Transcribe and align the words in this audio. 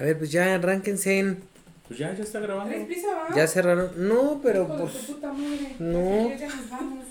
A 0.00 0.04
ver, 0.04 0.18
pues 0.18 0.32
ya 0.32 0.54
arránquense. 0.54 1.18
en- 1.18 1.42
Pues 1.86 1.98
ya, 1.98 2.14
ya 2.14 2.22
está 2.22 2.40
grabando. 2.40 2.72
¿Tres 2.72 2.86
pisos, 2.86 3.10
va? 3.10 3.34
Ya 3.36 3.46
cerraron. 3.46 3.90
No, 3.96 4.40
pero 4.42 4.62
Hijo 4.64 4.76
de 4.76 4.82
pues. 4.84 5.06
tu 5.06 5.12
puta 5.14 5.32
madre. 5.32 5.76
No. 5.78 6.28
Ya, 6.30 6.36
ya 6.36 6.46
nos 6.48 6.70
vamos. 6.70 7.04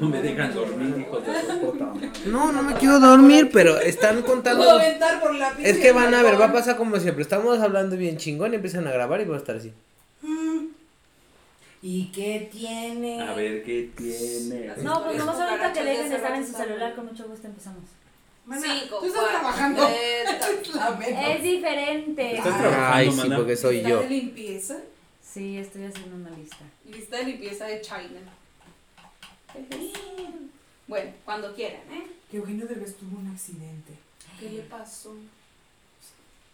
No 0.00 0.08
me 0.08 0.22
dejan 0.22 0.54
dormir, 0.54 0.94
hijos 1.00 1.26
de 1.26 1.32
su 1.40 1.60
puta 1.60 1.84
madre. 1.86 2.10
No, 2.26 2.52
no 2.52 2.62
me 2.62 2.74
quiero 2.74 3.00
dormir, 3.00 3.50
pero 3.52 3.78
están 3.80 4.22
contando. 4.22 4.62
Puedo 4.64 4.78
aventar 4.78 5.20
por 5.20 5.34
la 5.34 5.50
Es 5.58 5.78
que 5.78 5.90
van 5.92 6.14
a 6.14 6.22
ver, 6.22 6.40
va 6.40 6.46
a 6.46 6.52
pasar 6.52 6.76
como 6.76 6.96
siempre. 6.98 7.22
Estamos 7.22 7.58
hablando 7.58 7.96
bien 7.96 8.16
chingón 8.16 8.52
y 8.52 8.56
empiezan 8.56 8.86
a 8.86 8.92
grabar 8.92 9.20
y 9.20 9.24
va 9.24 9.34
a 9.34 9.38
estar 9.38 9.56
así. 9.56 9.72
¿Y 11.84 12.12
qué 12.12 12.48
tiene? 12.52 13.20
A 13.22 13.34
ver 13.34 13.64
qué 13.64 13.90
tiene. 13.96 14.72
No, 14.84 15.02
pues 15.04 15.18
nomás 15.18 15.34
ahorita 15.40 15.72
que 15.72 15.80
Cucarachas 15.80 15.84
dejen 15.84 16.04
de 16.04 16.08
de 16.10 16.16
estar 16.16 16.34
en 16.36 16.46
su 16.46 16.52
celular, 16.52 16.94
con 16.94 17.06
mucho 17.06 17.26
gusto 17.26 17.46
empezamos. 17.48 17.82
Mana, 18.44 18.60
Cinco, 18.80 18.98
tú 18.98 19.06
estás 19.06 19.20
cuatro, 19.22 19.38
trabajando. 19.38 19.86
tres, 19.86 20.74
La 20.74 20.90
menos. 20.92 21.24
Es 21.28 21.42
diferente. 21.42 22.36
Estás 22.36 22.58
trabajando, 22.58 22.94
Ay, 22.96 23.10
sí, 23.10 23.16
mana. 23.16 23.36
porque 23.36 23.56
soy 23.56 23.74
Lista 23.76 23.88
yo. 23.88 24.00
de 24.02 24.08
limpieza. 24.08 24.78
Sí, 25.22 25.58
estoy 25.58 25.84
haciendo 25.84 26.16
una 26.16 26.30
lista. 26.30 26.64
Lista 26.84 27.16
de 27.18 27.24
limpieza 27.24 27.66
de 27.66 27.80
China. 27.80 28.20
Bueno, 30.88 31.10
cuando 31.24 31.54
quieran, 31.54 31.80
¿eh? 31.90 32.06
Que 32.30 32.38
Eugenio 32.38 32.66
Derbez 32.66 32.96
tuvo 32.96 33.18
un 33.18 33.28
accidente. 33.30 33.92
¿Qué 34.40 34.50
le 34.50 34.62
pasó? 34.62 35.14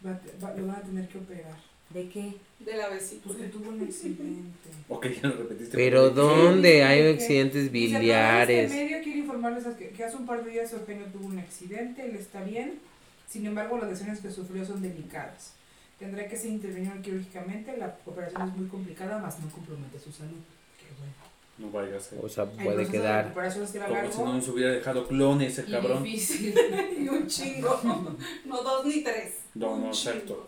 Va, 0.05 0.19
va- 0.43 0.53
lo 0.53 0.67
van 0.67 0.75
a 0.77 0.81
tener 0.81 1.07
que 1.09 1.17
operar. 1.17 1.57
¿De 1.89 2.07
qué? 2.09 2.33
De 2.59 2.75
la 2.77 2.89
vecina. 2.89 3.21
Pues 3.25 3.37
que 3.37 3.43
tuvo 3.47 3.69
un 3.69 3.81
accidente. 3.81 4.23
Ok, 4.91 5.05
ya 5.21 5.27
lo 5.29 5.35
repetiste. 5.37 5.77
Pero 5.77 6.09
¿dónde 6.09 6.83
hay 6.83 7.13
accidentes 7.13 7.71
Dice, 7.71 7.95
"A 7.95 7.99
través 7.99 7.99
de 7.99 7.99
biliares? 7.99 8.71
Este 8.71 8.83
medio 8.85 9.03
quiero 9.03 9.19
informarles 9.19 9.63
que, 9.77 9.89
que 9.89 10.03
hace 10.03 10.17
un 10.17 10.25
par 10.25 10.43
de 10.43 10.49
días 10.51 10.73
Eugenio 10.73 11.05
tuvo 11.13 11.27
un 11.27 11.37
accidente, 11.37 12.05
él 12.05 12.15
está 12.15 12.43
bien. 12.43 12.79
Sin 13.27 13.45
embargo, 13.45 13.77
las 13.77 13.89
lesiones 13.91 14.19
que 14.19 14.31
sufrió 14.31 14.65
son 14.65 14.81
delicadas. 14.81 15.53
Tendrá 15.99 16.27
que 16.27 16.35
ser 16.35 16.49
intervenido 16.51 16.93
quirúrgicamente. 17.03 17.77
La 17.77 17.95
operación 18.05 18.49
es 18.49 18.57
muy 18.57 18.67
complicada, 18.67 19.19
más 19.19 19.39
no 19.39 19.49
compromete 19.51 19.99
su 19.99 20.11
salud. 20.11 20.39
Qué 20.79 20.87
bueno. 20.97 21.13
No 21.59 21.69
vaya 21.71 21.97
a 21.97 21.99
ser. 21.99 22.17
O 22.23 22.27
sea, 22.29 22.45
El 22.45 22.63
puede 22.65 22.87
quedar. 22.87 23.31
Como 23.33 24.11
si 24.11 24.17
no 24.23 24.33
nos 24.33 24.47
hubiera 24.47 24.71
dejado 24.71 25.07
clones 25.07 25.59
ese 25.59 25.69
y 25.69 25.71
cabrón. 25.71 26.03
difícil. 26.03 26.55
Y 26.99 27.07
un 27.07 27.27
chingo. 27.27 27.79
No 28.45 28.63
dos 28.63 28.85
ni 28.87 29.03
tres. 29.03 29.33
No, 29.53 29.73
Un 29.73 29.81
no, 29.83 29.91
chingo. 29.91 30.11
exacto. 30.15 30.47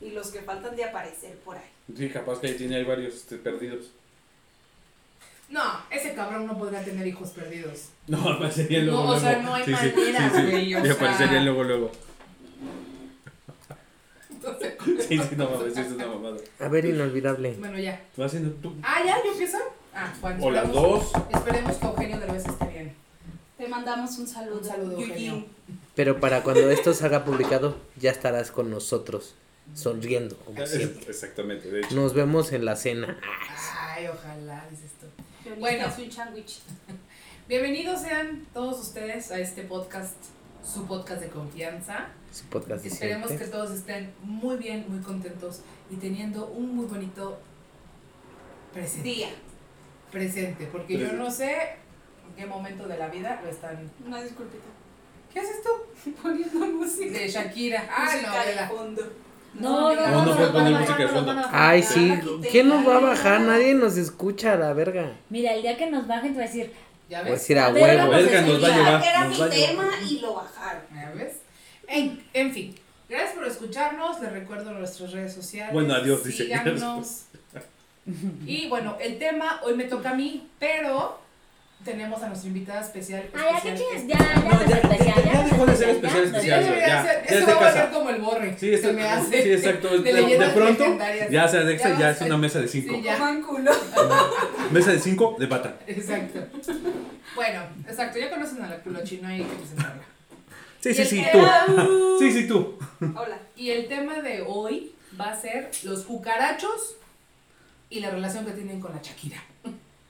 Y 0.00 0.10
los 0.10 0.28
que 0.28 0.40
faltan 0.40 0.74
de 0.76 0.84
aparecer 0.84 1.36
por 1.38 1.56
ahí. 1.56 1.70
Sí, 1.96 2.08
capaz 2.08 2.40
que 2.40 2.48
ahí 2.48 2.54
tiene 2.54 2.76
ahí 2.76 2.84
varios 2.84 3.14
este, 3.14 3.36
perdidos. 3.36 3.90
No, 5.50 5.62
ese 5.90 6.14
cabrón 6.14 6.46
no 6.46 6.56
podría 6.56 6.82
tener 6.84 7.06
hijos 7.06 7.30
perdidos. 7.30 7.86
No, 8.06 8.28
aparecería 8.28 8.80
luego 8.82 8.98
No, 8.98 9.02
o 9.04 9.06
luego. 9.06 9.20
sea, 9.20 9.38
no 9.42 9.54
hay 9.54 9.64
sí, 9.64 9.70
manera, 9.70 10.30
sí, 10.34 10.50
sí. 10.64 10.74
o 10.74 10.82
sea. 10.84 10.92
aparecería 10.94 11.40
luego 11.42 11.64
luego. 11.64 11.90
Entonces, 14.30 14.74
Sí, 15.08 15.18
sí, 15.18 15.36
no 15.36 15.50
mames, 15.50 15.74
sí, 15.74 15.80
es 15.80 15.92
una 15.92 16.06
mamada. 16.06 16.36
A 16.58 16.68
ver, 16.68 16.84
inolvidable. 16.86 17.54
bueno, 17.58 17.78
ya. 17.78 18.00
Tú 18.16 18.24
haciendo 18.24 18.50
tú. 18.54 18.74
Ah, 18.82 19.00
ya, 19.04 19.22
yo 19.24 19.32
empiezo. 19.32 19.58
Ah, 19.94 20.12
bueno. 20.20 20.44
O 20.44 20.50
las 20.50 20.72
dos. 20.72 21.12
Esperemos 21.34 21.76
que 21.76 21.86
Eugenio 21.86 22.18
Derbez 22.20 22.46
esté 22.46 22.66
bien. 22.68 22.94
Te 23.58 23.68
mandamos 23.68 24.18
un 24.18 24.26
saludo. 24.26 24.58
Un 24.58 24.64
saludo. 24.64 25.00
Eugenio. 25.00 25.44
Pero 25.94 26.18
para 26.20 26.42
cuando 26.42 26.70
esto 26.70 26.94
salga 26.94 27.24
publicado, 27.24 27.76
ya 27.96 28.10
estarás 28.10 28.50
con 28.50 28.70
nosotros, 28.70 29.34
sonriendo, 29.74 30.36
como 30.38 30.64
siempre. 30.66 31.04
Exactamente, 31.08 31.70
de 31.70 31.80
hecho. 31.80 31.94
Nos 31.94 32.14
vemos 32.14 32.52
en 32.52 32.64
la 32.64 32.76
cena. 32.76 33.18
Ay, 33.78 34.06
ojalá, 34.06 34.66
dices 34.70 34.90
tú. 35.00 35.06
Bueno. 35.58 35.86
Hace 35.86 36.04
un 36.04 36.12
sándwich. 36.12 36.60
Bienvenidos 37.48 38.02
sean 38.02 38.46
todos 38.52 38.80
ustedes 38.80 39.30
a 39.30 39.38
este 39.40 39.62
podcast, 39.62 40.14
su 40.64 40.86
podcast 40.86 41.20
de 41.20 41.28
confianza. 41.28 42.08
Su 42.32 42.44
podcast 42.44 42.82
de 42.82 42.88
Esperemos 42.88 43.32
que 43.32 43.44
todos 43.46 43.72
estén 43.72 44.12
muy 44.22 44.56
bien, 44.56 44.86
muy 44.88 45.00
contentos 45.00 45.60
y 45.90 45.96
teniendo 45.96 46.46
un 46.46 46.76
muy 46.76 46.86
bonito 46.86 47.40
presente. 48.72 49.08
Día. 49.08 49.28
Presente, 50.12 50.66
porque 50.66 50.98
yo 50.98 51.12
no 51.12 51.30
sé 51.30 51.52
en 51.52 52.34
qué 52.36 52.46
momento 52.46 52.86
de 52.86 52.98
la 52.98 53.08
vida 53.08 53.40
lo 53.42 53.50
están. 53.50 53.90
Una 54.04 54.22
disculpita. 54.22 54.64
¿Qué 55.32 55.40
haces 55.40 55.62
tú? 55.62 56.10
Poniendo 56.22 56.66
música. 56.66 57.18
De 57.18 57.28
Shakira. 57.28 57.88
Ah, 57.90 58.10
música 58.12 58.32
no, 58.32 58.40
de 58.40 58.48
de 58.48 58.54
la. 58.56 58.68
fondo. 58.68 59.02
No, 59.54 59.94
no, 59.94 60.06
no, 60.10 60.24
no, 60.24 60.34
puedes 60.36 60.50
poner 60.52 60.72
música 60.74 60.96
de 60.98 61.08
fondo. 61.08 61.42
Ay, 61.50 61.82
sí. 61.82 62.12
¿Quién 62.50 62.68
nos 62.68 62.86
va 62.86 62.96
a 62.98 63.00
bajar? 63.00 63.40
Nadie 63.40 63.74
nos 63.74 63.96
escucha, 63.96 64.54
la 64.56 64.72
verga. 64.72 65.12
Mira, 65.28 65.54
el 65.54 65.62
día 65.62 65.76
que 65.76 65.90
nos 65.90 66.06
bajen 66.06 66.32
te 66.32 66.38
va 66.38 66.44
a 66.44 66.46
decir, 66.46 66.72
¿Ya 67.08 67.18
Voy 67.22 67.28
a 67.28 67.32
ves? 67.32 67.40
decir 67.40 67.58
a 67.58 67.66
A 67.66 67.70
ver, 67.72 67.82
huevo. 67.98 68.12
nos 68.12 68.62
va 68.62 68.66
a 68.68 68.76
llevar. 68.76 69.04
Era 69.04 69.28
mi 69.28 69.36
tema 69.50 69.88
y 70.08 70.20
lo 70.20 70.34
bajaron. 70.34 70.82
¿Ya 70.94 71.10
ves? 71.16 71.38
En, 71.88 72.22
en 72.32 72.52
fin, 72.52 72.74
gracias 73.08 73.32
por 73.32 73.44
escucharnos. 73.46 74.20
Les 74.20 74.32
recuerdo 74.32 74.70
nuestras 74.72 75.10
redes 75.10 75.34
sociales. 75.34 75.72
Bueno, 75.72 75.94
adiós, 75.94 76.22
dice. 76.22 76.44
Síganos. 76.44 77.24
Y 78.46 78.68
bueno, 78.68 78.96
el 79.00 79.18
tema 79.18 79.60
hoy 79.64 79.74
me 79.74 79.84
toca 79.84 80.10
a 80.10 80.14
mí, 80.14 80.48
pero 80.58 81.18
tenemos 81.84 82.22
a 82.22 82.28
nuestra 82.28 82.48
invitada 82.48 82.80
especial. 82.82 83.24
ay, 83.34 83.40
¿a 83.56 83.60
qué 83.60 83.68
especial 83.72 83.98
chingas? 84.00 84.06
Ya, 84.06 84.34
ya 84.34 84.50
No, 84.50 84.68
ya- 84.68 84.76
especial. 84.76 85.24
ya 85.24 85.44
dejó 85.44 85.66
de 85.66 85.76
ser 85.76 85.88
especial, 85.90 86.24
especial, 86.24 86.24
ya, 86.24 86.24
especial. 86.24 86.60
Ya 86.60 86.60
debería 86.70 86.86
ya, 86.88 87.02
ser- 87.02 87.22
ya 87.22 87.24
es 87.30 87.32
eso 87.36 87.46
de 87.46 87.54
va 87.54 87.68
a 87.68 87.72
ser 87.72 87.90
como 87.90 88.10
el 88.10 88.20
borre. 88.20 88.56
Sí, 88.58 88.76
se 88.78 88.92
me 88.92 89.02
hace. 89.08 89.42
sí, 89.42 89.52
exacto. 89.52 89.88
De 89.98 90.12
De, 90.12 90.38
de 90.38 90.48
pronto, 90.50 90.98
ya 91.30 91.48
se 91.48 91.58
anexa 91.58 91.88
Ya 91.90 91.98
ya 91.98 92.10
es 92.10 92.20
una 92.22 92.36
mesa 92.36 92.60
de 92.60 92.68
cinco. 92.68 92.94
Sí, 92.94 93.02
ya. 93.02 93.18
Culo. 93.46 93.70
Mesa 94.70 94.92
de 94.92 94.98
cinco 95.00 95.36
de 95.38 95.46
bata. 95.46 95.76
Exacto. 95.86 96.40
Bueno, 97.34 97.62
exacto, 97.88 98.18
ya 98.18 98.30
conocen 98.30 98.62
a 98.62 98.68
la 98.68 98.76
culochina 98.78 99.36
y 99.36 99.42
que 99.42 99.52
presentarla. 99.54 100.02
Sí, 100.80 100.94
sí, 100.94 101.04
sí, 101.04 101.24
tú. 101.32 101.38
Sí, 102.18 102.32
sí, 102.32 102.46
tú. 102.48 102.78
Hola. 103.16 103.38
Y 103.56 103.70
el 103.70 103.86
tema 103.88 104.20
de 104.20 104.42
hoy 104.46 104.92
va 105.20 105.32
a 105.32 105.36
ser 105.40 105.70
los 105.84 106.04
cucarachos 106.04 106.96
y 107.88 108.00
la 108.00 108.10
relación 108.10 108.44
que 108.46 108.52
tienen 108.52 108.80
con 108.80 108.92
la 108.94 109.00
Shakira. 109.02 109.42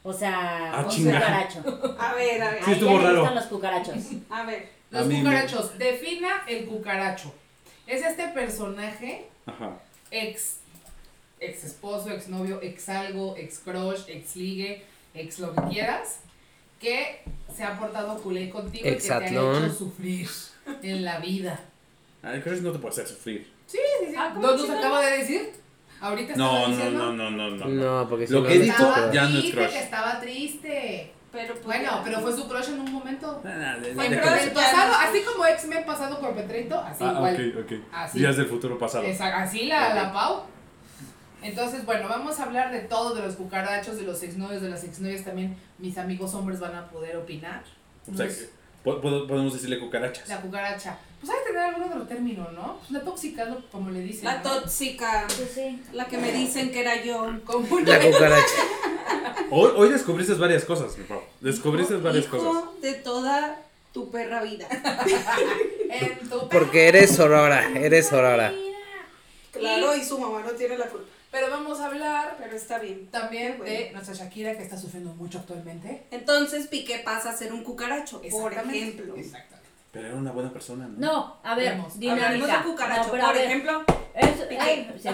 O 0.03 0.13
sea, 0.13 0.73
Ah, 0.75 0.83
un 0.85 0.89
chinga. 0.89 1.15
cucaracho. 1.21 1.97
A 1.99 2.15
ver, 2.15 2.43
a 2.43 2.51
ver. 2.53 2.59
Sí, 2.65 2.71
Ahí 2.71 2.73
estuvo 2.75 2.99
raro. 2.99 3.17
gustan 3.21 3.35
los 3.35 3.45
cucarachos. 3.47 3.97
A 4.31 4.45
ver. 4.45 4.69
Los 4.91 5.03
A 5.03 5.05
mí 5.05 5.15
me- 5.15 5.21
cucarachos, 5.21 5.79
defina 5.79 6.43
el 6.49 6.65
cucaracho. 6.67 7.33
Es 7.87 8.03
este 8.05 8.29
personaje 8.29 9.27
Ajá. 9.47 9.79
ex, 10.11 10.57
ex 11.39 11.65
esposo, 11.65 12.11
ex 12.11 12.29
novio, 12.29 12.61
ex 12.63 12.89
algo, 12.89 13.37
ex 13.37 13.59
crush, 13.59 14.01
ex 14.09 14.37
ligue, 14.37 14.85
ex 15.15 15.39
lo 15.39 15.55
que 15.55 15.63
quieras, 15.71 16.21
que 16.81 17.23
se 17.55 17.63
ha 17.63 17.79
portado 17.79 18.19
culé 18.23 18.49
contigo 18.51 18.89
y 18.89 18.93
que 18.93 18.97
te 18.97 19.13
ha 19.13 19.19
Exatlón. 19.19 19.65
hecho 19.65 19.75
sufrir 19.75 20.29
en 20.83 21.05
la 21.05 21.19
vida. 21.19 21.61
Ay, 22.23 22.41
creo 22.41 22.55
que 22.57 22.61
no 22.63 22.73
te 22.73 22.79
puede 22.79 22.93
hacer 22.95 23.07
sufrir. 23.07 23.51
Sí, 23.67 23.79
sí, 24.01 24.07
sí. 24.11 24.15
Ah, 24.17 24.31
¿cómo 24.35 24.47
¿No 24.47 24.53
nos 24.53 24.61
chingados? 24.63 24.85
acaba 24.85 25.01
de 25.07 25.19
decir? 25.19 25.53
Ahorita 26.01 26.35
No, 26.37 26.69
no, 26.69 26.91
no, 26.91 27.13
no, 27.13 27.31
no, 27.31 27.51
no. 27.51 27.67
No, 27.67 28.09
porque 28.09 28.27
si 28.27 28.33
Lo 28.33 28.41
no, 28.41 28.49
que 28.49 28.55
no 28.59 28.65
dijo- 28.65 29.13
ya 29.13 29.23
no 29.23 29.29
es 29.29 29.41
triste, 29.41 29.57
crush. 29.61 29.71
que 29.73 29.79
estaba 29.81 30.21
triste. 30.21 31.13
Pero 31.33 31.55
pues, 31.55 31.65
Bueno, 31.65 32.01
pero 32.03 32.21
fue 32.21 32.33
su 32.35 32.49
crush 32.49 32.69
en 32.71 32.81
un 32.81 32.93
momento. 32.93 33.41
Ah, 33.45 33.77
de- 33.81 33.95
Fue 33.95 34.09
de- 34.09 34.17
En 34.17 34.21
crush. 34.23 34.43
el 34.43 34.51
pasado, 34.53 34.93
así 34.99 35.21
como 35.23 35.47
X-Men 35.47 35.85
pasado 35.85 36.19
por 36.19 36.35
Petrito, 36.35 36.77
así 36.81 37.05
Ah, 37.05 37.13
igual. 37.17 37.35
ok, 37.35 37.65
ok. 37.65 37.73
Así. 37.93 38.19
Días 38.19 38.37
del 38.37 38.47
futuro 38.47 38.79
pasado. 38.79 39.05
Esa- 39.05 39.41
así 39.43 39.67
la, 39.67 39.95
la 39.95 40.13
Pau. 40.13 40.43
Entonces, 41.43 41.87
bueno, 41.87 42.09
vamos 42.09 42.39
a 42.39 42.45
hablar 42.45 42.71
de 42.71 42.81
todo, 42.81 43.15
de 43.15 43.23
los 43.23 43.37
cucarachos, 43.37 43.97
de 43.97 44.03
los 44.03 44.23
exnovios, 44.23 44.61
de 44.61 44.69
las 44.71 44.85
exnovias 44.85 45.25
también. 45.25 45.57
Mis 45.79 45.97
amigos 45.97 46.35
hombres 46.35 46.61
van 46.61 46.75
a 46.75 46.89
poder 46.89 47.17
opinar. 47.17 47.63
O 48.13 48.17
sea, 48.17 48.27
po- 48.27 48.33
podemos 48.85 49.53
decirle 49.53 49.79
cucarachas. 49.79 50.29
La 50.29 50.41
cucaracha. 50.41 50.99
Pues 51.21 51.33
hay 51.33 51.39
que 51.41 51.53
tener 51.53 51.63
algún 51.63 51.83
otro 51.85 52.03
término, 52.07 52.51
¿no? 52.53 52.79
Pues 52.79 52.91
la 52.93 53.01
tóxica, 53.01 53.57
como 53.71 53.91
le 53.91 54.01
dicen. 54.01 54.25
La 54.25 54.39
¿no? 54.39 54.43
tóxica. 54.43 55.27
Sí, 55.29 55.47
sí. 55.55 55.83
La 55.93 56.07
que 56.07 56.17
me 56.17 56.33
dicen 56.33 56.73
que 56.73 56.81
era 56.81 57.03
yo. 57.05 57.31
Como 57.45 57.77
una 57.77 57.99
La 57.99 58.01
cucaracha. 58.11 58.55
Hoy, 59.51 59.71
hoy 59.77 59.89
descubriste 59.91 60.33
varias 60.35 60.65
cosas, 60.65 60.97
mi 60.97 61.05
Pau. 61.05 61.21
Descubriste 61.41 61.97
varias 61.97 62.25
hijo 62.25 62.39
cosas. 62.39 62.81
de 62.81 62.95
toda 62.95 63.63
tu 63.93 64.11
perra 64.11 64.43
vida. 64.43 64.67
en 65.91 66.29
tu 66.29 66.49
Porque 66.49 66.89
eres 66.89 67.19
Aurora, 67.21 67.69
eres 67.75 68.13
Aurora. 68.13 68.53
Claro, 69.53 69.95
y 69.97 70.03
su 70.05 70.19
mamá 70.19 70.41
no 70.43 70.53
tiene 70.53 70.79
la 70.79 70.87
culpa. 70.87 71.10
Pero 71.31 71.49
vamos 71.51 71.81
a 71.81 71.87
hablar 71.87 72.37
Pero 72.39 72.57
está 72.57 72.79
bien. 72.79 73.07
también 73.11 73.59
de 73.61 73.91
nuestra 73.93 74.15
Shakira 74.15 74.57
que 74.57 74.63
está 74.63 74.77
sufriendo 74.77 75.13
mucho 75.15 75.39
actualmente. 75.39 76.05
Entonces 76.11 76.67
Piqué 76.67 76.99
pasa 76.99 77.31
a 77.31 77.37
ser 77.37 77.53
un 77.53 77.63
cucaracho, 77.63 78.21
por 78.31 78.53
ejemplo. 78.53 79.15
Exactamente. 79.17 79.61
Pero 79.93 80.07
era 80.09 80.17
una 80.17 80.33
buena 80.33 80.53
persona, 80.53 80.87
¿no? 80.89 80.99
No, 80.99 81.37
a 81.43 81.55
ver, 81.55 81.71
Vemos. 81.75 81.99
dinámica. 81.99 82.59
De 82.59 82.65
cucaracho, 82.65 83.03
No, 83.07 83.11
pero 83.13 83.23
a 83.25 83.27
por 83.27 83.37
ver, 83.37 83.45
ejemplo. 83.47 83.85
es- 84.15 84.29
Piqué. 84.49 84.61
ay, 84.61 84.95
sí. 85.03 85.09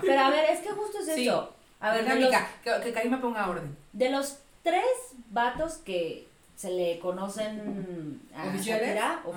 Pero 0.00 0.20
a 0.20 0.30
ver, 0.30 0.50
es 0.50 0.60
que 0.60 0.70
justo 0.70 0.98
es 1.00 1.14
Sí. 1.14 1.26
eso. 1.28 1.52
A 1.80 1.92
ver, 1.94 2.02
de 2.04 2.08
los, 2.10 2.18
Dinámica, 2.18 2.48
que, 2.62 2.80
que 2.84 2.92
Karima 2.92 3.20
ponga 3.20 3.48
orden. 3.48 3.76
de 3.92 4.10
los 4.10 4.36
tres 4.62 4.84
vatos 5.30 5.74
que 5.78 6.28
se 6.56 6.70
le 6.70 6.98
conocen 6.98 8.20
a 8.36 8.48
¿Oficiales? 8.48 8.88
Shakira, 8.88 9.12
Ajá. 9.14 9.28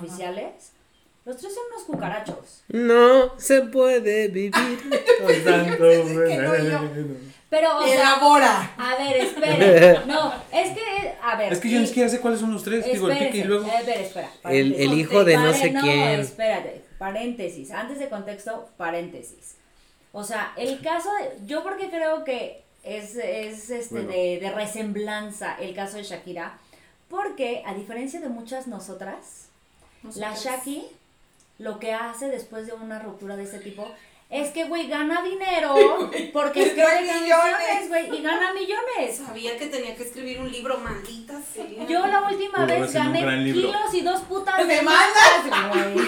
Los 1.25 1.37
tres 1.37 1.53
son 1.53 1.63
unos 1.73 1.83
cucarachos. 1.85 2.63
No 2.69 3.37
se 3.39 3.61
puede 3.61 4.27
vivir. 4.27 4.53
Con 5.21 5.43
tanto 5.43 5.77
que 5.83 6.37
no, 6.37 6.55
yo. 6.55 6.81
veneno. 6.81 7.33
Pero, 7.49 7.77
o 7.77 7.83
sea, 7.85 7.93
Elabora. 7.93 8.73
a 8.77 8.95
ver, 8.97 9.17
espere. 9.17 9.99
No, 10.07 10.33
es 10.51 10.71
que, 10.71 11.13
a 11.21 11.37
ver. 11.37 11.53
Es 11.53 11.59
que 11.59 11.69
yo 11.69 11.79
ni 11.79 11.85
siquiera 11.87 12.09
sé 12.09 12.19
cuáles 12.19 12.39
son 12.39 12.51
los 12.51 12.63
tres. 12.63 12.83
Digo, 12.85 13.09
el 13.11 13.17
pique 13.19 13.37
y 13.39 13.43
luego. 13.43 13.69
A 13.71 13.81
ver, 13.83 14.01
espera. 14.01 14.29
El- 14.45 14.73
el 14.73 14.93
hijo 14.99 15.23
de 15.23 15.37
no 15.37 15.53
sé 15.53 15.71
quién. 15.73 16.19
espérate. 16.19 16.81
paréntesis, 16.97 17.69
antes 17.71 17.99
de 17.99 18.09
contexto, 18.09 18.69
paréntesis. 18.77 19.55
O 20.11 20.23
sea, 20.23 20.53
el 20.57 20.81
caso, 20.81 21.09
de- 21.13 21.45
yo 21.45 21.61
porque 21.63 21.89
creo 21.89 22.23
que 22.23 22.63
es, 22.83 23.15
es 23.15 23.69
este 23.69 23.93
Bueno. 23.95 24.09
de, 24.11 24.39
de 24.39 24.51
resemblanza 24.51 25.55
el 25.59 25.73
caso 25.75 25.97
de 25.97 26.03
Shakira, 26.03 26.57
porque 27.07 27.61
a 27.65 27.73
diferencia 27.75 28.19
de 28.19 28.29
muchas 28.29 28.67
nosotras, 28.67 29.47
la 30.15 30.29
Nosotras. 30.29 30.43
Shaki 30.43 30.87
lo 31.59 31.79
que 31.79 31.93
hace 31.93 32.27
después 32.29 32.65
de 32.67 32.73
una 32.73 32.99
ruptura 32.99 33.35
de 33.35 33.43
este 33.43 33.59
tipo 33.59 33.87
es 34.29 34.49
que, 34.49 34.63
güey, 34.65 34.87
gana 34.87 35.21
dinero 35.21 35.75
porque 36.33 36.63
escribe 36.63 36.87
canciones, 37.05 37.87
güey, 37.89 38.17
y 38.17 38.23
gana 38.23 38.51
millones. 38.53 39.17
Sabía 39.23 39.55
que 39.57 39.67
tenía 39.67 39.95
que 39.95 40.03
escribir 40.03 40.39
un 40.39 40.51
libro, 40.51 40.79
maldita 40.79 41.39
sea. 41.53 41.65
Yo 41.87 42.07
la 42.07 42.23
última 42.23 42.65
vez 42.65 42.91
gané 42.91 43.43
kilos 43.53 43.93
y 43.93 44.01
dos 44.01 44.21
putas 44.21 44.67
¡Demandas! 44.67 45.43
demandas, 45.43 45.93
güey. 45.93 46.05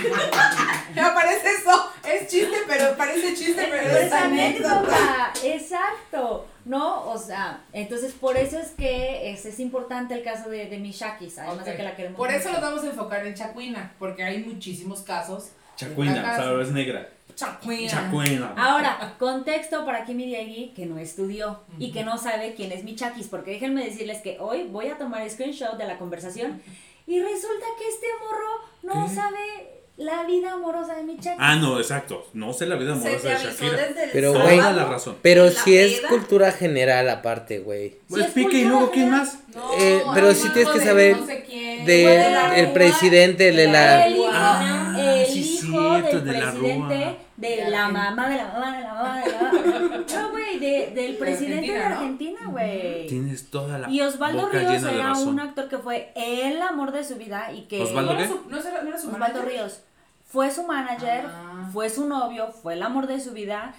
Me 0.96 1.02
parece 1.14 1.50
eso. 1.52 1.92
Es 2.04 2.28
chiste, 2.28 2.56
pero 2.68 2.98
parece 2.98 3.36
chiste, 3.36 3.68
pero 3.70 3.84
Pero 3.84 3.98
es 3.98 4.06
es 4.08 4.14
anécdota. 4.14 4.72
anécdota, 4.80 5.34
exacto, 5.44 6.48
¿no? 6.66 7.10
O 7.10 7.18
sea, 7.18 7.62
entonces 7.74 8.14
por 8.14 8.36
eso 8.38 8.60
es 8.60 8.70
que 8.72 9.32
es, 9.32 9.46
es 9.46 9.60
importante 9.60 10.14
el 10.16 10.24
caso 10.24 10.50
de, 10.50 10.66
de 10.68 10.78
mis 10.78 10.96
Shakis, 10.98 11.38
además 11.40 11.66
de 11.66 11.76
que 11.78 11.84
la 11.84 11.96
queremos 11.96 12.18
Por 12.18 12.32
eso 12.32 12.50
mucho. 12.50 12.62
nos 12.62 12.70
vamos 12.70 12.84
a 12.84 12.88
enfocar 12.90 13.26
en 13.26 13.34
Chacuina, 13.36 13.94
porque 14.00 14.24
hay 14.24 14.44
muchísimos 14.44 15.02
casos. 15.02 15.50
Chacuina, 15.76 16.14
o 16.14 16.36
sea, 16.36 16.62
es 16.62 16.72
negra. 16.72 17.10
Chacuina. 17.36 17.90
Chacuina. 17.92 18.54
Ahora, 18.58 19.14
contexto 19.20 19.86
para 19.86 20.06
Kimi 20.06 20.26
Diegui, 20.26 20.70
que 20.74 20.86
no 20.86 20.98
estudió 20.98 21.60
y 21.78 21.92
que 21.92 22.04
no 22.06 22.18
sabe 22.18 22.54
quién 22.56 22.72
es 22.72 22.84
mi 22.84 22.96
Chakis, 22.96 23.28
porque 23.28 23.52
déjenme 23.52 23.84
decirles 23.84 24.22
que 24.22 24.38
hoy 24.40 24.64
voy 24.64 24.88
a 24.88 24.98
tomar 24.98 25.30
screenshot 25.30 25.78
de 25.78 25.86
la 25.86 25.98
conversación 25.98 26.62
y 27.06 27.20
resulta 27.22 27.66
que 27.78 27.88
este 27.88 28.08
morro 28.24 28.62
no 28.84 29.08
¿Qué? 29.08 29.16
sabe 29.16 29.75
la 29.98 30.24
vida 30.24 30.52
amorosa 30.54 30.96
de 30.96 31.04
mi 31.04 31.16
Chakis. 31.18 31.38
Ah, 31.40 31.56
no, 31.56 31.80
exacto. 31.80 32.28
No 32.34 32.52
sé 32.52 32.66
la 32.66 32.76
vida 32.76 32.96
Se 33.00 33.08
amorosa 33.08 33.30
de 33.30 33.36
Shakira. 33.52 33.88
desde 33.88 34.04
el 34.06 34.10
Pero, 34.12 34.34
güey, 34.34 34.58
la 34.58 34.86
razón. 34.86 35.16
Pero 35.22 35.46
La 35.46 35.52
si 35.52 35.78
es 35.78 36.00
peda. 36.00 36.10
cultura 36.10 36.52
general 36.52 37.10
aparte, 37.10 37.60
güey. 37.60 37.96
Pues 38.10 38.26
es 38.26 38.32
pique 38.32 38.58
y 38.58 38.66
luego, 38.66 38.92
¿quién 38.92 39.10
más? 39.12 39.38
No, 39.54 39.72
Eh, 39.80 40.04
pero 40.14 40.34
sí 40.34 40.48
un 40.48 40.54
tienes 40.54 40.74
que 40.74 40.80
de 40.80 40.86
saber 40.86 41.18
no 41.18 41.26
sé 41.26 41.44
quién. 41.48 41.86
De, 41.86 42.04
Güey, 42.04 42.18
de 42.18 42.30
la 42.32 42.58
el 42.60 42.72
presidente 42.74 43.52
de 43.54 43.68
la... 43.68 44.06
Ah, 44.34 44.96
el 45.00 45.26
sí, 45.28 45.55
hijo 45.76 46.08
del 46.18 46.24
de 46.26 46.34
la 46.34 46.52
presidente 46.52 47.18
de 47.38 47.70
la 47.70 47.88
mamá 47.90 48.30
de 48.30 48.38
la 48.38 48.48
mamá 48.48 48.78
de 48.78 48.84
la 48.84 48.94
mamá 48.94 49.20
de 49.22 49.32
la 49.32 49.42
mamá. 49.42 50.06
No, 50.14 50.32
güey, 50.32 50.60
de, 50.60 50.92
del 50.96 51.18
presidente 51.18 51.72
de 51.72 51.84
Argentina, 51.84 52.40
güey. 52.48 53.08
Tienes 53.08 53.50
toda 53.50 53.80
la 53.80 53.90
Y 53.90 54.02
Osvaldo 54.02 54.44
boca 54.44 54.60
Ríos 54.60 54.72
llena 54.72 54.88
de 54.92 55.00
era 55.00 55.14
un 55.14 55.40
actor 55.40 55.68
que 55.70 55.78
fue 55.78 56.12
el 56.16 56.62
amor 56.62 56.92
de 56.92 57.04
su 57.04 57.16
vida 57.16 57.52
y 57.54 57.64
que 57.64 57.82
¿Osvaldo 57.82 58.14
¿No 58.14 58.18
qué? 58.18 58.24
era 58.26 58.34
su, 58.34 58.50
no 58.50 58.58
era, 58.60 58.82
no 58.84 58.90
era 58.90 58.98
su 59.00 59.08
Osvaldo 59.08 59.40
manager? 59.40 59.46
Ríos 59.52 59.82
fue 60.28 60.52
su 60.52 60.64
manager, 60.64 61.26
Ah. 61.28 61.70
fue 61.72 61.90
su 61.90 62.08
novio, 62.08 62.48
fue 62.52 62.74
el 62.74 62.84
amor 62.84 63.08
de 63.08 63.20
su 63.22 63.32
vida. 63.32 63.74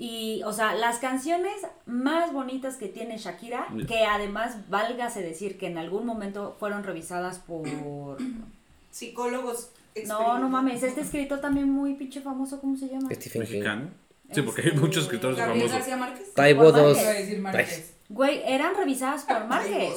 Y, 0.00 0.42
o 0.44 0.52
sea, 0.52 0.74
las 0.74 0.98
canciones 0.98 1.54
más 1.84 2.32
bonitas 2.32 2.76
que 2.76 2.86
tiene 2.86 3.18
Shakira, 3.18 3.66
que 3.88 4.04
además, 4.04 4.70
válgase 4.70 5.22
decir 5.22 5.58
que 5.58 5.66
en 5.66 5.76
algún 5.76 6.06
momento 6.06 6.56
fueron 6.60 6.84
revisadas 6.84 7.40
por... 7.40 7.66
Psicólogos. 8.90 9.70
No, 10.06 10.38
no 10.38 10.48
mames, 10.48 10.82
este 10.82 11.00
escritor 11.00 11.40
también 11.40 11.70
muy 11.70 11.94
pinche 11.94 12.20
famoso, 12.20 12.60
¿cómo 12.60 12.76
se 12.76 12.88
llama? 12.88 13.08
Stephen 13.12 13.42
King. 13.42 13.50
¿Mexicano? 13.52 13.88
Sí, 14.32 14.42
porque 14.42 14.60
hay 14.62 14.68
Este, 14.68 14.80
muchos 14.80 15.04
escritores 15.04 15.38
Gabriel 15.38 15.60
famosos. 15.68 15.78
García 15.78 15.96
Márquez. 15.96 16.34
Taibo 16.34 16.64
Por 16.64 16.74
2. 16.74 17.00
Iba 17.00 17.10
a 17.10 17.12
decir 17.14 17.38
Márquez. 17.40 17.94
Güey, 18.10 18.42
eran 18.46 18.74
revisadas 18.74 19.24
por 19.24 19.44
Márquez. 19.46 19.92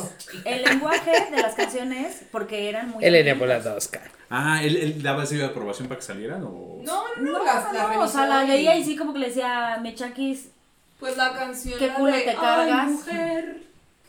El 0.46 0.64
lenguaje 0.64 1.12
de 1.32 1.42
las 1.42 1.54
canciones, 1.56 2.24
porque 2.32 2.68
eran 2.70 2.90
muy... 2.92 3.04
Elena 3.06 3.38
Poladowska. 3.40 4.02
Ah, 4.30 4.62
¿él, 4.64 4.76
él 4.78 5.02
daba 5.04 5.24
así 5.24 5.36
de 5.38 5.46
aprobación 5.46 5.88
para 5.88 6.00
que 6.00 6.06
salieran 6.06 6.44
o...? 6.44 6.80
No, 6.84 7.04
no, 7.18 7.22
no, 7.24 7.32
No, 7.40 7.44
las, 7.46 7.74
las 7.74 7.96
no, 7.96 8.02
o 8.04 8.08
sea, 8.08 8.26
la 8.28 8.44
leía 8.44 8.76
y 8.78 8.84
sí 8.84 8.96
como 8.98 9.14
que 9.14 9.20
le 9.20 9.28
decía, 9.28 9.80
me 9.82 9.94
chaquis, 9.96 10.48
Pues 11.00 11.16
la 11.18 11.34
canción. 11.34 11.80
¿Qué 11.80 11.90
culo 11.90 12.12
de, 12.14 12.22
te 12.22 12.36
cargas? 12.36 12.86
Ay, 12.88 12.94
mujer, 12.94 13.58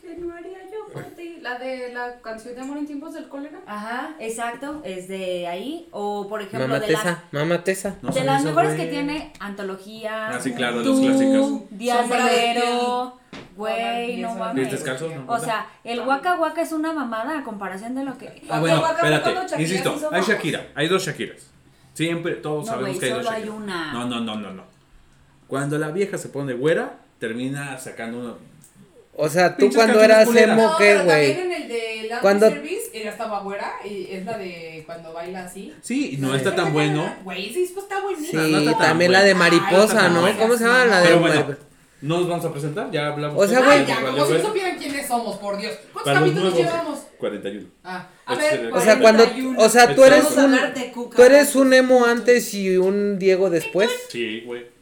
¿qué 0.01 0.15
no 0.17 0.33
haría 0.35 0.59
yo 0.71 0.72
ti? 1.01 1.37
La 1.41 1.57
de 1.57 1.91
la 1.93 2.19
canción 2.21 2.55
de 2.55 2.61
amor 2.61 2.77
en 2.77 2.85
tiempos 2.85 3.13
del 3.13 3.27
cólera. 3.27 3.59
Ajá, 3.65 4.15
exacto, 4.19 4.81
es 4.83 5.07
de 5.07 5.47
ahí. 5.47 5.87
O 5.91 6.27
por 6.27 6.41
ejemplo, 6.41 6.67
Mamá 6.67 6.79
de 6.79 6.91
las, 6.91 7.63
Tesa. 7.63 7.95
No 8.01 8.11
de 8.11 8.23
las 8.23 8.43
mejores 8.43 8.75
güey. 8.75 8.85
que 8.85 8.91
tiene 8.91 9.33
Antología. 9.39 10.29
Ah, 10.29 10.39
sí, 10.39 10.53
claro, 10.53 10.83
Tú, 10.83 10.93
las 10.93 11.17
clásicas. 11.17 11.77
Días 11.77 12.09
de 12.09 12.51
enero. 12.51 13.19
Güey, 13.55 14.21
no 14.21 14.35
mames. 14.35 14.67
¿Pies 14.67 14.71
descalzos? 14.71 15.13
No, 15.15 15.25
O 15.27 15.39
sea, 15.39 15.67
el 15.83 15.99
Waka 16.01 16.39
Waka 16.39 16.61
es 16.61 16.71
una 16.71 16.93
mamada 16.93 17.39
a 17.39 17.43
comparación 17.43 17.95
de 17.95 18.03
lo 18.03 18.17
que. 18.17 18.41
Ah, 18.49 18.59
bueno, 18.59 18.81
Waka 18.81 19.07
espérate. 19.07 19.61
Insisto, 19.61 20.09
hay. 20.11 20.21
Shakira. 20.21 20.67
Hay 20.75 20.87
dos 20.87 21.05
Shakiras. 21.05 21.51
Siempre, 21.93 22.35
todos 22.35 22.65
No, 22.65 22.71
sabemos 22.71 22.99
que 22.99 23.05
hay 23.05 23.11
dos 23.11 23.27
hay 23.27 23.49
una. 23.49 23.93
No, 23.93 24.05
no, 24.07 24.19
no, 24.19 24.35
no, 24.35 24.51
no. 24.51 24.63
Cuando 25.47 25.77
la 25.77 25.91
vieja 25.91 26.17
se 26.17 26.29
pone 26.29 26.53
güera, 26.53 26.99
termina 27.19 27.77
sacando 27.77 28.19
uno. 28.19 28.52
O 29.15 29.29
sea, 29.29 29.55
tú 29.55 29.69
cuando 29.73 30.01
eras 30.01 30.25
culeras. 30.25 30.57
emo, 30.57 30.69
No, 30.71 30.77
¿qué, 30.77 30.95
güey? 30.95 31.35
también 31.35 31.51
en 31.51 31.61
el 31.61 31.67
de 31.67 31.95
Laundry 32.09 32.17
Cuando- 32.21 32.49
Service, 32.49 32.89
ella 32.93 33.11
estaba 33.11 33.39
güera 33.41 33.73
y 33.85 34.07
es 34.11 34.25
la 34.25 34.37
de 34.37 34.83
cuando 34.85 35.13
baila 35.13 35.43
así. 35.45 35.73
Sí, 35.81 36.17
no 36.19 36.33
está 36.35 36.55
tan 36.55 36.73
bueno. 36.73 37.15
Güey, 37.23 37.53
sí, 37.53 37.69
pues 37.73 37.85
está 37.85 38.01
buenísimo. 38.01 38.43
Sí, 38.43 38.51
no 38.51 38.57
está 38.59 38.77
también 38.77 39.11
la 39.11 39.19
buena. 39.19 39.27
de 39.27 39.35
mariposa, 39.35 40.05
Ay, 40.07 40.11
¿no? 40.13 40.27
no, 40.27 40.37
¿Cómo 40.39 40.57
se 40.57 40.63
llama 40.65 40.85
la 40.85 41.01
de 41.01 41.15
mariposa? 41.15 41.57
¿no 42.01 42.17
nos 42.19 42.27
vamos 42.27 42.43
a 42.45 42.51
presentar? 42.51 42.91
Ya 42.91 43.07
hablamos. 43.07 43.41
O 43.41 43.47
sea, 43.47 43.59
güey, 43.61 43.79
Ay, 43.79 43.85
ya, 43.87 44.01
como 44.01 44.25
si 44.25 44.33
ver. 44.33 44.41
supieran 44.41 44.77
quiénes 44.77 45.07
somos, 45.07 45.37
por 45.37 45.57
Dios. 45.57 45.73
¿Cuántos 45.93 46.13
capítulos 46.13 46.53
nuevos, 46.53 46.59
llevamos? 46.59 46.99
41. 47.17 47.67
Ah, 47.85 48.07
a 48.25 48.33
Este, 48.33 48.57
ver, 48.57 48.73
o 48.73 48.75
O 48.77 48.81
sea, 48.81 48.99
cuando, 48.99 49.23
41. 49.23 49.59
o 49.61 49.69
sea, 49.69 49.95
tú 49.95 50.03
eres 50.03 50.25
un, 50.35 50.59
tú 51.15 51.23
eres 51.23 51.55
un 51.55 51.73
emo 51.73 52.03
antes 52.05 52.53
y 52.55 52.77
un 52.77 53.19
Diego 53.19 53.49
después. 53.49 53.89
Sí, 54.09 54.41
güey. 54.45 54.72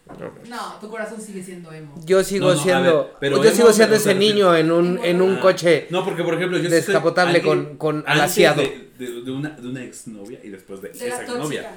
No, 0.48 0.76
tu 0.80 0.90
corazón 0.90 1.20
sigue 1.22 1.44
siendo 1.44 1.72
emo. 1.72 1.94
Yo 2.06 2.24
sigo 2.24 2.50
No, 2.50 2.56
no, 2.56 2.62
siendo, 2.64 2.98
ver, 3.04 3.14
pero 3.20 3.38
yo 3.38 3.44
emo, 3.50 3.56
sigo 3.56 3.74
siendo 3.74 3.96
pero 3.98 4.02
ese 4.12 4.16
niño 4.16 4.56
en 4.56 4.72
un, 4.72 4.88
Emo. 4.98 5.04
en 5.04 5.22
un 5.22 5.36
Ah, 5.38 5.42
coche. 5.42 5.88
No, 5.90 6.04
porque 6.06 6.24
por 6.24 6.34
ejemplo, 6.36 6.58
yo 6.58 6.70
Descapotable 6.70 7.42
con- 7.42 7.78
con 7.78 7.98
antes 7.98 8.12
alaciado. 8.14 8.62
De, 8.62 8.92
de, 8.98 9.22
de 9.24 9.32
una, 9.32 9.50
de 9.50 9.68
una 9.68 9.84
exnovia 9.84 10.40
y 10.44 10.50
después 10.50 10.82
de, 10.82 10.90
De 10.90 11.08
esa 11.08 11.22
exnovia. 11.24 11.72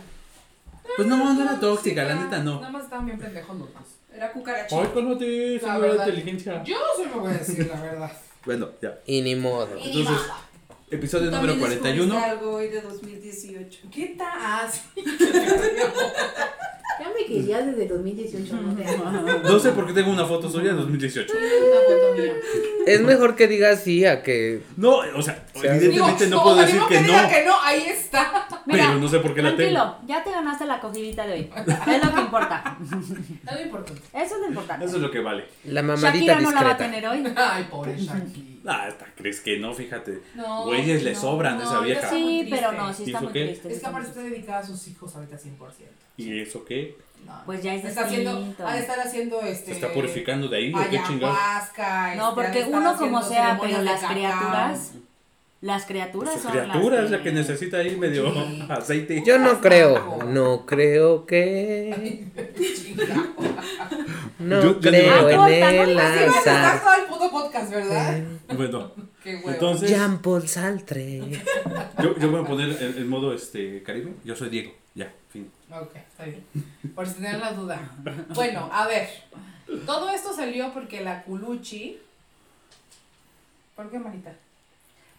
Pues 0.97 1.09
no, 1.09 1.35
no 1.35 1.43
era 1.43 1.59
tóxica, 1.59 2.05
la 2.05 2.15
neta 2.15 2.39
no. 2.43 2.57
Nada 2.61 2.71
más 2.71 2.85
estaban 2.85 3.07
bien 3.07 3.19
pendejos 3.19 3.59
los 3.59 3.73
dos. 3.73 3.83
Era 4.15 4.31
cucarachita. 4.33 4.81
Ay, 4.81 4.89
cálmate, 4.95 5.25
de 5.25 5.59
verdad. 5.59 6.07
inteligencia. 6.07 6.63
Yo 6.63 6.77
sí 6.97 7.03
me 7.13 7.21
voy 7.21 7.33
a 7.33 7.39
decir 7.39 7.67
la 7.67 7.81
verdad. 7.81 8.13
Bueno, 8.45 8.69
ya. 8.83 8.99
Y 9.07 9.23
ni 9.23 9.37
modo. 9.37 9.67
Entonces, 9.75 10.19
episodio 10.91 11.31
Tú 11.31 11.37
número 11.37 11.55
también 11.55 11.81
41. 11.81 12.15
descubriste 12.15 12.31
algo 12.31 12.53
hoy 12.57 12.69
de 12.69 12.81
2018. 12.83 13.81
¿Qué 13.91 14.17
tal? 14.19 14.69
Ya 17.01 17.09
me 17.09 17.25
quería 17.27 17.61
desde 17.63 17.89
2018, 17.89 18.55
no 18.57 18.75
te 18.75 18.85
No 19.49 19.59
sé 19.59 19.73
por 19.73 19.87
qué 19.87 19.93
tengo 19.95 20.11
una 20.11 20.25
foto 20.27 20.49
suya 20.49 20.71
en 20.71 20.77
2018. 20.77 21.33
Una 21.33 21.81
foto 21.87 22.23
mía. 22.23 22.33
Es 22.87 23.01
mejor 23.01 23.35
que 23.35 23.49
digas 23.49 23.83
sí 23.83 24.05
a 24.05 24.23
que 24.23 24.63
No, 24.77 24.99
o 24.99 25.23
sea, 25.23 25.45
O 25.55 25.61
sea, 25.61 25.75
evidentemente 25.77 26.27
Digo, 26.27 26.37
no 26.37 26.43
puedo 26.43 26.57
decir 26.57 26.81
que 26.89 26.99
diga 26.99 27.23
no. 27.23 27.29
que 27.29 27.45
no, 27.45 27.55
ahí 27.63 27.87
está. 27.89 28.47
Mira, 28.67 28.87
Pero 28.89 28.99
no 29.01 29.09
sé 29.09 29.19
por 29.21 29.35
qué 29.35 29.43
la 29.43 29.57
Tranquilo, 29.57 29.81
tengo. 29.83 29.99
ya 30.07 30.23
te 30.25 30.31
ganaste 30.31 30.67
la 30.67 30.81
cogidita 30.81 31.27
de 31.27 31.33
hoy. 31.33 31.51
Es 31.57 32.05
lo 32.05 32.15
que 32.15 32.21
importa. 32.21 32.77
Nada 33.45 33.63
importante. 33.63 34.03
Eso 34.13 34.35
es 34.37 34.41
lo 34.41 34.47
importante. 34.49 34.85
Eso 34.85 34.97
es 34.97 35.03
lo 35.03 35.11
que 35.11 35.21
vale. 35.21 35.45
la 35.65 35.83
mamadita 35.83 36.13
Shakira 36.13 36.41
no 36.41 36.51
la 36.53 36.63
va 36.63 36.71
a 36.71 36.75
discreta. 36.75 36.93
tener 36.93 37.07
hoy. 37.09 37.33
Ay, 37.37 37.67
pobre 37.71 37.97
Shaki. 37.99 38.54
Ah, 38.67 38.87
hasta 38.89 39.07
crees 39.15 39.41
que 39.41 39.59
no, 39.59 39.75
fíjate. 39.75 40.23
No, 40.35 40.65
Güeyes 40.65 41.03
le 41.03 41.13
no, 41.13 41.21
sobran 41.21 41.55
a 41.55 41.65
no, 41.65 41.71
esa 41.71 41.81
vieja. 41.81 42.09
Sí, 42.11 42.47
pero 42.51 42.73
no, 42.73 42.93
sí 42.95 43.03
¿Y 43.03 43.07
está 43.07 43.21
muy 43.21 43.33
qué? 43.33 43.45
triste. 43.45 43.73
Es 43.73 43.81
que 43.81 43.87
aparte 43.87 44.09
está 44.09 44.23
dedicada 44.23 44.59
a 44.61 44.67
sus 44.67 44.89
hijos 44.89 45.15
ahorita 45.15 45.37
100%. 45.37 45.39
¿Y 46.17 46.41
eso 46.41 46.65
qué? 46.65 46.97
No, 47.27 47.43
Pues 47.47 47.63
ya 47.63 47.75
es 47.75 47.85
está 47.85 48.05
haciendo, 48.05 48.55
ha 48.67 48.75
de 48.75 48.81
estar 48.81 49.01
haciendo 49.01 49.41
este. 49.43 49.67
¿Se 49.67 49.73
está 49.73 49.93
purificando 49.93 50.49
de 50.49 50.57
ahí 50.59 50.73
o 50.75 50.79
qué 50.91 51.01
chingados? 51.07 51.37
No, 51.37 51.61
este, 51.61 51.83
de 52.13 52.35
porque 52.35 52.65
uno 52.65 52.97
como 52.97 53.23
sea, 53.23 53.59
pero 53.61 53.83
las 53.83 54.01
cacao. 54.01 54.15
criaturas, 54.17 54.93
las 55.65 55.87
criaturas 55.87 56.33
Pues 56.35 56.43
son 56.43 56.53
criatura 56.53 56.97
las 56.97 57.05
es 57.07 57.11
la 57.11 57.23
que 57.23 57.33
necesita 57.33 57.79
ahí 57.79 57.97
medio 57.97 58.31
Sí. 58.33 58.67
aceite. 58.69 59.23
Yo 59.27 59.39
no 59.39 59.61
creo, 59.63 60.23
no 60.27 60.67
creo 60.67 61.25
que, 61.25 62.27
no 64.39 64.61
Yo- 64.63 64.73
yo 64.75 64.81
creo 64.81 65.29
digo- 65.29 65.47
en 65.49 65.63
Ah, 65.65 65.75
el 65.85 65.91
estar 65.97 66.29
azar. 66.29 66.81
todo 66.83 66.95
el 66.95 67.05
puto 67.07 67.31
podcast, 67.31 67.71
¿verdad? 67.73 68.23
Bueno, 68.55 68.93
entonces 69.25 69.89
Jean 69.91 70.19
Paul 70.21 70.47
Sartre. 70.49 71.21
yo, 72.03 72.19
yo 72.19 72.31
voy 72.31 72.43
a 72.43 72.47
poner 72.47 72.69
el, 72.71 72.99
el 72.99 73.05
modo 73.07 73.33
este 73.33 73.83
Caribe. 73.83 74.13
Yo 74.25 74.37
soy 74.37 74.51
Diego. 74.51 74.73
Ya, 74.95 75.11
fin. 75.31 75.51
Ok, 75.71 75.97
está 75.97 76.25
bien. 76.25 76.45
Por 76.95 77.07
si 77.07 77.15
tenían 77.15 77.41
la 77.41 77.53
duda. 77.53 77.91
Bueno, 78.35 78.69
a 78.71 78.87
ver. 78.87 79.09
Todo 79.87 80.11
esto 80.11 80.33
salió 80.35 80.73
porque 80.75 81.01
la 81.01 81.23
Culuchi. 81.23 81.99
¿Por 83.75 83.91
qué, 83.91 83.99
manita? 83.99 84.33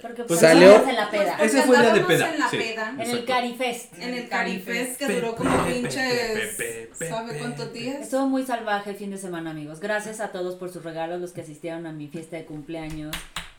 Porque 0.02 0.24
Pues 0.24 0.28
pues 0.28 0.40
salió- 0.42 0.88
en 0.88 0.96
la 0.96 1.10
peda. 1.10 1.32
Porque 1.38 1.46
Ese 1.46 1.62
fue 1.64 1.76
el 1.78 1.82
día 1.82 1.94
de 1.94 2.00
andábamos 2.02 2.08
peda, 2.08 2.34
En 2.34 2.40
la 2.40 2.50
sí. 2.50 2.58
peda. 2.58 2.90
En 3.00 3.10
el. 3.12 3.26
Carifest. 3.26 3.94
En 4.00 4.14
el 4.14 4.28
Carifest 4.30 4.98
que 5.00 5.08
duró 5.14 5.36
como 5.36 5.66
pinches. 5.66 6.58
¿Sabe 7.00 7.38
cuántos 7.40 7.74
días? 7.74 8.02
Estuvo 8.02 8.28
muy 8.28 8.44
salvaje 8.46 8.92
el 8.92 8.96
fin 8.98 9.12
de 9.12 9.18
semana, 9.18 9.52
amigos. 9.52 9.80
Gracias 9.80 10.20
a 10.20 10.32
todos 10.32 10.56
por 10.56 10.70
sus 10.72 10.84
regalos, 10.84 11.22
los 11.22 11.32
que 11.32 11.42
asistieron 11.42 11.86
a 11.88 11.92
mi 11.92 12.08
fiesta 12.08 12.36
de 12.36 12.46
cumpleaños. 12.46 13.16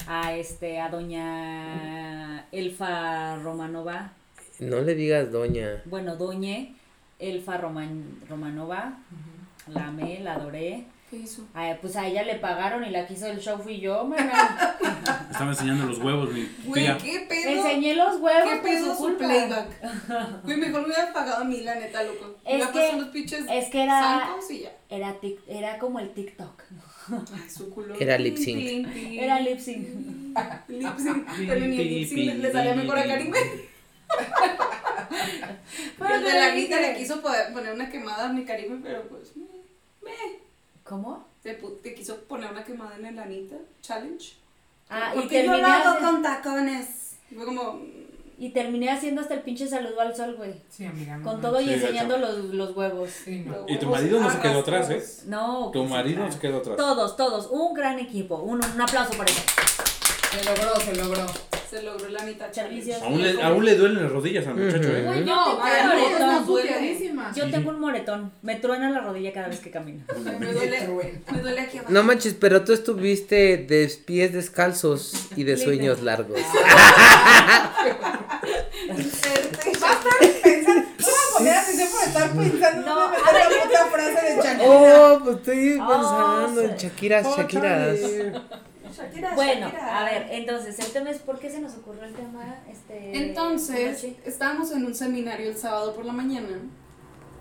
A 0.08 0.34
este, 0.34 0.78
a 0.80 0.88
doña 0.88 2.46
Elfa 2.52 3.36
Romanova. 3.42 4.12
No 4.60 4.80
le 4.82 4.94
digas 4.94 5.32
doña. 5.32 5.82
Bueno, 5.86 6.16
Doñe. 6.16 6.74
Elfa 7.18 7.56
Roman, 7.56 8.20
Romanova, 8.28 8.98
la 9.68 9.86
amé, 9.86 10.20
la 10.20 10.34
adoré. 10.34 10.84
¿Qué 11.10 11.16
hizo? 11.18 11.46
Ay, 11.54 11.76
pues 11.80 11.94
a 11.94 12.04
ella 12.06 12.24
le 12.24 12.34
pagaron 12.34 12.82
y 12.84 12.90
la 12.90 13.06
que 13.06 13.14
hizo 13.14 13.26
el 13.28 13.38
show 13.38 13.58
fui 13.62 13.78
yo, 13.78 14.04
mana. 14.04 14.76
Estaba 15.30 15.50
enseñando 15.52 15.86
los 15.86 15.98
huevos, 15.98 16.32
mi 16.32 16.48
Güey, 16.64 16.82
tía. 16.84 16.98
¿qué 16.98 17.26
pedo? 17.28 17.48
Enseñé 17.50 17.94
los 17.94 18.20
huevos 18.20 18.50
¿Qué 18.50 18.56
por 18.56 18.62
pedo 18.64 18.86
su 18.86 18.90
su 18.92 18.98
culpa. 18.98 19.18
playback? 19.26 19.68
Güey, 20.42 20.56
mejor 20.56 20.80
me 20.80 20.86
hubieran 20.88 21.12
pagado 21.12 21.42
a 21.42 21.44
mí, 21.44 21.60
la 21.60 21.76
neta, 21.76 22.02
loco. 22.02 22.34
Es 22.44 22.58
me 22.66 22.72
que- 22.72 22.78
pasó 22.80 22.96
los 22.96 23.08
pinches 23.10 23.44
Es 23.48 23.68
que 23.70 23.84
era, 23.84 24.30
y 24.50 24.58
ya. 24.62 24.72
era, 24.90 25.20
tic- 25.20 25.38
era 25.46 25.78
como 25.78 26.00
el 26.00 26.10
TikTok. 26.12 26.62
Ay, 27.08 27.48
su 27.50 27.70
culo. 27.70 27.94
Era 28.00 28.18
lip 28.18 28.36
sync. 28.36 28.88
Era 28.96 29.38
lip 29.38 29.60
sync. 29.60 29.86
Lip 30.68 30.98
sync. 30.98 31.24
Pero 31.46 31.66
ni 31.66 31.80
el 31.80 31.88
lip 32.00 32.08
sync 32.08 32.34
le- 32.42 32.50
salía 32.52 32.74
mejor 32.74 32.98
a 32.98 33.06
Karime. 33.06 33.38
Pero 35.98 36.14
el 36.16 36.24
de 36.24 36.32
la. 36.32 36.46
Anita 36.52 36.80
le 36.80 36.96
quiso 36.96 37.20
poder- 37.22 37.52
poner 37.52 37.72
una 37.74 37.88
quemada 37.90 38.28
a 38.28 38.32
mi 38.32 38.44
Karime, 38.44 38.80
pero 38.82 39.02
pues. 39.08 39.36
me- 39.36 39.44
me. 40.02 40.45
¿Cómo? 40.88 41.24
Te, 41.42 41.60
pu- 41.60 41.80
te 41.82 41.94
quiso 41.94 42.16
poner 42.24 42.50
una 42.50 42.64
quemada 42.64 42.96
en 42.96 43.06
el 43.06 43.18
Anita 43.18 43.56
Challenge. 43.82 44.34
Ah, 44.88 45.12
y 45.16 45.22
yo 45.22 45.28
terminé, 45.28 45.58
lo 45.62 45.66
hago 45.66 45.98
con 46.00 46.22
tacones. 46.22 47.16
Y 47.30 47.34
fue 47.34 47.44
como. 47.44 47.80
y 48.38 48.50
terminé 48.50 48.90
haciendo 48.90 49.20
hasta 49.20 49.34
el 49.34 49.40
pinche 49.40 49.66
saludo 49.66 50.00
al 50.00 50.14
sol, 50.14 50.34
güey. 50.36 50.54
Sí, 50.70 50.84
amiga. 50.84 51.16
no 51.16 51.24
Con 51.28 51.40
todo 51.40 51.60
y 51.60 51.66
Sí, 51.66 51.72
enseñando 51.74 52.18
los, 52.18 52.36
los 52.54 52.76
huevos. 52.76 53.10
Sí, 53.10 53.40
no. 53.46 53.64
Y 53.66 53.78
tu 53.78 53.86
marido 53.86 54.20
no 54.20 54.30
se 54.30 54.38
quedó 54.38 54.60
atrás, 54.60 54.90
¿eh? 54.90 55.04
No. 55.26 55.70
Tu 55.72 55.82
marido 55.84 56.18
claro. 56.18 56.32
se 56.32 56.38
quedó 56.38 56.58
atrás. 56.58 56.76
Todos, 56.76 57.16
todos. 57.16 57.48
Un 57.50 57.74
gran 57.74 57.98
equipo. 57.98 58.36
Un, 58.36 58.64
un 58.64 58.80
aplauso 58.80 59.16
para 59.18 59.30
eso. 59.30 59.42
Se 60.30 60.44
logró, 60.44 60.76
se 60.80 60.94
logró. 60.94 61.26
Se 61.70 61.82
logró 61.82 62.06
Anita 62.18 62.52
Servicios. 62.52 62.98
Challenge. 63.00 63.04
Aún 63.28 63.36
le, 63.36 63.42
aún 63.42 63.64
le 63.64 63.74
duelen 63.76 64.02
las 64.04 64.12
rodillas 64.12 64.46
al 64.46 64.54
muchacho, 64.56 64.88
¿eh? 64.88 65.02
No, 65.02 65.12
tengo 65.12 65.20
ay, 65.20 65.20
un 65.20 65.26
no, 65.26 66.40
moretón. 66.46 67.16
no. 67.16 67.34
Yo 67.34 67.50
tengo 67.50 67.70
un 67.70 67.80
moretón. 67.80 68.32
Me 68.42 68.56
truena 68.56 68.90
la 68.90 69.00
rodilla 69.00 69.32
cada 69.32 69.48
vez 69.48 69.58
que 69.60 69.70
camino. 69.70 70.04
Me 70.38 70.52
duele, 70.52 70.88
me 71.32 71.38
duele 71.40 71.60
aquí 71.60 71.78
abajo. 71.78 71.92
No 71.92 72.02
manches, 72.04 72.34
pero 72.34 72.62
tú 72.64 72.72
estuviste 72.72 73.56
de 73.56 73.92
pies 74.04 74.32
descalzos 74.32 75.28
y 75.36 75.42
de 75.44 75.56
sueños 75.56 76.02
largos. 76.02 76.38
Va 79.82 79.88
a 79.88 79.92
estar 79.92 80.18
pensando. 80.42 80.82
No 80.98 81.06
a 81.08 81.38
poner 81.38 81.54
atención 81.54 81.88
por 81.90 82.00
estar 82.06 82.30
pensando. 82.32 82.86
No, 82.86 82.94
No, 82.94 83.10
meter 83.10 83.34
la 83.34 83.64
puta 83.64 83.86
frase 83.86 84.26
de 84.26 84.42
Shakira. 84.42 84.68
Oh, 84.68 85.20
pues 85.24 85.36
estoy 85.36 85.78
Oh, 85.80 85.88
pensando 85.88 86.60
en. 86.62 86.76
Shakiras, 86.76 87.26
Oh, 87.26 87.36
Shakiras. 87.36 87.98
Shakira, 88.92 89.34
Bueno, 89.34 89.66
Shakira. 89.68 89.98
a 90.00 90.04
ver, 90.04 90.26
entonces, 90.30 90.78
el 90.78 90.92
tema 90.92 91.10
es 91.10 91.18
¿por 91.18 91.38
qué 91.38 91.50
se 91.50 91.60
nos 91.60 91.74
ocurrió 91.76 92.04
el 92.04 92.14
tema? 92.14 92.56
Este, 92.70 93.16
Entonces, 93.26 94.04
estábamos 94.24 94.70
en 94.72 94.84
un 94.84 94.94
seminario 94.94 95.50
el 95.50 95.56
sábado 95.56 95.94
por 95.94 96.04
la 96.04 96.12
mañana. 96.12 96.58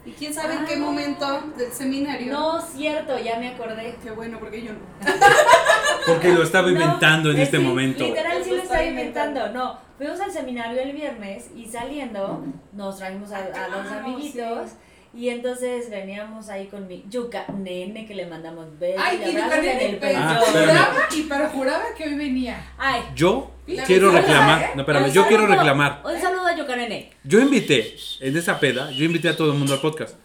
Y 0.06 0.12
quién 0.12 0.32
sabe 0.36 0.54
en 0.54 0.66
qué 0.66 0.76
Ah. 0.76 0.80
momento 0.80 1.42
del 1.58 1.72
seminario. 1.72 2.32
No, 2.32 2.62
cierto, 2.62 3.18
ya 3.18 3.40
me 3.40 3.48
acordé. 3.50 3.96
Qué 4.04 4.12
bueno, 4.12 4.38
porque 4.40 4.62
yo 4.64 4.72
no. 4.74 4.80
Porque 6.06 6.30
lo 6.30 6.44
estaba 6.44 6.68
No, 6.70 6.74
inventando 6.74 7.32
en 7.32 7.38
eh, 7.38 7.44
este 7.44 7.58
sí, 7.58 7.64
momento. 7.64 8.04
Literal 8.04 8.44
sí 8.44 8.52
Lo 8.52 8.62
estaba 8.62 8.84
inventando. 8.84 9.50
No, 9.50 9.80
fuimos 9.98 10.20
al 10.20 10.32
seminario 10.32 10.80
el 10.80 10.92
viernes 10.94 11.46
y 11.56 11.66
saliendo 11.66 12.44
nos 12.74 12.98
trajimos 12.98 13.32
a, 13.32 13.38
a 13.38 13.42
los 13.70 13.88
Claro, 13.88 14.06
amiguitos. 14.06 14.72
Y 15.16 15.30
entonces 15.30 15.90
veníamos 15.90 16.50
ahí 16.50 16.68
con 16.68 16.88
mi 16.88 17.06
yuca 17.10 17.46
nene 17.58 18.06
que 18.06 18.14
le 18.16 18.26
mandamos 18.26 18.78
besos 18.78 19.02
Ay, 19.04 19.22
y 19.26 19.30
en 19.30 19.36
Nene, 19.50 19.90
el 19.92 19.98
pero 19.98 20.18
Ah, 20.20 20.42
juraba 20.46 20.96
y 21.16 21.22
pero 21.24 21.50
juraba 21.50 21.84
que 21.98 22.04
hoy 22.04 22.16
venía. 22.16 22.72
Ay, 22.78 23.02
Yo 23.16 23.52
La 23.68 23.84
quiero 23.84 24.10
visita, 24.12 24.28
reclamar. 24.28 24.62
¿eh? 24.62 24.70
No, 24.76 24.82
espérame, 24.82 25.12
yo 25.14 25.26
quiero 25.28 25.48
reclamar. 25.48 26.02
Un 26.04 26.20
saludo 26.22 26.48
a 26.48 26.56
Yuca 26.58 26.76
nene. 26.76 27.12
Yo 27.24 27.40
invité, 27.40 27.96
en 28.20 28.36
esa 28.36 28.60
peda, 28.60 28.92
yo 28.92 29.06
invité 29.06 29.30
a 29.30 29.38
todo 29.38 29.54
el 29.54 29.58
mundo 29.58 29.74
al 29.74 29.80
podcast. 29.80 30.16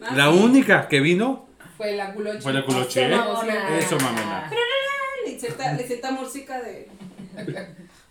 Ah, 0.00 0.12
La 0.14 0.30
sí. 0.30 0.38
única 0.38 0.86
que 0.88 1.00
vino 1.00 1.48
Fue 1.76 1.96
la 1.96 2.12
culoche. 2.14 2.40
fue 2.40 2.52
la 2.52 2.64
culoche. 2.64 3.02
Este 3.02 3.14
¿eh? 3.14 3.16
mamona. 3.18 3.78
Eso, 3.78 3.96
mamona. 3.98 4.50
Le 5.26 5.38
cierta, 5.40 5.72
le 5.72 5.82
cierta 5.86 6.10
música 6.12 6.60
de. 6.62 6.88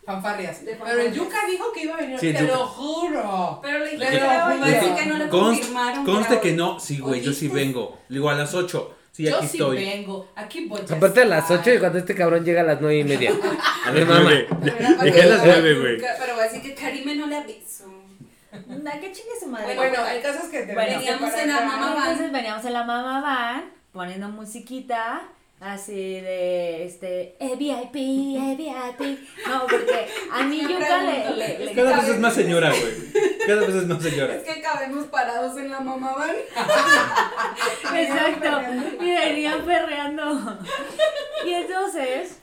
Fanfarrias. 0.05 0.57
Pero 0.63 1.01
el. 1.01 1.13
Yuka 1.13 1.37
dijo 1.49 1.71
que 1.73 1.83
iba 1.83 1.95
a 1.95 1.97
venir. 1.97 2.19
Sí, 2.19 2.31
te 2.33 2.41
Yuka. 2.41 2.53
lo 2.55 2.65
juro. 2.67 3.59
Pero 3.61 3.79
le 3.79 3.89
juro. 3.97 4.95
que 4.95 5.05
no 5.07 5.17
le 5.17 5.25
Const- 5.25 5.29
confirmaron. 5.59 6.05
conste 6.05 6.39
que 6.39 6.51
no, 6.53 6.79
sí, 6.79 6.99
güey, 6.99 7.21
yo 7.21 7.33
sí 7.33 7.47
vengo. 7.47 7.97
Le 8.09 8.15
digo 8.17 8.29
a 8.29 8.35
las 8.35 8.53
8. 8.53 8.91
Sí, 9.11 9.23
Yo 9.23 9.37
aquí 9.37 9.47
sí 9.47 9.57
estoy. 9.57 9.77
vengo. 9.77 10.27
Aquí 10.35 10.65
voy 10.67 10.81
a 10.89 10.93
Aparte 10.93 11.21
a 11.21 11.25
las 11.25 11.43
estar. 11.43 11.59
8 11.59 11.73
y 11.73 11.79
cuando 11.79 11.97
este 11.99 12.13
cabrón 12.15 12.43
llega 12.43 12.61
a 12.61 12.65
las 12.65 12.81
9 12.81 12.99
y 12.99 13.03
media. 13.05 13.31
A 13.85 13.91
las 13.91 14.07
mamá. 14.07 14.19
9. 14.23 14.47
Pero, 14.61 15.03
Llegué 15.03 15.21
a 15.21 15.25
las 15.27 15.39
pero- 15.41 15.53
9, 15.53 15.79
güey. 15.79 15.97
Pero 15.99 16.33
voy 16.35 16.41
a 16.43 16.47
decir 16.47 16.61
que 16.61 16.73
Karime 16.75 17.15
no 17.15 17.27
le 17.27 17.37
aviso. 17.37 17.85
Nah, 18.67 18.91
que 18.99 19.11
chingue 19.11 19.31
su 19.39 19.47
madre. 19.47 19.75
Bueno, 19.75 20.01
hay 20.03 20.21
casos 20.21 20.49
que 20.49 20.63
te 20.63 20.75
veníamos 20.75 21.33
en 21.33 21.47
la 21.49 21.61
mamá 21.61 21.93
van. 21.93 22.03
Entonces 22.11 22.31
veníamos 22.31 22.65
en 22.65 22.73
la 22.73 22.83
mamá 22.83 23.21
van 23.21 23.65
poniendo 23.93 24.27
musiquita 24.29 25.21
así 25.59 25.93
de 26.21 26.85
este 26.85 27.35
eh, 27.39 27.55
VIP, 27.57 27.95
eh, 27.95 28.55
VIP. 28.57 29.19
No, 29.47 29.61
porque 29.67 30.07
a 30.31 30.43
mi 30.43 30.59
Qué 30.59 30.73
yuca 30.73 31.03
le, 31.03 31.35
le, 31.35 31.65
le- 31.65 31.73
Cada 31.73 31.95
vez 32.01 32.09
es 32.09 32.19
más 32.19 32.33
señora, 32.35 32.69
güey. 32.69 33.37
Cada 33.47 33.61
vez 33.65 33.75
es 33.75 33.87
más 33.87 34.01
señora. 34.03 34.35
Es 34.35 34.43
que 34.43 34.61
cabemos 34.61 35.05
parados 35.07 35.57
en 35.57 35.71
la 35.71 35.79
mamá 35.79 36.13
van. 36.15 36.35
Exacto. 37.95 38.61
Y 39.03 39.09
venían 39.11 39.65
perreando. 39.65 40.59
Y 41.45 41.53
entonces, 41.53 42.39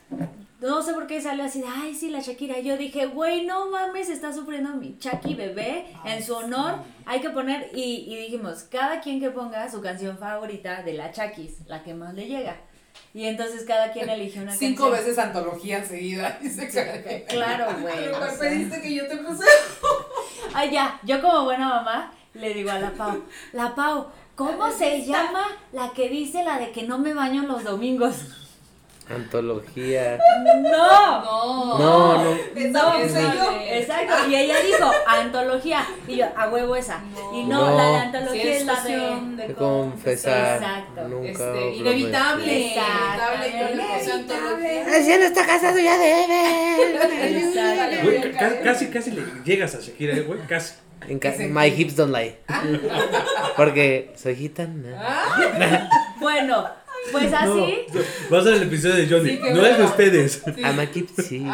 no 0.61 0.81
sé 0.81 0.93
por 0.93 1.07
qué 1.07 1.21
sale 1.21 1.43
así 1.43 1.61
de, 1.61 1.67
ay, 1.67 1.93
sí, 1.93 2.09
la 2.09 2.19
Shakira. 2.19 2.59
Yo 2.59 2.77
dije, 2.77 3.05
güey, 3.07 3.45
no 3.45 3.69
mames, 3.69 4.09
está 4.09 4.33
sufriendo 4.33 4.69
mi 4.75 4.97
Chucky 4.97 5.35
bebé. 5.35 5.85
En 6.05 6.23
su 6.23 6.33
honor, 6.35 6.75
hay 7.05 7.19
que 7.21 7.29
poner, 7.29 7.69
y, 7.73 8.05
y 8.07 8.15
dijimos, 8.17 8.63
cada 8.63 9.01
quien 9.01 9.19
que 9.19 9.29
ponga 9.29 9.69
su 9.69 9.81
canción 9.81 10.17
favorita 10.17 10.83
de 10.83 10.93
la 10.93 11.11
Chakis, 11.11 11.65
la 11.67 11.83
que 11.83 11.93
más 11.93 12.13
le 12.13 12.27
llega. 12.27 12.57
Y 13.13 13.25
entonces 13.25 13.63
cada 13.65 13.91
quien 13.91 14.09
eligió 14.09 14.41
una 14.41 14.53
Cinco 14.55 14.89
canción. 14.89 15.05
veces 15.05 15.23
antología 15.23 15.83
seguida. 15.85 16.39
Dice. 16.41 17.25
Claro, 17.27 17.67
güey. 17.81 17.93
Pero 17.95 18.15
o 18.15 18.19
¿cuál 18.19 18.31
sea. 18.31 18.39
pediste 18.49 18.81
que 18.81 18.95
yo 18.95 19.07
te 19.07 19.17
puse? 19.17 19.45
Ay, 20.53 20.71
ya, 20.71 20.99
yo 21.03 21.21
como 21.21 21.43
buena 21.43 21.69
mamá 21.69 22.11
le 22.33 22.53
digo 22.53 22.71
a 22.71 22.79
la 22.79 22.91
Pau, 22.91 23.23
la 23.51 23.75
Pau, 23.75 24.07
¿cómo 24.35 24.71
se 24.71 25.05
llama 25.05 25.45
la 25.71 25.91
que 25.91 26.09
dice 26.09 26.43
la 26.43 26.57
de 26.57 26.71
que 26.71 26.83
no 26.83 26.97
me 26.97 27.13
baño 27.13 27.43
los 27.43 27.63
domingos? 27.63 28.15
Antología. 29.09 30.17
No. 30.61 30.61
No. 30.61 31.77
No, 31.77 32.23
no. 32.23 32.31
Esa 32.55 33.33
No. 33.33 33.51
Exacto, 33.61 34.29
y 34.29 34.35
ella 34.35 34.55
dijo 34.65 34.89
antología, 35.07 35.85
y 36.07 36.15
yo, 36.17 36.25
a 36.37 36.47
huevo 36.49 36.75
esa. 36.75 36.99
Y 37.33 37.43
no, 37.43 37.69
No. 37.71 37.77
la 37.77 37.83
de 37.83 37.91
Sí, 37.91 37.97
antología 38.05 38.55
es 38.57 38.65
la 38.65 38.83
de. 38.83 39.45
De 39.47 39.53
confesar. 39.55 40.55
Exacto. 40.57 41.07
Nunca. 41.09 41.29
Este, 41.31 41.75
inevitable. 41.75 42.53
Inevitable. 42.53 43.53
Si 45.03 45.09
no 45.09 45.25
está 45.25 45.45
casado 45.45 45.77
ya 45.79 45.97
debe. 45.97 46.43
Güey, 48.03 48.31
casi, 48.63 48.87
casi 48.87 49.11
le 49.11 49.21
llegas 49.43 49.75
a 49.75 49.79
Shakira, 49.81 50.15
eh, 50.15 50.21
güey, 50.21 50.39
casi. 50.47 50.75
En 51.07 51.19
ca- 51.19 51.29
Ese- 51.29 51.47
My 51.49 51.67
hips 51.67 51.95
don't 51.97 52.15
lie. 52.15 52.37
Porque 53.57 54.13
soy 54.15 54.35
gitana. 54.37 55.89
Bueno, 56.19 56.65
pues 57.11 57.33
así. 57.33 57.77
No, 57.93 57.99
va 58.31 58.39
a 58.39 58.43
ser 58.43 58.53
el 58.53 58.63
episodio 58.63 58.95
de 58.95 59.07
Johnny. 59.09 59.29
Sí, 59.31 59.39
no 59.53 59.65
es 59.65 59.77
de 59.77 59.83
ustedes. 59.83 60.43
I'm 60.57 60.79
a 60.79 60.85
gypsy. 60.85 61.45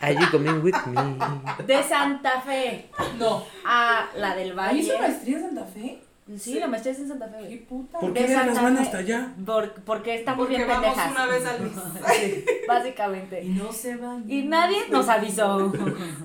Are 0.00 0.14
you 0.14 0.30
coming 0.30 0.60
with 0.62 0.74
me? 0.86 1.64
De 1.66 1.82
Santa 1.82 2.40
Fe 2.42 2.90
No. 3.18 3.44
a 3.64 4.08
la 4.16 4.34
del 4.36 4.50
¿Ahí 4.50 4.56
Valle. 4.56 4.80
hizo 4.80 4.98
maestría 4.98 5.36
en 5.38 5.42
Santa 5.44 5.64
Fe? 5.66 6.00
Sí, 6.38 6.58
la 6.58 6.66
maestría 6.68 6.92
es 6.94 7.00
en 7.00 7.08
Santa 7.08 7.28
Fe. 7.28 7.48
Qué 7.48 7.56
puta. 7.68 7.98
¿Por 8.00 8.12
qué 8.14 8.26
Santa 8.28 8.62
van 8.62 8.78
hasta 8.78 8.98
allá? 8.98 9.34
Por- 9.44 9.72
porque 9.84 10.14
estamos 10.16 10.46
Porque 10.46 10.56
bien 10.56 10.68
vamos 10.68 10.86
pendejas. 10.94 11.10
una 11.12 11.26
vez 11.26 11.44
al 11.46 11.60
mes. 11.60 12.44
Básicamente. 12.68 13.42
Y 13.44 13.48
no 13.50 13.72
se 13.72 13.96
van. 13.96 14.24
Y 14.30 14.42
nadie 14.42 14.78
nos 14.90 15.08
avisó. 15.08 15.70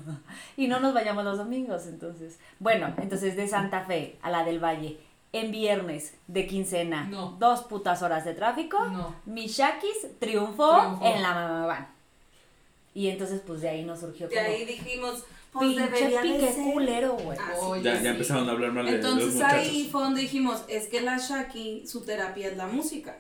y 0.58 0.68
no 0.68 0.80
nos 0.80 0.94
vayamos 0.94 1.24
los 1.26 1.38
domingos, 1.38 1.86
entonces. 1.88 2.40
Bueno, 2.60 2.94
entonces 2.98 3.36
de 3.36 3.48
Santa 3.48 3.82
Fe 3.86 4.18
a 4.22 4.30
la 4.30 4.46
del 4.46 4.64
Valle, 4.64 4.98
en 5.32 5.52
viernes 5.52 6.14
de 6.28 6.48
quincena, 6.48 7.06
No. 7.06 7.36
dos 7.40 7.62
putas 7.62 8.02
horas 8.02 8.26
de 8.26 8.34
tráfico, 8.34 8.84
No. 8.86 9.16
mi 9.26 9.48
Shakis 9.48 10.08
triunfó, 10.20 10.80
Triunfó. 10.80 11.06
en 11.06 11.22
la 11.22 11.34
mamá 11.34 11.66
van. 11.68 11.88
Y 12.96 13.08
entonces, 13.10 13.42
pues 13.46 13.62
de 13.62 13.70
ahí 13.70 13.84
nos 13.86 14.00
surgió 14.00 14.28
De 14.28 14.36
como. 14.36 14.48
ahí 14.48 14.66
dijimos, 14.66 15.24
pues 15.52 15.68
Pinche 15.76 16.22
pique 16.22 16.52
ser. 16.54 16.74
culero, 16.74 17.14
güey. 17.14 17.38
Ah, 17.40 17.54
Ya, 17.82 17.98
sí. 17.98 18.04
ya 18.04 18.10
empezaron 18.12 18.50
a 18.50 18.52
hablar 18.54 18.72
mal 18.72 18.86
de, 18.86 18.98
los 18.98 19.06
Entonces 19.06 19.42
ahí 19.42 19.88
fue 19.92 20.02
donde 20.02 20.22
dijimos, 20.22 20.64
es 20.68 20.88
que 20.88 21.02
la 21.02 21.18
Shaki, 21.18 21.86
su 21.88 22.02
terapia 22.04 22.48
es 22.50 22.58
la 22.58 22.68
música. 22.68 23.18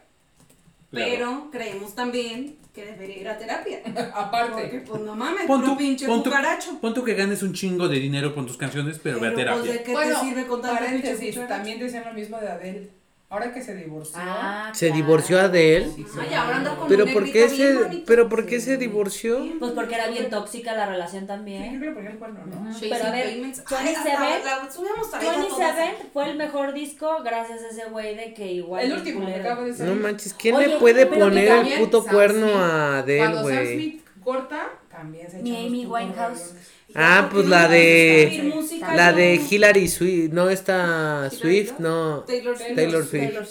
Pero 0.91 1.50
creemos 1.51 1.93
también 1.96 2.58
que 2.74 2.86
debería 2.86 3.17
ir 3.17 3.29
a 3.29 3.38
terapia. 3.38 3.79
Porque 3.84 4.00
Aparte. 4.13 4.84
pues 4.88 5.01
no 5.01 5.15
mames, 5.15 5.46
Pon 5.46 5.63
tú, 5.63 5.77
pinche 5.77 6.08
pon 6.08 6.24
tú- 6.24 6.29
cucaracho. 6.29 6.79
Pon 6.81 6.93
tú 6.93 7.03
que 7.03 7.13
ganes 7.13 7.43
un 7.43 7.53
chingo 7.53 7.88
de 7.88 8.00
dinero 8.00 8.34
con 8.34 8.46
tus 8.48 8.58
canciones, 8.58 9.00
pero, 9.01 9.19
ve 9.19 9.27
a 9.27 9.34
Pero, 9.36 9.51
pues, 9.53 9.63
terapia. 9.63 9.74
¿de 9.79 9.84
qué 9.84 9.91
bueno, 9.91 10.19
te 10.19 10.25
sirve 10.27 10.48
con 10.48 10.62
tanta 10.62 10.77
pinche 10.79 10.96
paréntesis, 11.01 11.36
cucaracha? 11.36 11.55
también 11.55 11.79
decían 11.79 12.03
lo 12.05 12.13
mismo 12.13 12.39
de 12.39 12.48
Adele. 12.50 12.89
Ahora 13.31 13.53
que 13.53 13.62
se 13.62 13.75
divorció. 13.75 14.15
Ah, 14.19 14.71
Se 14.74 14.88
claro. 14.88 15.01
divorció 15.03 15.50
de 15.50 15.77
él. 15.77 15.91
sí, 15.95 16.03
Ay, 16.19 16.33
ahora 16.33 16.57
anda 16.57 16.75
con 16.75 16.88
Pero 16.88 17.05
un 17.05 17.13
¿por 17.13 17.25
qué 17.25 17.45
bien 17.45 17.50
se, 17.50 17.74
bonito. 17.75 18.03
pero 18.07 18.27
por 18.27 18.45
qué 18.48 18.59
se 18.59 18.71
Sí. 18.71 18.77
divorció? 18.77 19.45
Pues 19.59 19.71
porque 19.74 19.93
era 19.93 20.07
bien 20.07 20.31
tóxica 20.31 20.74
la 20.74 20.88
relación 20.88 21.21
Sí, 21.21 21.27
también. 21.27 21.79
creo 21.79 21.93
que 21.93 22.15
cuerno, 22.17 22.39
¿no? 22.48 22.69
Ujú. 22.71 22.79
Pero 22.81 23.05
a 23.05 23.12
ver, 23.12 23.25
Payments. 23.25 23.63
27, 23.69 24.09
Ay, 24.17 24.33
hasta 24.33 24.63
la 24.65 24.71
subíamos 24.71 25.13
ahí 25.13 25.27
a 25.27 25.31
todas. 25.31 25.57
27 25.59 26.09
fue 26.12 26.29
el 26.31 26.38
mejor 26.38 26.74
disco 26.74 27.17
gracias 27.24 27.62
a 27.62 27.67
ese 27.69 27.86
güey 27.91 28.15
de 28.15 28.33
que 28.33 28.51
igual. 28.51 28.83
El 28.83 28.93
último 28.93 29.24
que 29.24 29.36
acaba 29.36 29.63
de 29.63 29.74
salir. 29.75 29.93
No 29.93 30.01
manches, 30.01 30.33
¿quién 30.33 30.55
Oye, 30.55 30.67
le 30.67 30.77
puede 30.79 31.05
poner 31.05 31.67
el 31.67 31.79
puto 31.79 32.01
Sam 32.01 32.12
cuerno 32.12 32.48
Smith, 32.48 32.57
a 32.59 32.98
Adele, 32.98 33.19
Cuando 33.19 33.38
Sam 33.38 33.43
güey? 33.43 33.74
Smith 33.75 34.05
corta, 34.24 34.69
también 34.89 35.29
se 35.29 35.36
echa 35.38 35.43
Ni 35.43 35.67
Amy 35.67 35.86
Winehouse. 35.86 36.55
Ah, 36.96 37.29
pues 37.31 37.43
¿Por 37.43 37.43
qué 37.43 37.50
la 37.50 37.67
de-? 37.67 38.53
La 38.96 39.13
de 39.13 39.36
Hilary 39.50 39.88
Swift, 39.88 40.31
no 40.34 40.50
está 40.50 41.29
¿Hilary 41.31 41.36
Swift, 41.38 41.79
no. 41.79 42.22
Taylor 42.22 42.58
Swift. 42.58 42.75
Taylor 42.75 43.05
Swift. 43.05 43.22
Taylor 43.24 43.43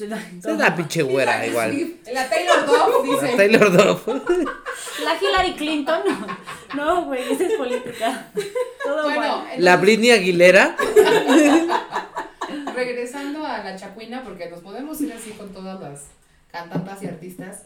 es 0.45 0.59
la 0.59 0.77
pinche 0.77 1.03
güera 1.03 1.47
igual. 1.47 1.95
La 2.13 2.29
Taylor 2.29 2.67
Duff 2.67 3.07
La 3.21 3.23
dice. 3.27 3.37
Taylor 3.37 3.73
Duff. 3.77 4.07
La 5.05 5.15
Hillary 5.21 5.55
Clinton. 5.55 6.01
No, 6.75 7.05
güey, 7.05 7.33
esa 7.33 7.45
es 7.45 7.53
política. 7.53 8.31
Todo 8.85 9.03
Bueno, 9.05 9.17
bueno. 9.21 9.35
entonces, 9.43 9.61
La 9.61 9.77
Britney 9.77 10.11
Aguilera. 10.11 10.77
regresando 12.75 13.45
a 13.47 13.59
la 13.59 13.77
chacuina, 13.77 14.23
porque 14.25 14.49
nos 14.51 14.61
podemos 14.61 15.01
ir 15.01 15.13
así 15.13 15.31
con 15.31 15.53
todas 15.53 15.81
las 15.81 16.05
cantantes 16.51 17.03
y 17.03 17.07
artistas. 17.07 17.63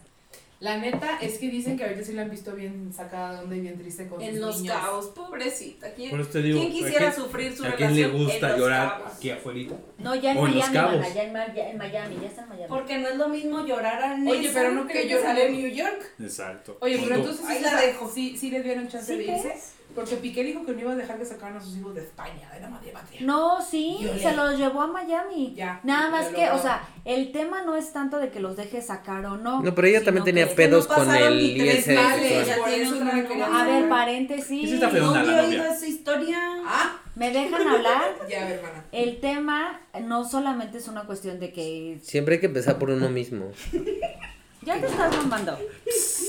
La 0.63 0.77
neta 0.79 1.19
es 1.21 1.39
que 1.39 1.49
dicen 1.51 1.77
que 1.77 1.83
ahorita 1.83 2.05
sí 2.05 2.13
la 2.13 2.23
han 2.23 2.31
visto 2.31 2.53
bien 2.53 2.93
sacada 2.95 3.33
de 3.35 3.39
onda 3.41 3.57
y 3.57 3.61
bien 3.63 3.77
triste 3.79 4.07
con 4.07 4.23
En 4.23 4.31
sus 4.35 4.41
los 4.41 4.61
niños. 4.61 4.77
caos, 4.77 5.07
pobrecita. 5.07 5.93
¿Quién, 5.93 6.11
Por 6.11 6.21
eso 6.21 6.31
te 6.31 6.41
digo, 6.43 6.61
¿quién 6.61 6.71
¿a 6.71 6.75
quisiera 6.75 7.13
sufrir 7.13 7.57
su 7.57 7.65
¿A 7.65 7.67
relación 7.71 7.93
quién 7.95 8.13
le 8.13 8.17
gusta 8.19 8.47
en 8.47 8.53
los 8.53 8.61
llorar 8.61 8.89
cabos? 8.99 9.13
aquí 9.17 9.31
afuera? 9.31 9.71
No, 9.99 10.15
ya 10.15 10.31
en 10.31 10.39
O 10.39 10.47
en 10.47 10.55
Los 10.55 10.71
Miami, 10.71 10.75
Cabos. 10.75 10.95
mana, 11.01 11.09
ya 11.15 11.23
en, 11.25 11.33
Ma- 11.33 11.53
ya 11.55 11.69
en 11.71 11.79
Miami, 11.79 12.17
ya 12.23 12.29
está 12.29 12.43
en 12.45 12.49
Miami. 12.51 12.69
Porque 12.69 12.99
no 12.99 13.09
es 13.09 13.17
lo 13.17 13.29
mismo 13.29 13.67
llorar 13.67 14.13
en 14.13 14.29
Oye, 14.29 14.51
pero 14.55 14.71
no 14.73 14.87
que 14.87 14.93
creo 14.93 15.03
que 15.03 15.09
llorar 15.15 15.39
en 15.41 15.53
New 15.53 15.69
York. 15.75 16.13
Exacto. 16.21 16.79
Oye, 16.81 17.01
pero 17.03 17.17
entonces 17.17 17.45
Ahí 17.45 17.59
sí, 17.59 17.65
la 17.65 17.73
les- 17.75 17.87
dejo. 17.87 18.11
sí, 18.15 18.37
sí 18.39 18.51
les 18.51 18.63
dieron 18.63 18.87
chance 18.89 19.13
¿Sí 19.13 19.19
de 19.19 19.25
irse. 19.33 19.43
crees? 19.49 19.73
Porque 19.95 20.17
Piqué 20.17 20.43
dijo 20.45 20.65
que 20.65 20.73
no 20.73 20.81
iba 20.81 20.93
a 20.93 20.97
dejar 20.97 21.19
que 21.19 21.25
sacaran 21.25 21.57
a 21.57 21.61
sus 21.61 21.77
hijos 21.77 21.95
de 21.95 22.01
España, 22.03 22.51
de 22.55 22.61
la 22.61 22.69
madre 22.71 22.91
patria. 22.93 23.21
No, 23.23 23.61
sí, 23.61 23.99
Yo 24.01 24.17
se 24.19 24.35
los 24.35 24.57
llevó 24.59 24.83
a 24.83 24.87
Miami. 24.87 25.53
Ya. 25.55 25.81
Nada 25.85 26.09
más 26.11 26.29
que, 26.29 26.51
o 26.51 26.59
sea, 26.59 26.83
el 27.05 27.31
tema 27.33 27.63
no 27.63 27.77
es 27.77 27.93
tanto 27.93 28.19
de 28.19 28.31
que 28.31 28.41
los 28.41 28.57
deje 28.57 28.81
sacar 28.81 29.25
o 29.27 29.37
no. 29.37 29.61
No, 29.63 29.75
pero 29.75 29.89
ella 29.89 30.03
también 30.05 30.25
tenía 30.25 30.49
que- 30.49 30.55
pedos 30.55 30.89
no 30.89 30.95
con 30.95 31.15
el 31.15 31.37
ni 31.39 31.59
tres 31.59 31.79
IS 31.81 31.87
meses, 31.89 32.21
sexual. 32.23 32.47
ya 32.47 32.57
Por 32.57 32.69
tiene 32.69 32.83
eso 32.85 32.95
otra 32.95 33.05
no 33.05 33.13
me 33.13 33.23
novia. 33.23 33.29
quería 33.29 33.47
A 33.61 33.65
ver, 33.67 33.89
paréntesis. 33.89 34.65
Esa 34.73 34.75
está. 34.75 34.87
No 34.87 34.93
Feona 34.93 35.23
novia. 35.23 35.43
oído 35.49 35.65
esa 35.65 35.87
historia. 35.87 36.39
Ah, 36.67 36.97
¿Me 37.15 37.31
dejan 37.31 37.69
hablar? 37.69 38.03
ya, 38.31 38.49
hermana. 38.49 38.85
El 38.93 39.21
tema 39.21 39.81
no 40.03 40.25
solamente 40.29 40.79
es 40.79 40.89
una 40.89 41.03
cuestión 41.05 41.39
de 41.39 41.53
que 41.53 41.99
Siempre 42.03 42.35
hay 42.37 42.41
que 42.41 42.47
empezar 42.47 42.79
por 42.79 42.91
uno 42.91 43.11
mismo. 43.11 43.51
ya 44.63 44.81
te 44.81 44.87
estás 44.87 45.17
mamando. 45.17 45.59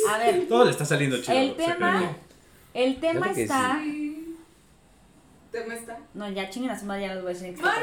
A 0.09 0.17
ver, 0.17 0.47
Todo 0.47 0.65
le 0.65 0.71
está 0.71 0.85
saliendo 0.85 1.17
chido. 1.21 1.37
el 1.37 1.55
tema. 1.55 2.17
El 2.73 2.99
tema 2.99 3.27
Claro 3.27 3.39
está. 3.39 3.79
¿Tema 5.51 5.75
está? 5.75 5.99
No, 6.15 6.27
ya 6.31 6.49
chinguen 6.49 6.71
a 6.71 6.79
su 6.79 6.85
madre, 6.87 7.03
ya 7.07 7.13
los 7.13 7.23
voy 7.23 7.31
a 7.31 7.35
decir. 7.35 7.55
Mana, 7.61 7.75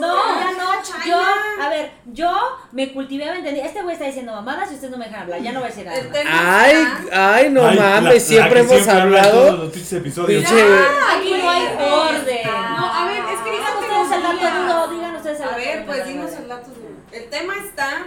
No, 0.00 0.16
ya 0.40 0.50
no. 0.50 0.82
China. 0.82 1.04
Yo, 1.06 1.62
a 1.64 1.68
ver, 1.68 1.92
yo 2.12 2.32
me 2.72 2.92
cultivé, 2.92 3.26
me 3.26 3.38
entendí. 3.38 3.60
Este 3.60 3.80
güey 3.80 3.92
está 3.94 4.06
diciendo 4.06 4.32
mamadas 4.32 4.72
y 4.72 4.74
ustedes 4.74 4.90
no 4.90 4.98
me 4.98 5.04
dejan 5.04 5.22
hablar. 5.22 5.40
Ya 5.40 5.52
no 5.52 5.60
voy 5.60 5.66
a 5.66 5.70
decir 5.70 5.86
nada. 5.86 5.98
El 5.98 6.08
más. 6.08 6.12
tema 6.18 6.30
Ay, 6.64 6.72
está- 7.04 7.34
ay, 7.36 7.50
no 7.50 7.64
Ay, 7.68 7.76
la- 7.76 7.82
la 7.94 8.00
mames, 8.00 8.22
siempre 8.24 8.54
que 8.54 8.58
hemos 8.60 8.72
siempre 8.72 8.92
habla 9.02 9.18
en 9.18 9.30
todos 9.30 9.48
hablado. 9.50 9.64
los. 9.66 9.72
Aquí 9.76 11.34
no 11.40 11.50
hay 11.50 11.66
orden. 11.66 12.46
No, 12.46 12.92
a 12.92 13.06
ver, 13.06 13.18
es 13.18 13.40
que 13.40 13.50
Digan 13.52 13.66
fíjate 13.66 14.02
ustedes 14.02 14.12
el 14.16 14.22
dato 14.22 14.62
duro, 14.62 14.88
digan 14.94 15.14
ustedes 15.16 15.38
el 15.38 15.44
A 15.44 15.46
dato 15.46 15.56
ver, 15.60 15.74
duro, 15.80 15.86
pues 15.86 16.06
dinos 16.08 16.32
el 16.32 16.48
dato 16.48 16.70
duro. 16.70 16.88
El 17.12 17.30
tema 17.30 17.54
está. 17.64 18.06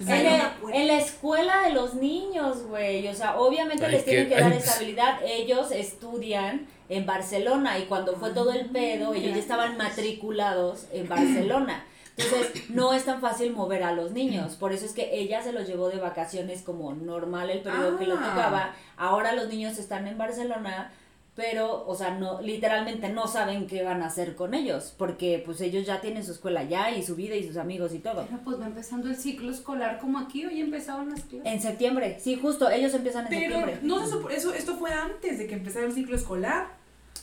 En 0.00 0.24
la, 0.24 0.54
en 0.72 0.86
la 0.86 0.98
escuela 0.98 1.62
de 1.62 1.70
los 1.74 1.94
niños, 1.94 2.62
güey. 2.64 3.06
O 3.08 3.14
sea, 3.14 3.38
obviamente 3.38 3.84
Ay, 3.86 3.92
les 3.92 4.04
tienen 4.04 4.28
que 4.28 4.34
dar 4.40 4.52
ay. 4.52 4.58
estabilidad. 4.58 5.18
Ellos 5.24 5.70
estudian 5.72 6.66
en 6.88 7.06
Barcelona 7.06 7.78
y 7.78 7.84
cuando 7.84 8.16
fue 8.16 8.30
todo 8.30 8.52
el 8.52 8.66
pedo, 8.70 9.14
ellos 9.14 9.32
ya 9.34 9.38
estaban 9.40 9.76
matriculados 9.76 10.86
en 10.92 11.08
Barcelona. 11.08 11.84
Entonces, 12.16 12.68
no 12.70 12.92
es 12.92 13.04
tan 13.04 13.20
fácil 13.20 13.52
mover 13.52 13.82
a 13.82 13.92
los 13.92 14.10
niños. 14.12 14.54
Por 14.56 14.72
eso 14.72 14.84
es 14.84 14.92
que 14.92 15.18
ella 15.18 15.42
se 15.42 15.52
los 15.52 15.66
llevó 15.66 15.88
de 15.88 15.98
vacaciones 15.98 16.60
como 16.62 16.92
normal 16.92 17.48
el 17.50 17.60
periodo 17.60 17.98
que 17.98 18.06
le 18.06 18.14
Ah. 18.14 18.16
tocaba. 18.34 18.74
Ahora 18.96 19.32
los 19.32 19.48
niños 19.48 19.78
están 19.78 20.06
en 20.06 20.18
Barcelona, 20.18 20.92
pero, 21.40 21.84
o 21.86 21.94
sea, 21.94 22.10
no, 22.18 22.42
literalmente 22.42 23.08
no 23.08 23.26
saben 23.26 23.66
qué 23.66 23.82
van 23.82 24.02
a 24.02 24.06
hacer 24.08 24.36
con 24.36 24.52
ellos. 24.52 24.92
Porque, 24.98 25.42
pues, 25.44 25.58
ellos 25.62 25.86
ya 25.86 26.02
tienen 26.02 26.22
su 26.22 26.32
escuela 26.32 26.64
ya 26.64 26.90
y 26.90 27.02
su 27.02 27.16
vida 27.16 27.34
y 27.34 27.46
sus 27.46 27.56
amigos 27.56 27.94
y 27.94 27.98
todo. 27.98 28.26
Pero 28.26 28.42
pues 28.44 28.60
va 28.60 28.66
empezando 28.66 29.08
el 29.08 29.16
ciclo 29.16 29.50
escolar 29.50 29.98
como 29.98 30.18
aquí, 30.18 30.44
hoy 30.44 30.60
empezaban 30.60 31.08
las 31.08 31.20
clases. 31.22 31.50
En 31.50 31.62
septiembre, 31.62 32.18
sí, 32.20 32.36
justo, 32.36 32.68
ellos 32.68 32.92
empiezan 32.92 33.24
en 33.24 33.30
Pero 33.30 33.40
septiembre. 33.56 33.78
no 33.82 34.04
se 34.06 34.12
supo- 34.12 34.28
eso, 34.30 34.52
esto 34.52 34.74
fue 34.76 34.92
antes 34.92 35.38
de 35.38 35.46
que 35.46 35.54
empezara 35.54 35.86
el 35.86 35.92
ciclo 35.94 36.14
escolar. 36.14 36.66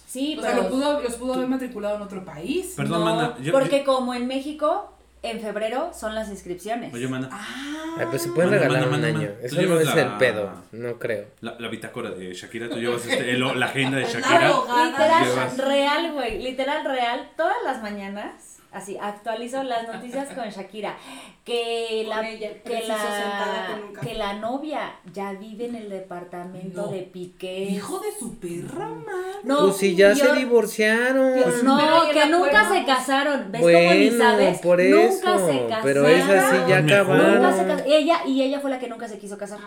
Sí, 0.08 0.36
O 0.38 0.42
sea, 0.42 0.52
pero 0.52 0.64
lo 0.64 0.70
pudo, 0.70 1.02
los 1.02 1.16
pudo 1.16 1.34
haber 1.36 1.48
matriculado 1.48 1.98
en 1.98 2.02
otro 2.02 2.26
país. 2.26 2.74
Perdón, 2.76 3.06
no. 3.06 3.40
Yo, 3.40 3.52
porque 3.52 3.84
como 3.84 4.14
en 4.16 4.26
México, 4.26 4.92
en 5.32 5.40
febrero 5.42 5.92
son 5.94 6.16
las 6.16 6.30
inscripciones. 6.30 6.94
Oye, 6.94 7.08
mana. 7.08 7.30
Ah. 7.32 7.96
Ay, 8.00 8.06
pues 8.10 8.22
se 8.24 8.30
pueden 8.30 8.52
Manda, 8.52 8.66
regalar 8.68 8.90
manda, 8.90 9.08
un 9.08 9.14
manda, 9.14 9.20
año. 9.26 9.30
manda. 9.32 9.46
Eso 9.48 9.62
no 9.62 9.80
es 9.80 9.96
la- 9.96 10.02
el 10.02 10.12
pedo, 10.18 10.52
no 10.72 11.00
creo. 11.00 11.26
La, 11.42 11.56
la 11.60 11.68
bitácora 11.68 12.12
de 12.12 12.34
Shakira, 12.34 12.70
tú 12.70 12.76
llevas 12.80 13.06
este, 13.06 13.32
el- 13.32 13.60
la 13.60 13.66
agenda 13.66 13.98
de 13.98 14.06
Shakira. 14.06 14.48
abogada. 14.50 14.86
Literal, 14.90 15.24
Llevas- 15.26 15.58
real, 15.58 16.12
güey, 16.14 16.44
literal, 16.44 16.86
real, 16.86 17.30
todas 17.36 17.58
las 17.64 17.82
mañanas, 17.82 18.57
así, 18.78 18.98
actualizo 19.00 19.64
las 19.64 19.88
noticias 19.88 20.30
con 20.34 20.48
Shakira, 20.50 20.96
que 21.44 22.04
Con 22.08 22.10
la, 22.10 22.30
ella, 22.30 22.50
que 22.64 22.84
la, 22.88 23.68
con 23.72 23.84
un 23.90 23.94
café. 23.94 24.08
que 24.08 24.14
la 24.16 24.34
novia 24.34 24.96
ya 25.14 25.34
vive 25.34 25.66
en 25.66 25.76
el 25.76 25.90
departamento 25.90 26.84
No. 26.84 26.88
de 26.90 27.02
Piqué. 27.04 27.64
Hijo 27.64 28.00
de 28.00 28.10
su 28.18 28.38
perra, 28.38 28.88
man. 28.90 29.06
No, 29.44 29.62
Pues 29.66 29.78
si 29.78 29.96
ya 29.96 30.14
yo- 30.14 30.26
se 30.26 30.34
divorciaron. 30.34 31.34
Pero 31.36 31.64
no, 31.64 32.10
que 32.12 32.26
nunca 32.28 32.70
se 32.70 32.86
casaron. 32.86 33.52
¿Ves 33.52 33.62
cómo 33.62 33.74
ni 33.74 34.10
Bueno, 34.10 34.18
sabes? 34.24 34.60
por 34.60 34.80
Nunca 34.84 35.06
eso. 35.36 35.48
se 35.48 35.60
casaron. 35.68 35.82
Pero 35.84 36.08
esas 36.08 36.50
sí 36.52 36.58
ya 36.68 36.82
Pues 36.82 36.84
mejor. 36.86 37.16
Nunca 37.18 37.54
se 37.54 37.62
acabaron. 37.62 37.78
casó. 37.78 37.84
Ella, 37.88 38.20
y 38.26 38.42
ella 38.42 38.60
fue 38.60 38.70
la 38.70 38.80
que 38.80 38.88
nunca 38.88 39.08
se 39.08 39.18
quiso 39.18 39.38
casar. 39.38 39.60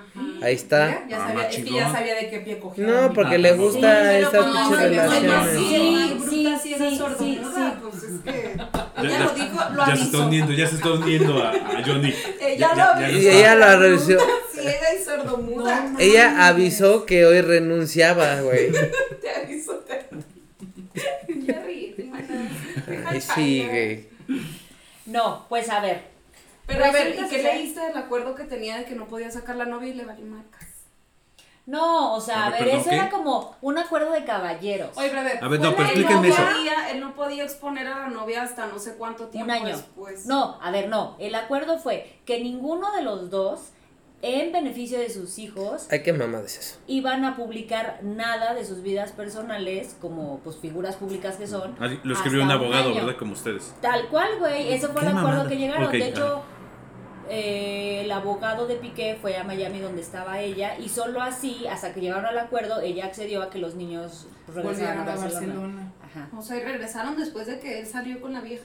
Ahí 0.43 0.55
está. 0.55 1.07
Ya 1.09 1.17
Ah, 1.17 1.27
sabía, 1.29 1.35
más 1.35 1.57
es 1.57 1.65
que 1.65 1.71
ya 1.71 1.91
sabía 1.93 2.15
de 2.15 2.31
qué 2.31 2.41
pie 2.41 2.59
cogía. 2.59 2.87
No, 2.87 3.13
porque 3.13 3.35
Ah, 3.37 3.39
le 3.39 3.53
gusta 3.55 4.21
como 4.31 4.53
pinches 4.53 4.71
no, 4.71 4.77
relaciones. 4.77 5.57
Sí, 5.57 6.17
Sí, 6.31 6.47
sí, 6.63 6.75
sí, 6.79 6.99
sí, 6.99 7.01
sí, 7.19 7.41
Ya, 9.03 9.09
ella 9.09 9.19
ya- 9.19 9.25
lo 9.25 9.31
dijo, 9.35 9.71
lo 9.73 9.79
ya 9.79 9.85
se 9.87 9.91
avisó. 9.93 10.05
está 10.05 10.19
hundiendo, 10.19 10.53
ya 10.53 10.67
se 10.69 10.75
está 10.77 10.91
hundiendo 10.93 11.43
a, 11.45 11.51
a 11.51 11.83
Johnny. 11.85 12.15
Ella 12.41 12.57
Ya- 12.59 12.75
lo 12.75 12.83
avisó. 12.83 13.11
ya 13.21 13.33
Y 13.33 13.37
ella 13.39 13.55
lo 13.55 13.65
avisó. 13.67 14.19
Ciega 14.53 14.95
y 15.01 15.05
sordomuda. 15.05 15.95
Ella 15.99 16.47
avisó 16.49 17.07
que 17.07 17.25
hoy 17.27 17.41
renunciaba, 17.41 18.41
güey. 18.43 18.71
Te 19.21 19.31
aviso, 19.31 19.75
te 19.87 20.07
Ya 21.45 21.63
ríete, 21.67 22.05
mana. 22.05 23.21
Sí, 23.35 23.67
güey. 23.69 24.09
No, 25.07 25.47
pues 25.49 25.69
a 25.71 25.81
ver. 25.81 26.03
Pero 26.67 26.85
a 26.85 26.93
ver, 26.93 27.17
¿y 27.19 27.29
qué 27.29 27.43
leíste 27.43 27.81
del 27.81 27.97
acuerdo 27.97 28.35
que 28.37 28.45
tenía 28.45 28.79
de 28.79 28.85
que 28.85 28.95
no 28.95 29.07
podía 29.07 29.31
sacar 29.31 29.57
la 29.57 29.65
novia 29.67 29.89
y 29.89 29.95
le 29.95 30.05
valió 30.05 30.25
marcas? 30.27 30.69
No, 31.71 32.15
o 32.15 32.21
sea, 32.21 32.45
A 32.45 32.47
a 32.49 32.51
ver, 32.51 32.69
eso 32.69 32.91
¿qué? 32.91 32.97
era 32.97 33.11
como 33.11 33.55
un 33.63 33.79
acuerdo 33.79 34.11
de 34.13 34.25
caballeros. 34.25 34.91
Oye, 34.97 35.09
pero 35.09 35.21
a 35.21 35.25
ver. 35.25 35.45
A 35.45 35.49
ver, 35.49 35.61
fue 35.61 35.69
no, 35.71 35.77
pero 35.77 35.89
Él 35.89 36.01
explíquenme 36.01 36.29
no 36.29 36.35
eso. 36.35 36.43
podía- 36.53 36.91
él 36.91 37.01
no 37.01 37.15
podía 37.15 37.45
exponer 37.45 37.87
a 37.87 37.99
la 38.01 38.09
novia 38.09 38.43
hasta 38.43 38.67
no 38.67 38.79
sé 38.79 38.95
cuánto 38.97 39.27
tiempo 39.29 39.53
año. 39.53 39.67
después. 39.69 40.27
No, 40.27 40.59
a 40.61 40.71
ver, 40.71 40.89
no. 40.89 41.17
El 41.19 41.35
acuerdo 41.35 41.79
fue 41.79 42.19
que 42.27 42.41
ninguno 42.41 42.91
de 42.93 43.03
los 43.03 43.31
dos, 43.31 43.71
en 44.23 44.53
beneficio 44.53 44.99
de 44.99 45.09
sus 45.09 45.39
hijos, 45.39 45.87
Ay, 45.91 46.03
qué 46.03 46.13
mamadas 46.13 46.57
es 46.57 46.59
eso. 46.59 46.79
iban 46.89 47.25
a 47.25 47.37
publicar 47.37 48.01
nada 48.03 48.53
de 48.53 48.67
sus 48.67 48.83
vidas 48.83 49.13
personales, 49.13 49.97
como 50.01 50.41
pues 50.45 50.57
figuras 50.59 50.97
públicas 50.97 51.37
que 51.37 51.47
son. 51.47 51.75
Ah, 51.81 51.89
Lo 52.03 52.13
escribió 52.15 52.43
un 52.43 52.51
abogado. 52.51 52.93
¿verdad? 52.95 53.17
Como 53.19 53.33
ustedes. 53.33 53.73
Tal 53.81 54.09
cual, 54.09 54.39
güey. 54.39 54.73
Eso 54.75 54.89
fue 54.93 55.03
el 55.03 55.09
acuerdo 55.09 55.29
mamada. 55.29 55.49
que 55.49 55.57
llegaron. 55.57 55.91
De 55.91 56.09
hecho, 56.09 56.43
eh, 57.31 58.03
el 58.05 58.13
abogado 58.13 58.67
de 58.67 58.77
Piqué 58.77 59.17
fue 59.21 59.37
a 59.37 59.45
Miami 59.45 59.79
donde 59.79 60.03
estaba 60.03 60.41
ella 60.41 60.79
y 60.79 60.89
solo 60.89 61.23
así, 61.23 61.67
hasta 61.67 61.95
que 61.95 62.01
llegaron 62.01 62.27
al 62.27 62.39
acuerdo, 62.39 62.81
ella 62.81 63.07
accedió 63.07 63.43
a 63.43 63.51
que 63.51 63.59
los 63.59 63.75
niños 63.77 64.27
regresaran 64.53 64.99
a 64.99 65.03
a 65.03 65.17
Barcelona. 65.17 65.55
Barcelona. 65.55 65.93
Ajá. 66.05 66.29
O 66.37 66.43
sea, 66.43 66.57
y 66.57 66.61
regresaron 66.61 67.17
después 67.17 67.47
de 67.47 67.61
que 67.61 67.81
él 67.81 67.87
salió 67.87 68.21
con 68.21 68.33
la 68.33 68.41
vieja. 68.41 68.65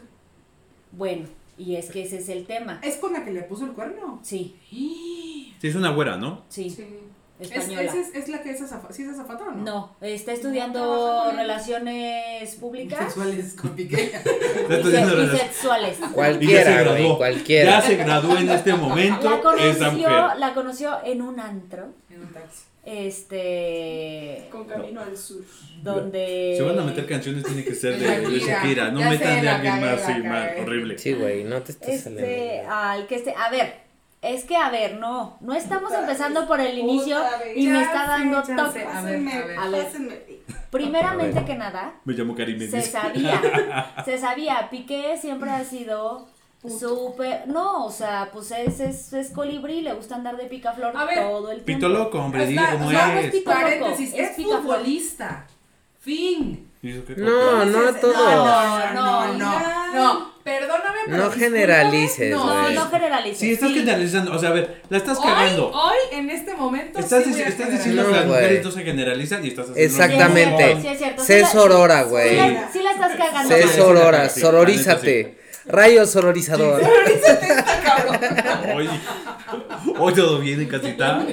Bueno, 0.91 1.27
y 1.57 1.75
es 1.75 1.91
que 1.91 2.03
ese 2.03 2.17
es 2.17 2.29
el 2.29 2.45
tema. 2.45 2.79
¿Es 2.83 2.97
con 2.97 3.13
la 3.13 3.23
que 3.23 3.31
le 3.31 3.43
puso 3.43 3.65
el 3.65 3.71
cuerno? 3.73 4.19
Sí, 4.23 4.55
Sí, 5.61 5.67
es 5.69 5.75
una 5.75 5.91
güera, 5.91 6.17
¿no? 6.17 6.43
sí. 6.49 6.69
Sí. 6.69 6.85
Es, 7.37 7.51
española. 7.51 7.81
es, 7.81 7.93
es, 7.95 8.15
es 8.15 8.27
la 8.29 8.41
que 8.41 8.51
es 8.51 8.61
azafata, 8.61 8.93
¿sí 8.93 9.03
es 9.03 9.09
azafata 9.09 9.43
o 9.43 9.51
no? 9.51 9.63
No, 9.63 9.95
está 10.01 10.31
estudiando 10.31 11.31
relaciones 11.35 12.55
públicas 12.55 12.99
Sexuales 12.99 13.53
con 13.59 13.71
Piqué. 13.75 14.03
Está 14.05 14.29
y, 14.29 14.73
estudiando 14.77 15.09
se- 15.09 15.15
y 15.15 15.25
relaciones. 15.25 15.41
sexuales. 15.41 15.97
Y 15.97 16.01
ya 16.01 16.07
se 16.07 16.13
Cualquiera, 16.13 16.71
güey, 16.71 16.83
graduó. 16.85 17.11
Ya 17.11 17.17
cualquiera. 17.17 17.81
se 17.81 17.95
graduó 17.97 18.37
en 18.37 18.49
este 18.49 18.73
momento 18.73 19.29
La 19.29 19.35
esa 19.35 19.41
conoció, 19.89 20.09
mujer. 20.09 20.37
la 20.39 20.53
conoció 20.53 20.97
en 21.03 21.21
un 21.21 21.39
antro, 21.41 21.87
En 22.09 22.21
un 22.21 22.27
taxi. 22.33 22.63
este, 22.85 24.47
Con 24.51 24.65
camino 24.65 25.01
al 25.01 25.17
sur. 25.17 25.43
donde... 25.83 26.55
Si 26.57 26.63
van 26.63 26.79
a 26.79 26.83
meter 26.83 27.05
canciones 27.05 27.43
tiene 27.43 27.63
que 27.63 27.75
ser 27.75 27.97
de, 27.99 28.29
de 28.29 28.39
Shakira. 28.39 28.91
No 28.91 28.99
Ya 29.01 29.09
metan 29.09 29.35
sé, 29.35 29.41
de 29.41 29.49
alguien 29.49 29.81
más, 29.81 30.01
sí, 30.05 30.13
mal, 30.23 30.51
horrible. 30.61 30.97
Sí, 30.97 31.13
güey, 31.13 31.43
no 31.43 31.61
te 31.61 31.71
estás 31.73 31.89
Este, 31.89 32.03
saliendo. 32.15 32.71
al 32.73 33.07
que 33.07 33.15
este, 33.15 33.33
a 33.37 33.49
ver, 33.49 33.84
es 34.33 34.43
que 34.45 34.55
a 34.55 34.69
ver, 34.69 34.97
no, 34.97 35.37
no 35.41 35.53
estamos 35.53 35.91
empezando 35.93 36.47
por 36.47 36.59
el 36.59 36.77
inicio 36.77 37.17
Otra 37.17 37.39
y 37.55 37.67
me 37.67 37.81
está 37.81 38.07
dando 38.07 38.41
toque. 38.41 38.57
A 38.59 38.67
ver, 38.71 38.85
Pásenme, 38.85 39.33
a 39.33 39.45
ver. 39.45 39.59
A 39.59 39.67
ver. 39.69 39.83
pásenme. 39.85 40.19
Primeramente 40.71 41.37
A 41.37 41.41
ver. 41.41 41.45
que 41.45 41.55
nada, 41.55 41.93
Me 42.03 42.13
llamo 42.13 42.35
Karim 42.35 42.59
se 42.69 42.81
sabía, 42.81 43.41
se 44.05 44.17
sabía, 44.17 44.67
Piqué 44.69 45.17
siempre 45.17 45.49
ha 45.51 45.63
sido 45.63 46.27
súper, 46.67 47.47
no, 47.47 47.85
o 47.85 47.91
sea, 47.91 48.29
pues 48.33 48.51
es, 48.51 48.79
es, 48.79 49.13
es 49.13 49.29
colibrí, 49.29 49.81
le 49.81 49.93
gusta 49.93 50.15
andar 50.15 50.35
de 50.35 50.45
picaflor 50.45 50.97
A 50.97 51.05
ver, 51.05 51.19
todo 51.19 51.51
el 51.51 51.63
tiempo. 51.63 51.85
Pito 51.87 51.89
loco, 51.89 52.19
hombre, 52.19 52.47
dile 52.47 52.61
cómo 52.71 52.87
o 52.87 52.89
sea, 52.91 53.07
no 53.07 53.19
es 53.19 53.33
es. 53.33 53.45
loco, 53.45 53.89
es 53.99 54.13
es 54.13 54.35
futbolista. 54.35 55.45
Fin. 55.99 56.69
¿Y 56.81 56.91
eso 56.91 57.05
qué 57.05 57.15
No, 57.15 57.31
cosa? 57.31 57.65
no 57.65 57.81
No, 57.91 57.93
todo. 57.95 58.13
no, 58.13 58.93
no, 58.93 59.33
no. 59.33 59.33
no, 59.37 59.93
no. 59.93 60.34
Perdóname, 60.45 60.99
pero 61.07 61.17
No 61.17 61.23
discúlpame, 61.23 61.43
generalices, 61.57 62.29
no, 62.31 62.45
No, 62.45 62.69
no 62.69 62.89
generalices. 62.91 63.39
Sí, 63.39 63.51
estás 63.53 63.69
Sí. 63.69 63.75
generalizando. 63.79 64.31
O 64.31 64.37
sea, 64.37 64.49
a 64.49 64.53
ver, 64.53 64.81
la 64.89 64.97
estás 64.99 65.17
Hoy, 65.17 65.23
cagando. 65.25 65.71
hoy, 65.71 65.97
en 66.11 66.29
este 66.29 66.53
momento, 66.53 66.99
Estás, 66.99 67.23
sí 67.23 67.31
dic- 67.31 67.33
voy 67.33 67.41
a 67.41 67.47
estás 67.47 67.65
generalizar. 67.65 67.77
diciendo 67.93 68.05
que 68.11 68.15
las 68.15 68.25
mujeres 68.27 68.63
no 68.63 68.71
se 68.71 68.83
generalizan 68.83 69.43
y 69.43 69.47
estás 69.47 69.69
haciendo 69.71 69.81
Exactamente. 69.83 70.77
Sí, 70.81 70.87
es 70.87 70.97
cierto, 70.99 71.23
Sé 71.23 71.45
sorora, 71.47 72.03
güey. 72.03 72.37
sí 72.71 72.79
la 72.83 72.91
estás 72.91 73.15
cagando. 73.17 73.55
Sé 73.55 73.63
Sí, 73.63 73.69
sí, 73.69 73.75
sorora, 73.75 74.29
sí, 74.29 74.39
sororízate. 74.39 75.37
Rayo 75.65 76.05
sororizador. 76.05 76.79
Hoy, 78.75 78.87
hoy 79.97 80.13
todo 80.13 80.37
bien 80.37 80.61
en 80.61 80.67
casita. 80.67 81.25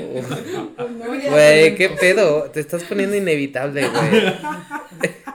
Güey, 1.29 1.75
qué 1.75 1.91
pedo. 1.91 2.45
Te 2.45 2.61
estás 2.61 2.83
poniendo 2.85 3.15
inevitable, 3.15 3.87
güey. 3.89 4.35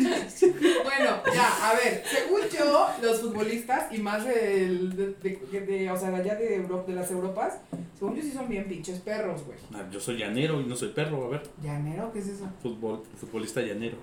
Bueno, 0.00 1.22
ya, 1.34 1.70
a 1.70 1.74
ver, 1.74 2.02
según 2.06 2.40
yo, 2.50 2.88
los 3.02 3.20
futbolistas 3.20 3.92
y 3.92 3.98
más 3.98 4.24
del- 4.24 4.96
de, 4.96 5.06
de, 5.22 5.60
de- 5.60 5.90
o 5.90 5.96
sea, 5.98 6.10
de 6.10 6.16
allá 6.16 6.34
de 6.36 6.56
Europa, 6.56 6.84
de 6.90 6.94
las 6.94 7.10
Europas, 7.10 7.58
según 7.98 8.16
yo 8.16 8.22
sí 8.22 8.30
son 8.32 8.48
bien 8.48 8.64
pinches 8.68 8.98
perros, 9.00 9.42
güey. 9.44 9.58
Ah, 9.74 9.86
Yo 9.90 10.00
soy 10.00 10.18
llanero 10.18 10.60
y 10.60 10.64
no 10.64 10.76
soy 10.76 10.88
perro, 10.90 11.24
a 11.26 11.28
ver. 11.28 11.42
¿Llanero? 11.62 12.12
¿Qué 12.12 12.18
es 12.20 12.28
eso? 12.28 12.48
Fútbol, 12.62 13.02
futbolista 13.20 13.60
llanero. 13.60 13.96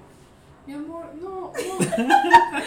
Mi 0.69 0.75
amor, 0.75 1.05
no, 1.19 1.51
no. 1.51 2.15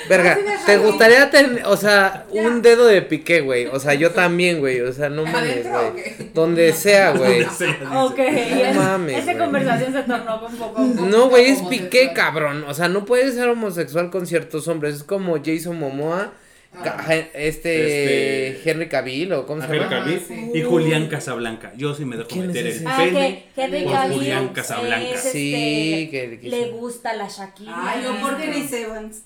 Verga. 0.08 0.36
¿te 0.66 0.76
gustaría 0.78 1.30
tener, 1.30 1.64
o 1.66 1.76
sea, 1.76 2.26
Ya. 2.32 2.42
un 2.42 2.60
dedo 2.60 2.86
de 2.86 3.00
piqué, 3.02 3.42
güey? 3.42 3.66
O 3.66 3.78
sea, 3.78 3.94
yo 3.94 4.10
también, 4.22 4.58
güey. 4.58 4.80
O 4.80 4.92
sea, 4.92 5.08
no 5.08 5.24
mames, 5.24 5.64
¿Adentro 5.66 5.88
o 5.88 5.92
güey. 5.92 6.04
Donde 6.34 6.72
sea, 6.72 7.12
güey. 7.12 7.42
Ok, 7.44 8.18
es- 8.18 8.74
mames, 8.76 9.18
esa 9.28 9.38
conversación 9.38 9.92
se 9.92 10.02
tornó 10.02 10.46
un 10.48 10.56
poco. 10.56 10.80
No, 10.82 11.28
güey, 11.28 11.44
es 11.50 11.60
Homosexual. 11.60 11.88
piqué, 11.90 12.12
cabrón. 12.12 12.64
O 12.66 12.74
sea, 12.74 12.88
no 12.88 13.04
puedes 13.04 13.34
ser 13.34 13.48
homosexual 13.48 14.10
con 14.10 14.26
ciertos 14.26 14.66
hombres. 14.66 14.96
Es 14.96 15.04
como 15.04 15.36
Jason 15.40 15.78
Momoa, 15.78 16.32
Ah. 16.74 17.14
este, 17.34 18.48
Este- 18.48 18.70
Henry 18.70 18.88
Cavill 18.88 19.32
o 19.34 19.46
cómo 19.46 19.60
se 19.60 19.68
llama. 19.68 19.86
Ajá, 19.86 19.98
Cavill 20.00 20.20
sí. 20.26 20.50
y 20.54 20.62
Julián 20.62 21.06
Casablanca. 21.08 21.72
Yo 21.76 21.94
sí 21.94 22.04
me 22.04 22.16
dejo 22.16 22.28
¿Quién 22.28 22.44
es 22.44 22.48
meter 22.48 22.66
el 22.66 22.86
Ah, 22.86 22.96
pene. 22.98 23.46
que 23.54 23.62
Henry 23.62 23.82
por 23.84 23.92
Cavill 23.92 24.16
Julián 24.18 24.44
es, 24.46 24.50
Casablanca. 24.52 25.08
este, 25.10 25.30
Sí, 25.32 26.08
que, 26.10 26.38
que 26.40 26.48
le 26.48 26.64
sí. 26.64 26.70
gusta 26.70 27.12
la 27.14 27.28
Shakira. 27.28 27.72
Ay, 27.76 28.02
yo 28.04 28.20
por 28.20 28.36
Chris 28.40 28.72
Evans. 28.72 29.22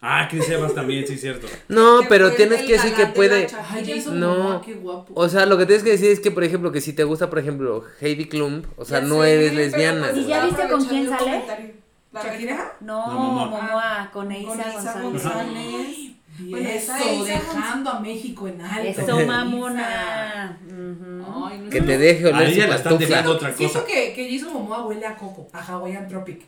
Ah, 0.00 0.28
Chris 0.30 0.48
Evans 0.48 0.74
también, 0.74 1.06
sí, 1.06 1.18
cierto. 1.18 1.46
No, 1.68 2.00
pero 2.08 2.32
tienes 2.32 2.62
que 2.62 2.72
decir 2.74 2.94
que 2.94 3.06
puede. 3.06 3.48
Ay, 3.68 4.04
No. 4.12 4.34
Momoa, 4.36 4.62
qué 4.64 4.74
guapo. 4.74 5.12
O 5.14 5.28
sea, 5.28 5.44
lo 5.44 5.58
que 5.58 5.66
tienes 5.66 5.82
que 5.84 5.90
decir 5.90 6.10
es 6.10 6.20
que, 6.20 6.30
por 6.30 6.44
ejemplo, 6.44 6.72
que 6.72 6.80
si 6.80 6.92
te 6.94 7.04
gusta, 7.04 7.28
por 7.28 7.38
ejemplo, 7.40 7.84
Heidi 8.00 8.26
Klum, 8.28 8.62
o 8.76 8.84
sea, 8.84 9.00
Ya 9.00 9.06
no 9.06 9.22
sé, 9.22 9.34
eres 9.34 9.54
lesbiana. 9.54 10.08
pues 10.12 10.24
¿Y 10.24 10.28
ya 10.28 10.44
viste 10.46 10.68
con 10.68 10.84
quién 10.86 11.08
sale? 11.08 11.42
¿Shakira? 12.14 12.76
No, 12.80 13.06
No, 13.12 13.18
Momoa. 13.50 14.08
Con 14.12 14.24
Con 14.26 14.32
Eiza 14.32 14.52
Isa 14.54 14.72
González. 14.72 15.02
González. 15.02 15.96
Y 16.38 16.50
Bueno, 16.50 16.68
eso, 16.68 16.92
dejando 17.24 17.90
a 17.90 18.00
México 18.00 18.48
en 18.48 18.60
alto. 18.60 19.00
Eso, 19.02 19.26
mamona. 19.26 20.58
Ujú. 20.66 21.46
Ay, 21.46 21.58
no 21.58 21.70
Que 21.70 21.80
te 21.80 21.98
deje 21.98 22.26
oler 22.26 22.48
ella 22.48 22.64
su 22.64 22.70
la 22.70 22.76
están 22.76 22.98
dejando 22.98 23.32
otra 23.32 23.52
Siento 23.52 23.80
cosa. 23.80 23.86
que, 23.92 24.12
que 24.12 24.38
Jason 24.38 24.52
Momoa 24.54 24.86
huele 24.86 25.06
a 25.06 25.16
coco, 25.16 25.48
a 25.52 25.60
Hawaiian 25.60 26.06
Tropic. 26.06 26.44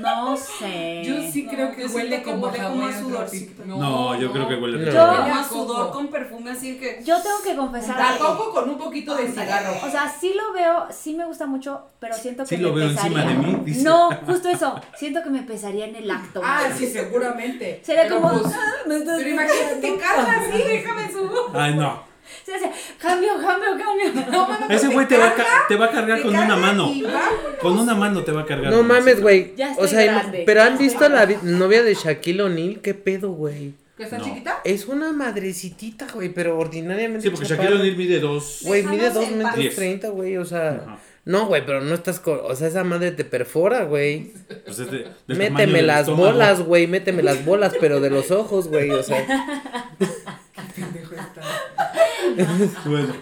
No 0.00 0.36
sé. 0.36 1.02
Yo 1.04 1.30
sí 1.30 1.42
No, 1.42 1.50
creo 1.50 1.74
que 1.74 1.86
huele 1.86 2.22
como 2.22 2.46
huele 2.46 2.64
como 2.64 2.86
a. 2.86 2.90
Tropic. 2.92 3.58
No, 3.66 4.18
yo 4.20 4.32
creo 4.32 4.48
que 4.48 4.54
huele. 4.54 4.92
Yo- 4.92 5.02
a 5.10 5.44
sudor 5.46 5.90
con 5.90 6.08
perfume 6.08 6.52
así 6.52 6.78
que. 6.78 7.02
Yo 7.04 7.20
tengo 7.20 7.42
que 7.42 7.56
confesar 7.56 8.00
A 8.00 8.16
coco 8.18 8.52
con 8.52 8.70
un 8.70 8.78
poquito 8.78 9.14
de 9.16 9.28
cigarro. 9.28 9.72
O 9.84 9.90
sea, 9.90 10.08
sí 10.20 10.32
lo 10.34 10.52
veo, 10.52 10.86
sí 10.90 11.14
me 11.14 11.24
gusta 11.26 11.46
mucho, 11.46 11.82
pero 11.98 12.14
siento 12.14 12.44
que 12.44 12.48
Sí 12.48 12.56
me 12.56 12.62
lo 12.62 12.74
veo 12.74 12.88
pesaría. 12.88 13.20
encima 13.22 13.32
de 13.32 13.38
mí, 13.56 13.60
dice. 13.64 13.82
No, 13.82 14.10
justo 14.26 14.48
eso. 14.48 14.80
Siento 14.96 15.22
que 15.22 15.30
me 15.30 15.42
pesaría 15.42 15.86
en 15.86 15.96
el 15.96 16.10
acto. 16.10 16.40
Ah, 16.44 16.68
sí, 16.76 16.86
seguramente. 16.86 17.80
Sería 17.84 18.04
Pero, 18.04 18.20
como. 18.20 18.40
pues, 18.40 18.54
"Ah, 18.54 18.72
me 18.86 18.96
estás 18.98 19.18
Pero 19.18 19.30
imagínate, 19.30 19.74
te 19.80 19.96
carga 19.98 20.40
así, 20.40 20.58
déjame 20.62 21.10
su. 21.12 21.30
Ay, 21.54 21.74
no. 21.74 22.09
Cambio, 23.10 23.30
cambio, 23.40 23.68
cambio. 23.84 24.30
No, 24.30 24.48
mano, 24.48 24.66
Ese 24.68 24.88
güey 24.88 25.06
te 25.08 25.16
va, 25.16 25.28
a 25.28 25.34
te 25.68 25.76
va 25.76 25.86
a 25.86 25.90
cargar 25.90 26.22
con 26.22 26.30
una 26.36 26.56
mano. 26.56 26.92
Con 27.60 27.78
una 27.78 27.94
mano 27.94 28.22
te 28.22 28.32
va 28.32 28.42
a 28.42 28.46
cargar. 28.46 28.72
No 28.72 28.82
mames, 28.82 29.20
güey. 29.20 29.54
Ya 29.56 29.74
O 29.78 29.86
sea, 29.86 30.04
grande, 30.04 30.42
pero 30.46 30.62
han 30.62 30.78
visto 30.78 31.08
la 31.08 31.26
vi- 31.26 31.34
grande. 31.34 31.52
novia 31.52 31.82
de 31.82 31.94
Shaquille 31.94 32.42
O'Neal, 32.42 32.80
qué 32.80 32.94
pedo, 32.94 33.30
güey. 33.32 33.72
¿Que 33.96 34.04
está 34.04 34.18
No. 34.18 34.24
chiquita? 34.24 34.60
Es 34.64 34.86
una 34.86 35.12
madrecitita, 35.12 36.06
güey, 36.14 36.30
pero 36.30 36.58
ordinariamente. 36.58 37.22
Sí, 37.22 37.30
porque. 37.30 37.46
Shaquille 37.46 37.74
O'Neal 37.74 37.96
mide 37.96 38.18
dos. 38.20 38.60
Güey, 38.62 38.82
mide 38.84 38.96
Déjanos 39.10 39.14
2 39.14 39.24
en 39.32 39.38
metros. 39.38 39.74
30, 39.74 40.08
güey, 40.08 40.36
o 40.38 40.44
sea. 40.44 40.68
Ajá. 40.70 40.98
No, 41.26 41.46
güey, 41.46 41.64
pero 41.66 41.82
no 41.82 41.94
estás 41.94 42.18
con. 42.18 42.40
O 42.42 42.54
sea, 42.56 42.68
esa 42.68 42.82
madre 42.82 43.10
te 43.12 43.24
perfora, 43.26 43.84
güey. 43.84 44.32
Pues 44.64 44.78
Méteme 45.26 45.82
las 45.82 46.00
estómago. 46.00 46.32
bolas, 46.32 46.62
güey, 46.62 46.86
méteme 46.86 47.22
las 47.22 47.44
bolas, 47.44 47.74
pero 47.78 48.00
de 48.00 48.08
los 48.08 48.30
ojos, 48.30 48.68
güey, 48.68 48.90
o 48.90 49.02
sea. 49.02 49.26
Pendejo 50.74 51.14
está. 51.14 51.42
Bueno, 52.84 53.14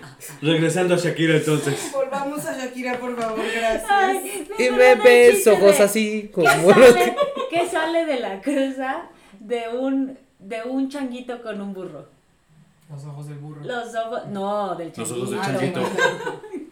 regresando 0.43 0.95
a 0.95 0.97
Shakira 0.99 1.37
entonces. 1.37 1.91
Volvamos 1.93 2.45
a 2.47 2.57
Shakira, 2.59 2.99
por 2.99 3.17
favor, 3.19 3.39
gracias. 3.55 3.85
Ay, 3.89 4.49
Y 4.59 4.71
me 4.71 4.95
ves 4.97 5.47
ojos 5.47 5.79
de- 5.79 5.85
así, 5.85 6.23
¿Qué 6.23 6.31
como 6.33 6.47
los 6.73 6.93
sale, 6.93 7.17
qué 7.51 7.69
sale 7.69 8.05
de 8.05 8.21
la 8.21 8.41
cruza 8.41 9.03
de 9.39 9.63
un, 9.79 10.19
de 10.39 10.63
un 10.65 10.89
changuito 10.91 11.41
con 11.43 11.61
un 11.61 11.73
burro? 11.73 12.07
Los 12.91 13.05
ojos 13.05 13.29
del 13.29 13.39
burro. 13.39 13.61
Los 13.65 13.95
ojos. 13.95 14.27
No, 14.31 14.75
del 14.75 14.89
Los 14.89 14.97
changuito. 14.97 15.17
ojos 15.17 15.31
del 15.31 15.39
Ah, 15.41 15.45
changuito. 15.47 15.81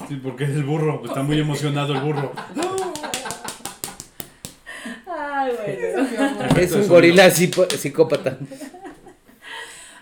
Sí, 0.09 0.17
porque 0.17 0.45
es 0.45 0.51
el 0.51 0.65
burro. 0.65 1.03
Está 1.05 1.23
muy 1.23 1.39
emocionado 1.39 1.93
el 1.95 2.01
burro. 2.01 2.33
Ay, 5.07 5.53
bueno. 5.57 6.59
Es 6.61 6.73
un 6.73 6.89
gorila 6.89 7.31
psicópata. 7.31 8.39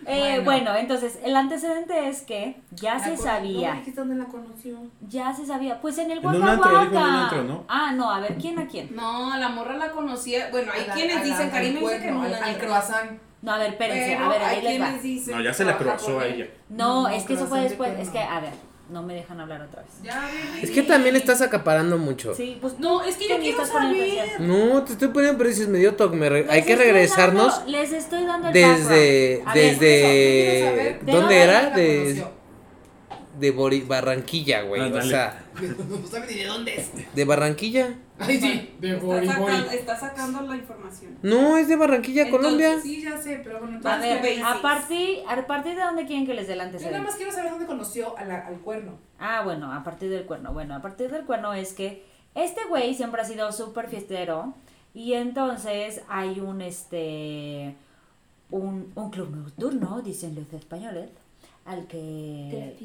Eh, 0.07 0.41
Bueno. 0.45 0.45
bueno, 0.45 0.77
entonces, 0.77 1.19
el 1.25 1.35
antecedente 1.37 2.09
es 2.09 2.23
que 2.23 2.61
ya 2.73 2.99
se 2.99 3.13
La 3.13 3.17
sabía. 3.17 3.75
¿No 3.75 3.93
dónde 3.97 4.15
la 4.17 4.25
conoció? 4.27 4.79
Ya 5.09 5.33
se 5.35 5.47
sabía. 5.47 5.81
Pues 5.81 5.99
en 5.99 6.11
el 6.11 6.19
En 6.19 6.27
un 6.27 6.35
Waka 6.41 6.53
antro, 6.53 6.71
dijo 6.71 6.83
en 6.83 6.89
un 6.89 6.95
Waka. 6.97 7.23
antro, 7.23 7.45
¿no? 7.45 7.65
Ah, 7.69 7.93
no, 7.95 8.11
a 8.11 8.21
ver, 8.21 8.37
¿quién 8.37 8.59
a 8.59 8.67
quién? 8.67 8.95
No, 8.95 9.37
la 9.37 9.49
morra 9.49 9.77
la 9.77 9.91
conocía. 9.93 10.49
Bueno, 10.51 10.73
hay 10.75 10.87
la- 10.87 10.95
quienes 10.95 11.23
dicen, 11.25 11.51
Karim 11.51 11.79
dice 11.79 12.01
que 12.01 12.11
no. 12.11 12.23
al, 12.23 12.35
al 12.35 12.59
croissant. 12.59 13.11
No, 13.43 13.53
a 13.53 13.59
ver, 13.59 13.71
espérense, 13.73 14.15
Pero 14.15 14.25
a 14.25 14.29
ver, 14.29 14.43
ahí 14.43 14.63
les 14.63 14.81
va. 14.81 14.93
dicen 14.93 15.37
No, 15.37 15.43
ya 15.43 15.53
se 15.53 15.65
la 15.67 15.77
con 15.77 15.89
a 16.21 16.27
ella. 16.27 16.47
No, 16.71 17.03
No, 17.03 17.09
es 17.09 17.25
que 17.25 17.35
eso 17.35 17.47
fue 17.47 17.61
después. 17.61 17.99
Es 17.99 18.09
que, 18.11 18.19
a 18.19 18.41
ver, 18.41 18.53
no 18.91 19.03
me 19.03 19.15
dejan 19.15 19.41
hablar 19.41 19.63
otra 19.63 19.83
vez. 19.83 19.91
Ya. 20.03 20.31
Es 20.63 20.71
que 20.71 20.83
también 20.83 21.17
estás 21.17 21.41
acaparando 21.41 21.97
mucho. 21.99 22.35
Sí, 22.35 22.59
pues 22.61 22.79
No, 22.79 23.03
es 23.03 23.17
que 23.17 23.29
yo 23.29 23.39
quiero 23.39 23.63
estás 23.63 23.71
poniendo 23.71 24.15
saber. 24.17 24.41
No, 24.41 24.83
te 24.85 24.93
estoy 24.93 25.09
poniendo 25.09 25.39
precios 25.39 25.69
medio 25.69 25.95
toque. 25.95 26.17
me 26.17 26.29
re- 26.29 26.43
Les 26.43 26.51
Hay 26.51 26.63
que 26.65 26.77
regresarnos 26.77 27.57
dando- 27.61 27.71
les 27.73 27.93
estoy 27.93 28.25
dando 28.25 28.49
el 28.49 28.55
desde. 28.55 29.43
ver, 29.47 29.55
Desde. 29.55 31.01
¿Dónde 31.03 31.39
era? 31.39 31.71
De, 31.71 32.25
de 33.39 33.53
Bori- 33.57 33.87
Barranquilla, 33.87 34.63
güey. 34.63 34.83
Ah, 34.83 34.91
O 34.95 35.03
sea, 35.03 35.45
No 35.89 36.07
sabe 36.07 36.27
ni 36.29 36.35
de 36.35 36.45
dónde 36.47 36.77
es. 36.77 37.15
¿de 37.15 37.25
Barranquilla? 37.25 37.95
Ay, 38.19 38.41
sí. 38.41 38.77
De 38.81 38.93
Está, 38.95 39.05
Bori 39.05 39.27
Bori. 39.27 39.27
sacando, 39.27 39.71
está 39.73 39.97
sacando 39.99 40.41
la 40.43 40.57
información. 40.57 41.19
No, 41.23 41.57
es 41.57 41.67
de 41.69 41.75
Barranquilla, 41.77 42.23
Entonces, 42.23 42.45
Colombia. 42.47 42.81
Sí, 42.81 43.03
ya 43.03 43.19
sé, 43.19 43.41
pero 43.43 43.59
bueno, 43.59 43.75
A 43.75 43.77
entonces. 43.79 44.23
ver, 44.23 44.35
¿qué 44.37 44.43
a 44.43 44.63
partir, 44.63 45.19
a 45.29 45.47
partir 45.47 45.75
de 45.75 45.83
dónde 45.83 46.07
quieren 46.07 46.25
que 46.27 46.35
les 46.35 46.47
dé 46.47 46.53
el 46.53 46.79
Yo 46.79 46.91
nada 46.93 47.03
más 47.03 47.17
quiero 47.17 47.33
saber 47.33 47.51
dónde 47.51 47.67
conoció 47.67 48.17
a 48.17 48.25
la- 48.25 48.47
al 48.47 48.61
cuerno. 48.61 48.93
Ah, 49.19 49.43
bueno, 49.45 49.73
a 49.73 49.83
partir 49.83 50.11
del 50.11 50.25
cuerno. 50.27 50.53
Bueno, 50.53 50.77
a 50.77 50.81
partir 50.83 51.11
del 51.11 51.25
cuerno 51.25 51.53
es 51.55 51.73
que 51.73 52.05
este 52.37 52.65
güey 52.69 52.95
siempre 52.95 53.21
ha 53.21 53.25
sido 53.25 53.51
súper 53.51 53.89
fiestero 53.89 54.55
y 54.95 55.15
entonces 55.15 56.03
hay 56.09 56.39
un, 56.39 56.63
este, 56.63 57.75
un, 58.51 58.93
un 58.95 59.11
club 59.11 59.35
nocturno, 59.35 60.03
dicen 60.03 60.37
los 60.37 60.53
españoles, 60.53 61.11
al 61.65 61.87
que 61.89 62.77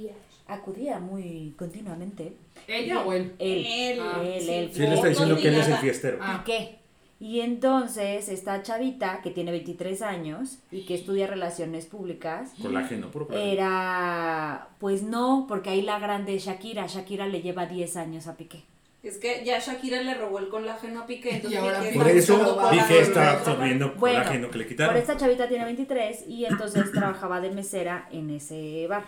acudía 0.50 1.00
muy 1.00 1.54
continuamente. 1.58 2.34
¿Ella 2.68 3.02
o 3.02 3.14
él? 3.14 3.34
Él, 3.40 3.66
Él, 3.66 4.00
él, 4.26 4.42
sí. 4.42 4.52
él. 4.52 4.70
Sí, 4.74 4.80
le 4.82 4.94
está 4.96 5.08
diciendo 5.08 5.38
que 5.38 5.48
él 5.48 5.56
es 5.56 5.68
el 5.68 5.78
fiestero. 5.78 6.18
Ah. 6.22 6.44
¿Qué? 6.46 6.78
Y 7.22 7.42
entonces 7.42 8.30
esta 8.30 8.64
chavita 8.64 9.20
que 9.22 9.30
tiene 9.32 9.52
23 9.52 10.02
años 10.04 10.60
y 10.72 10.86
que 10.86 10.96
estudia 10.96 11.28
relaciones 11.28 11.86
públicas 11.86 12.52
Colágeno, 12.62 13.12
puro 13.12 13.28
colágeno. 13.28 13.52
era, 13.52 14.70
pues 14.80 15.04
no, 15.04 15.46
porque 15.48 15.70
ahí 15.72 15.82
la 15.82 16.00
grande 16.00 16.36
es 16.36 16.46
Shakira. 16.46 16.88
Shakira 16.88 17.28
le 17.28 17.42
lleva 17.42 17.66
10 17.66 17.98
años 17.98 18.28
a 18.28 18.38
Piqué. 18.38 18.64
Es 19.04 19.18
que 19.18 19.44
ya 19.46 19.60
Shakira 19.60 20.02
le 20.02 20.14
robó 20.14 20.40
el 20.40 20.48
colágeno 20.50 21.02
a 21.02 21.06
Piqué, 21.06 21.36
entonces 21.36 21.60
Y 21.60 21.62
ahora 21.62 21.80
Piqué 21.82 21.94
Por 21.98 22.08
está 22.08 22.20
eso 22.34 22.56
colágeno. 22.56 23.00
está 23.00 23.32
absorbiendo 23.32 23.94
Bueno, 23.96 24.20
colágeno 24.20 24.50
que 24.50 24.58
le 24.58 24.64
Por 24.64 24.70
quitaron. 24.72 24.98
esta 24.98 25.18
chavita 25.18 25.48
tiene 25.50 25.66
23 25.66 26.26
y 26.28 26.46
entonces 26.46 26.90
trabajaba 26.94 27.42
de 27.42 27.52
mesera 27.52 28.08
en 28.12 28.30
ese 28.30 28.88
bar. 28.88 29.04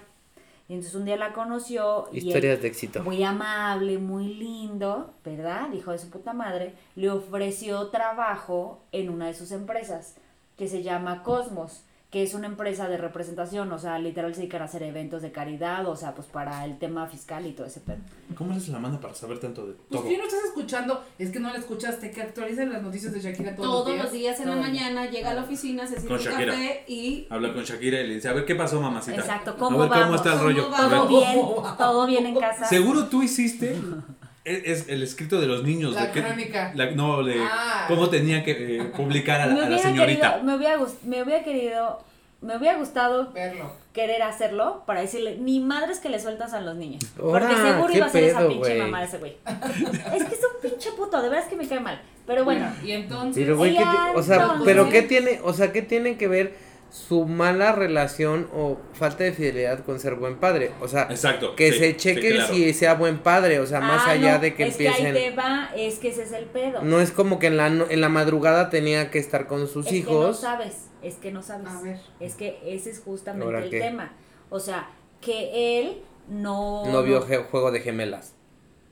Y 0.72 0.76
entonces 0.76 0.96
un 0.96 1.04
día 1.04 1.18
la 1.18 1.34
conoció 1.34 2.08
y 2.14 2.20
él, 2.20 2.28
Historias 2.28 2.62
de 2.62 2.70
éxito. 2.70 3.04
muy 3.04 3.22
amable, 3.26 3.98
muy 3.98 4.36
lindo, 4.36 5.14
¿verdad? 5.22 5.70
Hijo 5.74 5.92
de 5.92 5.98
su 5.98 6.10
puta 6.10 6.32
madre, 6.32 6.76
le 6.96 7.10
ofreció 7.10 7.90
trabajo 7.90 8.80
en 8.94 9.10
una 9.10 9.28
de 9.28 9.34
sus 9.34 9.52
empresas 9.52 10.16
que 10.58 10.70
se 10.70 10.82
llama 10.82 11.24
Cosmos, 11.24 11.84
que 12.12 12.24
es 12.24 12.34
una 12.34 12.48
empresa 12.48 12.90
de 12.90 12.98
representación, 12.98 13.72
o 13.72 13.80
sea, 13.80 13.98
literal 13.98 14.34
se 14.36 14.42
dedican 14.42 14.62
a 14.62 14.66
hacer 14.66 14.84
eventos 14.84 15.22
de 15.22 15.32
caridad, 15.32 15.88
o 15.88 15.96
sea, 15.96 16.14
pues 16.14 16.28
para 16.28 16.66
el 16.66 16.78
tema 16.78 17.08
fiscal 17.08 17.46
y 17.48 17.54
todo 17.54 17.66
ese 17.68 17.80
pedo. 17.80 18.00
¿Cómo 18.38 18.52
haces 18.52 18.68
la 18.68 18.80
mano 18.80 19.00
para 19.00 19.14
saber 19.16 19.40
tanto 19.40 19.66
de 19.66 19.74
Pues 19.90 20.02
todo? 20.02 20.10
si 20.12 20.18
no 20.18 20.26
estás 20.26 20.44
escuchando, 20.44 21.02
es 21.18 21.32
que 21.32 21.40
no 21.40 21.50
la 21.54 21.58
escuchaste, 21.60 22.12
que 22.12 22.22
actualicen 22.22 22.70
las 22.74 22.84
noticias 22.84 23.14
de 23.14 23.22
Shakira 23.22 23.56
todos, 23.56 23.86
Todos 23.86 23.98
los 23.98 24.12
días 24.12 24.38
en 24.42 24.48
la 24.50 24.56
Todos. 24.56 24.68
mañana 24.68 25.06
llega 25.10 25.32
a 25.32 25.34
la 25.36 25.44
oficina, 25.44 25.88
se 25.88 25.96
Con 26.06 26.18
un 26.20 26.24
café 26.26 26.84
y 26.86 27.28
Habla 27.30 27.54
con 27.54 27.64
Shakira 27.64 28.02
y 28.02 28.08
le 28.10 28.16
dice, 28.16 28.28
a 28.28 28.34
ver, 28.34 28.44
¿qué 28.44 28.56
pasó, 28.56 28.82
mamacita? 28.82 29.16
Exacto, 29.22 29.52
a 29.52 29.56
¿cómo 29.56 29.78
ver, 29.80 29.90
¿cómo 29.90 30.16
está 30.16 30.34
el 30.34 30.38
¿Cómo 30.40 30.50
rollo? 30.50 30.70
A 30.76 30.90
Todo 30.90 31.08
bien, 31.08 31.40
todo 31.78 32.06
bien 32.08 32.26
en 32.26 32.36
casa. 32.38 32.66
Seguro 32.66 33.06
tú 33.08 33.24
hiciste 33.24 33.74
es, 34.44 34.64
es 34.82 34.90
el 34.90 35.04
escrito 35.04 35.40
de 35.40 35.48
los 35.48 35.64
niños. 35.64 35.94
La 35.94 36.08
de 36.08 36.12
qué- 36.12 36.22
crónica. 36.24 36.72
la- 36.76 36.92
no, 36.92 37.24
de 37.24 37.36
Ah. 37.40 37.86
cómo 37.88 38.10
tenía 38.10 38.44
que 38.44 38.78
eh, 38.78 38.84
publicar 38.98 39.42
a, 39.42 39.46
la- 39.48 39.54
me 39.54 39.62
a 39.66 39.70
la 39.70 39.78
señorita. 39.78 40.30
querido, 40.36 40.44
me 40.46 40.56
hubiera, 40.56 40.78
gust- 40.80 41.02
me 41.04 41.22
hubiera 41.24 41.44
querido, 41.44 42.04
me 42.42 42.58
hubiera 42.58 42.78
gustado 42.78 43.32
Verlo. 43.34 43.72
querer 43.94 44.24
hacerlo 44.24 44.84
para 44.88 45.02
decirle, 45.02 45.38
ni 45.40 45.60
madres 45.60 46.00
que 46.00 46.10
le 46.10 46.20
sueltas 46.20 46.54
a 46.54 46.62
los 46.62 46.76
niños. 46.76 47.04
Ora, 47.20 47.48
Porque 47.48 47.62
seguro 47.62 47.88
¿qué 47.92 47.98
iba 47.98 48.06
a 48.06 48.10
ser 48.10 48.24
esa 48.24 48.48
pinche 48.48 48.76
mamá 48.80 49.00
de 49.02 49.06
ese 49.06 49.18
güey. 49.20 49.38
es 49.46 50.24
que 50.24 50.36
es 50.36 50.42
un 50.42 50.70
pinche 50.70 50.92
puto, 50.98 51.22
de 51.22 51.30
verdad 51.30 51.44
es 51.46 51.50
que 51.50 51.56
me 51.56 51.68
cae 51.68 51.80
mal. 51.80 52.02
Pero 52.26 52.46
bueno, 52.46 52.72
Y 52.84 52.92
entonces. 52.92 53.44
Pero 53.44 53.58
güey, 53.58 53.74
¿qué 53.76 53.82
Ella, 53.82 53.92
ti- 53.92 53.98
o 54.20 54.24
sea, 54.24 54.36
entonces- 54.38 54.64
pero 54.66 54.90
qué 54.90 55.02
tiene, 55.04 55.40
o 55.44 55.54
sea, 55.54 55.72
qué 55.72 55.82
tiene 55.82 56.18
que 56.18 56.28
ver 56.28 56.71
su 56.92 57.26
mala 57.26 57.72
relación 57.72 58.50
o 58.54 58.78
falta 58.94 59.24
de 59.24 59.32
fidelidad 59.32 59.84
con 59.86 60.00
ser 60.00 60.16
buen 60.16 60.36
padre? 60.38 60.72
O 60.82 60.88
sea, 60.88 61.08
Exacto. 61.10 61.56
que 61.56 61.72
sí, 61.72 61.80
se 61.80 61.92
sí, 61.92 61.98
cheque 61.98 62.32
claro. 62.32 62.54
si 62.54 62.74
sea 62.74 62.96
buen 62.96 63.20
padre, 63.20 63.60
o 63.60 63.66
sea, 63.66 63.80
más 63.80 64.04
ah, 64.06 64.12
allá 64.12 64.34
no, 64.36 64.40
de 64.42 64.54
que 64.56 64.68
es 64.68 64.76
que 64.76 64.90
ahí 64.90 65.06
empiecen 65.06 65.32
te 65.32 65.36
va, 65.36 65.72
es 65.76 66.00
que 66.00 66.10
ese 66.10 66.24
es 66.24 66.34
el 66.34 66.46
pedo. 66.46 66.82
No 66.84 67.00
es 67.00 67.12
como 67.12 67.40
que 67.40 67.48
en 67.48 67.58
la 67.58 67.70
no- 67.70 67.90
en 67.90 68.02
la 68.02 68.10
madrugada 68.10 68.70
tenía 68.70 69.10
que 69.10 69.20
estar 69.20 69.48
con 69.48 69.68
sus 69.68 69.86
es 69.88 69.92
que 69.94 70.02
no 70.04 70.10
hijos. 70.12 70.40
sabes, 70.42 70.90
es 71.02 71.16
que 71.16 71.32
no 71.32 71.42
sabes. 71.42 71.70
A 71.70 71.82
ver. 71.82 72.00
Es 72.20 72.36
que 72.36 72.60
ese 72.66 72.90
es 72.92 73.00
justamente 73.00 73.46
¿Ahora 73.46 73.64
el 73.64 73.70
qué? 73.70 73.80
tema. 73.80 74.14
O 74.50 74.60
sea, 74.60 74.90
que 75.22 75.80
él 75.80 76.02
no... 76.28 76.86
no 76.86 77.04
vio 77.04 77.22
juego 77.22 77.72
de 77.72 77.80
gemelas 77.80 78.34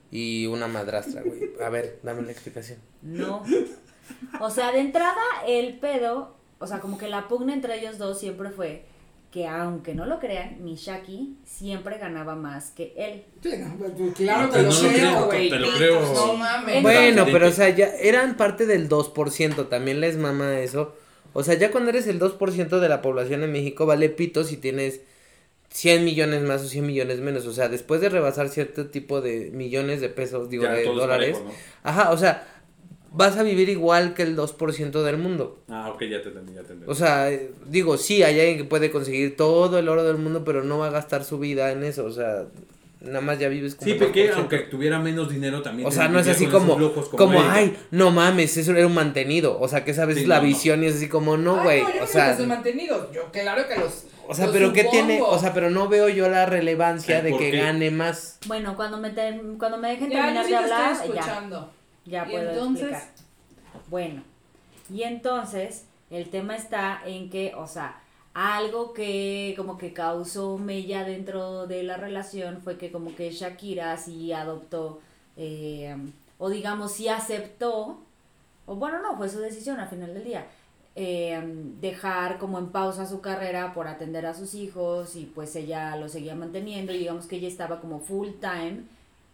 y 0.09 0.47
una 0.47 0.67
madrastra, 0.67 1.21
güey. 1.21 1.51
A 1.63 1.69
ver, 1.69 1.99
dame 2.01 2.21
la 2.21 2.31
explicación. 2.31 2.79
No. 3.01 3.43
O 4.39 4.49
sea, 4.49 4.71
de 4.71 4.79
entrada, 4.79 5.21
el 5.47 5.79
pedo, 5.79 6.38
o 6.59 6.67
sea, 6.67 6.79
como 6.79 6.97
que 6.97 7.07
la 7.09 7.27
pugna 7.27 7.53
entre 7.53 7.79
ellos 7.79 7.97
dos 7.97 8.19
siempre 8.19 8.49
fue 8.49 8.83
que 9.31 9.47
aunque 9.47 9.93
no 9.93 10.05
lo 10.07 10.19
crean, 10.19 10.63
mi 10.63 10.75
Shaki 10.75 11.35
siempre 11.45 11.99
ganaba 11.99 12.35
más 12.35 12.71
que 12.71 12.93
él. 12.97 13.23
Sí, 13.43 13.51
no, 13.59 14.13
claro 14.13 14.49
que 14.49 14.57
lo 14.63 14.69
no 14.69 14.81
lo 14.81 14.89
creo, 14.89 15.25
güey. 15.25 15.49
te 15.49 15.59
lo 15.59 15.71
creo. 15.71 16.01
No 16.13 16.33
mames. 16.33 16.77
Entonces- 16.77 16.81
Bueno, 17.15 17.25
pero 17.31 17.47
o 17.47 17.51
sea, 17.51 17.69
ya 17.69 17.87
eran 18.01 18.37
parte 18.37 18.65
del 18.65 18.89
2%, 18.89 19.67
también 19.67 19.99
les 20.01 20.17
mama 20.17 20.59
eso. 20.59 20.95
O 21.33 21.43
sea, 21.43 21.53
ya 21.53 21.69
cuando 21.69 21.91
eres 21.91 22.07
el 22.07 22.17
2% 22.19 22.79
de 22.79 22.89
la 22.89 23.03
población 23.03 23.43
en 23.43 23.51
México, 23.51 23.85
vale 23.85 24.09
pito 24.09 24.43
si 24.43 24.57
tienes 24.57 25.01
100 25.69 26.03
millones 26.03 26.41
más 26.41 26.63
o 26.63 26.67
100 26.67 26.87
millones 26.87 27.19
menos. 27.19 27.45
O 27.45 27.53
sea, 27.53 27.69
después 27.69 28.01
de 28.01 28.09
rebasar 28.09 28.49
cierto 28.49 28.87
tipo 28.87 29.21
de 29.21 29.51
millones 29.53 30.01
de 30.01 30.09
pesos, 30.09 30.49
digo, 30.49 30.63
Ya 30.63 30.71
de 30.71 30.85
dólares. 30.85 31.37
parejo, 31.37 31.55
Ajá, 31.83 32.09
o 32.11 32.17
sea, 32.17 32.58
vas 33.11 33.37
a 33.37 33.43
vivir 33.43 33.69
igual 33.69 34.13
que 34.13 34.23
el 34.23 34.35
2% 34.35 35.03
del 35.03 35.17
mundo. 35.17 35.59
Ah, 35.69 35.89
ok, 35.93 36.01
ya 36.03 36.21
te 36.21 36.29
entendí, 36.29 36.53
ya 36.53 36.61
te 36.61 36.73
entendí. 36.73 36.85
O 36.91 36.95
sea, 36.95 37.31
eh, 37.31 37.51
digo, 37.67 37.97
sí, 37.97 38.23
hay 38.23 38.39
alguien 38.39 38.57
que 38.57 38.63
puede 38.65 38.91
conseguir 38.91 39.35
todo 39.35 39.77
el 39.79 39.89
oro 39.89 40.03
del 40.03 40.17
mundo, 40.17 40.43
pero 40.43 40.63
no 40.63 40.79
va 40.79 40.87
a 40.87 40.91
gastar 40.91 41.23
su 41.23 41.39
vida 41.39 41.71
en 41.71 41.83
eso. 41.83 42.05
O 42.05 42.11
sea, 42.11 42.45
nada 43.01 43.21
más 43.21 43.39
ya 43.39 43.47
vives 43.47 43.75
como 43.75 43.89
sí, 43.89 43.97
porque 43.97 44.29
2%. 44.31 44.33
aunque 44.35 44.57
tuviera 44.59 44.99
menos 44.99 45.29
dinero 45.31 45.61
también. 45.61 45.87
O 45.87 45.91
sea, 45.91 46.07
no 46.09 46.19
es 46.19 46.27
así 46.27 46.45
como, 46.47 46.77
como, 47.11 47.41
ay, 47.41 47.75
no 47.91 48.11
mames, 48.11 48.57
eso 48.57 48.71
era 48.73 48.85
un 48.85 48.93
mantenido. 48.93 49.59
O 49.59 49.67
sea, 49.67 49.83
que 49.85 49.93
sabes 49.93 50.17
Sí, 50.17 50.25
la 50.25 50.35
no, 50.37 50.41
no. 50.41 50.47
visión 50.47 50.83
y 50.83 50.87
es 50.87 50.95
así 50.95 51.07
como, 51.07 51.37
no, 51.37 51.63
güey. 51.63 51.81
no, 51.81 52.03
o 52.03 52.07
sea, 52.07 52.37
mantenidos. 52.45 53.11
Yo, 53.13 53.31
claro 53.31 53.67
que 53.67 53.79
los. 53.79 54.05
o 54.27 54.33
sea, 54.35 54.47
lo 54.47 54.51
pero 54.51 54.73
¿qué 54.73 54.83
tiene? 54.83 55.21
O 55.21 55.39
sea, 55.39 55.53
pero 55.53 55.69
no 55.69 55.87
veo 55.87 56.09
yo 56.09 56.27
la 56.29 56.45
relevancia 56.45 57.21
de 57.21 57.31
¿por 57.31 57.39
que 57.39 57.51
qué? 57.51 57.57
gane 57.57 57.89
más. 57.89 58.37
Bueno, 58.47 58.75
cuando 58.75 58.97
me, 58.99 59.09
ter- 59.11 59.41
cuando 59.57 59.77
me 59.77 59.89
dejen 59.91 60.09
Ya, 60.11 60.17
terminar 60.21 60.43
de 60.43 60.49
te 60.51 60.55
hablar, 60.57 60.93
ya, 60.97 61.03
escuchando. 61.03 61.71
Ya 62.09 62.25
Y 62.27 62.31
puedo 62.31 62.49
entonces- 62.51 62.91
explicar. 62.91 63.81
Bueno, 63.89 64.23
y 64.89 65.03
entonces 65.03 65.85
el 66.09 66.29
tema 66.29 66.55
está 66.55 67.01
en 67.05 67.29
que, 67.29 67.53
o 67.55 67.67
sea, 67.67 68.01
algo 68.33 68.93
que 68.93 69.53
como 69.57 69.77
que 69.77 69.93
causó 69.93 70.57
mella 70.57 71.03
dentro 71.03 71.67
de 71.67 71.83
la 71.83 71.97
relación 71.97 72.61
fue 72.61 72.77
que 72.77 72.91
como 72.91 73.15
que 73.15 73.31
Shakira 73.31 73.95
sí 73.97 74.31
adoptó, 74.33 75.01
eh, 75.37 75.95
o 76.37 76.49
digamos 76.49 76.91
sí 76.93 77.07
aceptó, 77.09 77.99
o 78.65 78.75
bueno, 78.75 79.01
no, 79.01 79.17
fue 79.17 79.29
su 79.29 79.39
decisión 79.39 79.79
al 79.79 79.89
final 79.89 80.13
del 80.13 80.23
día, 80.23 80.45
eh, 80.95 81.41
dejar 81.79 82.37
como 82.39 82.59
en 82.59 82.67
pausa 82.69 83.05
su 83.07 83.21
carrera 83.21 83.73
por 83.73 83.87
atender 83.87 84.25
a 84.25 84.33
sus 84.33 84.53
hijos 84.53 85.15
y 85.15 85.25
pues 85.25 85.55
ella 85.55 85.95
lo 85.95 86.09
seguía 86.09 86.35
manteniendo 86.35 86.93
y 86.93 86.97
digamos 86.99 87.25
que 87.25 87.37
ella 87.37 87.47
estaba 87.47 87.79
como 87.81 87.99
full 87.99 88.29
time 88.41 88.83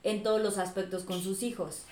en 0.06 0.22
todos 0.24 0.39
los 0.41 0.58
aspectos 0.60 1.04
con 1.04 1.20
sus 1.22 1.44
hijos. 1.44 1.84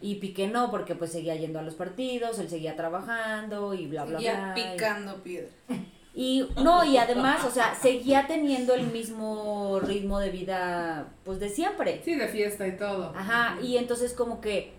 Y 0.00 0.16
Piqué 0.16 0.48
no, 0.48 0.70
porque 0.70 0.94
pues 0.96 1.12
seguía 1.12 1.36
yendo 1.36 1.58
a 1.60 1.62
los 1.62 1.74
partidos, 1.74 2.38
él 2.38 2.48
seguía 2.48 2.74
trabajando 2.74 3.74
y 3.74 3.86
bla, 3.86 4.04
bla, 4.06 4.18
ya 4.18 4.52
bla. 4.54 4.58
y- 4.58 4.72
picando 4.72 5.22
piedra. 5.22 5.50
y 6.14 6.48
no, 6.62 6.84
y 6.84 6.96
además, 6.96 7.44
o 7.44 7.50
sea, 7.50 7.74
seguía 7.74 8.26
teniendo 8.26 8.74
el 8.74 8.86
mismo 8.88 9.78
ritmo 9.80 10.18
de 10.18 10.30
vida, 10.30 11.08
pues 11.24 11.38
de 11.38 11.50
siempre. 11.50 12.00
Sí, 12.04 12.14
de 12.14 12.26
fiesta 12.28 12.66
y 12.66 12.76
todo. 12.76 13.12
Ajá, 13.14 13.58
y 13.62 13.76
entonces 13.76 14.14
como 14.14 14.40
que 14.40 14.72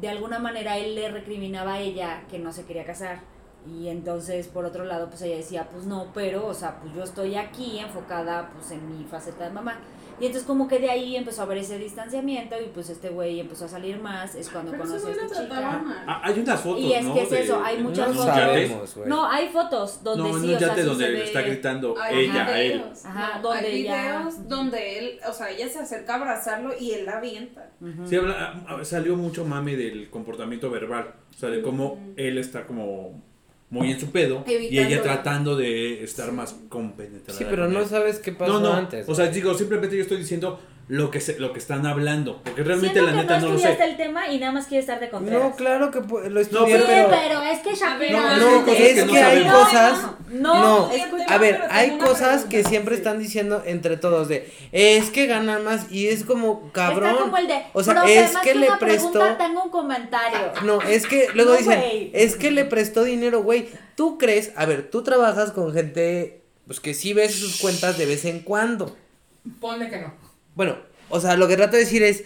de 0.00 0.08
alguna 0.10 0.38
manera 0.38 0.76
él 0.76 0.94
le 0.94 1.10
recriminaba 1.10 1.74
a 1.74 1.80
ella 1.80 2.24
que 2.30 2.38
no 2.38 2.52
se 2.52 2.64
quería 2.66 2.84
casar. 2.84 3.20
Y 3.66 3.88
entonces, 3.88 4.46
por 4.48 4.66
otro 4.66 4.84
lado, 4.84 5.08
pues 5.08 5.22
ella 5.22 5.36
decía, 5.36 5.66
pues 5.72 5.86
no, 5.86 6.08
pero, 6.12 6.46
o 6.46 6.52
sea, 6.52 6.78
pues 6.80 6.94
yo 6.94 7.02
estoy 7.02 7.34
aquí 7.36 7.78
enfocada 7.78 8.50
pues 8.50 8.70
en 8.72 8.98
mi 8.98 9.04
faceta 9.04 9.44
de 9.44 9.50
mamá. 9.50 9.78
Y 10.20 10.26
entonces 10.26 10.46
como 10.46 10.68
que 10.68 10.78
de 10.78 10.90
ahí 10.90 11.16
empezó 11.16 11.42
a 11.42 11.44
haber 11.44 11.58
ese 11.58 11.78
distanciamiento 11.78 12.54
y 12.60 12.66
pues 12.68 12.88
este 12.90 13.08
güey 13.08 13.40
empezó 13.40 13.64
a 13.64 13.68
salir 13.68 13.98
más, 13.98 14.34
es 14.34 14.48
cuando 14.48 14.70
conoce 14.76 15.06
a 15.08 15.10
esta 15.10 15.42
chica. 15.42 15.84
Ah, 16.06 16.20
hay 16.24 16.38
unas 16.40 16.60
fotos, 16.60 16.80
Y 16.80 16.92
es 16.92 17.04
¿no? 17.04 17.14
que 17.14 17.22
es 17.22 17.30
De- 17.30 17.42
eso, 17.42 17.62
hay 17.64 17.82
muchas 17.82 18.08
No 18.08 18.14
fotos. 18.14 18.34
sabemos. 18.34 18.96
No, 19.06 19.26
hay 19.28 19.48
fotos 19.48 20.02
donde 20.04 20.22
No, 20.22 20.38
sí, 20.38 20.44
unos 20.48 20.56
o 20.56 20.58
sea, 20.66 20.74
sí 20.74 20.80
donde 20.82 21.06
se 21.06 21.12
ve- 21.12 21.24
está 21.24 21.42
gritando 21.42 21.94
Hay 22.00 22.18
ella 22.26 22.46
a 22.46 22.60
él. 22.60 22.84
Ajá, 23.04 23.36
no, 23.38 23.42
donde 23.42 23.66
hay 23.66 23.80
ella- 23.82 24.18
videos 24.18 24.48
donde 24.48 24.98
él, 24.98 25.18
o 25.28 25.32
sea, 25.32 25.50
ella 25.50 25.68
se 25.68 25.78
acerca 25.80 26.14
a 26.14 26.16
abrazarlo 26.16 26.72
y 26.78 26.92
él 26.92 27.04
la 27.06 27.18
avienta. 27.18 27.70
Sí, 28.06 28.16
habla- 28.16 28.62
ah, 28.68 28.84
salió 28.84 29.16
mucho 29.16 29.44
mame 29.44 29.76
del 29.76 30.10
comportamiento 30.10 30.70
verbal. 30.70 31.14
O 31.34 31.36
sea, 31.36 31.48
de 31.50 31.62
cómo 31.62 31.98
él 32.16 32.38
está 32.38 32.66
como 32.66 33.20
muy 33.74 33.92
en 33.92 34.00
su 34.00 34.10
pedo 34.10 34.44
y 34.46 34.78
ella 34.78 35.02
tratando 35.02 35.56
de 35.56 36.02
estar 36.04 36.32
más 36.32 36.54
compenetrada. 36.68 37.38
Sí, 37.38 37.44
pero 37.48 37.68
no 37.68 37.84
sabes 37.86 38.18
qué 38.20 38.32
pasó 38.32 38.52
No, 38.54 38.60
no, 38.60 38.72
antes. 38.72 39.08
o 39.08 39.14
sea, 39.14 39.26
digo, 39.28 39.54
simplemente 39.54 39.96
yo 39.96 40.02
estoy 40.02 40.18
diciendo 40.18 40.60
lo 40.86 41.10
que 41.10 41.20
se, 41.20 41.38
lo 41.38 41.52
que 41.54 41.58
están 41.58 41.86
hablando, 41.86 42.42
porque 42.44 42.62
realmente 42.62 43.00
Siento 43.00 43.10
la 43.10 43.16
que 43.16 43.22
neta 43.22 43.40
no 43.40 43.46
no 43.48 43.52
lo 43.54 43.58
sé. 43.58 43.78
el 43.82 43.96
tema 43.96 44.28
y 44.28 44.38
nada 44.38 44.52
más 44.52 44.66
quiere 44.66 44.80
estar 44.80 45.00
de 45.00 45.08
Contreras. 45.08 45.42
no, 45.42 45.56
claro 45.56 45.90
que 45.90 46.00
lo 46.28 46.40
estudié, 46.40 46.76
pero- 46.76 46.86
Sí, 46.86 46.92
pero... 46.94 47.08
pero 47.10 47.42
es 47.42 47.58
que 47.60 47.74
Shakira... 47.74 48.20
No, 48.20 48.36
No, 48.36 48.58
es 48.58 48.64
que 48.64 48.70
hay 48.70 48.94
cosas 48.94 48.98
es 48.98 49.04
que 49.04 49.20
no 49.20 49.26
hay 49.26 49.44
cosas... 49.44 49.98
No, 50.28 50.54
No, 50.88 50.90
a 51.28 51.38
ver, 51.38 51.60
hay 51.70 51.96
cosas 51.98 52.18
pregunta, 52.42 52.48
que 52.50 52.64
siempre 52.64 52.96
sí. 52.96 53.00
están 53.00 53.18
diciendo 53.18 53.62
entre 53.64 53.96
todos 53.96 54.28
de 54.28 54.52
es 54.72 55.10
que 55.10 55.26
ganan 55.26 55.64
más 55.64 55.90
y 55.90 56.08
es 56.08 56.24
como 56.24 56.70
cabrón. 56.72 57.10
Está 57.10 57.22
como 57.22 57.36
el 57.38 57.46
de, 57.46 57.62
o 57.72 57.82
sea, 57.82 57.94
"Profe, 57.94 58.18
es 58.18 58.32
más 58.34 58.42
que 58.42 58.54
le 58.54 58.66
prestó 58.78 59.10
pregunta, 59.12 59.38
tengo 59.38 59.62
un 59.64 59.70
comentario. 59.70 60.38
No, 60.64 60.82
es 60.82 61.06
que 61.06 61.28
luego 61.34 61.52
No, 61.52 61.56
dicen, 61.58 62.10
es 62.12 62.34
que 62.36 62.50
le 62.50 62.64
prestó 62.64 63.04
dinero, 63.04 63.42
güey. 63.42 63.68
¿Tú 63.94 64.18
crees? 64.18 64.52
A 64.56 64.66
ver, 64.66 64.90
tú 64.90 65.02
trabajas 65.04 65.52
con 65.52 65.72
gente 65.72 66.42
pues 66.66 66.80
que 66.80 66.94
sí 66.94 67.12
ves 67.14 67.34
sus 67.36 67.60
cuentas 67.60 67.96
de 67.96 68.06
vez 68.06 68.24
en 68.24 68.40
cuando. 68.40 68.96
Ponle 69.60 69.88
que 69.88 69.98
no. 70.00 70.14
Bueno, 70.54 70.76
o 71.08 71.20
sea, 71.20 71.36
lo 71.36 71.48
que 71.48 71.56
trato 71.56 71.76
de 71.76 71.84
decir 71.84 72.02
es 72.02 72.24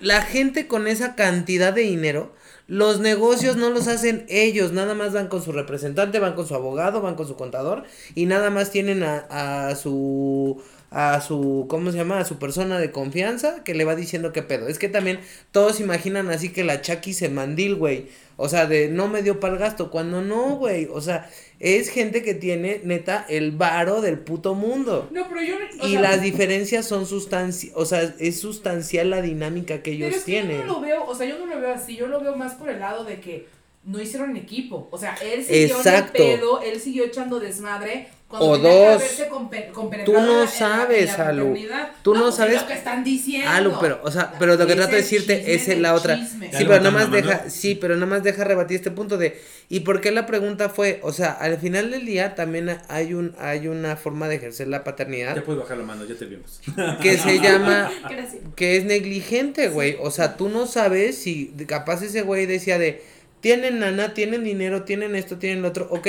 la 0.00 0.22
gente 0.22 0.66
con 0.66 0.86
esa 0.86 1.14
cantidad 1.14 1.72
de 1.72 1.82
dinero 1.82 2.34
Los 2.66 3.00
negocios 3.00 3.56
no 3.56 3.70
los 3.70 3.88
hacen 3.88 4.26
ellos, 4.28 4.72
nada 4.72 4.94
más 4.94 5.12
van 5.12 5.28
con 5.28 5.42
su 5.42 5.52
representante, 5.52 6.18
van 6.18 6.34
con 6.34 6.46
su 6.46 6.54
abogado, 6.54 7.02
van 7.02 7.14
con 7.14 7.26
su 7.28 7.36
contador 7.36 7.84
y 8.14 8.26
nada 8.26 8.50
más 8.50 8.70
tienen 8.70 9.02
a, 9.02 9.68
a 9.68 9.76
su 9.76 10.62
a 10.90 11.20
su 11.20 11.66
¿cómo 11.68 11.90
se 11.90 11.98
llama? 11.98 12.18
a 12.20 12.24
su 12.24 12.38
persona 12.38 12.78
de 12.78 12.92
confianza 12.92 13.64
que 13.64 13.74
le 13.74 13.84
va 13.84 13.96
diciendo 13.96 14.32
qué 14.32 14.42
pedo. 14.42 14.68
Es 14.68 14.78
que 14.78 14.88
también 14.88 15.20
todos 15.52 15.80
imaginan 15.80 16.30
así 16.30 16.50
que 16.52 16.64
la 16.64 16.80
Chucky 16.82 17.12
se 17.14 17.28
mandil, 17.28 17.74
güey. 17.76 18.08
O 18.36 18.48
sea, 18.48 18.66
de 18.66 18.88
no 18.88 19.08
me 19.08 19.22
dio 19.22 19.38
para 19.38 19.54
el 19.54 19.60
gasto, 19.60 19.90
cuando 19.90 20.20
no, 20.22 20.56
güey. 20.56 20.88
O 20.92 21.00
sea, 21.00 21.30
es 21.60 21.88
gente 21.88 22.22
que 22.22 22.34
tiene 22.34 22.80
neta 22.84 23.24
el 23.28 23.52
varo 23.52 24.00
del 24.00 24.18
puto 24.18 24.54
mundo. 24.54 25.08
No, 25.12 25.28
pero 25.28 25.40
yo. 25.42 25.54
o 25.80 25.86
Y 25.86 25.92
sea, 25.92 26.00
las 26.00 26.22
diferencias 26.22 26.86
son 26.86 27.06
sustancias, 27.06 27.72
o 27.76 27.84
sea, 27.86 28.14
es 28.18 28.40
sustancial 28.40 29.10
la 29.10 29.22
dinámica 29.22 29.82
que 29.82 29.92
Pero 29.92 30.06
ellos 30.06 30.24
que 30.24 30.32
yo 30.32 30.42
tienen. 30.42 30.66
no 30.66 30.74
lo 30.74 30.80
veo, 30.80 31.04
o 31.04 31.14
sea, 31.14 31.26
yo 31.26 31.38
no 31.38 31.46
lo 31.46 31.60
veo 31.60 31.72
así, 31.72 31.96
yo 31.96 32.06
lo 32.08 32.20
veo 32.20 32.34
más 32.36 32.54
por 32.54 32.68
el 32.70 32.80
lado 32.80 33.04
de 33.04 33.20
que 33.20 33.46
no 33.84 34.00
hicieron 34.00 34.36
equipo. 34.36 34.88
O 34.90 34.98
sea, 34.98 35.14
él 35.22 35.44
siguió 35.44 35.76
Exacto. 35.76 36.22
en 36.22 36.30
el 36.30 36.38
pedo, 36.38 36.60
él 36.62 36.80
siguió 36.80 37.04
echando 37.04 37.38
desmadre. 37.38 38.08
Cuando 38.38 38.50
O 38.50 38.58
dos. 38.58 39.02
Tú 40.04 40.12
no 40.12 40.46
sabes, 40.46 41.16
la 41.18 41.28
Alu. 41.28 41.56
Tú 42.02 42.14
no 42.14 42.20
pues, 42.22 42.30
es 42.34 42.36
sabes- 42.36 42.60
lo 42.62 42.66
que 42.66 42.72
están 42.74 43.04
diciendo. 43.04 43.48
Ah, 43.50 43.60
Lu, 43.60 43.72
pero, 43.80 44.00
o 44.02 44.10
sea, 44.10 44.32
pero 44.38 44.56
lo 44.56 44.66
que 44.66 44.74
trato 44.74 44.90
de 44.92 44.96
decirte 44.98 45.54
es 45.54 45.68
la 45.78 45.94
otra. 45.94 46.18
chisme. 46.18 46.50
Ya 46.50 46.58
Sí, 46.58 46.64
pero 46.64 46.78
nada 46.78 46.90
más 46.90 47.10
deja, 47.10 47.48
sí, 47.50 47.74
pero 47.74 47.94
nada 47.94 48.06
más 48.06 48.22
deja 48.22 48.44
rebatir 48.44 48.76
este 48.76 48.90
punto 48.90 49.16
de, 49.18 49.40
¿y 49.68 49.80
por 49.80 50.00
qué 50.00 50.10
la 50.10 50.26
pregunta 50.26 50.68
fue? 50.68 51.00
O 51.02 51.12
sea, 51.12 51.32
al 51.32 51.58
final 51.58 51.90
del 51.90 52.04
día 52.06 52.34
también 52.34 52.76
hay 52.88 53.14
un, 53.14 53.34
hay 53.38 53.68
una 53.68 53.96
forma 53.96 54.28
de 54.28 54.36
ejercer 54.36 54.68
la 54.68 54.78
Ya 54.78 54.84
paternidad 54.84 55.42
puedes 55.44 55.62
bajar 55.62 55.78
la 55.78 55.84
mano, 55.84 56.04
ya 56.04 56.14
te 56.14 56.24
vimos. 56.26 56.60
que 57.00 57.18
se 57.18 57.38
llama, 57.40 57.90
Gracias. 58.10 58.42
que 58.56 58.76
es 58.76 58.84
negligente, 58.84 59.68
güey. 59.68 59.96
O 60.00 60.10
sea, 60.10 60.36
tú 60.36 60.48
no 60.48 60.66
sabes 60.66 61.16
si 61.18 61.52
capaz 61.66 62.02
ese 62.02 62.22
güey 62.22 62.46
decía 62.46 62.78
de, 62.78 63.02
tienen 63.40 63.78
nana, 63.78 64.14
tienen 64.14 64.42
dinero, 64.42 64.84
tienen 64.84 65.14
esto, 65.14 65.36
tienen 65.38 65.62
lo 65.62 65.68
otro, 65.68 65.86
ok. 65.90 66.08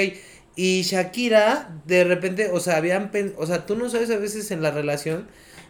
Y 0.55 0.83
Shakira, 0.83 1.69
de 1.85 2.03
repente, 2.05 2.49
o 2.51 2.59
sea, 2.59 2.77
habían, 2.77 3.11
pen- 3.11 3.33
o 3.37 3.45
sea, 3.45 3.65
tú 3.65 3.75
no 3.75 3.89
sabes 3.89 4.09
a 4.11 4.17
veces 4.17 4.49
en 4.51 4.61
la 4.61 4.71
relación 4.71 5.27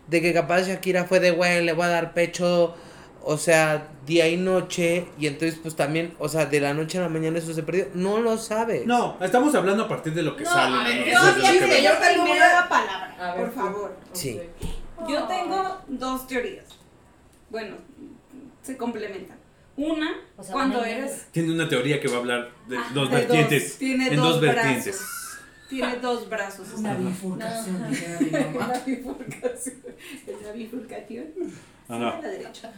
de 0.07 0.21
que 0.21 0.33
capaz 0.33 0.63
Shakira 0.67 1.05
fue 1.05 1.19
de, 1.19 1.31
güey, 1.31 1.63
le 1.65 1.73
voy 1.73 1.85
a 1.85 1.89
dar 1.89 2.13
pecho, 2.13 2.75
o 3.23 3.37
sea, 3.39 3.87
día 4.05 4.27
y 4.29 4.37
noche, 4.37 5.07
y 5.17 5.25
entonces 5.25 5.57
pues 5.59 5.75
también, 5.75 6.13
o 6.19 6.29
sea, 6.29 6.45
de 6.45 6.59
la 6.59 6.75
noche 6.75 6.99
a 6.99 7.01
la 7.01 7.09
mañana 7.09 7.39
eso 7.39 7.51
se 7.55 7.63
perdió. 7.63 7.87
No 7.95 8.19
lo 8.19 8.37
sabes. 8.37 8.85
No, 8.85 9.17
estamos 9.21 9.55
hablando 9.55 9.85
a 9.85 9.87
partir 9.87 10.13
de 10.13 10.21
lo 10.21 10.35
que 10.35 10.43
No, 10.43 10.51
sale. 10.51 10.75
a 10.77 10.83
ver, 10.83 11.13
¿no? 11.13 11.37
yo 11.37 11.53
yo 11.81 11.91
tengo 11.97 12.35
la 12.35 12.69
palabra, 12.69 13.15
A 13.19 13.33
ver, 13.35 13.45
por 13.45 13.53
favor. 13.55 13.95
Sí. 14.13 14.39
Yo 15.09 15.23
tengo 15.23 15.81
dos 15.87 16.27
teorías. 16.27 16.65
Bueno, 17.49 17.75
se 18.61 18.77
complementan. 18.77 19.37
Una, 19.77 20.15
O 20.37 20.43
sea, 20.43 20.53
cuando 20.53 20.79
una 20.79 20.89
eres 20.89 21.27
Tiene 21.31 21.51
una 21.53 21.67
teoría 21.67 21.99
que 21.99 22.07
va 22.07 22.15
a 22.15 22.19
hablar 22.19 22.51
de 22.67 22.77
Ah, 22.77 22.91
dos 22.93 23.09
de 23.09 23.15
vertientes. 23.17 23.77
tiene 23.77 24.07
en 24.07 24.15
dos, 24.15 24.29
dos 24.35 24.41
vertientes. 24.41 24.85
brazos. 24.85 25.11
Tiene 25.69 25.95
dos 25.97 26.29
brazos. 26.29 26.67
Una 26.77 26.93
bifurcación, 26.95 27.81
No. 27.81 27.87
dijera 27.89 28.19
mi 28.19 28.29
mamá. 28.31 28.67
La 28.73 28.79
bifurcación. 28.79 29.75
Es 30.27 30.41
la 30.43 30.51
bifurcación. 30.53 31.25
Sí, 31.35 31.53
Ajá. 31.89 32.17
a 32.17 32.21
la 32.21 32.27
derecha. 32.29 32.71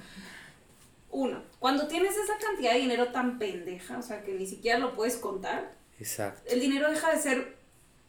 Uno, 1.12 1.42
cuando 1.60 1.88
tienes 1.88 2.16
esa 2.18 2.38
cantidad 2.38 2.74
de 2.74 2.80
dinero 2.80 3.08
tan 3.10 3.38
pendeja, 3.40 3.98
o 3.98 4.02
sea 4.02 4.24
que 4.24 4.34
ni 4.34 4.46
siquiera 4.46 4.78
lo 4.80 4.96
puedes 4.96 5.18
contar, 5.18 5.74
Exacto. 6.00 6.42
el 6.52 6.60
dinero 6.60 6.90
deja 6.90 7.12
de 7.14 7.20
ser, 7.22 7.58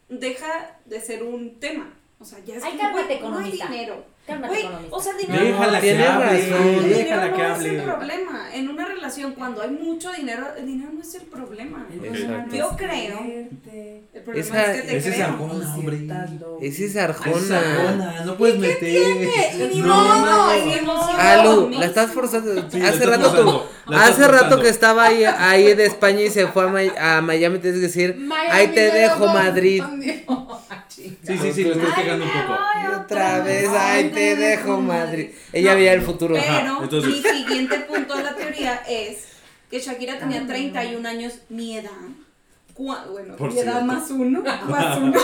deja 0.09 0.79
de 0.85 0.99
ser 1.01 1.23
un 1.23 1.59
tema. 1.59 1.93
O 2.19 2.25
sea, 2.25 2.39
ya 2.43 2.55
es 2.57 2.63
Ay, 2.63 2.71
como, 2.71 2.81
cálmate, 2.81 3.17
güey, 3.17 3.31
no 3.31 3.39
hay 3.39 3.51
dinero. 3.51 4.05
Cálmate, 4.27 4.59
economista. 4.59 4.95
o 4.95 5.01
sea, 5.01 5.11
el 5.13 5.17
dinero 5.17 5.43
Déjala 5.43 5.81
que 5.81 5.87
Tienes 5.87 6.07
hable, 6.09 6.25
razón. 6.25 6.67
el 6.67 6.83
dinero 6.83 6.97
déjala 6.99 7.27
no 7.29 7.35
que 7.35 7.41
es 7.41 7.47
el 7.47 7.51
hable. 7.79 7.81
problema. 7.81 8.49
En 8.53 8.69
una 8.69 8.85
relación, 8.85 9.31
cuando 9.33 9.61
hay 9.63 9.69
mucho 9.71 10.11
dinero, 10.11 10.47
el 10.55 10.65
dinero 10.67 10.89
no 10.93 11.01
es 11.01 11.15
el 11.15 11.21
problema. 11.23 11.87
Exacto. 12.03 12.55
Yo 12.55 12.69
creo. 12.77 13.19
El 14.13 14.21
problema 14.23 14.39
Esa- 14.47 14.73
es 14.75 14.81
que 14.81 14.87
te 14.87 14.97
ese 14.97 15.09
es 15.09 15.15
creo. 15.15 15.27
Arjona, 15.27 15.75
hombre. 15.75 16.07
Ese 16.61 16.85
es 16.85 16.95
Ay, 16.95 17.01
Arjona. 17.03 17.39
Sarjona, 17.41 18.25
no 18.25 18.37
puedes 18.37 18.59
meter. 18.59 19.29
Ni 19.73 19.81
No. 19.81 19.87
modo, 19.95 20.51
es. 20.51 20.79
Alu, 21.17 21.69
la 21.71 21.85
estás 21.85 22.11
forzando. 22.11 22.69
Sí, 22.69 22.81
hace 22.83 23.05
rato 23.07 23.29
forzando, 23.29 23.61
tú, 23.85 23.91
la 23.91 23.97
estás 23.97 24.09
hace 24.11 24.27
rato 24.27 24.37
forzando. 24.37 24.61
que 24.63 24.69
estaba 24.69 25.05
ahí, 25.05 25.23
ahí 25.25 25.73
de 25.73 25.85
España 25.85 26.21
y 26.21 26.29
se 26.29 26.45
fue 26.47 26.63
a, 26.65 26.67
Mi- 26.67 26.91
a 26.99 27.21
Miami, 27.21 27.57
tienes 27.59 27.79
que 27.79 27.87
decir, 27.87 28.27
ahí 28.51 28.67
te 28.67 28.91
dejo 28.91 29.25
Madrid. 29.27 29.83
Sí, 30.89 31.37
sí, 31.37 31.53
sí, 31.53 31.63
lo 31.63 31.73
estás 31.75 31.93
pegando 31.95 32.25
un 32.25 32.31
poco. 32.31 32.57
Y 32.83 32.93
otra 32.95 33.39
vez, 33.41 33.69
ahí 33.69 34.09
te 34.19 34.35
dejo 34.35 34.81
Madrid. 34.81 35.29
Ella 35.53 35.75
veía 35.75 35.93
el 35.93 36.01
futuro. 36.01 36.35
Pero 36.35 36.83
entonces- 36.83 37.09
mi 37.11 37.21
siguiente 37.21 37.79
punto 37.81 38.15
de 38.17 38.23
la 38.23 38.35
teoría 38.35 38.75
es 38.87 39.25
que 39.69 39.79
Shakira 39.79 40.19
tenía 40.19 40.45
31 40.45 41.05
años, 41.07 41.33
mi 41.49 41.77
edad. 41.77 41.91
Bueno, 42.77 43.35
Por 43.35 43.53
mi 43.53 43.59
edad 43.59 43.81
más 43.81 44.09
uno, 44.09 44.41
más 44.41 44.97
uno. 45.01 45.19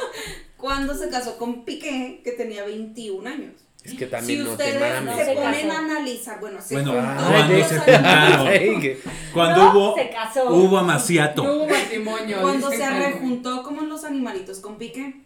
Cuando 0.56 0.94
se 0.94 1.08
casó 1.08 1.36
con 1.38 1.64
Piqué, 1.64 2.20
que 2.24 2.32
tenía 2.32 2.64
21 2.64 3.28
años. 3.28 3.52
Es 3.84 3.92
que 3.92 4.06
Si 4.06 4.10
también 4.10 4.40
no 4.44 4.56
te 4.56 4.64
ustedes 4.64 4.80
mames. 5.04 5.16
se 5.16 5.24
Se 5.26 5.34
ponen 5.34 5.70
a 5.70 5.78
analizar, 5.78 6.40
bueno, 6.40 6.60
se 6.60 6.74
Bueno, 6.74 6.90
juntó 6.92 7.08
Ay, 7.24 7.32
cuando 7.32 7.68
se 7.68 7.78
juntaron, 7.78 8.96
cuando 9.32 9.64
No, 9.64 9.70
hubo, 9.78 9.94
se 9.94 10.10
casó. 10.10 10.50
hubo 10.52 10.78
amaciato. 10.78 11.44
No 11.44 11.52
hubo 11.52 11.68
matrimonio. 11.68 12.38
Cuando 12.40 12.70
se 12.70 12.90
rejuntó 12.90 13.62
como 13.62 13.82
en 13.82 13.88
los 13.88 14.02
animalitos 14.02 14.58
con 14.58 14.76
Piqué. 14.76 15.22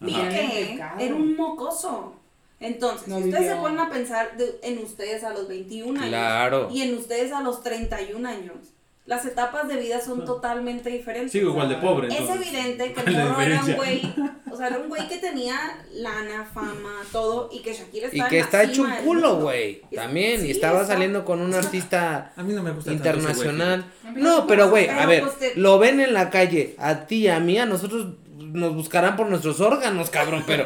Ajá. 0.00 0.28
Piqué 0.28 0.80
era 1.00 1.14
un 1.14 1.34
mocoso. 1.34 2.14
Entonces, 2.64 3.08
No 3.08 3.18
si 3.18 3.24
ustedes 3.28 3.50
se 3.50 3.56
ponen 3.56 3.78
a 3.78 3.90
pensar 3.90 4.36
de- 4.36 4.58
en 4.62 4.78
ustedes 4.78 5.22
a 5.24 5.30
los 5.32 5.46
21 5.48 5.98
años 6.00 6.08
Claro. 6.10 6.68
y 6.72 6.82
en 6.82 6.96
ustedes 6.96 7.32
a 7.32 7.40
los 7.42 7.62
31 7.62 8.26
años, 8.28 8.56
las 9.06 9.26
etapas 9.26 9.68
de 9.68 9.76
vida 9.76 10.00
son 10.00 10.24
totalmente 10.24 10.88
diferentes. 10.88 11.32
Sigo 11.32 11.50
igual 11.50 11.68
de 11.68 11.76
pobre. 11.76 12.08
Es 12.08 12.20
entonces. 12.20 12.46
evidente 12.48 12.92
que 12.94 13.02
¿Cuál 13.02 13.14
el 13.14 13.28
morro 13.28 13.40
era 13.42 13.62
un 13.64 13.72
güey, 13.74 14.14
o 14.50 14.56
sea, 14.56 14.68
era 14.68 14.78
un 14.78 14.88
güey 14.88 15.06
que 15.08 15.18
tenía 15.18 15.56
lana, 15.92 16.48
fama, 16.54 17.02
todo, 17.12 17.50
y 17.52 17.58
que 17.60 17.74
Shakira 17.74 18.06
Y 18.06 18.10
estaba 18.12 18.30
que 18.30 18.36
en 18.36 18.40
la 18.40 18.44
está 18.46 18.62
hecho 18.62 18.82
un 18.82 18.90
culo, 19.04 19.36
güey. 19.40 19.82
También. 19.94 20.40
sí, 20.40 20.46
Y 20.46 20.50
estaba 20.52 20.80
está- 20.80 20.94
saliendo 20.94 21.22
con 21.26 21.40
un 21.42 21.52
artista 21.54 22.32
A 22.34 22.42
mí 22.42 22.54
no 22.54 22.62
me 22.62 22.70
gusta 22.70 22.92
tanto 22.92 23.02
ese 23.10 23.12
güey, 23.12 23.20
internacional. 23.26 23.84
No, 24.14 24.46
pero 24.46 24.70
güey, 24.70 24.88
a 24.88 25.04
ver, 25.04 25.22
pues, 25.38 25.54
lo 25.56 25.78
ven 25.78 26.00
en 26.00 26.14
la 26.14 26.30
calle, 26.30 26.74
a 26.78 27.06
ti, 27.06 27.28
a 27.28 27.38
mí, 27.40 27.58
a 27.58 27.66
nosotros 27.66 28.06
nos 28.38 28.74
buscarán 28.74 29.16
por 29.16 29.26
nuestros 29.28 29.60
órganos, 29.60 30.08
cabrón, 30.08 30.44
pero... 30.46 30.64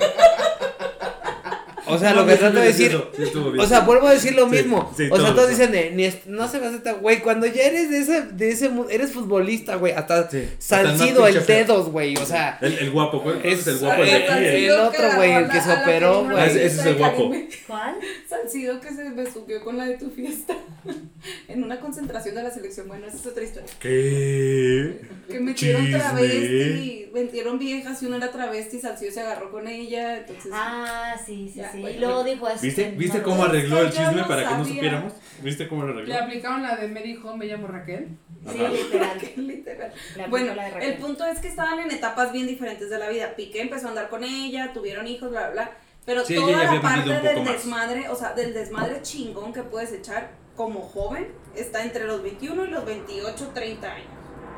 O 1.88 1.98
sea, 1.98 2.14
lo 2.14 2.27
que 2.27 2.33
sí, 2.33 2.38
trato 2.38 2.59
de 2.59 2.72
sí, 2.72 2.85
decir, 2.85 2.87
eso, 2.96 3.11
sí 3.16 3.22
estuvo 3.22 3.51
bien. 3.51 3.64
o 3.64 3.68
sea, 3.68 3.81
vuelvo 3.81 4.07
a 4.09 4.12
decir 4.12 4.35
lo 4.35 4.44
Sí, 4.48 4.57
mismo. 4.57 4.92
sí, 4.96 5.09
o 5.11 5.16
sea, 5.20 5.35
todos, 5.35 5.48
dicen 5.48 5.72
de, 5.72 5.90
ni 5.92 6.05
es- 6.05 6.27
no 6.27 6.48
se 6.48 6.59
me 6.61 6.66
hace 6.66 6.79
tan, 6.79 7.01
güey, 7.01 7.20
cuando 7.20 7.46
ya 7.46 7.62
eres 7.62 7.90
de 7.90 7.98
ese, 8.01 8.22
de 8.22 8.51
ese, 8.51 8.70
eres 8.90 9.12
futbolista, 9.12 9.77
güey, 9.77 9.92
hasta 9.92 10.29
Sí, 10.31 10.48
hasta 10.59 10.81
el 10.83 10.98
dedos, 11.46 11.90
güey, 11.90 12.16
o 12.16 12.27
sea, 12.27 12.59
El, 12.61 12.72
el 12.79 12.90
guapo, 12.90 13.20
güey. 13.20 13.37
Es- 13.42 13.61
Es 13.61 13.66
el 13.68 13.79
guapo 13.79 14.03
de 14.03 14.11
el- 14.11 14.22
aquí. 14.31 14.44
el- 14.44 14.55
el- 14.64 14.70
otro, 14.72 15.09
güey, 15.16 15.33
el 15.33 15.48
que 15.48 15.61
se 15.61 15.72
operó, 15.72 16.24
güey. 16.24 16.46
Ese- 16.48 16.66
ese 16.66 16.81
es 16.81 16.87
el 16.87 16.94
guapo. 16.96 17.33
¿Cuál? 17.66 17.94
Salcido 18.29 18.81
que 18.81 18.88
se 18.90 19.11
besuqueó 19.11 19.62
con 19.64 19.77
la 19.79 19.87
de 19.87 19.96
tu 19.98 20.11
fiesta 20.11 20.57
en 21.48 21.64
una 21.64 21.81
concentración 21.81 22.35
de 22.35 22.42
la 22.42 22.51
selección. 22.51 22.88
Bueno, 22.88 23.07
esa 23.07 23.16
es 23.16 23.27
otra 23.27 23.42
historia. 23.44 23.68
¿Qué? 23.81 25.01
Que 25.29 25.40
metieron 25.40 25.90
travesti, 25.90 27.11
metieron 27.12 27.59
viejas 27.59 28.03
y 28.03 28.07
una 28.07 28.16
era 28.18 28.31
travesti, 28.31 28.81
Salcido 28.81 29.12
se 29.12 29.20
agarró 29.20 29.51
con 29.51 29.68
ella, 29.68 30.18
entonces... 30.18 30.51
Ah, 30.55 31.14
sí, 31.24 31.51
sí, 31.53 31.61
Ya, 31.61 31.70
sí. 31.87 31.95
Y 31.97 31.99
luego 31.99 32.25
dijo 32.25 32.49
eso. 32.49 32.61
¿Viste, 32.62 32.91
¿viste 32.97 33.23
cómo 33.23 33.45
arregló 33.45 33.81
el 33.81 33.91
chisme 33.91 34.12
no 34.23 34.29
para 34.29 34.49
que 34.49 34.55
no 34.55 34.64
supiéramos? 34.64 35.12
¿Viste 35.43 35.69
cómo 35.69 35.83
lo 35.85 35.95
Le 35.95 36.01
arregló? 36.03 36.25
aplicaron 36.25 36.62
la 36.62 36.77
de 36.77 36.88
Mary 36.88 37.19
Home, 37.23 37.37
me 37.38 37.47
llamo 37.47 37.67
Raquel. 37.69 38.09
Sí, 38.51 38.59
literal. 38.59 39.19
Literal. 39.37 39.93
Le 40.17 40.27
Bueno, 40.29 40.53
el 40.81 40.95
punto 40.99 41.25
es 41.27 41.41
que 41.41 41.49
estaban 41.49 41.79
en 41.81 41.91
etapas 41.91 42.33
bien 42.33 42.47
diferentes 42.47 42.88
de 42.88 42.99
la 42.99 43.09
vida. 43.09 43.35
Piqué 43.37 43.61
empezó 43.62 43.87
a 43.87 43.91
andar 43.91 44.09
con 44.09 44.25
ella, 44.25 44.73
tuvieron 44.73 45.07
hijos, 45.09 45.31
bla, 45.31 45.51
bla, 45.51 45.51
bla. 45.64 45.71
Pero 46.07 46.25
Sí, 46.25 46.35
toda 46.37 46.64
la 46.64 46.81
parte 46.81 47.11
del 47.11 47.41
más. 47.43 47.53
desmadre, 47.53 48.09
o 48.09 48.14
sea, 48.14 48.33
del 48.33 48.55
desmadre 48.55 49.03
chingón 49.03 49.53
que 49.53 49.62
puedes 49.62 49.93
echar 49.93 50.31
como 50.57 50.81
joven, 50.81 51.29
está 51.55 51.83
entre 51.85 52.05
los 52.07 52.23
21 52.23 52.64
y 52.64 52.69
los 52.69 52.85
28, 52.87 53.51
30 53.53 53.93
años. 53.93 54.07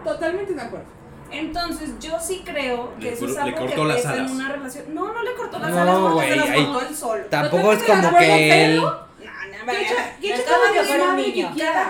Totalmente 0.04 0.54
de 0.54 0.60
acuerdo. 0.60 0.86
Entonces, 1.32 1.90
yo 2.00 2.18
sí 2.20 2.42
creo 2.44 2.94
que 2.98 3.04
Le 3.06 3.12
eso 3.12 3.26
es 3.26 3.32
cor- 3.34 3.44
le 3.44 3.50
algo 3.52 3.58
que 3.58 3.66
cortó 3.66 3.84
las 3.84 3.96
pesa 3.98 4.12
en 4.14 4.20
alas. 4.20 4.32
una 4.32 4.48
relación. 4.52 4.94
No, 4.94 5.12
no 5.12 5.22
le 5.22 5.34
cortó 5.34 5.58
las 5.58 5.70
No, 5.70 5.80
alas 5.82 5.96
porque 5.98 6.14
güey, 6.14 6.28
se 6.30 6.36
las 6.36 6.48
ahí- 6.50 6.64
cortó 6.66 6.88
él 6.88 6.94
solo. 6.96 7.24
tampoco 7.26 7.72
es 7.72 7.82
como 7.84 8.18
que 8.18 8.64
él... 8.64 8.76
No, 8.76 8.82
no, 8.90 9.66
vaya. 9.66 10.16
¿Qué 10.20 10.28
No 10.28 10.34
hecho 10.34 10.42
es 10.42 10.48
como 10.48 10.58
cada 10.62 11.16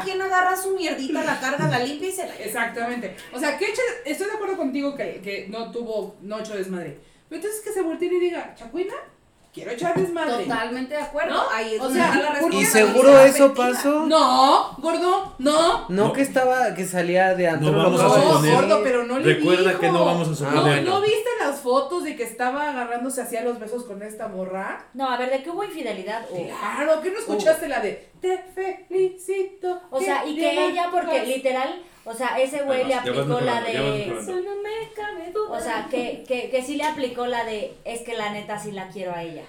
que 0.03 0.05
quien 0.05 0.22
agarra 0.22 0.57
su 0.57 0.76
mierdita, 0.76 1.22
la 1.24 1.40
carga, 1.40 1.68
la 1.68 1.79
limpia 1.81 2.09
y 2.09 2.12
se 2.12 2.26
la. 2.26 2.35
Exactamente. 2.38 3.16
O 3.33 3.38
sea, 3.38 3.57
que 3.57 3.66
estoy 4.05 4.26
de 4.26 4.33
acuerdo 4.33 4.57
contigo 4.57 4.94
que, 4.96 5.20
que 5.22 5.46
no 5.48 5.70
tuvo, 5.70 6.16
no 6.22 6.40
echó 6.40 6.55
desmadre. 6.57 6.98
Pero 7.29 7.40
entonces 7.42 7.61
que 7.62 7.72
se 7.72 7.83
voltee 7.83 8.09
y 8.12 8.18
diga, 8.18 8.55
Chacuina, 8.57 8.94
quiero 9.53 9.71
echar 9.73 9.95
desmadre. 10.01 10.45
Totalmente 10.45 10.95
de 10.95 11.01
acuerdo. 11.03 11.35
¿No? 11.35 11.51
Ahí 11.51 11.75
es 11.75 11.81
O 11.81 11.85
donde 11.85 11.99
sea, 12.01 12.15
está 12.15 12.33
la 12.35 12.41
¿por 12.41 12.51
qué 12.51 12.57
Y 12.59 12.65
seguro 12.65 13.21
eso 13.21 13.55
pasó. 13.55 14.07
No, 14.07 14.73
gordo, 14.79 15.35
no. 15.39 15.89
No, 15.89 15.89
No. 15.89 16.13
que 16.13 16.23
estaba, 16.23 16.75
que 16.75 16.85
salía 16.87 17.35
de 17.35 17.49
antro. 17.49 17.73
No 17.73 17.79
vamos 17.79 18.01
a 18.01 18.05
No, 18.05 18.15
suponer. 18.33 18.55
gordo, 18.55 18.81
pero 18.83 19.05
no 19.05 19.19
le 19.19 19.35
Recuerda 19.35 19.69
dijo. 19.71 19.81
que 19.81 19.91
no 19.91 20.05
vamos 20.05 20.29
a 20.29 20.35
suponer. 20.35 20.63
bueno. 20.63 20.91
¿No 20.91 21.01
viste 21.01 21.29
las 21.41 21.61
fotos 21.61 22.05
de 22.05 22.17
que 22.17 22.23
estaba 22.25 22.71
agarrándose 22.71 23.23
hacia 23.23 23.43
los 23.43 23.59
besos 23.59 23.85
con 23.85 24.03
esta 24.03 24.29
morra? 24.29 24.87
No, 24.95 25.09
a 25.11 25.17
ver, 25.17 25.31
¿de 25.31 25.43
qué 25.43 25.51
hubo 25.51 25.65
infidelidad? 25.65 26.27
Claro, 26.29 27.01
¿qué 27.03 27.11
no 27.11 27.19
escuchaste 27.19 27.69
la 27.69 27.81
de 27.81 28.11
Te 28.21 28.39
felicito? 28.55 29.81
O 29.91 30.01
sea, 30.01 30.27
y 30.27 30.37
que 30.37 30.67
ella, 30.69 30.89
porque 30.91 31.18
paz"? 31.18 31.27
literal, 31.27 31.83
o 32.05 32.14
sea, 32.14 32.38
ese 32.40 32.62
güey 32.62 32.84
le 32.86 32.94
aplicó 32.94 33.40
la 33.40 33.61
de. 33.62 34.07
no 34.16 34.62
me 34.62 34.92
cabe 34.94 35.30
duda. 35.32 35.59
O 35.59 35.61
sea, 35.61 35.86
que, 35.90 36.24
que, 36.26 36.51
que 36.51 36.62
sí 36.62 36.76
le 36.76 36.84
aplicó 36.84 37.26
la 37.26 37.44
de. 37.44 37.74
Es 37.84 38.03
que 38.03 38.14
la 38.14 38.32
neta 38.32 38.59
sí 38.59 38.72
la 38.72 38.88
quiero 38.88 39.12
a 39.14 39.22
ella. 39.22 39.44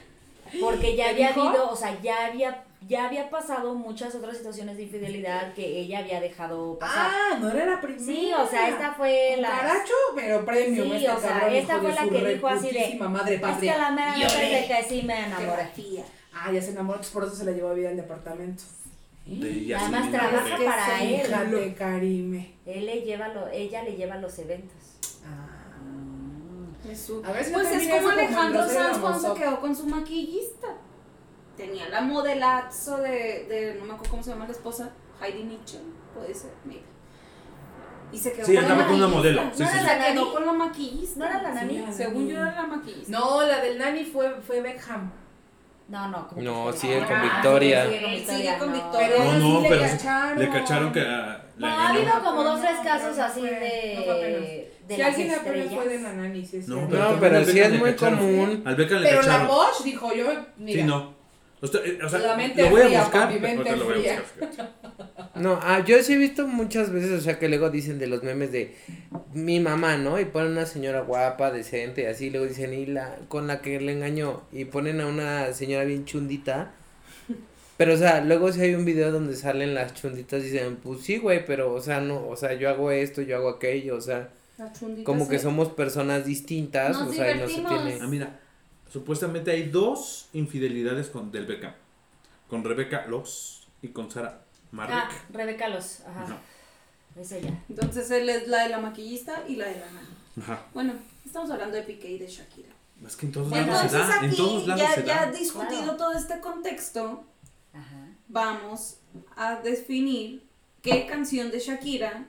Porque 0.59 0.95
ya 0.95 1.05
¿Te 1.05 1.09
había 1.11 1.27
dijo? 1.29 1.47
habido, 1.47 1.69
o 1.69 1.75
sea, 1.75 1.97
ya 2.01 2.25
había, 2.25 2.65
ya 2.85 3.05
había 3.05 3.29
pasado 3.29 3.73
muchas 3.73 4.13
otras 4.15 4.35
situaciones 4.35 4.75
de 4.75 4.83
infidelidad 4.83 5.53
que 5.53 5.65
ella 5.65 5.99
había 5.99 6.19
dejado 6.19 6.77
pasar. 6.77 7.09
Ah, 7.09 7.37
no 7.39 7.49
era 7.49 7.65
la 7.65 7.79
primera. 7.79 8.03
sí, 8.03 8.31
o 8.33 8.45
sea, 8.45 8.67
esta 8.67 8.91
fue 8.93 9.37
la. 9.39 9.49
Caracho, 9.49 9.93
pero 10.13 10.45
premium. 10.45 10.89
Sí, 10.89 10.95
este 10.97 11.09
o 11.09 11.19
sea, 11.19 11.53
esta 11.53 11.79
fue 11.79 11.93
la 11.93 12.03
que 12.09 12.33
dijo 12.33 12.47
así 12.47 12.71
de. 12.71 12.95
madre 12.95 13.35
Es 13.35 13.57
que 13.57 13.65
la 13.65 13.91
mera 13.91 14.13
de 14.13 14.65
que 14.67 14.85
sí 14.89 15.03
me 15.03 15.25
enamoré. 15.25 15.69
Ah, 16.33 16.51
ya 16.51 16.61
se 16.61 16.71
enamoró, 16.71 16.99
por 17.13 17.23
eso 17.25 17.35
se 17.35 17.45
la 17.45 17.51
llevó 17.51 17.69
a 17.69 17.73
vivir 17.73 17.89
al 17.89 17.97
departamento. 17.97 18.63
De 19.25 19.75
Además 19.75 20.11
trabaja. 20.11 20.57
Que 20.57 20.65
para 20.65 20.97
se 20.97 21.21
él. 21.21 21.75
Karime. 21.75 22.55
Él 22.65 22.85
le 22.85 23.01
lleva 23.01 23.27
lo, 23.29 23.47
ella 23.47 23.83
le 23.83 23.95
lleva 23.95 24.17
los 24.17 24.37
eventos. 24.39 24.77
Eso. 26.89 27.21
A 27.23 27.31
ver 27.31 27.51
Pues 27.53 27.71
es 27.71 27.87
como 27.93 28.09
Alejandro 28.09 28.67
Sanz 28.67 28.97
cuando 28.97 29.19
se 29.35 29.39
quedó 29.39 29.59
con 29.61 29.75
su 29.75 29.85
maquillista. 29.85 30.67
Tenía 31.55 31.87
la 31.89 32.01
modelazo 32.01 32.97
de, 32.97 33.45
de, 33.47 33.75
no 33.79 33.85
me 33.85 33.93
acuerdo 33.93 34.09
cómo 34.11 34.23
se 34.23 34.31
llama 34.31 34.45
la 34.45 34.51
esposa, 34.51 34.91
Heidi 35.21 35.43
Mitchell, 35.43 35.81
puede 36.13 36.33
ser, 36.33 36.51
mira. 36.65 36.81
Y 38.11 38.17
se 38.17 38.33
quedó 38.33 38.45
Sí, 38.45 38.55
con 38.55 38.63
la 38.65 38.71
andaba 38.71 38.87
con 38.87 38.95
una 38.95 39.07
maquillista. 39.07 39.41
modelo, 39.43 39.55
sí, 39.55 39.63
no 39.63 39.69
sí, 39.69 39.77
era 39.77 39.81
sí. 39.81 39.85
la 39.99 40.05
que 40.05 40.13
quedó 40.13 40.33
con 40.33 40.45
la 40.45 40.53
maquillista. 40.53 41.19
¿No 41.19 41.25
era 41.25 41.41
la 41.43 41.53
nani? 41.53 41.85
Según 41.93 42.13
nani. 42.23 42.31
yo 42.31 42.37
era 42.41 42.51
la 42.55 42.67
maquillista. 42.67 43.11
No, 43.19 43.41
la 43.43 43.61
del 43.61 43.77
nani 43.77 44.03
fue, 44.05 44.41
fue 44.41 44.61
Beckham. 44.61 45.11
No, 45.91 46.07
no, 46.07 46.27
como 46.27 46.41
No, 46.41 46.71
que- 46.71 46.77
sigue 46.77 46.99
con 46.99 47.17
Ah, 47.17 47.21
Victoria. 47.21 47.83
sigue 47.85 47.99
Victoria, 48.15 48.37
sigue 48.37 48.57
con 48.57 48.67
no. 48.69 48.73
Victoria. 48.75 49.07
Pero 49.09 49.23
No, 49.25 49.31
sí 49.33 49.39
no, 49.39 49.61
le 49.61 49.69
pero 49.69 49.81
cacharon. 49.81 50.39
le 50.39 50.49
cacharon 50.49 50.91
que 50.93 51.01
ah, 51.01 51.41
No, 51.57 51.67
la 51.67 51.73
ha 51.73 51.89
habido 51.89 52.23
como 52.23 52.43
dos, 52.43 52.61
tres 52.61 52.77
No, 52.77 52.83
casos 52.83 53.19
así 53.19 53.41
de, 53.41 54.71
de 54.87 54.95
si 54.95 55.01
alguien 55.01 55.31
apenas 55.35 55.73
fue 55.73 55.87
de 55.89 55.99
la 55.99 56.13
nani, 56.13 56.45
sí, 56.45 56.61
No, 56.67 56.87
pero 56.89 57.11
No, 57.11 57.19
pero 57.19 57.45
sí 57.45 57.59
es 57.59 57.71
le 57.71 57.77
muy 57.77 57.93
común. 57.95 58.63
Al 58.65 58.77
le 58.77 58.85
Pero 59.09 59.21
la 59.21 59.27
cacharon. 59.27 59.47
Bosch 59.47 59.83
dijo, 59.83 60.13
yo, 60.13 60.25
mira. 60.57 60.81
Sí, 60.81 60.87
no. 60.87 61.20
Eh, 61.61 61.99
o 62.03 62.09
sea, 62.09 62.19
La 62.19 62.35
mente 62.35 62.63
lo 62.63 62.69
voy 62.69 62.81
a 62.81 62.85
fría, 62.85 62.99
buscar. 62.99 63.27
papi, 63.27 63.39
mente 63.39 63.69
ahorita 63.69 63.75
lo 63.75 63.85
voy 63.85 63.93
a 63.95 64.01
fría. 64.01 64.15
buscar, 64.17 64.25
fíjate. 64.25 64.61
No, 65.33 65.59
ah, 65.61 65.83
yo 65.85 66.01
sí 66.03 66.13
he 66.13 66.17
visto 66.17 66.47
muchas 66.47 66.91
veces, 66.91 67.11
o 67.11 67.21
sea, 67.21 67.39
que 67.39 67.47
luego 67.49 67.69
dicen 67.69 67.99
de 67.99 68.07
los 68.07 68.23
memes 68.23 68.51
de 68.51 68.75
mi 69.33 69.59
mamá, 69.59 69.97
¿no? 69.97 70.19
Y 70.19 70.25
ponen 70.25 70.51
una 70.53 70.65
señora 70.65 71.01
guapa, 71.01 71.51
decente, 71.51 72.01
y 72.03 72.05
así, 72.05 72.29
luego 72.29 72.47
dicen, 72.47 72.73
y 72.73 72.85
la, 72.85 73.17
con 73.29 73.47
la 73.47 73.61
que 73.61 73.79
le 73.79 73.93
engañó, 73.93 74.43
y 74.51 74.65
ponen 74.65 74.99
a 75.01 75.07
una 75.07 75.53
señora 75.53 75.85
bien 75.85 76.05
chundita. 76.05 76.73
Pero, 77.77 77.93
o 77.95 77.97
sea, 77.97 78.21
luego 78.21 78.51
si 78.51 78.61
hay 78.61 78.75
un 78.75 78.85
video 78.85 79.11
donde 79.11 79.35
salen 79.35 79.73
las 79.73 79.93
chunditas 79.95 80.41
y 80.43 80.49
dicen, 80.51 80.75
pues 80.77 81.01
sí, 81.01 81.17
güey, 81.17 81.45
pero, 81.45 81.73
o 81.73 81.81
sea, 81.81 81.99
no, 82.01 82.27
o 82.27 82.35
sea, 82.35 82.53
yo 82.53 82.69
hago 82.69 82.91
esto, 82.91 83.21
yo 83.21 83.37
hago 83.37 83.49
aquello, 83.49 83.95
o 83.95 84.01
sea, 84.01 84.29
como 85.03 85.27
que 85.27 85.39
sí. 85.39 85.43
somos 85.43 85.69
personas 85.69 86.25
distintas, 86.25 86.99
Nos 86.99 87.09
o 87.09 87.13
sea, 87.13 87.31
y 87.31 87.39
no 87.39 87.47
se 87.47 87.61
tiene. 87.61 87.97
Ah, 88.01 88.07
mira, 88.07 88.39
supuestamente 88.91 89.51
hay 89.51 89.69
dos 89.69 90.27
infidelidades 90.33 91.07
con 91.07 91.31
del 91.31 91.45
Beckham. 91.45 91.73
Con 92.49 92.63
Rebeca 92.63 93.05
Loss 93.07 93.67
y 93.81 93.89
con 93.89 94.11
Sara 94.11 94.43
Marrick. 94.71 94.95
Ah, 94.97 95.09
Rebeca 95.31 95.69
Los, 95.69 96.01
ajá, 96.01 96.23
Ajá. 96.23 96.37
es 97.19 97.31
ella. 97.31 97.63
Entonces 97.69 98.11
él 98.11 98.29
es 98.29 98.47
la 98.47 98.63
de 98.63 98.69
la 98.69 98.79
maquillista 98.79 99.43
y 99.47 99.55
la 99.55 99.65
de 99.67 99.75
la. 99.79 100.43
Ajá. 100.43 100.65
Bueno, 100.73 100.93
estamos 101.25 101.49
hablando 101.51 101.75
de 101.77 101.83
Piqué 101.83 102.11
y 102.11 102.17
de 102.19 102.27
Shakira. 102.27 102.69
Es 103.05 103.15
que 103.15 103.25
en 103.25 103.31
todos 103.31 103.49
lados 103.49 103.91
se 103.91 103.97
da. 103.97 104.19
En 104.19 104.25
aquí, 104.27 104.37
todos 104.37 104.67
lados 104.67 104.81
ya, 104.83 104.93
se 104.95 105.03
ya 105.05 105.25
da. 105.25 105.31
discutido 105.31 105.81
Claro. 105.81 105.97
todo 105.97 106.11
este 106.13 106.39
contexto, 106.39 107.23
Ajá. 107.73 108.07
vamos 108.27 108.97
a 109.35 109.55
definir 109.55 110.43
qué 110.81 111.05
canción 111.07 111.49
de 111.51 111.59
Shakira 111.59 112.25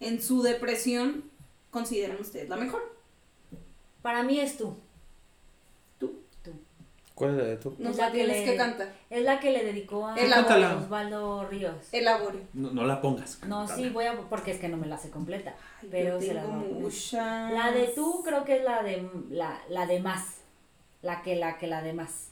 en 0.00 0.20
su 0.20 0.42
depresión 0.42 1.24
consideran 1.70 2.18
ustedes 2.20 2.48
la 2.48 2.56
mejor. 2.56 2.94
Para 4.02 4.22
mí 4.22 4.38
es 4.40 4.58
tú. 4.58 4.76
¿Cuál 7.14 7.30
es 7.30 7.36
la 7.36 7.44
de 7.44 7.56
tú? 7.58 7.76
No 7.78 7.90
Es 7.90 7.96
la 7.96 8.10
que 8.10 8.26
le- 8.26 8.44
que 8.44 8.56
cantar. 8.56 8.92
Es 9.08 9.22
la 9.22 9.38
que 9.38 9.50
le 9.52 9.64
dedicó 9.64 10.06
a. 10.06 10.14
Osvaldo 10.78 11.46
Ríos. 11.48 11.74
Elabore. 11.92 12.40
No, 12.54 12.72
no 12.72 12.84
la 12.84 13.00
pongas. 13.00 13.40
No, 13.46 13.68
sí, 13.68 13.88
voy 13.90 14.06
a, 14.06 14.18
porque 14.28 14.50
es 14.50 14.58
que 14.58 14.68
no 14.68 14.76
me 14.76 14.88
la 14.88 14.98
sé 14.98 15.10
completa. 15.10 15.54
Ay, 15.80 15.88
Pero 15.92 16.18
yo 16.18 16.26
se 16.26 16.34
la 16.34 16.42
tengo 16.42 16.58
voy 16.80 16.92
a. 17.20 17.50
La 17.52 17.70
de 17.70 17.86
tú 17.94 18.22
creo 18.24 18.44
que 18.44 18.56
es 18.56 18.64
la 18.64 18.82
de 18.82 19.08
la, 19.30 19.60
la 19.68 19.86
de 19.86 20.00
más. 20.00 20.38
La 21.02 21.22
que 21.22 21.36
la 21.36 21.56
que 21.58 21.68
la 21.68 21.82
de 21.82 21.92
más. 21.92 22.30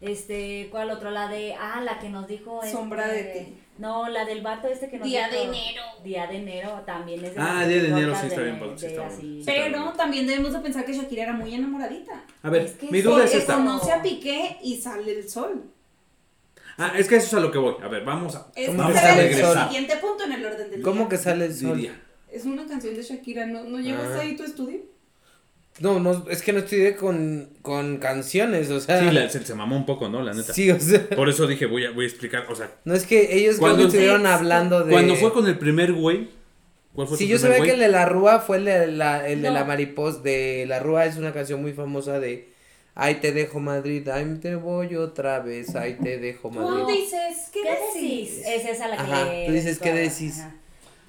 Este, 0.00 0.68
¿cuál 0.70 0.90
otro? 0.90 1.10
La 1.10 1.28
de 1.28 1.54
ah, 1.54 1.80
la 1.82 1.98
que 1.98 2.08
nos 2.08 2.26
dijo 2.26 2.60
Sombra 2.64 3.14
este- 3.14 3.38
de 3.40 3.44
ti. 3.44 3.54
No, 3.78 4.08
la 4.08 4.24
del 4.26 4.42
vato 4.42 4.68
este 4.68 4.88
que 4.90 4.98
nos 4.98 5.06
Día 5.08 5.28
de 5.28 5.40
dijo- 5.40 5.52
enero. 5.52 5.82
Día 6.04 6.26
de 6.26 6.36
enero 6.36 6.82
también 6.86 7.24
es 7.24 7.34
de 7.34 7.40
Ah, 7.40 7.66
Día 7.66 7.82
de 7.82 7.88
enero 7.88 8.14
sí 8.14 8.26
está 8.26 8.40
de- 8.40 8.50
bien, 8.52 8.78
sí 8.78 8.86
de 8.86 8.92
está. 8.92 9.10
Sí. 9.10 9.42
Pero 9.46 9.92
también 9.92 10.26
debemos 10.26 10.52
de 10.52 10.60
pensar 10.60 10.84
que 10.84 10.92
Shakira 10.94 11.22
era 11.24 11.32
muy 11.32 11.54
enamoradita. 11.54 12.24
A 12.42 12.50
ver, 12.50 12.62
Es 12.62 12.72
que 12.72 12.90
mi 12.90 13.00
duda 13.02 13.24
es 13.24 13.34
esta. 13.34 13.54
conoce 13.56 13.92
a 13.92 14.02
Piqué 14.02 14.58
y 14.62 14.76
sale 14.80 15.12
el 15.18 15.28
sol. 15.28 15.64
Ah, 16.78 16.92
es 16.96 17.08
que 17.08 17.16
eso 17.16 17.26
es 17.26 17.34
a 17.34 17.40
lo 17.40 17.50
que 17.50 17.58
voy. 17.58 17.74
A 17.82 17.88
ver, 17.88 18.04
vamos 18.04 18.34
a. 18.36 18.50
Es 18.54 18.66
¿Cómo 18.68 18.78
vamos 18.78 18.92
que 18.94 18.98
a 18.98 19.02
sale 19.02 19.22
el 19.22 19.28
regresar. 19.34 19.68
siguiente 19.68 19.96
punto 19.96 20.24
en 20.24 20.32
el 20.32 20.46
orden 20.46 20.70
del 20.70 20.82
¿Cómo 20.82 21.00
día. 21.00 21.08
que 21.10 21.16
sale 21.18 21.44
el 21.46 21.54
sol? 21.54 21.76
Diría. 21.76 22.00
Es 22.30 22.44
una 22.46 22.66
canción 22.66 22.94
de 22.94 23.02
Shakira, 23.02 23.44
¿no, 23.46 23.64
no 23.64 23.78
llevas 23.80 24.08
Ah. 24.16 24.20
ahí 24.20 24.36
tu 24.36 24.44
estudio? 24.44 24.80
No, 25.80 25.98
no, 25.98 26.26
es 26.30 26.42
que 26.42 26.52
no 26.52 26.58
estudié 26.60 26.94
con, 26.94 27.48
con 27.62 27.96
canciones, 27.98 28.70
o 28.70 28.80
sea. 28.80 29.00
Sí, 29.00 29.10
la- 29.14 29.28
se, 29.30 29.44
se 29.44 29.54
mamó 29.54 29.76
un 29.76 29.86
poco, 29.86 30.08
¿no? 30.08 30.22
La 30.22 30.32
neta. 30.34 30.52
Sí, 30.52 30.70
o 30.70 30.78
sea. 30.78 31.08
Por 31.08 31.28
eso 31.28 31.46
dije, 31.46 31.66
voy 31.66 31.86
a, 31.86 31.90
voy 31.90 32.04
a 32.04 32.08
explicar. 32.08 32.44
O 32.50 32.54
sea, 32.54 32.70
No 32.84 32.94
es 32.94 33.06
que 33.06 33.34
ellos 33.36 33.56
Cuando- 33.56 33.84
estuvieron 33.86 34.26
hablando 34.26 34.84
de. 34.84 34.92
cuando 34.92 35.16
fue 35.16 35.32
con 35.32 35.46
el 35.46 35.58
primer 35.58 35.92
güey. 35.92 36.28
¿Cuál 36.94 37.06
fue 37.08 37.16
Sí, 37.16 37.26
yo 37.28 37.38
sabía 37.38 37.60
que 37.62 37.70
el 37.72 37.80
de 37.80 37.88
la 37.88 38.04
Rúa 38.04 38.40
fue 38.40 38.56
el 38.58 38.64
de 38.66 38.86
la, 38.88 39.26
el 39.28 39.42
de 39.42 39.50
la 39.50 39.64
mariposa. 39.64 40.18
De 40.20 40.64
la 40.68 40.80
Rúa 40.80 41.06
es 41.06 41.16
una 41.16 41.32
canción 41.32 41.62
muy 41.62 41.72
famosa 41.72 42.20
de. 42.20 42.48
Ay, 42.96 43.14
te 43.16 43.32
dejo 43.32 43.60
Madrid, 43.60 44.06
ay, 44.08 44.38
te 44.42 44.56
voy 44.56 44.96
otra 44.96 45.38
vez, 45.38 45.74
ay, 45.76 45.96
te 46.02 46.18
dejo 46.18 46.50
Madrid. 46.50 46.82
Tú 46.84 46.90
dices, 46.90 47.48
¿qué, 47.52 47.62
¿Qué 47.62 47.70
decís? 47.70 48.36
decís? 48.36 48.46
Es 48.46 48.66
esa 48.66 48.88
la 48.88 48.96
que 48.96 49.02
Ajá, 49.02 49.26
tú 49.46 49.52
dices, 49.52 49.78
¿qué 49.78 49.92
decís? 49.94 50.40
ajá. 50.40 50.54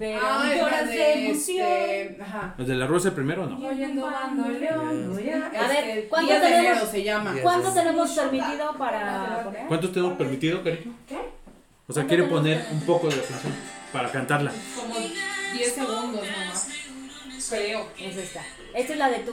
Pero 0.02 0.18
Ah, 0.20 0.52
lloras 0.52 0.88
de 0.88 0.96
de 0.96 1.26
emoción. 1.26 1.58
este, 1.68 2.22
Ajá. 2.22 2.54
¿El 2.58 2.66
de 2.66 2.74
la 2.74 2.86
Rosa 2.88 3.14
primero 3.14 3.44
o 3.44 3.46
no? 3.46 3.68
Oyendo 3.68 4.02
bandoleón. 4.02 5.12
A 5.56 5.68
ver, 5.68 5.84
Este, 5.88 6.08
¿cuánto 6.08 6.32
tenemos? 6.40 6.88
se 6.88 7.04
llama. 7.04 7.36
¿cuánto 7.40 7.70
de- 7.72 7.80
tenemos 7.80 8.10
permitido 8.10 8.76
para 8.76 9.44
poner? 9.44 9.66
¿Cuántos 9.68 9.92
tenemos 9.92 10.18
permitido, 10.18 10.64
cariño? 10.64 10.92
¿Qué? 11.08 11.14
O 11.14 11.18
sea, 11.20 12.02
¿Cuánto 12.02 12.08
quiere 12.08 12.24
poner 12.24 12.64
un 12.72 12.80
poco 12.80 13.08
de 13.08 13.16
la 13.16 13.22
canción 13.22 13.52
para 13.92 14.10
cantarla. 14.10 14.50
Como 14.74 14.94
10 15.54 15.72
segundos 15.72 16.26
nomás. 16.26 16.68
Creo. 17.48 17.88
Es 17.96 18.16
esta. 18.16 18.40
Esta 18.74 18.92
es 18.94 18.98
la 18.98 19.08
de 19.08 19.18
tú. 19.20 19.32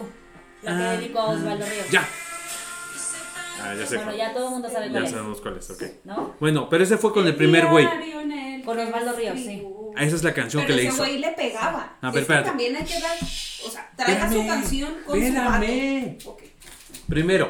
La 0.61 0.77
que 0.77 0.83
Ah, 0.83 0.91
dedicó 0.91 1.19
a 1.19 1.29
Osvaldo 1.29 1.65
Ríos. 1.65 1.89
Ya. 1.89 2.07
Ah, 3.61 3.73
ya 3.75 3.85
sé. 3.85 3.95
Bueno, 3.97 4.15
ya 4.15 4.33
todo 4.33 4.45
el 4.47 4.51
mundo 4.51 4.69
sabe 4.69 4.85
Ya 4.87 4.91
cuál 4.93 5.03
es. 5.05 5.11
sabemos 5.11 5.41
cuál 5.41 5.57
es, 5.57 5.69
ok. 5.69 5.83
¿No? 6.05 6.35
Bueno, 6.39 6.69
pero 6.69 6.83
ese 6.83 6.97
fue 6.97 7.11
con 7.13 7.25
el 7.27 7.35
primer 7.35 7.67
güey. 7.67 7.87
Con 8.65 8.77
Osvaldo 8.77 9.13
Ríos, 9.13 9.39
sí. 9.39 9.63
Ah, 9.95 10.03
Esa 10.03 10.15
es 10.15 10.23
la 10.23 10.33
canción 10.33 10.63
Pero 10.63 10.75
que 10.75 10.81
le 10.81 10.87
ese 10.87 10.95
hizo. 10.95 11.03
güey 11.03 11.17
le 11.17 11.31
pegaba. 11.31 11.97
A 12.01 12.07
ver, 12.07 12.07
Es 12.09 12.13
que 12.13 12.19
espérate. 12.19 12.47
también 12.49 12.75
hay 12.75 12.85
que 12.85 12.99
dar, 12.99 13.17
o 13.17 13.69
sea, 13.69 13.91
traiga 13.95 14.19
su 14.29 14.35
Espérame, 14.35 14.47
canción 14.47 14.93
con 15.05 15.21
espérame. 15.21 16.19
su 16.19 16.29
vato. 16.29 16.31
Ok. 16.31 16.43
Primero, 17.07 17.49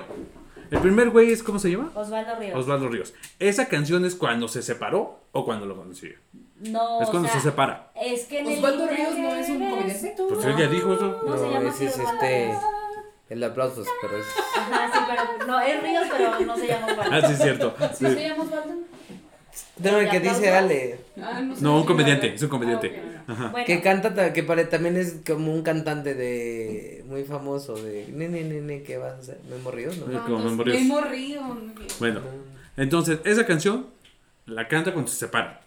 el 0.71 0.79
primer 0.79 1.09
güey 1.09 1.31
es, 1.31 1.43
¿cómo 1.43 1.59
se 1.59 1.69
llama? 1.71 1.91
Osvaldo 1.95 2.35
Ríos. 2.39 2.57
Osvaldo 2.57 2.87
Ríos. 2.87 3.13
¿Esa 3.39 3.67
canción 3.67 4.05
es 4.05 4.15
cuando 4.15 4.47
se 4.47 4.61
separó 4.61 5.19
o 5.31 5.43
cuando 5.45 5.65
lo 5.65 5.75
conocí? 5.75 6.09
No, 6.61 7.01
Es 7.01 7.07
o 7.07 7.11
cuando 7.11 7.27
sea, 7.29 7.39
se 7.41 7.49
separa. 7.49 7.91
Es 8.01 8.25
que 8.25 8.39
en 8.39 8.47
el 8.47 8.57
Osvaldo 8.59 8.87
Ríos 8.87 9.17
no 9.17 9.35
es 9.35 9.49
un 9.49 9.69
comediante. 9.69 10.13
tú. 10.15 10.27
Pues 10.29 10.45
ella 10.45 10.67
dijo 10.69 10.93
eso. 10.93 11.21
No, 11.25 11.37
se 11.37 11.49
llama 11.49 11.69
ese 11.69 11.85
es 11.85 11.93
Osvaldo 11.97 12.13
este. 12.13 12.45
Ríos. 12.47 12.63
El 13.29 13.39
de 13.41 13.45
aplausos, 13.45 13.87
pero 14.01 14.17
es. 14.17 14.25
Ajá, 14.57 14.89
sí, 14.91 14.99
pero 15.07 15.47
no, 15.47 15.59
es 15.61 15.83
Ríos, 15.83 16.07
pero 16.11 16.39
no 16.39 16.57
se 16.57 16.67
llama 16.67 16.87
Osvaldo. 16.87 17.11
Ah, 17.15 17.27
sí, 17.27 17.33
es 17.33 17.39
cierto. 17.41 17.75
¿Sí 17.97 18.05
Sí. 18.07 18.13
se 18.13 18.27
llama 18.27 18.43
Osvaldo? 18.43 18.73
No, 19.77 19.97
el 19.97 20.09
que 20.09 20.19
dice 20.19 20.49
Ale. 20.51 20.99
Ah, 21.21 21.39
no 21.41 21.55
sé. 21.55 21.61
No, 21.63 21.77
un 21.77 21.85
comediante, 21.85 22.33
es 22.33 22.41
un 22.43 22.49
comediante. 22.49 23.01
Ah. 23.27 23.49
Bueno, 23.51 23.65
Que 23.65 23.81
canta, 23.81 24.13
ta- 24.13 24.33
que 24.33 24.43
pare, 24.43 24.65
también 24.65 24.97
es 24.97 25.17
como 25.25 25.53
un 25.53 25.61
cantante 25.63 26.13
de. 26.15 27.03
Muy 27.07 27.23
famoso 27.23 27.75
de. 27.75 28.07
Nene, 28.11 28.43
nene, 28.43 28.83
¿qué 28.83 28.97
vas 28.97 29.13
a 29.13 29.17
hacer? 29.19 29.37
Memo 29.49 29.69
Ríos, 29.71 29.97
¿no? 29.97 30.11
Eh, 30.11 30.19
como 30.25 30.39
Memo 30.39 30.63
Ríos. 30.63 30.81
Memo. 30.81 31.01
Bueno, 31.99 32.21
entonces, 32.77 33.19
esa 33.25 33.45
canción 33.45 33.87
la 34.45 34.67
canta 34.67 34.91
cuando 34.93 35.11
se 35.11 35.17
separan. 35.17 35.59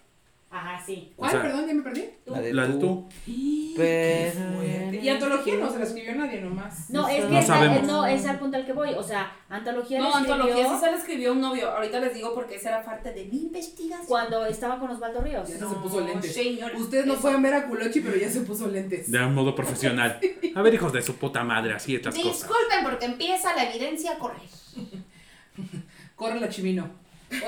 Ajá, 0.53 0.83
sí. 0.85 1.11
¿Cuál? 1.15 1.29
O 1.29 1.31
sea- 1.33 1.41
Perdón, 1.41 1.67
ya 1.67 1.73
me 1.73 1.81
perdí. 1.81 2.05
La 2.25 2.39
de 2.41 2.53
La 2.53 2.67
de 2.67 2.73
tú. 2.75 2.79
tú. 2.79 3.09
Pero. 3.75 4.63
Y 4.93 5.09
antología 5.09 5.55
no 5.57 5.69
se 5.71 5.79
la 5.79 5.85
escribió 5.85 6.15
nadie 6.15 6.39
nomás. 6.41 6.89
No, 6.91 7.07
es 7.09 7.25
que 7.25 7.29
No 7.31 7.39
esa- 7.39 7.47
sabemos. 7.55 7.83
no, 7.87 8.05
es 8.05 8.25
al 8.25 8.37
punto 8.39 8.55
al 8.57 8.65
que 8.65 8.71
voy. 8.73 8.91
O 8.95 9.01
sea, 9.03 9.35
antología 9.49 9.97
No, 9.99 10.05
la 10.05 10.09
escribió 10.11 10.33
antología 10.35 10.69
sí 10.69 10.79
se 10.79 10.91
la 10.91 10.97
escribió 10.97 11.31
un 11.33 11.41
novio. 11.41 11.69
Ahorita 11.71 11.99
les 11.99 12.13
digo 12.13 12.33
porque 12.35 12.55
esa 12.55 12.69
era 12.69 12.83
parte 12.85 13.11
de 13.11 13.25
mi 13.25 13.37
investigación. 13.43 14.05
cuando 14.07 14.45
estaba 14.45 14.79
con 14.79 14.91
Osvaldo 14.91 15.21
Ríos. 15.21 15.49
Ya 15.49 15.57
no 15.57 15.69
se 15.69 15.75
puso 15.77 16.01
lentes. 16.01 16.33
señor. 16.33 16.71
Ustedes 16.75 17.05
no 17.07 17.13
Eso. 17.13 17.21
pueden 17.23 17.41
ver 17.41 17.53
a 17.55 17.67
Culochi, 17.67 17.99
pero 18.01 18.15
ya 18.15 18.29
se 18.29 18.41
puso 18.41 18.67
lentes. 18.67 19.11
De 19.11 19.19
un 19.25 19.33
modo 19.33 19.55
profesional. 19.55 20.19
A 20.55 20.61
ver, 20.61 20.73
hijos 20.75 20.93
de 20.93 21.01
su 21.01 21.15
puta 21.15 21.43
madre, 21.43 21.73
así 21.73 21.95
estas 21.95 22.13
cosas. 22.15 22.31
Disculpen 22.31 22.83
porque 22.83 23.05
empieza 23.05 23.55
la 23.55 23.69
evidencia 23.71 24.11
a 24.13 24.17
correr. 24.19 24.39
Corre 26.15 26.39
la 26.39 26.47
chimino. 26.49 26.89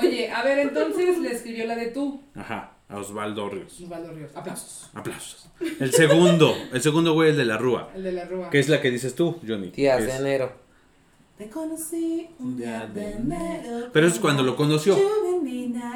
Oye, 0.02 0.30
a 0.30 0.42
ver, 0.42 0.58
entonces 0.58 1.18
le 1.18 1.30
escribió 1.32 1.64
la 1.66 1.76
de 1.76 1.86
tú, 1.86 2.20
Ajá, 2.34 2.72
a 2.88 2.98
Osvaldo 2.98 3.48
Ríos. 3.48 3.80
Osvaldo 3.80 4.12
Ríos. 4.12 4.30
Aplausos. 4.34 4.90
Aplausos. 4.94 5.48
El 5.80 5.92
segundo, 5.92 6.54
el 6.72 6.80
segundo 6.82 7.12
güey, 7.14 7.30
el 7.30 7.36
de 7.36 7.44
la 7.44 7.58
Rúa. 7.58 7.90
El 7.94 8.02
de 8.04 8.12
la 8.12 8.24
Rúa. 8.26 8.50
¿Qué 8.50 8.58
es 8.58 8.68
la 8.68 8.80
que 8.80 8.90
dices 8.90 9.14
tú, 9.14 9.36
Johnny? 9.46 9.70
Tías 9.70 10.00
Es- 10.00 10.06
de 10.06 10.16
enero. 10.16 10.52
Te 11.36 11.50
conocí 11.50 12.28
un 12.38 12.56
día 12.56 12.86
de 12.86 13.12
enero. 13.12 13.90
Pero 13.92 14.06
eso 14.06 14.14
es 14.16 14.20
cuando 14.22 14.42
lo 14.42 14.56
conoció 14.56 14.96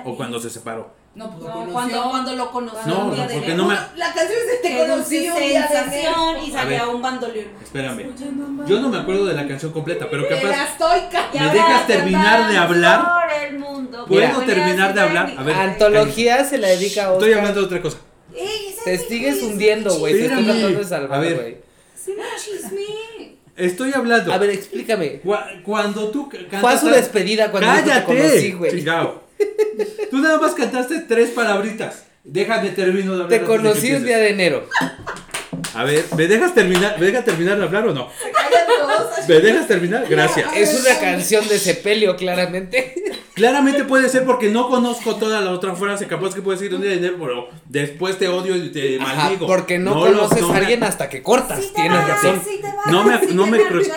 o 0.04 0.16
cuando 0.16 0.38
se 0.38 0.50
separó. 0.50 0.92
No, 1.12 1.28
pues 1.36 1.42
No, 1.52 1.72
cuando, 1.72 2.02
cuando 2.10 2.36
lo 2.36 2.50
conoció 2.52 2.86
No, 2.86 3.06
un 3.06 3.14
día 3.16 3.26
de 3.26 3.34
porque 3.34 3.54
no 3.54 3.66
me- 3.66 3.74
La 3.96 4.12
canción 4.14 4.38
es 4.46 4.62
de 4.62 4.68
Te 4.68 4.78
conocí 4.78 5.16
un 5.16 5.22
día 5.22 5.34
de 5.34 5.46
y 6.46 6.52
salía 6.52 6.84
ver. 6.84 6.94
un 6.94 7.02
bandoleón. 7.02 7.48
Espérame. 7.62 8.06
Yo 8.66 8.80
no 8.80 8.88
me 8.88 8.98
acuerdo 8.98 9.26
de 9.26 9.34
la 9.34 9.46
canción 9.48 9.72
completa, 9.72 10.06
pero 10.08 10.22
Me 10.22 10.30
la 10.30 10.40
capaz. 10.40 10.68
estoy 10.70 11.00
¿Me 11.40 11.52
dejas 11.52 11.86
terminar 11.88 12.48
de 12.50 12.56
hablar? 12.56 13.00
por 13.04 13.42
el 13.42 13.58
mundo. 13.58 14.06
¿Puedo 14.06 14.40
terminar 14.42 14.94
de 14.94 15.00
hablar? 15.00 15.34
A 15.36 15.42
ver. 15.42 15.54
Antología 15.56 16.44
se 16.44 16.58
la 16.58 16.68
dedica 16.68 17.06
a 17.06 17.10
Oscar. 17.12 17.28
Estoy 17.28 17.38
hablando 17.38 17.60
de 17.60 17.66
otra 17.66 17.82
cosa. 17.82 17.98
Ey, 18.36 18.76
Te 18.84 18.96
sigues 18.98 19.42
hundiendo, 19.42 19.92
güey. 19.98 20.14
Te 20.14 20.26
estoy 20.26 20.44
tratando 20.44 20.78
de 20.78 20.84
salvar, 20.84 21.20
güey. 21.34 21.56
Sí, 21.94 22.14
no 22.16 22.24
chisme. 22.38 23.36
Estoy 23.56 23.92
hablando. 23.92 24.32
A 24.32 24.38
ver, 24.38 24.50
explícame. 24.50 25.20
Cua- 25.22 25.60
Cuando 25.64 26.08
tú. 26.10 26.30
Fue 26.60 26.72
a 26.72 26.78
su 26.78 26.86
despedida 26.88 27.50
cuando 27.50 27.68
yo 27.74 27.82
te 27.82 27.88
¡Cállate! 27.90 28.06
conocí, 28.06 28.52
güey. 28.52 28.70
Chingao. 28.70 29.22
Tú 30.10 30.18
nada 30.18 30.38
más 30.38 30.52
cantaste 30.52 31.00
tres 31.00 31.30
palabritas. 31.30 32.04
Déjame 32.24 32.70
termino 32.70 33.16
de 33.16 33.24
hablar. 33.24 33.40
Te 33.40 33.46
conocí 33.46 33.88
empieces. 33.88 34.04
día 34.04 34.18
de 34.18 34.30
enero. 34.30 34.68
A 35.74 35.84
ver, 35.84 36.04
¿me 36.16 36.26
dejas 36.26 36.54
terminar? 36.54 36.98
¿Me 36.98 37.06
dejas 37.06 37.24
terminar 37.24 37.56
de 37.58 37.64
hablar 37.64 37.86
o 37.88 37.94
no? 37.94 38.08
Callan 38.32 38.66
todos. 38.66 39.28
¿Me 39.28 39.40
dejas 39.40 39.66
terminar? 39.68 40.04
Gracias. 40.08 40.50
Es 40.56 40.80
una 40.84 40.98
canción 40.98 41.46
de 41.48 41.58
sepelio, 41.58 42.16
claramente. 42.16 42.94
Claramente 43.32 43.84
puede 43.84 44.10
ser 44.10 44.24
porque 44.24 44.50
no 44.50 44.68
conozco 44.68 45.16
toda 45.16 45.40
la 45.40 45.52
otra 45.52 45.74
frase. 45.74 46.06
Capaz 46.06 46.34
que 46.34 46.42
puede 46.42 46.58
decir 46.58 46.74
un 46.74 46.82
día 46.82 46.90
de 46.90 46.96
enero, 46.98 47.16
pero 47.18 47.48
después 47.66 48.18
te 48.18 48.28
odio 48.28 48.54
y 48.54 48.68
te 48.70 49.00
Ajá, 49.00 49.14
maldigo. 49.14 49.46
porque 49.46 49.78
no, 49.78 49.94
conoces 49.98 50.42
no 50.42 50.48
a 50.48 50.52
me- 50.52 50.58
alguien 50.58 50.84
hasta 50.84 51.08
que 51.08 51.22
cortas. 51.22 51.72
Tienes 51.74 51.92
vas, 51.92 52.08
razón. 52.08 52.42
vas, 52.62 52.86
No 52.92 53.04
me- 53.04 53.18
si 53.26 53.34
no 53.34 53.46
me 53.46 53.58
¿Qué 53.58 53.64
vas. 53.64 53.88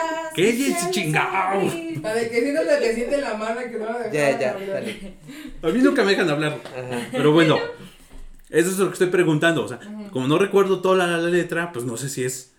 La 2.01 2.13
de 2.13 2.29
que 2.29 2.41
siento 2.41 2.63
la 2.63 2.79
que 2.79 2.93
siente 2.93 3.17
la 3.17 3.33
mano 3.33 3.59
que 3.69 3.77
no 3.77 3.85
la 3.85 4.11
Ya, 4.11 4.39
ya, 4.39 4.51
hablar. 4.51 4.69
dale. 4.75 5.13
A 5.61 5.67
mí 5.67 5.79
nunca 5.81 6.03
me 6.03 6.11
dejan 6.11 6.29
hablar. 6.29 6.59
Ajá. 6.65 7.07
Pero 7.11 7.31
bueno, 7.33 7.59
eso 8.53 8.69
es 8.69 8.77
lo 8.77 8.87
que 8.87 8.93
estoy 8.93 9.07
preguntando. 9.07 9.63
O 9.63 9.67
sea, 9.67 9.79
como 10.11 10.27
no 10.27 10.37
recuerdo 10.37 10.79
toda 10.81 10.95
la, 11.07 11.17
la 11.17 11.29
letra, 11.29 11.71
pues 11.73 11.85
no 11.85 11.97
sé 11.97 12.07
si 12.09 12.23
es. 12.23 12.53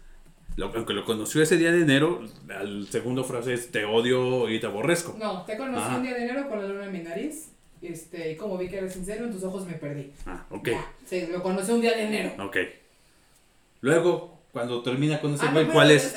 Lo, 0.56 0.66
aunque 0.74 0.92
lo 0.92 1.04
conoció 1.04 1.42
ese 1.42 1.56
día 1.56 1.72
de 1.72 1.82
enero, 1.82 2.22
el 2.60 2.86
segundo 2.88 3.24
frase 3.24 3.54
es 3.54 3.70
te 3.72 3.84
odio 3.84 4.48
y 4.48 4.60
te 4.60 4.66
aborrezco. 4.66 5.16
No, 5.18 5.42
te 5.44 5.56
conocí 5.56 5.80
Ajá. 5.80 5.96
un 5.96 6.02
día 6.02 6.14
de 6.14 6.24
enero 6.24 6.48
con 6.48 6.60
la 6.60 6.68
luna 6.68 6.84
en 6.86 6.92
mi 6.92 6.98
nariz. 7.00 7.48
Este, 7.82 8.32
y 8.32 8.36
como 8.36 8.56
vi 8.56 8.68
que 8.68 8.78
eres 8.78 8.92
sincero, 8.92 9.24
en 9.24 9.32
tus 9.32 9.42
ojos 9.44 9.66
me 9.66 9.74
perdí. 9.74 10.12
Ah, 10.26 10.44
ok. 10.50 10.68
Ya, 10.68 10.92
sí, 11.06 11.26
lo 11.30 11.42
conocí 11.42 11.72
un 11.72 11.80
día 11.80 11.92
de 11.92 12.04
enero. 12.06 12.44
Ok. 12.44 12.56
Luego, 13.80 14.38
cuando 14.52 14.82
termina 14.82 15.20
con 15.20 15.34
ese 15.34 15.46
Ah, 15.46 15.50
güey, 15.52 15.66
no, 15.66 15.72
¿cuál 15.72 15.90
es? 15.90 16.14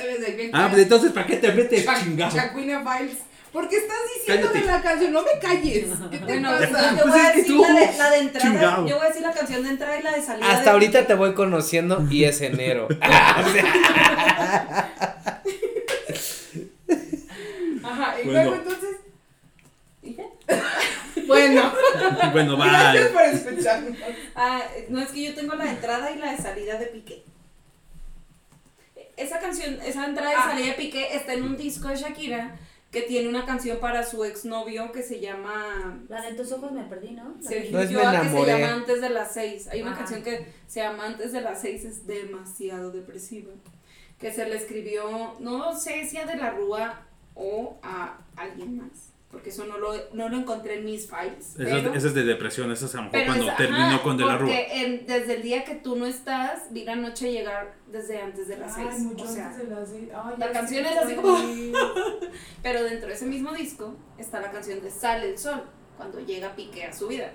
Ah, 0.53 0.67
pues 0.69 0.83
entonces, 0.83 1.11
¿para 1.11 1.25
qué 1.25 1.37
te 1.37 1.51
metes, 1.51 1.85
chingado? 2.03 2.35
Chacuina 2.35 2.83
Files. 2.85 3.17
Porque 3.57 3.77
estás 3.77 3.97
Cállate. 4.27 4.59
de 4.59 4.65
la 4.65 4.81
canción, 4.83 5.13
no 5.13 5.23
me 5.23 5.39
calles. 5.41 5.85
¿Qué 6.11 6.17
te 6.19 6.25
Bueno, 6.25 6.51
pasa? 6.51 6.91
yo 6.95 7.01
Pues 7.01 7.11
voy 7.11 7.19
a 7.19 7.23
es 7.27 7.31
que 7.31 7.37
decir 7.41 7.55
tú, 7.55 7.61
la 7.63 7.73
de, 7.79 7.97
la 7.97 8.09
de 8.11 8.17
entrada. 8.19 8.49
chingao. 8.51 8.87
Yo 8.87 8.95
voy 8.97 9.05
a 9.05 9.07
decir 9.07 9.21
la 9.23 9.31
canción 9.33 9.63
de 9.63 9.69
entrada 9.69 9.99
y 9.99 10.03
la 10.03 10.11
de 10.11 10.21
salida. 10.21 10.47
Hasta 10.51 10.63
de- 10.63 10.69
ahorita 10.69 11.07
te 11.07 11.13
voy 11.15 11.33
conociendo 11.33 12.05
y 12.11 12.25
es 12.25 12.39
enero. 12.41 12.85
O 12.87 12.93
sea, 13.51 14.91
Ajá, 17.83 18.19
y 18.21 18.25
Bueno. 18.25 18.41
luego 18.51 18.55
entonces. 18.55 18.95
¿Y 20.03 20.13
ya? 20.15 20.23
Bueno, 21.25 21.73
Bueno, 22.31 22.57
gracias 22.57 23.05
bye. 23.05 23.13
por 23.13 23.21
escucharnos. 23.23 23.97
Ah, 24.35 24.61
no 24.89 24.99
es 25.01 25.09
que 25.09 25.23
yo 25.23 25.33
tengo 25.35 25.55
la 25.55 25.63
de 25.65 25.69
entrada 25.71 26.11
y 26.11 26.17
la 26.19 26.31
de 26.31 26.37
salida 26.37 26.77
de 26.77 26.85
Piqué. 26.87 27.23
Esa 29.17 29.39
canción, 29.39 29.79
esa 29.83 30.05
entrada 30.05 30.31
y 30.31 30.35
Ah. 30.37 30.45
salida 30.51 30.65
de 30.67 30.73
Piqué 30.73 31.15
está 31.15 31.33
en 31.33 31.43
un 31.43 31.57
disco 31.57 31.87
de 31.87 31.95
Shakira 31.95 32.51
que 32.91 33.01
tiene 33.01 33.27
una 33.27 33.45
canción 33.45 33.79
para 33.79 34.03
su 34.03 34.23
exnovio 34.23 34.91
que 34.93 35.03
se 35.03 35.19
llama 35.19 35.99
La 36.07 36.21
de 36.21 36.33
tus 36.35 36.51
ojos 36.53 36.71
me 36.71 36.83
perdí, 36.85 37.11
¿no? 37.11 37.35
La 37.41 37.49
Se 37.49 37.63
que- 37.63 37.71
No 37.71 37.79
que 37.79 37.87
se 37.87 37.93
llama 37.93 38.73
Antes 38.73 39.01
de 39.01 39.09
las 39.09 39.33
seis. 39.33 39.67
Hay 39.67 39.81
una 39.81 39.91
Ajá. 39.91 39.99
canción 39.99 40.23
que 40.23 40.47
se 40.67 40.79
llama 40.79 41.05
Antes 41.05 41.31
de 41.33 41.41
las 41.41 41.61
seis, 41.61 41.83
es 41.85 42.07
demasiado 42.07 42.91
depresiva. 42.91 43.51
Que 44.19 44.31
se 44.31 44.45
le 44.47 44.55
escribió, 44.55 45.35
no 45.39 45.77
sé 45.77 46.07
si 46.07 46.17
a 46.17 46.25
De 46.25 46.37
la 46.37 46.51
Rúa 46.51 47.01
o 47.35 47.77
a 47.83 48.17
alguien 48.35 48.77
más. 48.77 49.11
Porque 49.31 49.49
eso 49.49 49.65
no 49.65 49.77
lo, 49.77 49.93
no 50.13 50.29
lo 50.29 50.37
encontré 50.37 50.75
en 50.79 50.85
mis 50.85 51.09
files. 51.09 51.59
Eso, 51.59 52.07
es 52.07 52.13
de 52.13 52.23
depresión, 52.23 52.71
eso 52.71 52.85
es 52.85 52.95
a 52.95 52.99
lo 53.01 53.03
mejor 53.11 53.25
cuando 53.25 53.43
es- 53.43 53.49
ajá, 53.49 53.57
terminó 53.57 54.01
con 54.01 54.15
De 54.17 54.23
la 54.25 54.37
Rúa. 54.37 54.47
Porque 54.47 54.67
en- 54.85 55.05
desde 55.05 55.35
el 55.35 55.41
día 55.41 55.65
que 55.65 55.75
tú 55.75 55.97
no 55.97 56.05
estás, 56.05 56.71
vi 56.71 56.85
la 56.85 56.95
noche 56.95 57.29
llegar 57.31 57.75
desde 57.91 58.21
antes 58.21 58.47
de 58.47 58.57
las 58.57 58.73
seis. 58.73 58.87
Ay, 58.89 58.99
mucho 59.01 59.25
o 59.25 59.27
sea, 59.27 59.47
antes 59.49 59.67
de 59.69 59.75
las 59.75 59.89
seis. 59.89 60.09
Ay, 60.15 60.33
la 60.37 60.51
canción 60.53 60.85
es 60.85 60.97
así 60.97 61.15
como-. 61.15 61.37
Pero 62.63 62.83
dentro 62.83 63.09
de 63.09 63.15
ese 63.15 63.25
mismo 63.25 63.51
disco 63.53 63.95
está 64.17 64.39
la 64.39 64.49
canción 64.49 64.81
de 64.81 64.89
Sale 64.89 65.29
el 65.31 65.37
Sol, 65.37 65.61
cuando 65.97 66.19
llega 66.21 66.55
Piqué 66.55 66.85
a 66.85 66.93
su 66.93 67.07
vida. 67.09 67.31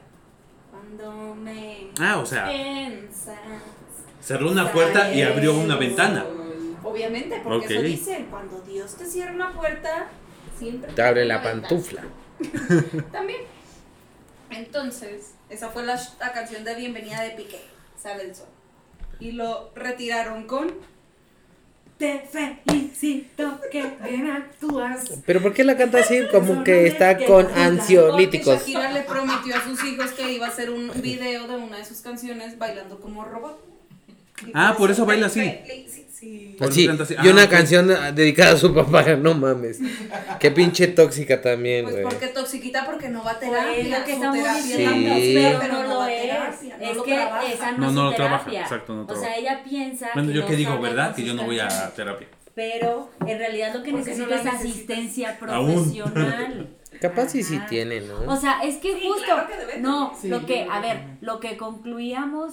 Cuando 0.70 1.34
me 1.34 1.90
Ah, 2.00 2.18
o 2.18 2.24
sea, 2.24 2.48
piensas. 2.48 3.38
cerró 4.20 4.50
una 4.50 4.72
puerta 4.72 5.12
y 5.12 5.20
abrió 5.20 5.54
una 5.58 5.76
ventana. 5.76 6.24
Obviamente, 6.82 7.40
porque 7.44 7.66
Ok. 7.66 7.70
eso 7.70 7.82
dicen, 7.82 8.26
cuando 8.30 8.60
Dios 8.62 8.96
te 8.96 9.04
cierra 9.04 9.32
una 9.32 9.52
puerta, 9.52 10.08
siempre 10.58 10.92
te 10.92 11.02
abre 11.02 11.24
la 11.24 11.42
pantufla. 11.42 12.02
También. 13.12 13.40
Entonces, 14.50 15.32
esa 15.48 15.68
fue 15.70 15.84
la, 15.84 16.00
la 16.20 16.32
canción 16.32 16.64
de 16.64 16.74
bienvenida 16.74 17.22
de 17.22 17.30
Piqué, 17.30 17.60
Sale 18.00 18.24
el 18.24 18.34
Sol. 18.34 18.46
Y 19.20 19.32
lo 19.32 19.70
retiraron 19.74 20.46
con 20.46 20.72
Te 21.96 22.26
felicito 22.30 23.60
que 23.70 23.92
bien 24.04 24.28
actúas. 24.30 25.04
Pero 25.24 25.40
¿por 25.40 25.54
qué 25.54 25.62
la 25.64 25.76
canta 25.76 25.98
así? 26.00 26.22
Como 26.30 26.64
que 26.64 26.86
está 26.88 27.16
con 27.24 27.44
Porque 27.46 27.60
ansiolíticos. 27.60 28.58
Shakira 28.58 28.90
le 28.92 29.02
prometió 29.02 29.54
a 29.56 29.62
sus 29.64 29.82
hijos 29.84 30.10
que 30.12 30.32
iba 30.32 30.46
a 30.46 30.48
hacer 30.50 30.70
un 30.70 30.90
video 31.00 31.46
de 31.46 31.54
una 31.56 31.78
de 31.78 31.84
sus 31.84 32.00
canciones 32.00 32.58
bailando 32.58 33.00
como 33.00 33.24
robot. 33.24 33.58
Y 34.46 34.50
Ah, 34.54 34.74
por 34.76 34.90
eso 34.90 35.06
baila 35.06 35.26
así. 35.26 35.40
felicito. 35.64 36.01
Sí, 36.22 36.88
y 37.24 37.28
una 37.28 37.42
Ah, 37.42 37.48
canción 37.48 37.88
dedicada 38.14 38.52
a 38.52 38.56
su 38.56 38.72
papá, 38.74 39.02
no 39.16 39.34
mames. 39.34 39.80
Qué 40.38 40.52
pinche 40.52 40.86
tóxica 40.86 41.40
también, 41.42 41.82
Pues 41.84 41.94
güey. 41.96 42.04
porque 42.04 42.28
toxiquita 42.28 42.86
porque 42.86 43.08
no 43.08 43.24
va 43.24 43.32
a 43.32 43.38
Pues 43.40 43.50
terapia. 43.50 44.04
que 44.04 44.10
su 44.14 44.16
estamos 44.22 44.38
Sí. 44.38 44.62
diciendo, 44.68 45.14
música, 45.14 45.58
pero, 45.60 45.72
no, 45.72 45.78
va 45.80 45.86
lo 45.86 46.00
a 46.02 46.12
es. 46.12 46.22
terapia, 46.22 46.76
no 46.78 46.84
es 46.90 46.96
lo 46.96 47.02
que 47.02 47.14
trabaja. 47.14 47.52
esa 47.52 47.72
no, 47.72 47.78
No, 47.78 47.86
es 47.88 47.92
no 47.94 48.00
su 48.04 48.10
lo 48.10 48.14
trabaja, 48.16 48.38
terapia. 48.44 48.60
exacto, 48.62 48.94
no 48.94 49.02
O 49.02 49.06
trabaja. 49.06 49.26
sea, 49.28 49.36
ella 49.38 49.64
piensa 49.64 50.10
Bueno, 50.14 50.28
que 50.28 50.34
yo 50.34 50.40
no 50.42 50.46
qué 50.46 50.56
digo, 50.56 50.80
¿verdad? 50.80 51.14
Que 51.16 51.24
yo 51.24 51.34
no 51.34 51.44
voy 51.44 51.58
a 51.58 51.68
terapia. 51.96 52.28
Pero 52.54 53.10
en 53.26 53.38
realidad 53.38 53.74
lo 53.74 53.82
que 53.82 53.90
no 53.92 53.98
necesita 53.98 54.34
es 54.36 54.46
asistencia 54.46 55.38
Aún. 55.48 55.74
profesional. 55.74 56.68
Capaz 57.00 57.30
sí 57.30 57.42
sí 57.42 57.58
tiene, 57.68 58.00
¿no? 58.02 58.32
O 58.32 58.36
sea, 58.36 58.60
es 58.62 58.76
que 58.76 58.92
Sí, 58.92 59.08
justo, 59.08 59.24
claro 59.24 59.48
que 59.72 59.80
no, 59.80 60.12
Sí, 60.20 60.28
lo 60.28 60.46
que, 60.46 60.68
a 60.70 60.78
ver, 60.80 61.00
lo 61.20 61.40
que 61.40 61.56
concluíamos 61.56 62.52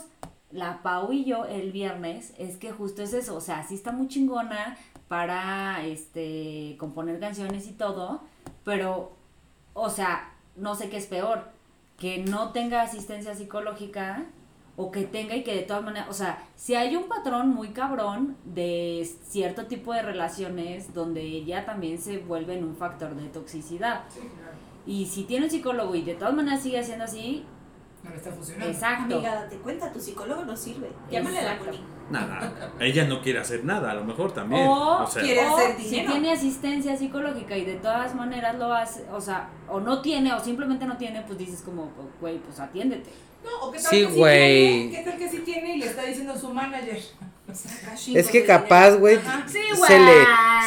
la 0.51 0.81
Pau 0.81 1.11
y 1.11 1.25
yo 1.25 1.45
el 1.45 1.71
viernes 1.71 2.33
es 2.37 2.57
que 2.57 2.71
justo 2.71 3.03
es 3.03 3.13
eso, 3.13 3.35
o 3.35 3.41
sea, 3.41 3.63
sí 3.63 3.75
está 3.75 3.91
muy 3.91 4.07
chingona 4.07 4.77
para, 5.07 5.85
este, 5.85 6.75
componer 6.79 7.19
canciones 7.19 7.67
y 7.67 7.73
todo, 7.73 8.21
pero, 8.63 9.11
o 9.73 9.89
sea, 9.89 10.33
no 10.55 10.75
sé 10.75 10.89
qué 10.89 10.97
es 10.97 11.05
peor, 11.05 11.49
que 11.97 12.19
no 12.19 12.51
tenga 12.51 12.81
asistencia 12.81 13.35
psicológica 13.35 14.25
o 14.75 14.91
que 14.91 15.03
tenga 15.03 15.35
y 15.35 15.43
que 15.43 15.53
de 15.53 15.63
todas 15.63 15.83
maneras, 15.83 16.07
o 16.09 16.13
sea, 16.13 16.41
si 16.55 16.73
hay 16.73 16.95
un 16.95 17.09
patrón 17.09 17.49
muy 17.49 17.69
cabrón 17.69 18.37
de 18.45 19.07
cierto 19.23 19.65
tipo 19.65 19.93
de 19.93 20.01
relaciones 20.01 20.93
donde 20.93 21.21
ella 21.21 21.65
también 21.65 21.97
se 21.97 22.19
vuelve 22.19 22.57
en 22.57 22.63
un 22.63 22.75
factor 22.75 23.13
de 23.15 23.27
toxicidad. 23.27 24.03
Sí, 24.07 24.21
claro. 24.21 24.57
Y 24.87 25.05
si 25.07 25.25
tiene 25.25 25.45
un 25.45 25.51
psicólogo 25.51 25.93
y 25.95 26.01
de 26.01 26.15
todas 26.15 26.33
maneras 26.33 26.63
sigue 26.63 26.81
siendo 26.83 27.03
así, 27.03 27.45
No 28.03 28.09
le 28.11 28.15
está 28.17 28.31
funcionando. 28.31 28.71
Exacto. 28.71 29.15
Amiga, 29.15 29.35
date 29.35 29.57
cuenta, 29.57 29.91
tu 29.91 29.99
psicólogo 29.99 30.45
no 30.45 30.55
sirve. 30.55 30.89
Llámale 31.11 31.39
a 31.39 31.43
la. 31.43 31.55
Moni. 31.55 31.83
Nada. 32.09 32.71
Ella 32.79 33.05
no 33.05 33.21
quiere 33.21 33.39
hacer 33.39 33.63
nada, 33.63 33.91
a 33.91 33.93
lo 33.93 34.03
mejor 34.03 34.31
también. 34.31 34.65
O 34.65 35.03
O 35.03 35.07
sea, 35.07 35.21
quiere 35.21 35.45
O 35.45 35.55
hacer 35.55 35.75
si 35.79 35.89
tiene 35.89 36.31
asistencia 36.31 36.97
psicológica 36.97 37.55
y 37.55 37.65
de 37.65 37.75
todas 37.75 38.15
maneras 38.15 38.57
lo 38.57 38.73
hace, 38.73 39.03
o 39.11 39.21
sea, 39.21 39.49
o 39.67 39.79
no 39.79 40.01
tiene 40.01 40.33
o 40.33 40.39
simplemente 40.43 40.85
no 40.85 40.97
tiene, 40.97 41.21
pues 41.21 41.37
dices 41.37 41.61
como, 41.61 41.91
güey, 42.19 42.39
pues 42.39 42.59
atiéndete. 42.59 43.11
No, 43.43 43.67
o 43.67 43.71
qué 43.71 43.79
tal 43.79 43.89
Sí, 43.91 43.99
que 43.99 44.05
güey. 44.13 44.89
tiene, 44.89 44.97
¿Qué 45.03 45.09
tal 45.11 45.19
que 45.19 45.29
sí 45.29 45.37
tiene 45.45 45.75
y 45.75 45.79
le 45.79 45.85
está 45.85 46.01
diciendo 46.03 46.33
a 46.33 46.37
su 46.37 46.51
manager? 46.51 46.99
Es 48.15 48.27
que 48.29 48.45
capaz, 48.45 48.95
güey. 48.95 49.17
Sí, 49.47 49.59
Se 49.87 49.99
le. 49.99 50.13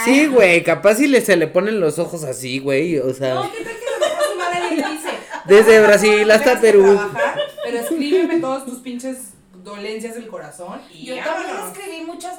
Sí, 0.05 0.27
güey. 0.27 0.63
Capaz 0.65 0.95
si 0.97 1.07
le, 1.07 1.21
se 1.21 1.37
le 1.37 1.47
ponen 1.49 1.81
los 1.81 1.99
ojos 1.99 2.25
así, 2.25 2.59
güey. 2.61 2.99
O 2.99 3.13
sea. 3.15 3.35
No, 3.35 3.51
¿qué 3.51 3.65
tal 3.65 3.75
que 3.75 3.87
a 3.87 3.91
lo 3.93 3.99
mejor 4.01 4.25
su 4.33 4.39
manager 4.39 4.79
le 4.79 4.93
dice? 4.93 5.09
Desde 5.47 5.79
"No, 5.79 5.87
Brasil 5.87 6.31
hasta 6.31 6.61
Perú". 6.61 6.83
trabajar, 6.95 7.41
Pero 7.65 7.79
escríbeme 7.79 8.37
todos 8.41 8.65
tus 8.67 8.79
pinches 8.81 9.19
dolencias 9.63 10.15
del 10.15 10.27
corazón 10.27 10.81
y 10.93 11.07
Yo 11.07 11.17
también 11.17 11.57
escribí 11.71 12.05
muchas 12.05 12.39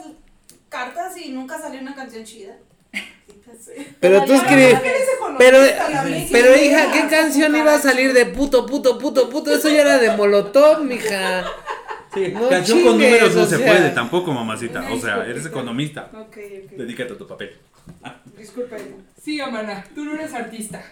cartas 0.70 1.16
y 1.18 1.30
nunca 1.30 1.60
salió 1.60 1.80
una 1.82 1.96
canción 1.96 2.24
chida. 2.24 2.56
Pero 4.00 4.24
tú 4.26 4.34
escribes. 4.34 4.80
Pero, 6.32 6.56
hija, 6.56 6.92
¿qué 6.92 7.08
canción 7.10 7.56
iba 7.56 7.76
a 7.76 7.80
salir 7.80 8.14
de 8.14 8.26
puto, 8.26 8.66
puto, 8.66 8.98
puto, 8.98 9.30
puto? 9.30 9.54
Eso 9.54 9.70
ya 9.70 9.82
era 9.82 9.98
de 10.00 10.16
Molotov, 10.16 10.84
mija. 10.84 11.46
sí, 12.14 12.30
no 12.34 12.50
canción 12.50 12.82
con 12.84 12.92
números 13.00 13.36
no 13.36 13.46
se 13.46 13.58
sea. 13.58 13.66
puede 13.66 13.90
tampoco, 13.92 14.32
mamacita. 14.32 14.86
O 14.92 15.00
sea, 15.00 15.26
eres 15.26 15.46
economista. 15.46 16.10
Ok, 16.14 16.38
ok. 16.66 16.72
Dedícate 16.78 17.14
a 17.14 17.18
tu 17.18 17.28
papel. 17.28 17.56
Disculpen. 18.38 19.06
Sí, 19.22 19.40
Amana, 19.40 19.86
tú 19.96 20.04
no 20.04 20.14
eres 20.16 20.34
artista. 20.34 20.84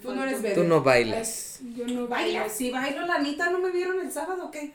Tú 0.00 0.14
no 0.14 0.22
eres 0.24 0.40
bebé. 0.42 0.54
Tú 0.54 0.64
no 0.64 0.82
bailas. 0.82 1.60
Yo 1.76 1.86
no 1.86 2.06
bailo. 2.08 2.48
Si 2.48 2.70
bailo 2.70 3.06
la 3.06 3.16
Anita, 3.16 3.50
¿no 3.50 3.58
me 3.58 3.70
vieron 3.70 4.00
el 4.00 4.10
sábado 4.10 4.46
o 4.46 4.50
qué? 4.50 4.72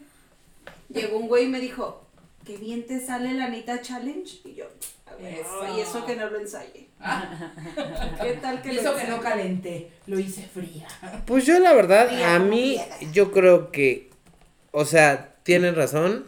Llegó 0.89 1.17
un 1.17 1.27
güey 1.27 1.45
y 1.45 1.47
me 1.49 1.59
dijo, 1.59 2.05
qué 2.45 2.57
bien 2.57 2.85
te 2.85 2.99
sale 3.05 3.33
la 3.33 3.45
Anita 3.45 3.81
Challenge. 3.81 4.39
Y 4.45 4.55
yo, 4.55 4.65
a 5.05 5.15
ver, 5.15 5.39
Eso. 5.39 5.77
y 5.77 5.81
eso 5.81 6.05
que 6.05 6.15
no 6.15 6.29
lo 6.29 6.39
ensayé. 6.39 6.87
¿Qué 8.21 8.33
tal 8.41 8.61
que 8.61 8.71
eso 8.71 8.95
que 8.95 9.03
no 9.05 9.19
calenté, 9.21 9.91
lo 10.07 10.19
hice 10.19 10.43
fría. 10.43 10.87
Pues 11.25 11.45
yo, 11.45 11.59
la 11.59 11.73
verdad, 11.73 12.07
Fría 12.07 12.35
a 12.35 12.39
mí, 12.39 12.79
yo 13.13 13.31
creo 13.31 13.71
que. 13.71 14.09
O 14.71 14.85
sea, 14.85 15.35
tienen 15.43 15.75
razón. 15.75 16.25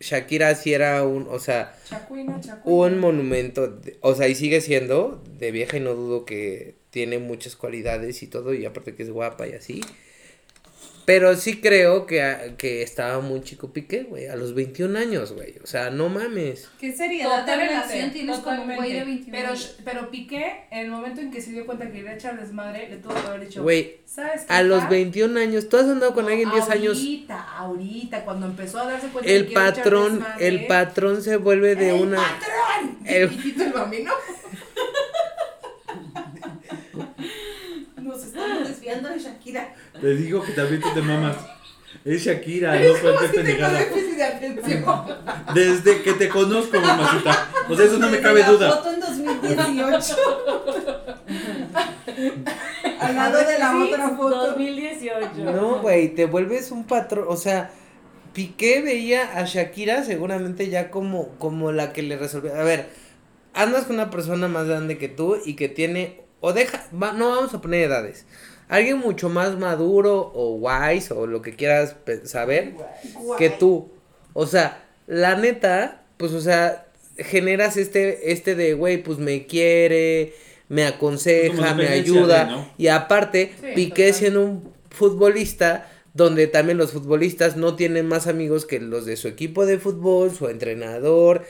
Shakira 0.00 0.54
sí 0.54 0.72
era 0.72 1.04
un. 1.04 1.28
O 1.30 1.38
sea. 1.38 1.76
Chacuina, 1.88 2.40
chacuina. 2.40 2.62
un 2.86 2.98
monumento, 2.98 3.68
de- 3.68 3.98
o 4.00 4.14
sea, 4.14 4.28
y 4.28 4.34
sigue 4.34 4.60
siendo 4.60 5.22
de 5.38 5.50
vieja 5.50 5.76
y 5.76 5.80
no 5.80 5.94
dudo 5.94 6.24
que 6.24 6.79
tiene 6.90 7.18
muchas 7.18 7.56
cualidades 7.56 8.22
y 8.22 8.26
todo, 8.26 8.52
y 8.54 8.64
aparte 8.66 8.94
que 8.94 9.02
es 9.04 9.10
guapa 9.10 9.46
y 9.48 9.52
así. 9.52 9.80
Pero 11.06 11.34
sí 11.34 11.60
creo 11.60 12.06
que, 12.06 12.22
a- 12.22 12.56
que 12.56 12.82
estaba 12.82 13.20
muy 13.20 13.40
chico 13.42 13.72
Piqué, 13.72 14.04
güey, 14.04 14.28
a 14.28 14.36
los 14.36 14.54
21 14.54 14.96
años, 14.96 15.32
güey. 15.32 15.54
O 15.64 15.66
sea, 15.66 15.90
no 15.90 16.08
mames. 16.08 16.68
¿Qué 16.78 16.92
seriedad 16.92 17.30
de 17.36 17.40
Totalmente, 17.40 17.74
relación 17.74 18.10
tienes 18.12 18.38
con 18.38 18.60
un 18.60 18.66
güey 18.76 18.92
de 18.92 18.98
totalmente. 19.00 19.04
21 19.30 19.32
pero, 19.32 19.48
años? 19.48 19.76
pero 19.84 20.10
Piqué, 20.10 20.52
en 20.70 20.78
el 20.84 20.90
momento 20.90 21.20
en 21.20 21.32
que 21.32 21.40
se 21.40 21.50
dio 21.50 21.66
cuenta 21.66 21.90
que 21.90 21.98
iba 21.98 22.10
a 22.10 22.14
echar 22.14 22.38
desmadre, 22.38 22.88
le 22.90 22.98
tuvo 22.98 23.14
que 23.14 23.26
haber 23.26 23.40
dicho, 23.40 23.62
Güey, 23.62 23.96
¿sabes 24.04 24.42
qué? 24.42 24.52
a 24.52 24.62
los 24.62 24.82
pa? 24.84 24.90
21 24.90 25.40
años, 25.40 25.68
tú 25.68 25.78
has 25.78 25.84
andado 25.88 26.14
con 26.14 26.24
No, 26.26 26.30
alguien 26.30 26.50
10 26.52 26.68
años. 26.70 26.96
Ahorita, 26.98 27.56
ahorita, 27.56 28.24
cuando 28.24 28.46
empezó 28.46 28.78
a 28.78 28.84
darse 28.86 29.08
cuenta 29.08 29.30
El 29.32 29.46
que 29.46 29.52
iba 29.52 29.64
a 29.64 29.68
echar 29.70 29.82
patrón, 29.82 30.12
desmadre, 30.18 30.46
el 30.46 30.66
patrón 30.66 31.22
se 31.22 31.36
vuelve 31.38 31.74
de 31.74 31.90
¡El 31.90 32.02
una... 32.02 32.18
patrón! 32.18 32.98
el- 33.04 33.30
el 33.62 33.72
bambino. 33.72 34.12
Nos 38.20 38.28
estamos 38.28 38.68
desviando 38.68 39.08
de 39.08 39.18
Shakira. 39.18 39.74
Te 40.00 40.14
digo 40.14 40.42
que 40.42 40.52
también 40.52 40.80
tú 40.82 40.88
te 40.94 41.02
mamas. 41.02 41.36
Es 42.04 42.22
Shakira, 42.24 42.74
no 42.78 42.90
cualquier 43.00 43.30
Tengo 43.30 43.34
pendejada. 43.34 43.78
déficit 43.78 44.16
de 44.16 44.24
atención. 44.24 44.84
Desde 45.54 46.02
que 46.02 46.12
te 46.12 46.28
conozco, 46.28 46.80
mamacita. 46.80 47.48
O 47.68 47.74
sea, 47.76 47.86
eso 47.86 47.98
no 47.98 48.06
me 48.06 48.12
Desde 48.18 48.22
cabe 48.22 48.40
la 48.40 48.50
duda. 48.50 48.70
foto 48.72 48.90
en 48.92 49.00
2018. 49.00 50.16
Al 53.00 53.14
lado 53.16 53.38
de 53.38 53.58
la 53.58 53.70
Sí, 53.72 53.82
otra 53.92 54.08
foto. 54.10 54.46
2018. 54.48 55.30
No, 55.52 55.80
güey, 55.80 56.14
te 56.14 56.26
vuelves 56.26 56.70
un 56.70 56.84
patrón, 56.84 57.24
o 57.28 57.36
sea, 57.36 57.70
Piqué 58.32 58.80
veía 58.82 59.36
a 59.38 59.44
Shakira 59.44 60.04
seguramente 60.04 60.68
ya 60.68 60.90
como, 60.90 61.28
como 61.38 61.72
la 61.72 61.92
que 61.92 62.02
le 62.02 62.16
resolvió. 62.16 62.54
A 62.54 62.62
ver, 62.62 62.90
andas 63.54 63.84
con 63.84 63.96
una 63.96 64.10
persona 64.10 64.48
más 64.48 64.66
grande 64.68 64.98
que 64.98 65.08
tú 65.08 65.36
y 65.44 65.54
que 65.54 65.68
tiene, 65.68 66.20
o 66.40 66.52
deja, 66.52 66.86
va- 66.92 67.12
no 67.12 67.28
vamos 67.30 67.52
a 67.54 67.60
poner 67.60 67.82
edades, 67.84 68.26
alguien 68.68 68.98
mucho 68.98 69.28
más 69.28 69.58
maduro 69.58 70.30
o 70.34 70.54
wise 70.56 71.12
o 71.12 71.26
lo 71.26 71.42
que 71.42 71.54
quieras 71.56 71.96
saber 72.24 72.74
que 73.38 73.50
tú. 73.50 73.90
O 74.32 74.46
sea, 74.46 74.84
la 75.06 75.36
neta, 75.36 76.02
pues, 76.16 76.32
o 76.32 76.40
sea, 76.40 76.86
generas 77.16 77.76
este, 77.76 78.32
este 78.32 78.54
de, 78.54 78.74
güey, 78.74 79.02
pues 79.02 79.18
me 79.18 79.46
quiere, 79.46 80.34
me 80.68 80.86
aconseja, 80.86 81.74
me 81.74 81.88
ayuda. 81.88 82.44
de, 82.44 82.50
¿no? 82.52 82.70
Y 82.78 82.86
aparte, 82.88 83.52
Sí, 83.60 83.66
Piqué 83.74 84.06
total. 84.06 84.14
siendo 84.20 84.42
un 84.44 84.72
futbolista, 84.90 85.90
donde 86.14 86.46
también 86.46 86.76
los 86.78 86.92
futbolistas 86.92 87.56
no 87.56 87.76
tienen 87.76 88.06
más 88.08 88.26
amigos 88.26 88.66
que 88.66 88.80
los 88.80 89.04
de 89.06 89.16
su 89.16 89.28
equipo 89.28 89.66
de 89.66 89.78
fútbol, 89.78 90.30
su 90.34 90.48
entrenador, 90.48 91.44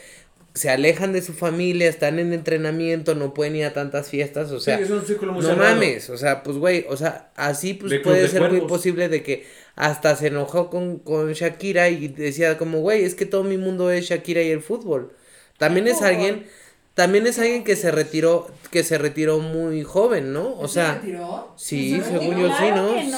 se 0.61 0.69
alejan 0.71 1.13
de 1.13 1.23
su 1.23 1.33
familia, 1.33 1.89
están 1.89 2.19
en 2.19 2.33
entrenamiento, 2.33 3.15
no 3.15 3.33
pueden 3.35 3.57
ir 3.57 3.65
a 3.65 3.73
tantas 3.73 4.09
fiestas, 4.09 4.51
o 4.51 4.61
sea, 4.61 4.77
Sí, 4.77 4.83
es 4.85 4.91
un 4.91 5.03
círculo 5.07 5.33
muy 5.33 5.43
no 5.43 5.49
cerrado. 5.49 5.75
mames, 5.75 6.11
o 6.11 6.19
sea, 6.19 6.43
pues 6.43 6.59
güey, 6.59 6.85
o 6.89 6.97
sea, 6.97 7.31
así 7.37 7.75
pues 7.75 7.91
De 7.93 8.01
puede 8.01 8.23
de 8.23 8.29
ser 8.29 8.51
muy 8.51 8.61
posible 8.63 9.09
de 9.09 9.23
que 9.23 9.47
hasta 9.77 10.15
se 10.17 10.27
enojó 10.27 10.69
con, 10.69 10.99
con 10.99 11.33
Shakira 11.33 11.89
y 11.89 12.09
decía 12.09 12.59
como, 12.59 12.81
güey, 12.81 13.05
es 13.05 13.15
que 13.15 13.25
todo 13.27 13.43
mi 13.45 13.57
mundo 13.57 13.91
es 13.91 14.05
Shakira 14.07 14.43
y 14.43 14.51
el 14.51 14.61
fútbol. 14.63 15.13
También 15.59 15.89
es 15.89 16.03
alguien, 16.03 16.47
también 16.95 17.27
es 17.27 17.39
alguien 17.39 17.65
que 17.65 17.77
se 17.77 17.91
retiró, 17.91 18.51
que 18.71 18.83
se 18.85 18.99
retiró 18.99 19.39
muy 19.39 19.83
joven, 19.83 20.33
¿no? 20.33 20.59
O 20.59 20.69
¿Se 20.69 20.75
sea, 20.75 20.95
retiró? 20.97 21.55
sí, 21.57 21.99
¿Se 21.99 22.05
según 22.05 22.31
retiró? 22.31 22.49
yo 22.49 22.57
sí, 22.57 22.65
que 22.65 22.71
no, 22.73 23.11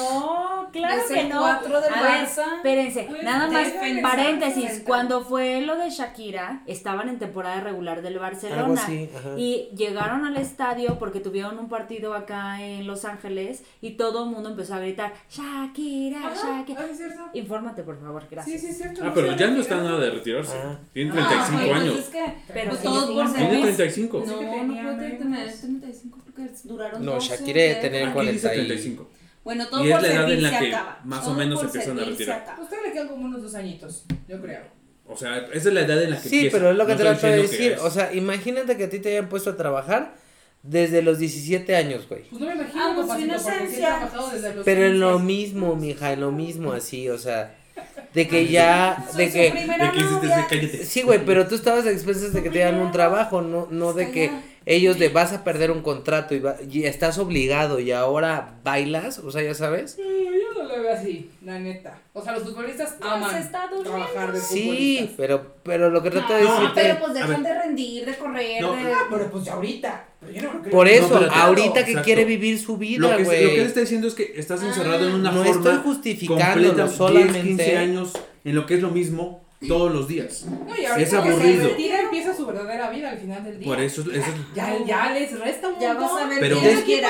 claro 0.73 1.03
que 1.09 1.25
no. 1.25 1.41
Cuatro 1.41 1.81
del 1.81 1.93
a 1.93 1.97
Barça. 1.97 2.63
Ver, 2.63 2.79
espérense, 2.79 3.07
pues 3.09 3.23
nada 3.23 3.49
más 3.49 3.69
paréntesis, 4.03 4.83
cuando 4.85 5.23
fue 5.25 5.61
lo 5.61 5.77
de 5.77 5.91
Shakira, 5.91 6.63
estaban 6.67 7.09
en 7.09 7.19
temporada 7.19 7.61
regular 7.61 8.03
del 8.03 8.19
Barcelona 8.19 8.81
así, 8.83 9.09
y 9.37 9.69
llegaron 9.77 10.25
al 10.25 10.37
estadio 10.37 10.99
porque 10.99 11.21
tuvieron 11.21 11.59
un 11.59 11.69
partido 11.69 12.15
acá 12.15 12.63
en 12.63 12.87
Los 12.87 13.05
Ángeles 13.05 13.63
y 13.81 13.93
todo 13.93 14.25
el 14.25 14.31
mundo 14.31 14.51
empezó 14.51 14.75
a 14.75 14.81
gritar, 14.81 15.13
Shakira, 15.31 16.19
ajá, 16.19 16.59
Shakira. 16.59 16.81
Ah, 16.83 16.89
¿es 16.91 16.97
cierto? 16.97 17.23
Infórmate, 17.35 17.83
por 17.83 18.01
favor, 18.01 18.27
gracias. 18.31 18.61
Sí, 18.61 18.67
sí, 18.67 18.73
es 18.73 18.79
cierto. 18.79 19.03
Ah, 19.05 19.13
pero 19.15 19.37
ya 19.37 19.49
no 19.49 19.61
está 19.61 19.77
nada 19.77 19.99
de 19.99 20.11
retirarse. 20.11 20.57
Ah. 20.57 20.79
Tiene 20.93 21.13
35 21.13 21.43
ah, 21.43 21.65
pues 21.67 21.81
años. 21.81 21.99
Es 21.99 22.09
que, 22.09 22.35
pero 22.53 22.71
pues 22.71 22.83
todos 22.83 23.11
por 23.11 23.29
ser. 23.29 23.51
Tiene 23.51 23.63
35. 23.63 24.25
No, 24.27 24.43
no 24.43 24.97
puede 24.97 25.11
tener 25.13 25.53
35 25.53 26.19
porque 26.25 26.51
duraron 26.65 27.05
No, 27.05 27.19
Shakira 27.19 27.61
debe 27.61 27.75
tener 27.77 28.13
45. 28.13 29.09
Bueno, 29.45 29.67
todo 29.69 29.85
Y 29.85 29.89
es 29.89 29.93
por 29.95 30.03
la 30.03 30.09
edad 30.15 30.31
en 30.33 30.43
la 30.43 30.51
se 30.51 30.59
que 30.59 30.75
acaba. 30.75 31.01
más 31.05 31.27
o 31.27 31.35
menos 31.35 31.59
por 31.59 31.67
empiezan 31.67 31.99
a 31.99 32.05
se 32.05 32.11
retirar. 32.11 32.41
acaba. 32.41 32.63
Usted 32.63 32.77
le 32.87 32.93
quedan 32.93 33.09
como 33.09 33.25
unos 33.27 33.43
dos 33.43 33.55
añitos, 33.55 34.05
yo 34.29 34.41
creo. 34.41 34.61
O 35.07 35.17
sea, 35.17 35.39
esa 35.53 35.69
es 35.69 35.75
la 35.75 35.81
edad 35.81 36.01
en 36.03 36.11
la 36.11 36.23
que 36.23 36.29
Sí, 36.29 36.37
empieza. 36.37 36.57
pero 36.59 36.71
es 36.71 36.77
lo 36.77 36.87
que 36.87 36.93
No 36.93 36.99
te 36.99 37.03
estoy 37.03 37.19
trato 37.21 37.27
de 37.37 37.43
diciendo 37.43 37.59
que 37.59 37.65
decir. 37.65 37.73
es- 37.73 37.81
O 37.83 37.91
sea, 37.91 38.15
imagínate 38.15 38.77
que 38.77 38.85
a 38.85 38.91
ti 38.91 38.99
te 39.01 39.09
hayan 39.11 39.29
puesto 39.29 39.51
a 39.51 39.57
trabajar 39.57 40.15
desde 40.63 41.03
los 41.03 41.19
17 41.19 41.75
años, 41.75 42.07
güey. 42.09 42.23
Pues 42.31 42.41
no 42.41 42.47
me 42.47 42.55
imagino, 42.55 42.81
Ah, 42.83 42.93
pues, 43.05 43.21
inocencia. 43.21 43.89
trabajado 43.89 44.31
desde 44.31 44.55
los 44.55 44.65
Pero 44.65 44.87
en 44.87 45.01
lo 45.01 45.13
15. 45.19 45.25
mismo, 45.25 45.75
mija, 45.77 46.13
en 46.13 46.21
lo 46.21 46.31
mismo, 46.31 46.73
así, 46.73 47.09
o 47.09 47.19
sea, 47.19 47.57
de 48.15 48.29
que 48.29 48.47
ya, 48.47 49.05
de 49.17 49.31
que, 49.33 49.51
¿De 49.51 49.67
novia. 49.67 50.39
ese 50.39 50.47
cállate? 50.49 50.85
sí, 50.85 51.03
güey, 51.03 51.25
pero 51.25 51.49
tú 51.49 51.57
estabas 51.57 51.85
a 51.87 51.91
expensas 51.91 52.33
de 52.33 52.43
que 52.45 52.49
te 52.51 52.59
dieran 52.59 52.77
un 52.81 52.93
trabajo, 52.93 53.43
no, 53.43 53.67
no 53.71 53.93
de 53.93 54.13
que. 54.13 54.31
Ellos 54.67 54.99
de 54.99 55.09
vas 55.09 55.33
a 55.33 55.45
perder 55.45 55.71
un 55.71 55.83
contrato 55.83 56.35
y, 56.35 56.41
va- 56.41 56.57
y 56.71 56.85
estás 56.85 57.19
obligado 57.19 57.81
y 57.81 57.91
ahora 57.93 58.55
bailas, 58.65 59.19
o 59.19 59.31
sea, 59.31 59.43
ya 59.43 59.55
sabes. 59.55 59.99
No, 59.99 60.05
yo 60.05 60.63
no 60.63 60.69
lo 60.69 60.83
veo 60.83 60.93
así, 60.95 61.31
la 61.45 61.59
neta. 61.59 61.99
O 62.13 62.23
sea, 62.23 62.33
los 62.33 62.43
futbolistas 62.45 62.97
No, 63.01 63.11
aman 63.11 63.31
se 63.33 63.39
está 63.41 63.69
trabajar 63.83 64.33
de 64.33 64.41
Sí, 64.41 65.15
pero, 65.17 65.55
pero 65.63 65.91
lo 65.91 66.03
que 66.03 66.11
trato 66.11 66.35
de 66.35 66.43
No, 66.45 66.53
decirte, 66.55 66.81
pero 66.83 66.99
pues 67.01 67.15
dejan 67.15 67.43
de 67.43 67.59
rendir, 67.63 68.05
de 68.07 68.15
correr, 68.17 68.61
No. 68.63 68.75
de... 68.77 68.93
Ah, 68.93 69.07
pero 69.11 69.31
pues 69.31 69.45
ya 69.45 69.55
ahorita. 69.55 70.05
Pero 70.21 70.33
yo 70.33 70.43
no 70.53 70.61
creo. 70.63 70.71
por 70.73 70.87
eso, 70.89 71.17
ahorita 71.33 71.75
que 71.85 71.91
Exacto. 71.91 72.05
quiere 72.05 72.25
vivir 72.25 72.59
su 72.61 72.77
vida, 72.77 73.09
güey. 73.19 73.25
lo 73.45 73.51
que 73.51 73.61
él 73.61 73.67
está 73.67 73.81
diciendo 73.81 74.07
es 74.07 74.15
que 74.15 74.33
estás 74.37 74.63
encerrado 74.63 75.09
en 75.09 75.15
una 75.15 75.33
No 75.33 75.43
forma 75.43 75.71
estoy 75.73 75.77
justificándolo, 75.83 76.69
completa, 76.69 76.85
10, 76.85 76.97
solamente- 76.97 77.43
15 77.43 77.77
años 77.77 78.13
en 78.45 78.55
lo 78.55 78.67
que 78.67 78.75
es 78.75 78.83
lo 78.83 78.91
mismo 78.91 79.42
todos 79.69 79.93
los 79.93 80.09
días. 80.09 80.45
No, 80.67 80.77
y 80.77 80.85
ahorita 80.85 81.09
Es 81.09 81.13
aburrido. 81.15 81.63
se 81.63 81.69
retira 81.71 82.01
empieza 82.01 82.37
su 82.37 82.47
verdadera 82.47 82.91
vida 82.91 83.11
al 83.11 83.19
final 83.19 83.45
del 83.45 83.59
día. 83.59 83.69
Por 83.69 83.81
eso, 83.81 84.01
eso 84.03 84.11
es- 84.13 84.55
Ya, 84.55 84.77
ya 84.87 85.13
les 85.13 85.39
resta 85.39 85.69
un 85.69 85.81
Ya 85.81 85.95
montón. 85.95 86.15
vas 86.17 86.25
a 86.25 86.29
ver 86.29 86.41
Pero- 86.41 86.59
quién 86.61 86.71
Es 86.79 86.85
quiere 86.85 87.07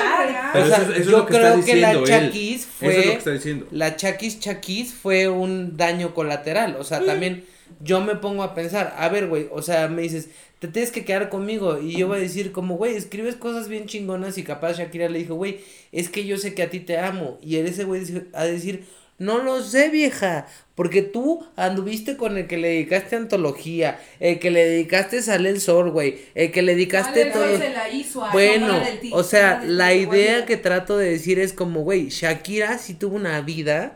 Pero 0.53 0.65
O 0.65 0.67
sea, 0.67 0.77
eso, 0.77 0.83
es- 0.85 0.89
eso 0.89 0.99
es 0.99 1.05
yo 1.05 1.11
lo 1.11 1.25
que 1.25 1.33
está 1.35 1.51
creo 1.53 1.65
que 1.65 1.75
la. 1.77 2.03
Chaquis 2.03 2.61
Eso 2.61 2.67
es 2.79 2.81
lo 2.81 2.87
que 2.89 3.01
fue 3.07 3.13
está 3.17 3.31
diciendo. 3.31 3.67
la 3.71 3.95
Chaquis 3.95 4.39
Chaquis 4.39 4.93
fue 4.93 5.27
un 5.29 5.77
daño 5.77 6.13
colateral. 6.13 6.75
O 6.79 6.83
sea, 6.83 7.03
también 7.05 7.43
yo 7.81 8.01
me 8.01 8.15
pongo 8.15 8.43
a 8.43 8.53
pensar, 8.53 8.95
a 8.97 9.09
ver, 9.09 9.27
güey, 9.27 9.47
o 9.51 9.61
sea, 9.61 9.87
me 9.87 10.01
dices, 10.03 10.29
te 10.59 10.67
tienes 10.67 10.91
que 10.91 11.03
quedar 11.03 11.29
conmigo. 11.29 11.79
Y 11.81 11.97
yo 11.97 12.07
voy 12.07 12.17
a 12.19 12.21
decir, 12.21 12.51
como, 12.51 12.77
güey, 12.77 12.95
escribes 12.95 13.35
cosas 13.35 13.67
bien 13.67 13.87
chingonas. 13.87 14.37
Y 14.37 14.43
capaz 14.43 14.77
Shakira 14.77 15.09
le 15.09 15.19
dijo, 15.19 15.35
güey, 15.35 15.59
es 15.91 16.07
que 16.09 16.25
yo 16.25 16.37
sé 16.37 16.53
que 16.53 16.63
a 16.63 16.69
ti 16.69 16.79
te 16.79 16.97
amo. 16.99 17.37
Y 17.41 17.57
ese 17.57 17.83
güey 17.83 18.01
a 18.33 18.45
decir, 18.45 18.85
No 19.23 19.41
lo 19.41 19.63
sé, 19.63 19.89
vieja. 19.89 20.47
Porque 20.75 21.01
tú 21.01 21.45
anduviste 21.55 22.17
con 22.17 22.37
el 22.37 22.47
que 22.47 22.57
le 22.57 22.69
dedicaste 22.69 23.15
antología, 23.15 23.99
el 24.19 24.39
que 24.39 24.51
le 24.51 24.65
dedicaste 24.65 25.21
Sale 25.21 25.49
el 25.49 25.61
Sol, 25.61 25.91
güey, 25.91 26.17
el 26.35 26.51
que 26.51 26.61
le 26.61 26.73
dedicaste 26.73 27.25
todo. 27.25 27.45
La 27.45 27.89
hizo 27.89 28.25
a 28.25 28.31
Bueno, 28.31 28.81
o 29.11 29.23
sea, 29.23 29.63
la 29.65 29.93
idea 29.93 30.45
que 30.45 30.57
trato 30.57 30.97
de 30.97 31.11
decir 31.11 31.39
es 31.39 31.53
como, 31.53 31.81
güey, 31.81 32.09
Shakira 32.09 32.79
sí 32.79 32.95
tuvo 32.95 33.15
una 33.15 33.39
vida, 33.41 33.95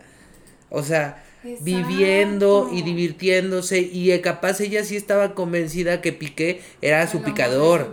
o 0.70 0.84
sea, 0.84 1.24
Exacto. 1.44 1.66
viviendo 1.66 2.70
y 2.72 2.84
divirtiéndose 2.84 3.80
y 3.82 4.12
eh, 4.12 4.22
capaz 4.22 4.62
ella 4.62 4.84
sí 4.84 4.96
estaba 4.96 5.34
convencida 5.34 6.00
que 6.00 6.14
Piqué 6.14 6.62
era 6.82 7.08
su 7.08 7.24
picador, 7.24 7.92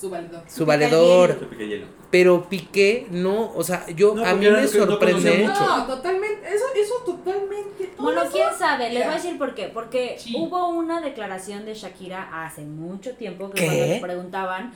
su 0.00 0.10
vida. 0.10 0.44
Su 0.48 0.64
valedor. 0.66 1.38
su 1.38 1.99
pero 2.10 2.48
Piqué 2.48 3.06
no, 3.10 3.52
o 3.54 3.62
sea, 3.62 3.86
yo 3.90 4.14
No, 4.14 4.24
a 4.24 4.34
mí 4.34 4.44
me 4.46 4.62
no 4.62 4.66
sorprende. 4.68 5.38
mucho. 5.46 5.60
No, 5.60 5.86
totalmente, 5.86 6.40
eso, 6.54 6.64
eso 6.74 6.94
totalmente. 7.06 7.90
Bueno, 7.98 8.22
eso- 8.22 8.32
quién 8.32 8.48
sabe, 8.58 8.90
les 8.90 9.04
voy 9.04 9.12
a 9.12 9.16
decir 9.16 9.38
por 9.38 9.54
qué. 9.54 9.68
Porque 9.68 10.16
Sí. 10.18 10.34
hubo 10.36 10.68
una 10.70 11.00
declaración 11.00 11.64
de 11.64 11.74
Shakira 11.74 12.44
hace 12.44 12.62
mucho 12.62 13.14
tiempo 13.14 13.50
que 13.50 13.60
¿Qué? 13.60 13.66
cuando 13.66 13.86
le 13.86 14.00
preguntaban 14.00 14.72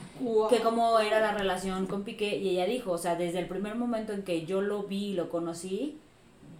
que 0.49 0.59
cómo 0.61 0.97
era 0.99 1.19
la 1.19 1.33
relación 1.33 1.87
con 1.87 2.03
Piqué 2.03 2.37
y 2.37 2.49
ella 2.49 2.65
dijo, 2.65 2.91
o 2.91 2.97
sea, 2.97 3.15
desde 3.15 3.39
el 3.39 3.47
primer 3.47 3.75
momento 3.75 4.13
en 4.13 4.23
que 4.23 4.45
yo 4.45 4.61
lo 4.61 4.83
vi 4.83 5.07
y 5.07 5.13
lo 5.13 5.29
conocí, 5.29 5.99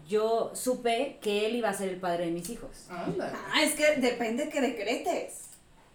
yo 0.08 0.52
supe 0.54 1.18
que 1.22 1.46
él 1.48 1.56
iba 1.56 1.70
a 1.70 1.74
ser 1.74 1.90
el 1.90 1.96
padre 2.00 2.26
de 2.26 2.32
mis 2.32 2.50
hijos. 2.50 2.70
Anda. 2.90 3.34
Ah, 3.54 3.64
es 3.64 3.74
que 3.74 3.96
depende 4.02 4.50
que 4.50 4.62
decretes. 4.62 5.42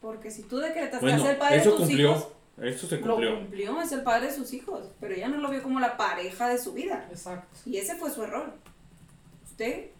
Porque 0.00 0.30
si 0.30 0.42
tú 0.44 0.56
decretas 0.58 0.98
que 1.00 1.06
Bueno, 1.06 1.22
es 1.22 1.28
el 1.30 1.36
padre 1.36 1.58
de 1.58 1.62
tus 1.64 1.74
cumplió. 1.74 2.10
hijos, 2.12 2.28
Eso 2.62 2.86
se 2.86 2.98
lo 2.98 3.06
cumplió. 3.06 3.38
cumplió, 3.38 3.80
es 3.80 3.92
el 3.92 4.02
padre 4.02 4.26
de 4.26 4.34
sus 4.34 4.52
hijos. 4.52 4.88
Pero 5.00 5.14
ella 5.14 5.28
no 5.28 5.38
lo 5.38 5.50
vio 5.50 5.62
como 5.62 5.80
la 5.80 5.96
pareja 5.96 6.48
de 6.48 6.58
su 6.58 6.72
vida. 6.72 7.08
Exacto. 7.10 7.56
Y 7.66 7.76
ese 7.76 7.96
fue 7.96 8.10
su 8.10 8.22
error. 8.22 8.52
Usted 9.44 9.90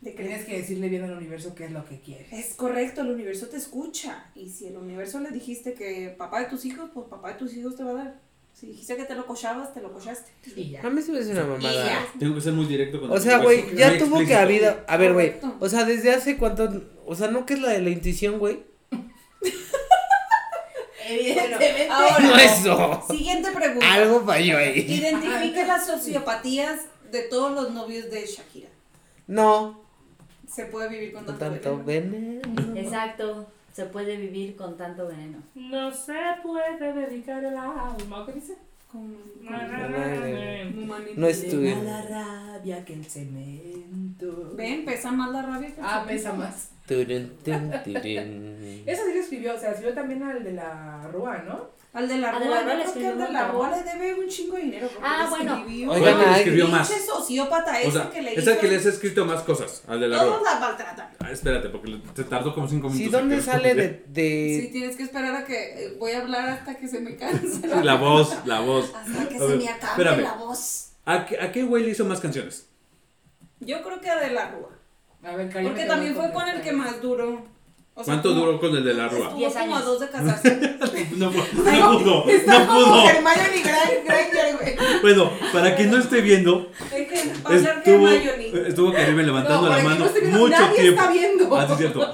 decreta. 0.00 0.28
Tienes 0.28 0.46
que 0.46 0.56
decirle 0.58 0.88
bien 0.88 1.04
al 1.04 1.16
universo 1.16 1.54
qué 1.54 1.64
es 1.64 1.72
lo 1.72 1.84
que 1.84 1.98
quiere. 2.00 2.26
Es 2.30 2.54
correcto, 2.54 3.00
el 3.00 3.10
universo 3.10 3.48
te 3.48 3.56
escucha. 3.56 4.26
Y 4.34 4.48
si 4.48 4.66
el 4.66 4.76
universo 4.76 5.18
le 5.20 5.30
dijiste 5.30 5.74
que 5.74 6.14
papá 6.16 6.40
de 6.40 6.46
tus 6.46 6.64
hijos, 6.64 6.90
pues 6.94 7.06
papá 7.08 7.32
de 7.32 7.34
tus 7.34 7.54
hijos 7.54 7.74
te 7.76 7.82
va 7.82 7.90
a 7.90 7.94
dar. 7.94 8.24
Si 8.52 8.68
dijiste 8.68 8.96
que 8.96 9.04
te 9.04 9.16
lo 9.16 9.26
cochabas, 9.26 9.74
te 9.74 9.80
lo 9.80 9.92
cochaste. 9.92 10.30
Y 10.54 10.70
ya. 10.70 10.86
A 10.86 10.90
mí 10.90 11.02
se 11.02 11.10
me 11.10 11.18
hace 11.18 11.32
una 11.32 11.44
mamada. 11.44 11.86
ya. 11.86 12.06
Tengo 12.18 12.36
que 12.36 12.40
ser 12.40 12.52
muy 12.52 12.66
directo 12.66 13.00
con 13.00 13.10
O 13.10 13.18
sea, 13.18 13.38
güey, 13.38 13.64
muy 13.64 13.76
ya 13.76 13.98
tuvo 13.98 14.24
que 14.24 14.34
haber, 14.36 14.84
a 14.86 14.96
ver, 14.96 15.12
güey, 15.12 15.34
o 15.58 15.68
sea, 15.68 15.84
desde 15.84 16.12
hace 16.12 16.36
cuánto, 16.36 16.70
o 17.04 17.16
sea, 17.16 17.28
¿no 17.28 17.46
que 17.46 17.54
es 17.54 17.60
la 17.60 17.70
de 17.70 17.82
la 17.82 17.90
intuición, 17.90 18.38
güey? 18.38 18.62
Evidentemente. 21.08 21.88
ahora- 21.90 22.18
No 22.20 22.36
eso. 22.36 23.02
Siguiente 23.10 23.50
pregunta. 23.52 23.92
Algo 23.94 24.20
falló 24.24 24.58
ahí. 24.58 24.80
Identifica 24.88 25.66
las 25.66 25.86
sociopatías 25.86 26.80
de 27.10 27.22
todos 27.22 27.52
los 27.52 27.70
novios 27.72 28.10
de 28.10 28.26
Shakira. 28.26 28.68
No, 29.26 29.80
Se 30.46 30.66
puede 30.66 30.88
vivir 30.88 31.12
con 31.12 31.24
no 31.26 31.34
tanto, 31.34 31.60
tanto 31.60 31.84
veneno? 31.84 32.40
veneno. 32.54 32.76
Exacto, 32.80 33.46
se 33.72 33.86
puede 33.86 34.16
vivir 34.16 34.54
con 34.56 34.76
tanto 34.76 35.06
veneno. 35.06 35.38
No 35.54 35.90
se 35.92 36.12
puede 36.42 36.92
dedicar 36.92 37.42
el 37.44 37.56
alma. 37.56 38.24
¿Qué 38.26 38.32
dice? 38.32 38.56
Con- 38.92 39.16
No 41.16 41.26
es 41.26 41.48
tuyo. 41.50 41.82
la 41.82 42.02
rabia 42.02 42.84
que 42.84 42.94
el 42.94 43.04
cemento. 43.04 44.52
Ven, 44.54 44.84
pesa 44.84 45.10
más 45.12 45.30
la 45.32 45.42
rabia 45.42 45.68
que 45.74 45.80
el 45.80 45.86
Ah, 45.86 46.00
cemento. 46.04 46.08
pesa 46.08 46.32
más. 46.34 46.68
Turun, 46.86 47.32
tun, 47.42 47.70
turun. 47.84 48.82
Eso 48.86 49.02
sí 49.06 49.14
lo 49.14 49.20
escribió, 49.20 49.54
o 49.54 49.58
sea, 49.58 49.70
escribió 49.70 49.94
también 49.94 50.22
al 50.22 50.44
de 50.44 50.52
la 50.52 51.08
Rúa, 51.10 51.38
¿no? 51.38 51.70
Al 51.94 52.08
de 52.08 52.18
la 52.18 52.30
Al 52.30 52.40
de 52.40 52.46
Rúa, 52.46 52.54
la 52.56 52.62
Rúa 52.62 52.74
le 52.74 52.82
creo 52.82 52.84
que 52.84 52.88
escribió 52.90 53.12
al 53.12 53.18
de 53.28 53.32
la. 53.32 53.48
Rúa 53.48 53.70
le 53.70 53.82
debe 53.84 54.14
un 54.20 54.28
chingo 54.28 54.56
de 54.56 54.62
dinero. 54.62 54.88
porque 54.92 55.08
Ah, 55.08 55.22
le 55.24 55.30
bueno. 55.30 55.56
escribió. 55.56 55.90
Oigan, 55.92 56.14
Bueno, 56.16 56.30
le 56.32 56.36
escribió 56.38 56.68
más. 56.68 56.88
Pinche 56.88 57.06
sociópata 57.06 57.80
ese 57.80 57.88
O 57.88 57.92
sea, 57.92 58.10
que 58.10 58.20
le 58.22 58.32
es 58.34 58.38
hizo. 58.42 58.50
el 58.50 58.58
que 58.58 58.68
les 58.68 58.84
ha 58.84 58.88
escrito 58.90 59.24
más 59.24 59.42
cosas, 59.44 59.82
al 59.86 60.00
de 60.00 60.08
la 60.08 60.18
Todos 60.18 60.40
Rúa. 60.40 60.52
la 60.52 60.60
maltratan. 60.60 61.08
Ah, 61.20 61.30
espérate, 61.30 61.68
porque 61.70 61.98
te 62.14 62.24
tardó 62.24 62.54
como 62.54 62.68
cinco 62.68 62.90
Sí, 62.90 62.98
minutos. 62.98 63.20
¿dónde 63.20 63.34
en 63.36 63.40
que 63.40 63.46
sale 63.46 63.74
de, 63.74 64.04
Sí, 64.06 64.60
de... 64.60 64.68
tienes 64.72 64.96
que 64.96 65.02
esperar 65.04 65.34
a 65.36 65.44
que 65.46 65.86
eh, 65.86 65.96
voy 65.98 66.12
a 66.12 66.20
hablar 66.20 66.48
hasta 66.50 66.74
que 66.76 66.86
se 66.88 67.00
me 67.00 67.16
canse. 67.16 67.66
La 67.82 67.94
voz, 67.94 68.34
la 68.44 68.60
voz. 68.60 68.92
Hasta 68.94 69.28
que 69.28 69.36
A 69.36 69.38
se 69.38 69.46
ver, 69.46 69.56
me 69.58 69.68
acabe 69.68 69.90
espérame. 69.92 70.22
la 70.22 70.34
voz. 70.34 70.90
¿A 71.06 71.24
qué, 71.24 71.40
a 71.40 71.50
qué 71.50 71.62
güey 71.62 71.84
le 71.84 71.90
hizo 71.92 72.04
más 72.04 72.20
canciones? 72.20 72.66
Yo 73.60 73.82
creo 73.82 74.00
que 74.00 74.10
a 74.10 74.18
de 74.20 74.30
la 74.30 74.50
Rúa. 74.50 74.70
A 75.26 75.36
ver, 75.36 75.48
Karina, 75.50 75.70
Porque 75.70 75.86
también 75.86 76.14
fue 76.14 76.32
con 76.32 76.48
el 76.48 76.60
que 76.60 76.72
más 76.72 77.00
duró. 77.00 77.44
O 77.96 78.02
sea, 78.02 78.14
¿Cuánto 78.14 78.30
como- 78.30 78.46
duró 78.46 78.60
con 78.60 78.76
el 78.76 78.84
de 78.84 78.94
la 78.94 79.08
Rúa? 79.08 79.20
Estuvo 79.26 79.38
Diez 79.38 79.54
como 79.54 79.76
a 79.76 79.80
dos 79.82 80.00
de 80.00 80.08
casarse. 80.10 80.60
No, 81.16 81.30
pu- 81.32 81.44
no 81.52 81.98
pudo, 81.98 82.28
Está 82.28 82.58
no 82.58 82.66
como 82.66 82.80
pudo. 82.84 83.08
Hermione 83.08 83.62
Gran- 83.62 84.04
Granger, 84.04 84.56
güey. 84.56 85.00
Bueno, 85.02 85.30
para 85.52 85.76
quien 85.76 85.90
no 85.92 85.98
esté 85.98 86.20
viendo, 86.20 86.70
Dejen 86.90 87.30
pasar 87.42 87.78
estuvo, 87.78 88.08
Hermione. 88.08 88.68
estuvo 88.68 88.92
Karime 88.92 89.22
levantando 89.22 89.62
No, 89.62 89.68
la 89.68 89.76
que 89.76 89.82
mano 89.84 90.06
no 90.06 90.38
mucho 90.38 90.48
nadie 90.50 90.80
tiempo. 90.80 91.00
está 91.00 91.12
viendo. 91.12 91.56
Ah, 91.56 91.66
sí, 91.66 91.72
es 91.72 91.78
cierto. 91.78 92.12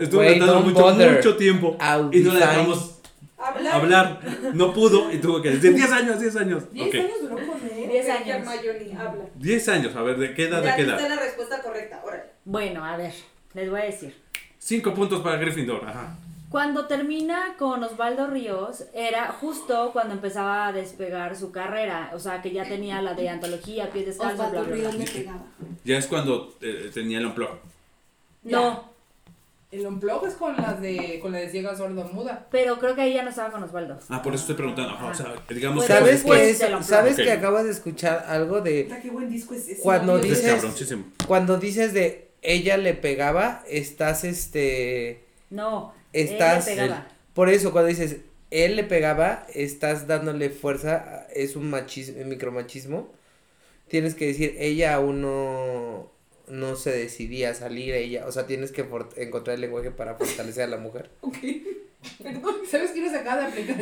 Estuvo 0.00 0.20
Güey, 0.20 0.34
levantando 0.40 0.60
mucho, 0.68 0.94
mucho 1.14 1.36
tiempo 1.36 1.76
I'll 1.80 2.10
y 2.12 2.20
no 2.20 2.32
le 2.34 2.40
dejamos 2.40 2.90
Hablar. 3.38 3.74
hablar. 3.74 4.20
No 4.54 4.72
pudo 4.74 5.12
y 5.12 5.18
tuvo 5.18 5.40
que 5.40 5.50
decir 5.50 5.74
10 5.74 5.92
años, 5.92 6.18
10 6.20 6.36
años. 6.36 6.62
¿Diez 6.72 6.88
Ok. 6.88 6.94
años 6.94 7.10
duró 7.22 7.36
con 7.36 7.46
él? 7.62 7.88
Diez 7.88 8.06
Dejen 8.06 8.32
años. 8.32 8.48
Hermione, 8.54 8.98
habla. 8.98 9.24
10 9.36 9.68
años, 9.68 9.96
a 9.96 10.02
ver, 10.02 10.16
¿de 10.18 10.34
qué 10.34 10.44
edad? 10.44 10.60
¿De 10.60 10.66
Ya 10.66 10.76
qué 10.76 10.84
diste 10.84 11.00
edad? 11.06 11.08
la 11.16 11.22
respuesta 11.22 11.62
correcta. 11.62 12.00
Órale. 12.04 12.13
Bueno, 12.44 12.84
a 12.84 12.96
ver, 12.96 13.12
les 13.54 13.70
voy 13.70 13.80
a 13.80 13.84
decir. 13.84 14.14
5 14.58 14.94
puntos 14.94 15.20
para 15.22 15.36
Gryffindor, 15.36 15.86
ajá. 15.88 16.16
Cuando 16.50 16.86
termina 16.86 17.56
con 17.58 17.82
Osvaldo 17.82 18.28
Ríos, 18.28 18.84
era 18.94 19.32
justo 19.32 19.90
cuando 19.92 20.14
empezaba 20.14 20.68
a 20.68 20.72
despegar 20.72 21.34
su 21.36 21.50
carrera. 21.50 22.10
O 22.14 22.18
sea, 22.20 22.40
que 22.42 22.52
ya 22.52 22.64
tenía 22.64 23.02
la 23.02 23.14
de 23.14 23.28
antología, 23.28 23.90
pies 23.90 24.06
descalzos, 24.06 24.38
Osvaldo 24.38 24.60
bla, 24.64 24.68
bla. 24.68 24.76
Ríos 24.76 24.94
le 24.94 25.04
pegaba. 25.04 25.42
Ya 25.84 25.98
es 25.98 26.06
cuando 26.06 26.54
eh, 26.60 26.90
tenía 26.94 27.18
el 27.18 27.26
unplug. 27.26 27.48
No, 28.44 28.84
El 29.72 29.84
unplug 29.86 30.24
es 30.26 30.34
con 30.34 30.54
las 30.56 30.80
de, 30.80 31.18
con 31.20 31.32
la 31.32 31.38
de 31.38 31.48
ciega 31.50 31.74
sordo 31.76 32.04
muda. 32.12 32.46
pero 32.52 32.78
creo 32.78 32.94
que 32.94 33.00
ahí 33.00 33.14
ya 33.14 33.24
no 33.24 33.30
estaba 33.30 33.50
con 33.50 33.64
Osvaldo. 33.64 33.98
Ah, 34.08 34.22
por 34.22 34.32
eso 34.34 34.42
estoy 34.42 34.54
preguntando. 34.56 34.92
Ajá, 34.94 35.06
o 35.08 35.14
sea, 35.14 35.34
digamos 35.48 35.78
Pues, 35.78 35.88
que 35.88 35.92
¿Sabes 35.94 36.12
después 36.12 36.60
es? 36.62 36.70
la 36.70 36.82
¿Sabes 36.84 37.18
Ok. 37.18 37.24
que 37.24 37.32
acabas 37.32 37.64
de 37.64 37.70
escuchar 37.72 38.24
algo 38.28 38.60
de 38.60 38.84
Puta, 38.84 39.00
qué 39.02 39.10
buen 39.10 39.28
disco 39.28 39.54
es 39.54 39.66
ese. 39.68 39.82
Cuando 39.82 40.18
dices- 40.18 40.62
cuando 41.26 41.56
dices 41.58 41.92
de 41.94 42.28
ella 42.44 42.76
le 42.76 42.94
pegaba, 42.94 43.64
estás 43.68 44.22
este 44.24 45.24
No, 45.50 45.92
Estás- 46.12 46.68
él 46.68 46.76
le 46.76 46.82
pegaba. 46.82 47.08
por 47.34 47.48
eso 47.48 47.72
cuando 47.72 47.88
dices 47.88 48.18
él 48.50 48.76
le 48.76 48.84
pegaba, 48.84 49.46
estás 49.52 50.06
dándole 50.06 50.48
fuerza, 50.50 51.26
es 51.34 51.56
un 51.56 51.68
machismo, 51.70 52.24
micromachismo. 52.24 53.10
Tienes 53.88 54.14
que 54.14 54.26
decir 54.26 54.54
ella 54.58 54.94
aún 54.94 55.20
no 55.22 56.12
no 56.46 56.76
se 56.76 56.90
decidía 56.92 57.50
a 57.50 57.54
salir 57.54 57.94
ella, 57.94 58.26
o 58.26 58.32
sea, 58.32 58.46
tienes 58.46 58.70
que 58.70 58.86
encontrar 59.16 59.54
el 59.54 59.60
lenguaje 59.62 59.90
para 59.90 60.14
fortalecer 60.14 60.64
a 60.64 60.66
la 60.68 60.76
mujer. 60.76 61.10
Ok. 61.22 61.38
Perdón, 62.22 62.56
¿sabes 62.70 62.90
qué 62.90 63.00
nos 63.00 63.14
acaba 63.14 63.40
de 63.40 63.46
aplicar? 63.46 63.76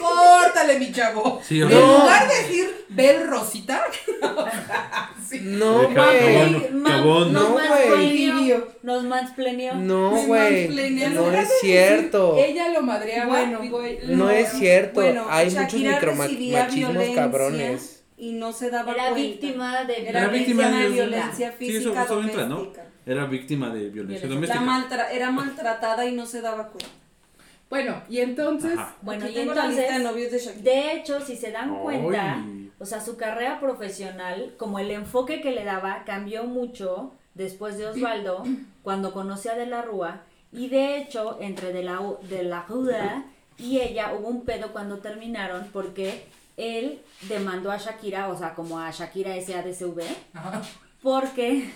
Córtale, 0.00 0.80
mi 0.80 0.90
chavo. 0.90 1.40
Sí, 1.46 1.60
en 1.60 1.68
lugar 1.70 2.26
de 2.28 2.34
decir 2.34 2.86
Bel 2.88 3.28
Rosita. 3.28 3.84
sí. 5.28 5.40
No, 5.42 5.80
Deja- 5.82 6.04
güey. 6.04 6.70
No, 6.72 7.24
nos 7.26 7.48
güey. 7.50 8.54
Nos 8.82 9.04
mansplaneó. 9.04 9.74
No, 9.74 10.10
güey. 10.26 10.68
No 10.68 11.32
es 11.32 11.48
cierto. 11.60 12.36
Ella 12.38 12.68
lo 12.70 12.82
madreaba. 12.82 13.26
Bueno, 13.28 13.60
digo, 13.60 13.82
No 14.08 14.30
es 14.30 14.48
cierto. 14.52 15.00
Bueno, 15.00 15.26
Hay 15.28 15.50
muchos 15.50 15.74
micromachismos 15.74 17.04
cabrones. 17.14 18.02
Y 18.16 18.32
no 18.32 18.52
se 18.52 18.68
daba 18.70 18.92
Era 18.94 19.10
cuenta. 19.10 19.20
víctima 19.20 19.84
de 19.84 20.08
Era, 20.08 20.26
víctima 20.26 20.68
de 20.68 20.88
violencia 20.88 21.54
Sí, 21.56 21.68
eso- 21.68 21.82
física 21.92 22.02
eso 22.02 22.20
entra, 22.20 22.46
¿no? 22.46 22.72
Era 23.06 23.24
víctima 23.26 23.72
de 23.72 23.88
violencia 23.90 24.28
doméstica. 24.28 24.60
maltra- 24.60 25.12
era 25.12 25.30
maltratada 25.30 26.04
y 26.04 26.12
no 26.12 26.26
se 26.26 26.40
daba 26.40 26.66
cuenta. 26.66 26.90
Bueno, 27.70 28.02
y 28.10 28.18
entonces. 28.18 28.76
Ajá. 28.76 28.96
Bueno, 29.02 29.28
y 29.28 29.34
tengo 29.34 29.54
la 29.54 29.66
lista 29.66 29.82
de 29.82 29.88
entonces, 29.88 30.10
novios 30.10 30.32
de 30.32 30.38
Shakira. 30.38 30.62
de 30.64 30.92
hecho, 30.94 31.20
si 31.20 31.36
se 31.36 31.52
dan 31.52 31.78
cuenta, 31.78 32.34
Ay. 32.34 32.57
O 32.78 32.86
sea, 32.86 33.00
su 33.00 33.16
carrera 33.16 33.60
profesional, 33.60 34.54
como 34.56 34.78
el 34.78 34.90
enfoque 34.90 35.40
que 35.40 35.52
le 35.52 35.64
daba, 35.64 36.04
cambió 36.04 36.44
mucho 36.44 37.12
después 37.34 37.78
de 37.78 37.86
Osvaldo, 37.86 38.44
cuando 38.82 39.12
conoció 39.12 39.52
a 39.52 39.56
De 39.56 39.66
la 39.66 39.82
Rúa, 39.82 40.22
y 40.52 40.68
de 40.68 40.98
hecho, 40.98 41.38
entre 41.40 41.72
De 41.72 41.82
la, 41.82 42.00
de 42.28 42.42
la 42.42 42.62
Rúa 42.62 43.24
y 43.58 43.80
ella 43.80 44.14
hubo 44.14 44.28
un 44.28 44.44
pedo 44.44 44.72
cuando 44.72 44.98
terminaron, 44.98 45.68
porque 45.72 46.26
él 46.56 47.02
demandó 47.28 47.70
a 47.70 47.76
Shakira, 47.76 48.28
o 48.28 48.38
sea, 48.38 48.54
como 48.54 48.78
a 48.78 48.90
Shakira 48.90 49.34
SADCV, 49.40 50.02
Ajá. 50.32 50.62
Porque 51.02 51.70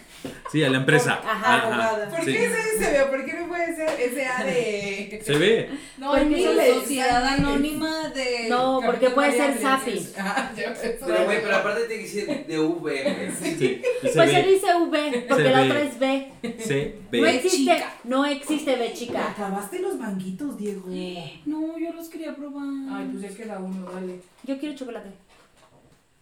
Sí, 0.52 0.62
a 0.62 0.70
la 0.70 0.78
empresa. 0.78 1.20
Ajá, 1.24 1.62
abogada. 1.62 2.08
¿Por 2.10 2.20
sí. 2.20 2.32
qué 2.32 2.44
ese 2.44 2.78
se 2.78 2.92
ve? 2.92 3.04
¿Por 3.06 3.24
qué 3.24 3.32
no 3.40 3.48
puede 3.48 3.74
ser 3.74 4.00
ese 4.00 4.24
A 4.26 4.44
de.? 4.44 5.20
Se 5.24 5.32
ve. 5.36 5.68
No, 5.98 6.14
son 6.14 6.28
miles, 6.30 6.74
Sociedad. 6.74 7.24
Anónima 7.26 8.08
de... 8.10 8.46
no, 8.48 8.80
porque 8.86 9.10
puede 9.10 9.32
ser. 9.32 9.58
Safi. 9.60 10.06
Ah, 10.18 10.52
Pero, 10.54 11.18
no. 11.18 11.24
güey, 11.24 11.42
pero 11.42 11.56
aparte 11.56 11.84
tiene 11.86 12.02
que 12.04 12.08
ser 12.08 12.46
de 12.46 12.58
V. 12.60 13.32
Sí, 13.42 13.82
Pues 14.00 14.12
se 14.30 14.42
dice 14.44 14.66
V, 14.76 15.24
porque 15.28 15.42
Se 15.42 15.50
la 15.50 15.60
ve. 15.60 15.66
otra 15.70 15.82
es 15.82 15.98
B. 15.98 16.32
Se 16.58 16.94
No 17.10 17.22
ve. 17.22 17.34
existe, 17.34 17.56
chica. 17.74 17.94
no 18.04 18.24
existe 18.26 18.76
B 18.76 18.88
Te 18.90 18.94
chica. 18.94 19.30
acabaste 19.30 19.80
los 19.80 19.96
manguitos, 19.96 20.56
Diego. 20.56 20.82
No, 21.46 21.78
yo 21.78 21.92
los 21.94 22.08
quería 22.08 22.36
probar. 22.36 22.64
Ay, 22.90 23.08
pues 23.10 23.22
ya 23.22 23.36
queda 23.36 23.58
uno, 23.58 23.90
dale. 23.90 24.20
Yo 24.44 24.58
quiero 24.58 24.76
chocolate. 24.76 25.08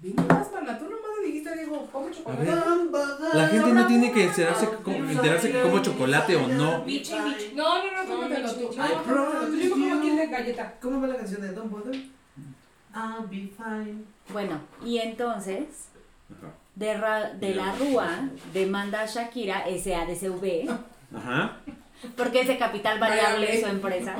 Ven 0.03 0.15
más, 0.29 0.51
mana, 0.53 0.79
tú 0.79 0.85
nomás 0.87 1.01
dijiste, 1.25 1.55
Diego, 1.55 1.87
come 1.93 2.09
A 2.09 2.13
chocolate. 2.13 2.45
ver, 2.45 3.35
la 3.35 3.49
gente 3.49 3.73
no 3.73 3.87
tiene 3.87 4.13
que 4.13 4.25
enterarse, 4.25 4.69
que 4.71 4.77
como- 4.77 5.11
enterarse 5.11 5.53
que 5.53 5.61
como 5.61 5.83
chocolate 5.83 6.37
o 6.37 6.49
no. 6.49 6.85
No, 7.55 7.85
no, 7.85 8.05
no, 8.05 8.15
cómetelo 8.17 8.55
tú. 8.55 8.61
Tú. 8.69 8.73
Yo 8.75 9.71
como 9.71 9.95
aquí 9.95 10.11
de 10.17 10.27
galleta. 10.29 10.75
¿Cómo 10.81 11.01
va 11.03 11.07
la 11.09 11.17
canción 11.17 11.43
de 11.43 11.53
Don't 11.53 11.71
Bother? 11.71 11.95
I'll 12.95 13.27
be 13.29 13.51
fine. 13.57 14.05
Bueno, 14.33 14.61
y 14.85 14.99
entonces, 14.99 15.89
de, 16.75 16.97
Ra- 16.97 17.33
de 17.35 17.55
la 17.55 17.75
Rúa 17.77 18.31
demanda 18.55 19.03
a 19.03 19.07
Shakira 19.07 19.65
SADCV, 19.67 20.69
Ajá. 21.15 21.59
porque 22.17 22.41
es 22.41 22.49
de 22.49 22.57
capital 22.59 22.99
variable 22.99 23.47
Variable. 23.47 23.61
su 23.61 23.67
empresa. 23.67 24.17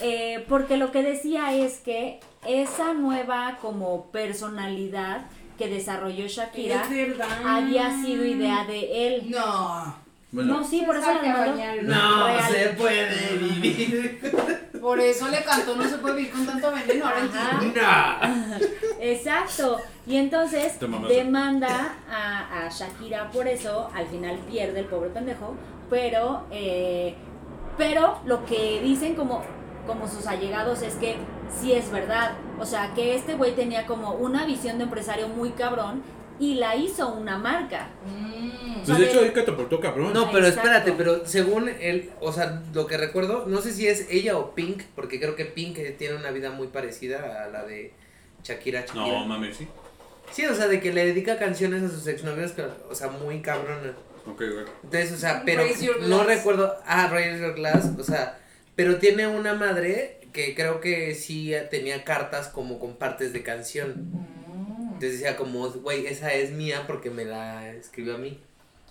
Eh, 0.00 0.44
porque 0.48 0.76
lo 0.76 0.90
que 0.92 1.02
decía 1.02 1.54
es 1.54 1.78
que 1.78 2.20
esa 2.48 2.94
nueva 2.94 3.58
como 3.60 4.06
personalidad 4.06 5.26
que 5.58 5.68
desarrolló 5.68 6.26
Shakira 6.26 6.82
Es 6.82 6.90
verdad. 6.90 7.28
había 7.44 7.90
sido 8.02 8.24
idea 8.24 8.64
de 8.64 9.08
él. 9.08 9.30
No. 9.30 9.96
Bueno, 10.32 10.58
No, 10.58 10.64
sí, 10.64 10.82
por 10.84 10.96
eso 10.96 11.06
bañar. 11.06 11.82
No 11.84 12.26
Real. 12.26 12.44
se 12.50 12.68
puede 12.70 13.36
vivir. 13.38 14.20
Por 14.80 15.00
eso 15.00 15.26
le 15.28 15.42
cantó, 15.42 15.74
no 15.74 15.82
se 15.88 15.96
puede 15.98 16.14
vivir 16.16 16.30
con 16.32 16.46
tanto 16.46 16.70
veneno. 16.70 17.06
Ahora. 17.06 17.60
No. 17.74 18.66
Exacto. 19.00 19.80
Y 20.06 20.16
entonces 20.16 20.78
demanda 21.08 21.96
a, 22.08 22.66
a 22.66 22.68
Shakira 22.68 23.30
por 23.32 23.48
eso. 23.48 23.90
Al 23.94 24.06
final 24.06 24.38
pierde 24.48 24.80
el 24.80 24.86
pobre 24.86 25.10
pendejo. 25.10 25.56
Pero, 25.90 26.46
eh, 26.52 27.16
pero 27.76 28.20
lo 28.26 28.44
que 28.44 28.80
dicen 28.82 29.14
como, 29.14 29.42
como 29.88 30.06
sus 30.06 30.26
allegados 30.26 30.82
es 30.82 30.94
que 30.94 31.16
sí 31.60 31.72
es 31.72 31.90
verdad. 31.90 32.32
O 32.58 32.66
sea, 32.66 32.92
que 32.94 33.14
este 33.14 33.34
güey 33.34 33.54
tenía 33.54 33.86
como 33.86 34.12
una 34.12 34.46
visión 34.46 34.78
de 34.78 34.84
empresario 34.84 35.28
muy 35.28 35.50
cabrón 35.50 36.02
y 36.38 36.54
la 36.54 36.76
hizo 36.76 37.08
una 37.08 37.38
marca. 37.38 37.88
Mm. 38.04 38.84
pues 38.84 38.98
de 38.98 39.06
hecho 39.06 39.20
ahí 39.20 39.30
catapultó 39.30 39.80
cabrón. 39.80 40.12
No, 40.12 40.30
pero 40.30 40.46
Exacto. 40.46 40.68
espérate, 40.68 40.92
pero 40.92 41.26
según 41.26 41.68
él, 41.68 42.10
o 42.20 42.32
sea, 42.32 42.62
lo 42.72 42.86
que 42.86 42.96
recuerdo, 42.96 43.46
no 43.46 43.60
sé 43.60 43.72
si 43.72 43.86
es 43.86 44.06
ella 44.10 44.36
o 44.36 44.54
Pink, 44.54 44.82
porque 44.94 45.18
creo 45.18 45.36
que 45.36 45.44
Pink 45.44 45.78
tiene 45.98 46.16
una 46.16 46.30
vida 46.30 46.50
muy 46.50 46.68
parecida 46.68 47.44
a 47.44 47.48
la 47.48 47.64
de 47.64 47.92
Shakira. 48.42 48.80
Shakira. 48.82 49.06
No, 49.06 49.26
mames, 49.26 49.56
sí. 49.56 49.68
Sí, 50.30 50.44
o 50.46 50.54
sea, 50.54 50.66
de 50.68 50.80
que 50.80 50.92
le 50.92 51.06
dedica 51.06 51.38
canciones 51.38 51.82
a 51.82 51.88
sus 51.88 52.06
exnovios, 52.06 52.52
que, 52.52 52.62
o 52.90 52.94
sea, 52.94 53.08
muy 53.08 53.40
cabronas. 53.40 53.94
Ok, 54.26 54.38
güey. 54.38 54.64
Entonces, 54.82 55.12
o 55.12 55.16
sea, 55.16 55.42
pero 55.44 55.62
no 56.02 56.24
recuerdo, 56.24 56.74
ah, 56.84 57.08
Raise 57.08 57.40
Your 57.40 57.54
Glass, 57.54 57.92
o 57.98 58.02
sea, 58.02 58.38
pero 58.74 58.98
tiene 58.98 59.26
una 59.26 59.54
madre 59.54 60.15
que 60.36 60.54
creo 60.54 60.80
que 60.80 61.14
sí 61.14 61.54
tenía 61.70 62.04
cartas 62.04 62.48
como 62.48 62.78
con 62.78 62.96
partes 62.96 63.32
de 63.32 63.42
canción. 63.42 64.10
Entonces 64.92 65.12
decía 65.12 65.36
como, 65.36 65.66
güey, 65.70 66.06
esa 66.06 66.32
es 66.34 66.52
mía 66.52 66.84
porque 66.86 67.10
me 67.10 67.24
la 67.24 67.70
escribió 67.70 68.16
a 68.16 68.18
mí. 68.18 68.38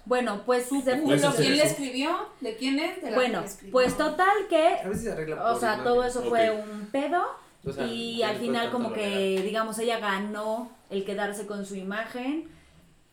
Bueno, 0.05 0.41
pues 0.43 0.67
¿Pero 0.83 1.29
hacer 1.29 1.45
quién 1.45 1.57
le 1.57 1.63
escribió? 1.63 2.29
¿De 2.41 2.55
quién 2.55 2.79
es? 2.79 3.01
De 3.01 3.11
la 3.11 3.15
Bueno, 3.15 3.43
que 3.43 3.67
pues 3.67 3.95
total 3.95 4.47
que 4.49 4.67
A 4.83 4.87
veces 4.87 5.03
se 5.03 5.11
arregla 5.11 5.51
O 5.51 5.59
sea, 5.59 5.73
imagen. 5.73 5.83
todo 5.83 6.03
eso 6.03 6.23
fue 6.23 6.51
un 6.51 6.87
pedo 6.91 7.23
O 7.63 7.71
sea, 7.71 7.85
y 7.87 8.21
al 8.23 8.37
final 8.37 8.71
como 8.71 8.91
que, 8.93 9.41
digamos, 9.43 9.77
ella 9.79 9.99
ganó 9.99 10.71
el 10.89 11.05
quedarse 11.05 11.45
con 11.45 11.65
su 11.65 11.75
imagen 11.75 12.49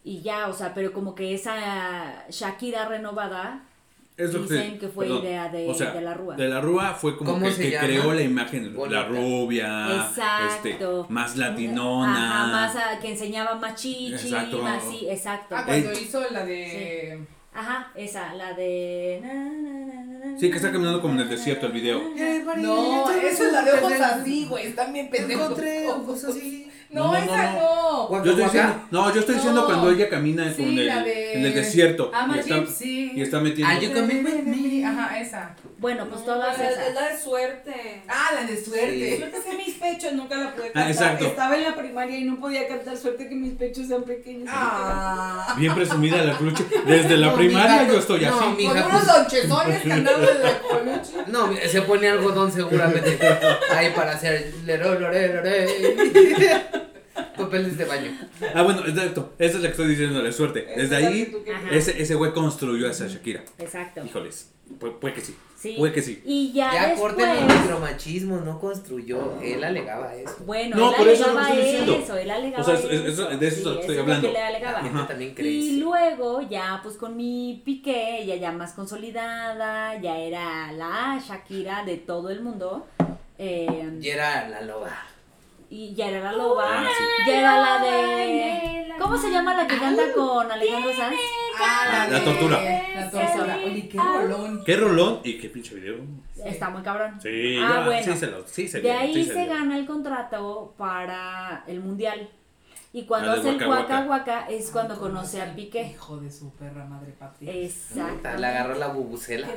y 0.05 0.23
ya, 0.23 0.49
o 0.49 0.55
sea, 0.55 0.75
pero 0.75 0.93
como 0.93 1.15
que 1.15 1.35
esa 1.35 2.27
Shakira 2.29 2.89
renovada, 2.89 3.63
Es 4.17 4.33
lo 4.35 4.41
Dicen 4.43 4.79
que 4.79 4.89
fue 4.89 5.07
perdón, 5.07 5.23
idea 5.25 5.49
de- 5.49 5.69
o 5.71 5.75
sea, 5.75 5.91
de 5.93 6.01
la 6.03 6.13
Rúa. 6.15 6.37
De 6.37 6.49
la 6.49 6.61
Rúa 6.61 6.95
fue 6.95 7.17
como 7.17 7.33
¿Cómo 7.33 7.47
que, 7.47 7.71
que 7.71 7.79
creó 7.79 8.13
la 8.13 8.21
imagen, 8.23 8.75
Bonita. 8.75 9.01
la 9.01 9.09
rubia, 9.09 9.87
Exacto. 10.07 11.03
este, 11.03 11.13
más 11.13 11.37
latinona. 11.37 12.43
Ajá, 12.43 12.47
más 12.53 12.77
a- 12.77 13.01
que 13.01 13.11
enseñaba 13.13 13.55
más 13.55 13.75
chichi, 13.75 14.13
Exacto. 14.13 14.63
más 14.63 14.83
sí, 14.85 15.07
exacto. 15.09 15.57
Ah, 15.57 15.65
cuando 15.65 15.91
Ey. 15.91 15.99
hizo 16.03 16.21
la 16.31 16.45
de. 16.45 17.21
Ajá, 17.55 17.91
esa, 17.95 18.33
la 18.35 18.55
de... 18.55 19.21
Sí, 20.41 20.49
que 20.51 20.57
está 20.57 20.69
na, 20.69 20.73
caminando 20.73 21.03
como 21.03 21.15
en 21.15 21.21
el 21.21 21.29
desierto 21.29 21.67
el 21.67 21.73
video. 21.73 22.01
No, 22.57 23.11
esa 23.11 23.45
es 23.47 23.53
la 23.53 23.63
de 23.63 23.73
ojos 23.75 23.93
así, 23.93 24.47
güey. 24.47 24.69
Están 24.69 24.91
bien 24.93 25.11
pendejos. 25.11 25.43
Encontré 25.45 25.91
ojos 25.91 26.25
así. 26.25 26.71
No, 26.93 27.05
No, 27.05 27.13
no, 27.13 27.19
esa 27.19 27.53
no. 27.55 28.09
no. 28.11 28.25
Yo 28.25 28.31
estoy 28.33 28.45
diciendo, 28.45 28.75
no, 28.91 29.15
yo 29.15 29.21
estoy 29.21 29.35
diciendo 29.37 29.61
No. 29.63 29.67
cuando 29.67 29.91
ella 29.91 30.09
camina 30.11 30.53
Sí, 30.53 30.63
en, 30.63 30.79
el, 30.79 31.05
de- 31.05 31.33
en 31.39 31.47
el 31.47 31.55
desierto 31.55 32.11
I'm 32.13 32.31
y 32.31 32.39
a 32.39 32.41
está, 32.41 32.65
y 32.85 33.21
está 33.23 33.41
metiendo. 33.41 33.75
Ah, 33.75 33.81
you 33.81 33.93
coming 33.95 34.23
with 34.25 34.43
me. 34.45 34.62
Esa. 35.59 35.69
Bueno, 35.79 36.07
pues 36.09 36.21
No, 36.21 36.27
todas 36.27 36.59
la- 36.59 36.71
esas. 36.71 36.87
Es 36.89 36.95
la 36.95 37.09
de 37.09 37.19
suerte. 37.19 38.03
Ah, 38.09 38.31
la 38.35 38.45
de 38.45 38.65
suerte. 38.65 39.17
Suerte 39.19 39.39
que 39.51 39.57
mis 39.57 39.75
pechos 39.77 40.13
nunca 40.13 40.37
la 40.37 40.55
pude 40.55 40.71
cantar. 40.73 40.91
exacto. 40.91 41.27
Estaba 41.27 41.57
en 41.57 41.65
la 41.65 41.75
primaria 41.77 42.19
y 42.19 42.25
no 42.25 42.39
podía 42.41 42.69
cantar 42.69 42.97
suerte 42.97 43.29
que 43.29 43.35
mis 43.35 43.55
pechos 43.55 43.87
sean 43.89 44.03
pequeños. 44.05 44.49
Ah. 44.53 45.55
Bien 45.59 45.75
presumida 45.75 46.23
la 46.25 46.37
coluche. 46.37 46.65
Desde 46.87 47.17
la 47.17 47.29
No, 47.29 47.37
primaria 47.37 47.83
mija, 47.83 47.93
yo 47.93 47.99
estoy 47.99 48.21
no, 48.25 48.39
así. 48.41 48.49
mi- 48.57 48.65
Con 48.67 48.75
Mija, 48.77 48.87
unos 48.89 49.03
pues- 49.05 49.17
lonchezones 49.17 49.83
cantando 49.83 50.27
de 50.27 50.39
la 50.39 50.59
coluche. 50.61 51.13
No, 51.27 51.57
se 51.57 51.83
pone 51.83 52.09
algodón 52.09 52.53
seguramente. 52.53 53.19
Ahí 53.75 53.93
para 53.95 54.13
hacer 54.13 54.53
lero, 54.65 54.99
lore, 54.99 55.35
lore. 55.35 55.67
Papeles 57.37 57.77
de 57.77 57.85
baño. 57.85 58.11
Ah, 58.55 58.63
bueno, 58.63 58.87
exacto. 58.87 59.33
Esa 59.39 59.57
es 59.57 59.63
la 59.63 59.69
que 59.69 59.73
estoy 59.73 59.89
diciendo 59.89 60.23
de 60.23 60.33
suerte. 60.33 60.67
Desde 60.77 61.01
la 61.01 61.09
ahí, 61.09 61.37
ese, 61.71 62.01
ese 62.01 62.15
güey 62.15 62.33
construyó 62.33 62.87
a 62.87 62.91
esa 62.91 63.07
Shakira. 63.07 63.43
Exacto. 63.59 64.03
Híjoles. 64.05 64.52
Puede, 64.79 64.93
puede 64.95 65.15
que 65.15 65.21
sí. 65.21 65.37
Sí. 65.59 65.77
Puede 65.79 65.93
que 65.93 66.03
sí. 66.03 66.21
Y 66.25 66.53
ya, 66.53 66.73
Ya 66.73 66.89
después... 66.89 67.13
corten 67.15 67.47
los 67.47 67.57
micromachismos, 67.61 68.45
no 68.45 68.59
construyó. 68.59 69.41
Él 69.41 69.63
alegaba 69.63 70.13
eso. 70.15 70.35
Bueno, 70.45 70.77
No, 70.77 70.91
él 70.91 70.97
por 70.97 71.09
eso 71.09 71.23
lo 71.33 71.39
alegaba 71.39 71.49
estoy 71.55 71.65
diciendo. 71.73 71.93
eso, 72.03 72.17
él 72.17 72.31
alegaba 72.33 72.63
O 72.63 72.67
sea, 72.67 72.75
es- 72.75 72.85
es- 72.85 73.13
eso. 73.13 73.31
es- 73.31 73.39
de 73.41 73.47
eso 73.49 73.75
Sí, 73.75 73.81
estoy 73.81 73.95
es 73.97 74.01
hablando. 74.03 74.27
que 74.27 74.33
le 74.33 74.43
alegaba. 74.43 75.07
También 75.07 75.35
cree. 75.35 75.51
Y 75.51 75.63
sí. 75.63 75.77
luego 75.81 76.43
ya 76.43 76.81
pues 76.83 76.97
con 76.97 77.17
mi 77.17 77.63
Piqué, 77.65 78.23
ella 78.23 78.35
ya 78.37 78.51
más 78.51 78.73
consolidada, 78.73 80.01
ya 80.01 80.19
era 80.19 80.73
la 80.73 81.23
Shakira 81.25 81.85
de 81.85 81.97
todo 81.99 82.31
el 82.31 82.41
mundo. 82.43 82.87
eh, 83.39 83.99
Y 84.01 84.09
era 84.09 84.49
la 84.49 84.63
loba. 84.63 84.91
Y 85.75 85.95
ya 85.95 86.09
era 86.09 86.21
la 86.21 86.33
loba, 86.33 86.65
Ah, 86.69 86.87
sí. 86.97 87.05
ya 87.31 87.39
era 87.41 87.57
la 87.61 87.85
de... 87.85 88.93
¿Cómo 88.99 89.17
se 89.17 89.31
llama 89.31 89.55
la 89.55 89.67
que 89.67 89.79
canta 89.79 90.03
con 90.15 90.51
Alejandro 90.53 90.93
Sanz? 90.95 91.17
Ah, 91.59 92.07
La 92.11 92.23
tortura. 92.23 92.61
La 92.95 93.11
tortura. 93.11 93.57
Oye, 93.65 93.89
qué 93.89 93.99
rolón. 93.99 94.63
Qué 94.65 94.77
rolón 94.77 95.21
y 95.25 95.39
qué 95.39 95.49
pinche 95.49 95.75
video. 95.75 95.97
Está 96.45 96.69
muy 96.71 96.83
cabrón. 96.83 97.19
Sí, 97.23 97.57
Ah, 97.61 97.77
ya, 97.81 97.85
bueno. 97.87 98.05
sí 98.13 98.19
se 98.19 98.27
lo, 98.27 98.47
sí 98.47 98.69
se 98.69 98.81
De 98.81 98.91
vio, 98.91 98.99
ahí 99.01 99.15
sí 99.15 99.25
se, 99.25 99.47
gana 99.47 99.77
el 99.79 99.87
contrato 99.87 100.75
para 100.77 101.65
el 101.67 101.81
mundial. 101.81 102.29
Y 102.95 103.07
cuando 103.07 103.33
de 103.33 103.39
hace 103.41 103.49
el 103.49 103.55
Waka 103.57 103.69
Waka 103.69 104.01
Waka. 104.01 104.07
Waka 104.09 104.47
es 104.51 104.71
cuando 104.71 104.99
conoce 104.99 105.41
a 105.41 105.55
Piqué. 105.55 105.83
Hijo 105.93 106.19
de 106.19 106.31
su 106.31 106.51
perra 106.57 106.85
madre 106.85 107.13
patria. 107.13 107.51
Exacto. 107.55 108.29
Le 108.39 108.47
agarró 108.47 108.75
la 108.75 108.89
bubucela. 108.89 109.49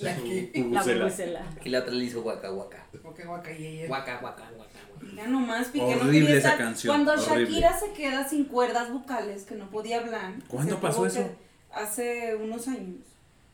La 0.00 0.16
Bubucela. 0.16 1.46
Y 1.64 1.68
la 1.68 1.78
otra 1.78 1.92
le 1.92 2.04
hizo 2.04 2.22
guaca 2.22 2.48
guaca. 2.48 2.84
Guaca, 3.02 3.24
guaca, 3.24 3.52
y 3.52 3.66
ella. 3.66 3.86
Guaca 3.86 4.18
guaca 4.18 4.50
guaca. 4.56 4.78
guaca. 4.90 5.14
Ya 5.14 5.26
nomás, 5.28 5.68
Piqué 5.68 5.94
no 5.94 6.02
Horrible 6.02 6.20
quería 6.20 6.38
esa 6.38 6.48
estar- 6.54 6.58
canción, 6.58 6.92
Cuando 7.04 7.12
horrible. 7.22 7.44
Shakira 7.60 7.78
se 7.78 7.92
queda 7.92 8.28
sin 8.28 8.44
cuerdas 8.46 8.92
vocales, 8.92 9.44
que 9.44 9.54
no 9.54 9.70
podía 9.70 9.98
hablar. 10.00 10.32
¿Cuándo 10.48 10.80
pasó 10.80 11.06
eso? 11.06 11.28
Hace 11.72 12.34
unos 12.34 12.66
años. 12.68 13.04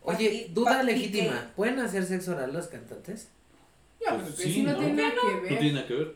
Oye, 0.03 0.49
duda 0.55 0.83
legítima. 0.83 1.33
Piqué. 1.33 1.47
¿Pueden 1.57 1.79
hacer 1.81 2.05
sexo 2.07 2.33
oral 2.33 2.53
los 2.55 2.67
cantantes? 2.69 3.29
Ya, 4.01 4.15
Pues 4.15 4.23
pues 4.23 4.37
sí, 4.37 4.53
sí, 4.55 4.63
no 4.63 4.73
¿no? 4.73 4.79
tiene 4.79 4.95
nada 5.03 5.11
que 5.21 5.35
No 5.37 5.43
ver. 5.43 5.59
tiene 5.59 5.73
nada 5.75 5.87
que 5.87 5.95
ver. 5.95 6.15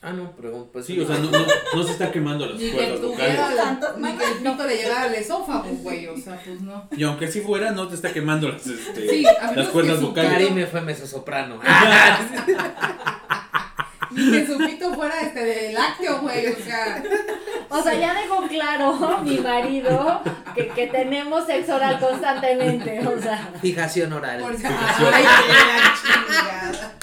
Ah, 0.00 0.12
no, 0.12 0.32
pero 0.36 0.68
pues. 0.72 0.86
Sí, 0.86 1.00
o 1.00 1.06
sea, 1.06 1.18
no, 1.18 1.28
no, 1.30 1.44
no 1.74 1.82
se 1.82 1.90
está 1.92 2.12
quemando 2.12 2.46
las 2.46 2.56
Ni 2.60 2.70
que 2.70 2.76
cuerdas 2.76 3.00
tuviera 3.00 3.48
vocales. 3.48 3.78
ni 3.98 4.12
que 4.16 4.24
el 4.24 4.32
pito 4.38 4.66
le 4.66 4.76
llegara 4.76 5.02
al 5.02 5.14
esófago, 5.14 5.68
güey. 5.82 6.06
O 6.06 6.16
sea, 6.16 6.40
pues 6.44 6.60
no. 6.60 6.88
Y 6.96 7.02
aunque 7.02 7.26
sí 7.28 7.40
fuera, 7.40 7.72
no 7.72 7.88
te 7.88 7.96
está 7.96 8.12
quemando 8.12 8.48
las, 8.48 8.64
este, 8.66 9.08
Sí, 9.08 9.22
las 9.24 9.68
cuerdas 9.68 10.00
vocales. 10.00 10.30
Cari 10.32 10.50
me 10.50 10.66
fue 10.66 10.80
mesosoprano. 10.82 11.58
Ni 14.10 14.30
que 14.30 14.46
su 14.46 14.56
pito 14.56 14.94
fuera 14.94 15.20
este 15.20 15.44
de 15.44 15.72
lácteo, 15.72 16.20
güey. 16.20 16.46
O 16.46 16.56
sea. 16.56 17.02
O 17.68 17.82
sea, 17.82 17.94
ya 17.94 18.14
dejó 18.14 18.46
claro 18.48 19.18
mi 19.22 19.38
marido 19.38 20.22
que, 20.54 20.68
que 20.68 20.86
tenemos 20.86 21.44
sexo 21.44 21.74
oral 21.76 21.98
constantemente. 22.00 23.06
O 23.06 23.20
sea, 23.20 23.50
Fijación 23.60 24.12
oral. 24.12 24.40
Por 24.40 24.56
si. 24.56 24.64
Ay, 24.64 25.24
la 25.24 25.94
chingada. 26.00 26.94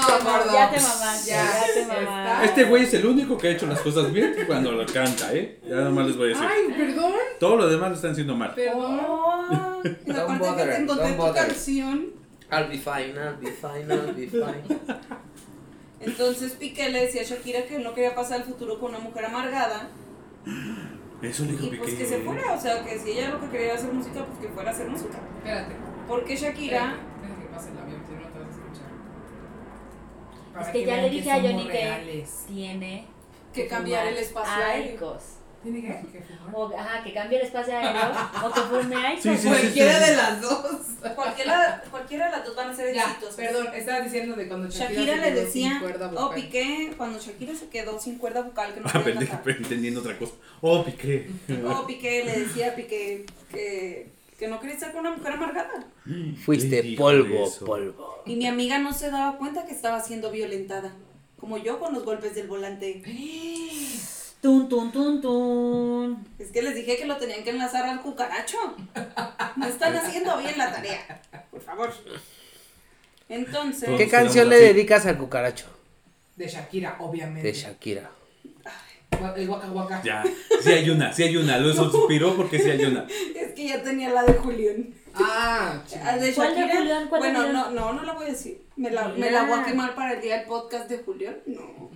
No, 0.00 0.30
gordo. 0.30 0.52
ya 0.52 0.70
te 0.70 0.80
mamás, 0.80 1.26
ya, 1.26 1.64
te 1.74 1.86
mamás. 1.86 2.44
Este 2.44 2.64
güey 2.64 2.84
es 2.84 2.94
el 2.94 3.06
único 3.06 3.36
que 3.38 3.48
ha 3.48 3.50
hecho 3.52 3.66
las 3.66 3.80
cosas 3.80 4.12
bien 4.12 4.34
cuando 4.46 4.72
lo 4.72 4.86
canta, 4.86 5.32
¿eh? 5.34 5.58
Ya 5.68 5.76
nada 5.76 5.90
más 5.90 6.06
les 6.06 6.16
voy 6.16 6.26
a 6.26 6.28
decir. 6.30 6.46
Ay, 6.48 6.74
perdón. 6.76 7.12
Todo 7.40 7.56
lo 7.56 7.68
demás 7.68 7.90
lo 7.90 7.94
están 7.96 8.12
haciendo 8.12 8.34
mal. 8.36 8.54
Perdón. 8.54 9.00
Oh, 9.06 9.82
Don't 9.82 10.10
aparte 10.18 10.32
que 10.32 10.38
bother, 10.38 10.68
te 10.70 10.82
encontré 10.82 11.10
tu 11.12 11.16
bother. 11.16 11.46
canción. 11.46 12.06
I'll 12.50 12.68
be 12.68 12.78
fine, 12.78 13.14
I'll 13.18 13.36
be 13.38 13.50
fine, 13.50 13.92
I'll 13.92 14.14
be 14.14 14.26
fine. 14.26 14.78
Entonces 16.00 16.52
Piqué 16.52 16.88
le 16.90 17.02
decía 17.06 17.22
a 17.22 17.24
Shakira 17.24 17.64
que 17.66 17.78
no 17.78 17.92
quería 17.92 18.14
pasar 18.14 18.38
el 18.40 18.44
futuro 18.46 18.78
con 18.78 18.90
una 18.90 19.00
mujer 19.00 19.24
amargada. 19.26 19.88
Eso 21.20 21.44
le 21.44 21.52
dijo 21.52 21.64
Y 21.66 21.76
pues 21.76 21.90
Piqué. 21.90 22.02
que 22.04 22.08
se 22.08 22.18
fuera, 22.20 22.52
o 22.52 22.60
sea, 22.60 22.84
que 22.84 22.98
si 22.98 23.10
ella 23.10 23.30
lo 23.30 23.40
que 23.40 23.48
quería 23.48 23.66
era 23.66 23.74
hacer 23.74 23.92
música, 23.92 24.24
pues 24.24 24.38
que 24.38 24.48
fuera 24.54 24.70
a 24.70 24.72
hacer 24.72 24.88
música. 24.88 25.18
Espérate. 25.38 25.74
Porque 26.06 26.36
Shakira, 26.36 26.94
Deja 27.20 27.34
que 27.40 27.46
pase 27.52 27.70
el 27.72 27.78
avión, 27.78 28.00
si 28.06 28.12
no, 28.14 28.20
no 28.20 28.28
te 28.28 28.38
vas 28.38 28.48
a 28.48 28.50
escuchar. 28.52 28.88
Para 30.58 30.66
Es 30.66 30.72
que 30.72 30.80
ya 30.84 30.94
vean 30.94 31.02
le 31.04 31.10
dije 31.10 31.30
a 31.30 31.40
Johnny 31.40 31.68
que 31.68 32.26
tiene 32.48 33.06
que 33.54 33.66
cambiar 33.68 34.06
el 34.06 34.16
espacio 34.18 34.64
aéreo. 34.64 34.92
aicos. 34.92 35.22
¿Tiene 35.62 35.80
que? 35.80 35.88
que 36.12 36.20
fumar? 36.22 36.54
O, 36.54 36.72
ajá, 36.78 37.02
que 37.02 37.12
cambie 37.12 37.38
el 37.40 37.46
espacio 37.46 37.76
aéreo. 37.76 38.12
o 38.44 38.52
que 38.52 38.60
forme 38.60 38.96
ahí. 38.96 39.18
Sí, 39.20 39.36
sí, 39.36 39.48
Cualquiera 39.48 39.98
sí. 39.98 40.10
de 40.10 40.16
las 40.16 40.40
dos. 40.40 40.80
Cualquiera, 41.14 41.82
cualquiera 41.90 42.26
de 42.26 42.32
las 42.32 42.44
dos 42.44 42.56
van 42.56 42.70
a 42.70 42.74
ser 42.76 42.94
Ya, 42.94 43.02
exitosos. 43.02 43.34
perdón, 43.36 43.68
estabas 43.74 44.04
diciendo 44.04 44.36
de 44.36 44.48
cuando 44.48 44.68
Shakira, 44.68 44.88
Shakira 45.00 45.14
se 45.24 45.30
le 45.30 45.40
decía, 45.40 45.70
sin 45.70 45.78
cuerda 45.80 46.10
oh. 46.16 46.30
Piqué, 46.34 46.92
cuando 46.96 47.18
Shakira 47.18 47.54
se 47.54 47.68
quedó 47.68 47.98
sin 48.00 48.18
cuerda 48.18 48.42
vocal, 48.42 48.74
que 48.74 48.80
no 48.80 48.86
Ah, 48.88 49.02
cantar. 49.04 49.42
entendiendo 49.46 50.00
otra 50.00 50.16
cosa. 50.18 50.32
Oh, 50.60 50.84
piqué. 50.84 51.28
Oh, 51.66 51.86
Piqué 51.86 52.24
le 52.24 52.40
decía 52.40 52.68
a 52.72 52.74
Piqué 52.74 53.26
que, 53.50 54.08
que 54.38 54.46
no 54.46 54.60
quería 54.60 54.76
estar 54.76 54.92
con 54.92 55.00
una 55.00 55.16
mujer 55.16 55.32
amargada. 55.32 55.84
Fuiste 56.44 56.94
polvo, 56.96 57.46
eso. 57.46 57.66
polvo. 57.66 58.22
Y 58.24 58.36
mi 58.36 58.46
amiga 58.46 58.78
no 58.78 58.92
se 58.92 59.10
daba 59.10 59.36
cuenta 59.36 59.66
que 59.66 59.72
estaba 59.72 60.00
siendo 60.00 60.30
violentada. 60.30 60.94
Como 61.36 61.58
yo 61.58 61.78
con 61.78 61.92
los 61.92 62.04
golpes 62.04 62.34
del 62.34 62.46
volante. 62.46 63.02
Tun, 64.40 64.68
tun, 64.68 64.92
tun, 64.92 65.20
tun. 65.20 66.28
Es 66.38 66.52
que 66.52 66.62
les 66.62 66.76
dije 66.76 66.96
que 66.96 67.06
lo 67.06 67.16
tenían 67.16 67.42
que 67.42 67.50
enlazar 67.50 67.84
al 67.86 68.00
cucaracho. 68.02 68.56
No 69.56 69.66
están 69.66 69.96
haciendo 69.96 70.38
bien 70.38 70.56
la 70.56 70.70
tarea. 70.70 71.20
Por 71.50 71.60
favor. 71.60 71.92
Entonces. 73.28 73.90
¿Qué 73.96 74.06
canción 74.08 74.48
le 74.48 74.58
dedicas 74.58 75.06
al 75.06 75.18
cucaracho? 75.18 75.66
De 76.36 76.46
Shakira, 76.46 76.98
obviamente. 77.00 77.48
De 77.48 77.52
Shakira. 77.52 78.12
El 79.36 79.48
Waka 79.48 79.70
Waka. 79.72 80.02
Ya, 80.04 80.22
sí 80.60 80.70
hay 80.70 80.90
una, 80.90 81.12
sí 81.12 81.22
hay 81.24 81.36
una. 81.36 81.58
Lo 81.58 81.72
suspiró 81.72 82.36
porque 82.36 82.58
sí 82.58 82.70
hay 82.70 82.84
una. 82.84 83.04
Es 83.34 83.52
que 83.54 83.66
ya 83.68 83.82
tenía 83.82 84.10
la 84.10 84.22
de 84.24 84.34
Julián. 84.34 84.94
Ah, 85.14 85.82
Ah, 86.04 86.16
de 86.16 86.32
¿Cuál 86.34 86.54
de. 86.54 86.62
Julián? 86.76 87.08
¿Cuál 87.08 87.22
de 87.22 87.28
bueno, 87.30 87.46
Julián? 87.46 87.52
no, 87.52 87.70
no, 87.70 87.92
no 87.94 88.02
la 88.04 88.12
voy 88.12 88.26
a 88.26 88.28
decir. 88.28 88.60
Me 88.76 88.90
la, 88.90 89.08
me 89.08 89.30
la 89.32 89.44
voy 89.44 89.58
a 89.58 89.64
quemar 89.64 89.94
para 89.96 90.12
el 90.14 90.20
día 90.20 90.38
del 90.38 90.46
podcast 90.46 90.88
de 90.88 90.98
Julián. 90.98 91.36
No. 91.46 91.90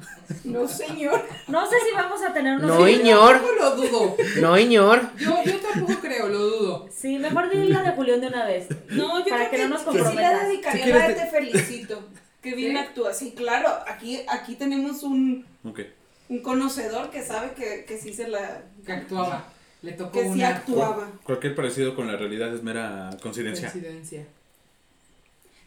No, 0.45 0.67
señor. 0.67 1.25
No 1.47 1.65
sé 1.71 1.77
si 1.89 1.95
vamos 1.95 2.21
a 2.23 2.33
tener 2.33 2.57
unos. 2.59 2.77
No, 2.79 2.89
Iñor. 2.89 3.35
Tampoco 3.35 3.55
lo 3.55 3.77
dudo. 3.77 4.17
No, 4.41 4.59
Iñor. 4.59 5.01
Yo, 5.17 5.45
yo 5.45 5.57
tampoco 5.61 6.01
creo, 6.01 6.29
lo 6.29 6.39
dudo. 6.39 6.89
Sí, 6.93 7.19
mejor 7.19 7.51
di 7.51 7.69
la 7.69 7.83
de 7.85 7.91
Julián 7.93 8.21
de 8.21 8.27
una 8.29 8.47
vez. 8.47 8.67
No, 8.89 9.21
yo 9.21 9.27
Para 9.31 9.49
creo 9.49 9.51
que 9.51 9.69
no 9.69 9.75
nos 9.75 9.83
que 9.83 9.91
sí 9.93 9.99
comprometas. 9.99 10.49
dedicaría 10.49 10.85
Si 10.85 10.91
la 10.91 10.99
de 10.99 11.15
quieres 11.15 11.23
te 11.31 11.31
felicito. 11.39 12.09
Que 12.41 12.55
bien 12.57 12.73
¿Sí? 12.73 12.79
actúa. 12.79 13.15
Sí, 13.15 13.35
claro. 13.37 13.69
Aquí, 13.87 14.21
aquí 14.29 14.57
tenemos 14.57 15.05
un, 15.05 15.47
Ok. 15.65 15.81
Un 16.29 16.41
conocedor 16.41 17.11
que 17.11 17.23
sabe 17.23 17.53
que, 17.53 17.85
que 17.85 17.99
sí 17.99 18.13
se 18.13 18.29
la. 18.29 18.63
Que 18.85 18.93
actuaba. 18.93 19.45
Le 19.83 19.93
tocó 19.93 20.13
que 20.13 20.33
sí 20.33 20.43
actuaba. 20.43 21.09
Cualquier 21.25 21.55
parecido 21.55 21.97
con 21.97 22.07
la 22.07 22.17
realidad 22.17 22.55
es 22.55 22.63
mera 22.63 23.11
coincidencia. 23.21 23.71
coincidencia. 23.71 24.27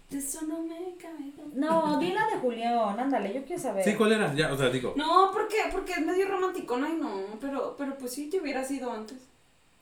De 0.10 0.18
eso 0.20 0.42
no 0.44 0.62
me 0.62 0.96
cabe. 0.98 1.34
No, 1.54 2.00
di 2.00 2.14
la 2.14 2.28
de 2.28 2.38
Julián, 2.38 3.00
ándale, 3.00 3.34
yo 3.34 3.44
quiero 3.44 3.62
saber. 3.62 3.84
Sí, 3.84 3.96
¿cuál 3.96 4.14
era? 4.14 4.34
Ya, 4.36 4.54
o 4.54 4.58
sea, 4.58 4.70
digo. 4.70 4.94
No, 4.96 5.32
¿por 5.32 5.48
qué? 5.48 5.58
Porque 5.72 5.94
es 5.94 6.06
medio 6.06 6.28
romántico, 6.28 6.78
no, 6.78 6.88
no, 6.88 7.40
pero, 7.42 7.76
pero 7.78 7.98
pues 7.98 8.14
sí 8.14 8.30
te 8.30 8.40
hubiera 8.40 8.64
sido 8.64 8.92
antes. 8.92 9.18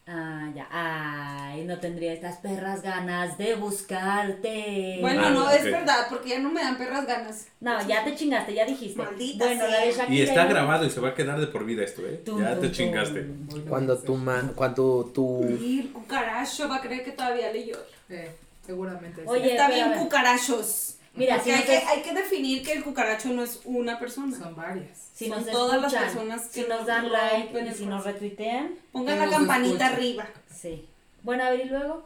Ah, 0.06 0.50
ya. 0.54 0.68
Ay, 0.70 1.64
no 1.64 1.80
tendría 1.80 2.12
estas 2.12 2.38
perras 2.38 2.82
ganas 2.82 3.38
de 3.38 3.56
buscarte. 3.56 4.98
Bueno, 5.00 5.22
Ah, 5.26 5.30
no, 5.30 5.46
ok. 5.46 5.52
es 5.54 5.64
verdad, 5.64 6.08
porque 6.10 6.30
ya 6.30 6.40
no 6.40 6.52
me 6.52 6.62
dan 6.62 6.78
perras 6.78 7.06
ganas. 7.08 7.48
No, 7.62 7.86
ya 7.88 8.04
te 8.04 8.14
chingaste, 8.14 8.54
ya 8.54 8.66
dijiste. 8.66 9.02
Maldita 9.02 9.46
bueno, 9.46 9.62
sea. 9.62 9.70
la 9.70 9.86
de 9.86 9.92
Shakira. 9.94 10.14
Y 10.14 10.22
está 10.22 10.46
grabado 10.46 10.86
y 10.86 10.90
se 10.90 11.00
va 11.00 11.10
a 11.10 11.16
quedar 11.16 11.40
de 11.40 11.48
por 11.48 11.64
vida 11.66 11.84
esto, 11.84 12.02
¿eh? 12.06 12.22
Tum, 12.26 12.42
Ya 12.42 12.52
tum, 12.52 12.62
te 12.62 12.68
tum. 12.68 12.76
chingaste. 12.76 13.26
Cuando 13.70 13.98
tu 13.98 14.14
ser. 14.16 14.22
ma, 14.24 14.52
cuando 14.56 15.12
tu 15.14 15.44
el 15.44 15.90
cucaracho 15.94 16.68
va 16.68 16.78
a 16.78 16.82
creer 16.82 17.06
que 17.06 17.12
todavía 17.12 17.52
leyó. 17.52 17.78
Eh, 18.10 18.30
seguramente. 18.66 19.22
sí. 19.22 19.28
Oye, 19.28 19.52
Está 19.52 19.70
bien 19.70 19.94
cucarachos. 19.94 20.98
Mira, 21.16 21.36
Porque 21.36 21.52
si 21.52 21.52
hay, 21.52 21.58
nos, 21.60 21.66
que, 21.68 21.78
es- 21.78 21.88
hay 21.88 22.02
que 22.02 22.14
definir 22.14 22.64
que 22.64 22.72
el 22.74 22.84
cucaracho 22.84 23.30
no 23.30 23.44
es 23.44 23.60
una 23.66 24.00
persona. 24.00 24.36
Son 24.38 24.56
varias. 24.56 25.10
si 25.14 25.28
son 25.28 25.38
nos 25.44 25.52
todas 25.52 25.82
las 25.82 25.94
personas 25.94 26.48
que 26.50 26.64
si 26.64 26.68
nos 26.68 26.86
dan 26.88 27.12
like 27.12 27.62
y 27.70 27.74
si 27.74 27.86
nos 27.86 28.04
retuitean, 28.04 28.76
Pongan 28.92 29.20
la 29.20 29.30
campanita 29.30 29.88
arriba. 29.88 30.28
sí. 30.54 30.88
Bueno, 31.22 31.44
a 31.46 31.52
ver, 31.52 31.62
y 31.68 31.70
luego. 31.70 32.06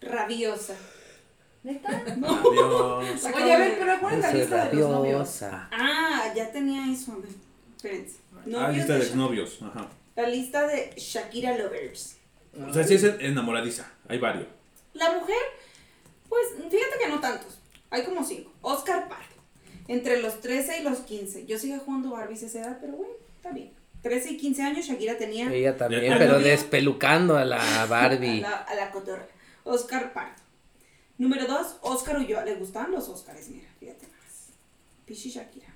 Rabiosa. 0.00 0.74
¿Neta? 1.64 1.88
Adiós. 2.06 3.24
Oye, 3.34 3.52
a 3.52 3.58
ver, 3.58 3.78
pero 3.78 3.98
¿cuál 4.00 4.14
es 4.14 4.20
la 4.20 4.32
lista 4.32 4.64
de 4.66 4.74
los 4.76 4.90
novios? 4.90 5.40
rabiosa. 5.40 5.68
Ah, 5.72 6.32
ya 6.36 6.52
tenía 6.52 6.92
eso. 6.92 7.12
A 7.12 7.16
ver, 7.16 7.30
espérense. 7.76 8.16
Ah, 8.36 8.40
Novios 8.46 8.74
lista 8.76 8.92
de 8.92 8.98
de 8.98 9.04
exnovios. 9.06 9.58
Ajá. 9.62 9.88
La 10.16 10.28
lista 10.28 10.66
de 10.66 10.92
Shakira 10.96 11.56
Lovers. 11.56 12.16
O 12.68 12.72
sea, 12.72 12.84
sí 12.84 12.94
es 12.94 13.04
enamoradiza. 13.04 13.90
Hay 14.08 14.18
varios. 14.18 14.46
La 14.92 15.12
mujer, 15.18 15.36
pues 16.28 16.46
fíjate 16.70 16.98
que 17.02 17.08
no 17.08 17.18
tantos. 17.20 17.58
Hay 17.94 18.02
como 18.04 18.24
cinco. 18.24 18.50
Oscar 18.62 19.08
Park. 19.08 19.28
Entre 19.86 20.20
los 20.20 20.40
13 20.40 20.80
y 20.80 20.82
los 20.82 20.98
15. 21.00 21.46
Yo 21.46 21.58
sigo 21.58 21.78
jugando 21.78 22.10
Barbies 22.10 22.42
a 22.42 22.46
esa 22.46 22.60
edad, 22.60 22.78
pero 22.80 22.94
bueno, 22.94 23.12
está 23.36 23.50
bien. 23.50 23.70
13 24.02 24.32
y 24.32 24.36
15 24.36 24.62
años, 24.62 24.86
Shakira 24.86 25.16
tenía 25.16 25.50
Ella 25.52 25.76
también, 25.76 26.14
pero 26.18 26.34
novio. 26.34 26.46
despelucando 26.46 27.36
a 27.38 27.44
la 27.44 27.58
a 27.82 27.86
Barbie. 27.86 28.40
la, 28.40 28.50
a 28.56 28.74
la 28.74 28.90
cotorra. 28.90 29.26
Oscar 29.64 30.12
Park. 30.12 30.36
Número 31.18 31.46
2, 31.46 31.76
Oscar 31.82 32.18
Ulloa. 32.18 32.44
Le 32.44 32.54
gustaban 32.56 32.90
los 32.90 33.08
Oscars, 33.08 33.48
mira, 33.48 33.68
fíjate 33.78 34.06
más. 34.08 34.48
Pichi 35.06 35.30
Shakira. 35.30 35.68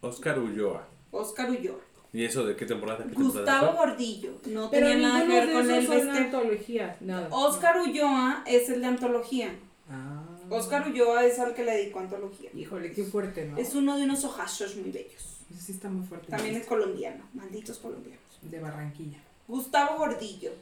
Oscar 0.00 0.38
Ulloa. 0.38 0.88
Oscar 1.10 1.50
Ulloa. 1.50 1.80
¿Y 2.12 2.24
eso 2.24 2.46
de 2.46 2.56
qué 2.56 2.64
temporada? 2.66 3.04
¿Qué 3.04 3.10
temporada 3.14 3.34
Gustavo 3.60 3.76
fue? 3.76 3.86
Gordillo. 3.86 4.32
No 4.46 4.70
Pero 4.70 4.86
tenía 4.88 5.08
nada 5.08 5.22
que 5.22 5.28
ver 5.28 5.46
de 5.48 5.52
con 5.52 5.70
el 5.70 5.86
vester. 5.86 6.16
antología. 6.24 6.96
Nada. 7.00 7.28
Oscar 7.30 7.80
Ulloa 7.80 8.42
es 8.46 8.68
el 8.70 8.80
de 8.80 8.86
antología. 8.86 9.54
Ah. 9.90 10.22
Oscar 10.50 10.88
Ulloa 10.88 11.24
es 11.24 11.38
al 11.38 11.54
que 11.54 11.64
le 11.64 11.72
dedicó 11.72 12.00
antología. 12.00 12.50
Híjole, 12.54 12.92
qué 12.92 13.04
fuerte, 13.04 13.46
¿no? 13.46 13.56
Es 13.56 13.74
uno 13.74 13.96
de 13.96 14.04
unos 14.04 14.24
ojazos 14.24 14.76
muy 14.76 14.90
bellos. 14.90 15.44
Ese 15.50 15.60
sí 15.60 15.72
está 15.72 15.88
muy 15.88 16.06
fuerte. 16.06 16.28
También 16.28 16.56
es 16.56 16.66
colombiano, 16.66 17.24
malditos 17.34 17.78
colombianos. 17.78 18.20
De 18.42 18.60
Barranquilla. 18.60 19.18
Gustavo 19.48 19.98
Gordillo. 19.98 20.52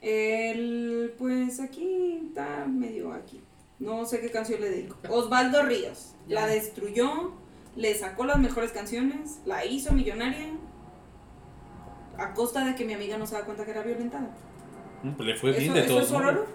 Él, 0.00 1.14
pues 1.18 1.60
aquí 1.60 2.20
está 2.28 2.66
medio 2.66 3.12
aquí. 3.12 3.40
No 3.78 4.04
sé 4.06 4.20
qué 4.20 4.30
canción 4.30 4.60
le 4.60 4.70
dedico. 4.70 4.96
Osvaldo 5.08 5.62
Ríos. 5.62 6.14
La 6.28 6.46
destruyó, 6.46 7.32
le 7.76 7.94
sacó 7.94 8.24
las 8.24 8.38
mejores 8.38 8.72
canciones, 8.72 9.40
la 9.46 9.64
hizo 9.64 9.92
millonaria. 9.92 10.48
A 12.18 12.34
costa 12.34 12.64
de 12.64 12.74
que 12.74 12.84
mi 12.84 12.92
amiga 12.92 13.16
no 13.18 13.26
se 13.26 13.34
da 13.34 13.44
cuenta 13.44 13.64
que 13.64 13.70
era 13.70 13.82
violentada. 13.82 14.30
Pues 15.02 15.28
le 15.28 15.36
fue 15.36 15.52
bien 15.52 15.64
¿Eso, 15.64 15.72
de 15.72 15.80
eso 15.80 15.94
todos 15.94 16.46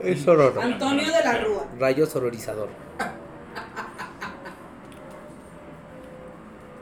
es. 0.00 0.26
Antonio 0.28 1.12
de 1.12 1.24
la 1.24 1.38
Rúa. 1.38 1.66
Rayo 1.78 2.06
sororizador. 2.06 2.68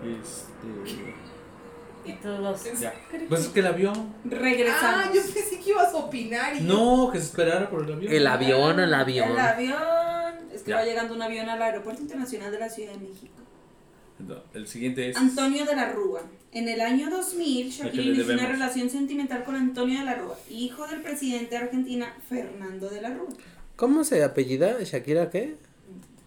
Este, 0.05 1.15
Todos. 2.23 2.65
ya. 2.81 2.93
Pues 3.29 3.43
es 3.43 3.49
que 3.49 3.61
el 3.61 3.67
avión. 3.67 4.15
Regresamos. 4.25 5.05
Ah, 5.07 5.11
yo 5.15 5.23
pensé 5.23 5.61
que 5.61 5.71
ibas 5.71 5.95
a 5.95 5.97
opinar. 5.97 6.57
Y 6.57 6.61
No, 6.63 7.11
que 7.13 7.19
se 7.19 7.27
esperara 7.27 7.71
por 7.71 7.85
el 7.85 7.93
avión. 7.93 8.13
El 8.13 8.27
avión, 8.27 8.81
el 8.81 8.93
avión. 8.95 9.31
El 9.31 9.39
avión. 9.39 9.79
Es 10.53 10.63
que 10.63 10.71
Ya. 10.71 10.77
va 10.79 10.85
llegando 10.85 11.15
un 11.15 11.23
avión 11.23 11.49
al 11.49 11.63
Aeropuerto 11.63 12.03
Internacional 12.03 12.51
de 12.51 12.59
la 12.59 12.69
Ciudad 12.69 12.93
de 12.93 12.99
México. 12.99 13.35
El 14.55 14.67
siguiente 14.67 15.11
es. 15.11 15.17
Antonio 15.17 15.65
de 15.65 15.77
la 15.77 15.93
Rúa. 15.93 16.23
En 16.53 16.69
el 16.69 16.81
año 16.83 17.09
2000, 17.11 17.67
Al 17.67 17.73
que 17.73 17.85
Shakira 17.85 18.03
inició 18.03 18.35
una 18.35 18.47
relación 18.47 18.91
sentimental 18.91 19.45
con 19.45 19.55
Antonio 19.57 20.01
de 20.01 20.05
la 20.05 20.15
Rúa, 20.17 20.39
hijo 20.51 20.87
del 20.87 21.01
presidente 21.01 21.51
de 21.51 21.57
Argentina, 21.57 22.15
Fernando 22.29 22.91
de 22.91 23.01
la 23.01 23.11
Rúa. 23.15 23.31
¿Cómo 23.77 24.05
se 24.05 24.23
apellida? 24.23 24.77
¿Shakira 24.83 25.31
qué? 25.31 25.57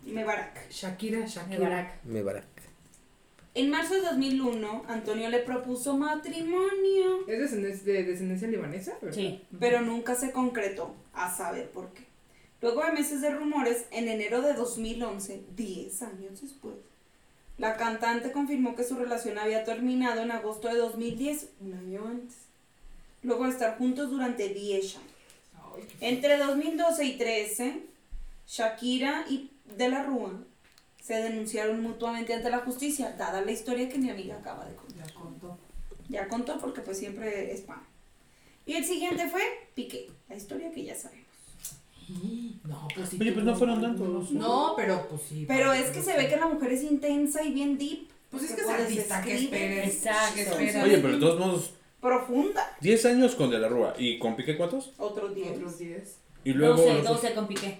Mebarak. 0.05 0.69
Shakira, 0.71 1.25
Shakira. 1.27 1.59
Barack. 1.59 2.03
Mebarak. 2.05 2.45
En 3.53 3.69
marzo 3.69 3.93
de 3.93 4.01
2001, 4.01 4.83
Antonio 4.87 5.29
le 5.29 5.39
propuso 5.39 5.95
matrimonio, 5.97 7.25
¿Es 7.27 7.39
descendencia, 7.39 7.93
de 7.93 8.03
descendencia 8.03 8.47
libanesa? 8.49 8.97
¿verdad? 9.01 9.15
Sí. 9.15 9.41
pero 9.59 9.81
nunca 9.81 10.13
se 10.15 10.31
concretó, 10.33 10.93
a 11.13 11.33
saber 11.33 11.69
por 11.69 11.93
qué. 11.93 12.03
Luego 12.61 12.83
de 12.83 12.91
meses 12.91 13.21
de 13.21 13.29
rumores, 13.29 13.85
en 13.91 14.09
enero 14.09 14.41
de 14.41 14.53
2011, 14.53 15.43
10 15.55 16.01
años 16.01 16.41
después, 16.41 16.75
la 17.57 17.77
cantante 17.77 18.31
confirmó 18.31 18.75
que 18.75 18.83
su 18.83 18.95
relación 18.95 19.37
había 19.37 19.63
terminado 19.63 20.21
en 20.21 20.31
agosto 20.31 20.67
de 20.67 20.75
2010, 20.75 21.49
un 21.61 21.73
año 21.73 22.07
antes. 22.07 22.35
Luego 23.23 23.45
de 23.45 23.51
estar 23.51 23.77
juntos 23.77 24.11
durante 24.11 24.49
10 24.49 24.97
años. 24.97 25.15
Entre 25.99 26.37
2012 26.37 27.05
y 27.05 27.17
13, 27.17 27.83
Shakira 28.47 29.25
y 29.29 29.51
De 29.77 29.89
la 29.89 30.03
Rúa 30.03 30.31
se 31.01 31.15
denunciaron 31.15 31.81
mutuamente 31.81 32.33
ante 32.33 32.49
la 32.49 32.59
justicia, 32.59 33.15
dada 33.17 33.41
la 33.41 33.51
historia 33.51 33.89
que 33.89 33.97
mi 33.97 34.09
amiga 34.09 34.37
acaba 34.37 34.65
de 34.65 34.75
contar. 34.75 35.07
Ya 35.07 35.13
contó. 35.13 35.57
Ya 36.09 36.27
contó 36.27 36.59
porque 36.59 36.81
pues 36.81 36.97
siempre 36.97 37.51
es 37.53 37.61
pan. 37.61 37.81
Y 38.65 38.73
el 38.73 38.85
siguiente 38.85 39.29
fue 39.29 39.41
Piqué, 39.75 40.09
la 40.27 40.35
historia 40.35 40.71
que 40.71 40.83
ya 40.83 40.95
sabemos. 40.95 41.24
No, 42.65 42.87
pues 42.95 43.09
sí. 43.09 43.17
Oye, 43.21 43.31
pues 43.31 43.45
no 43.45 43.55
fueron 43.55 43.81
tantos. 43.81 44.31
No, 44.31 44.73
pero 44.75 45.07
pues 45.07 45.21
sí. 45.29 45.45
Pero 45.47 45.71
es 45.73 45.91
que 45.91 46.01
se 46.01 46.17
ve 46.17 46.27
que 46.27 46.35
la 46.37 46.47
mujer 46.47 46.71
es 46.73 46.83
intensa 46.83 47.43
y 47.43 47.53
bien 47.53 47.77
deep. 47.77 48.07
Pues 48.31 48.43
es 48.43 48.51
que 48.53 48.61
es 48.61 48.67
artista, 48.67 49.21
¿qué 49.21 49.33
escribe 49.35 49.83
esperes? 49.85 49.95
Exacto. 50.05 50.55
Oye, 50.83 50.97
pero 50.97 51.13
de 51.13 51.19
todos 51.19 51.39
modos, 51.39 51.71
Profunda. 52.01 52.75
10 52.81 53.05
años 53.05 53.33
con 53.35 53.49
De 53.49 53.57
la 53.59 53.67
Rúa. 53.67 53.93
¿Y 53.97 54.19
con 54.19 54.35
Piqué 54.35 54.55
cuántos? 54.57 54.91
Otros 54.97 55.33
10. 55.33 55.51
Otros 55.57 55.77
10. 55.79 56.17
Y 56.43 56.53
luego. 56.53 56.75
12, 56.75 56.93
los- 56.95 57.03
12 57.07 57.33
con 57.33 57.47
Piqué. 57.47 57.77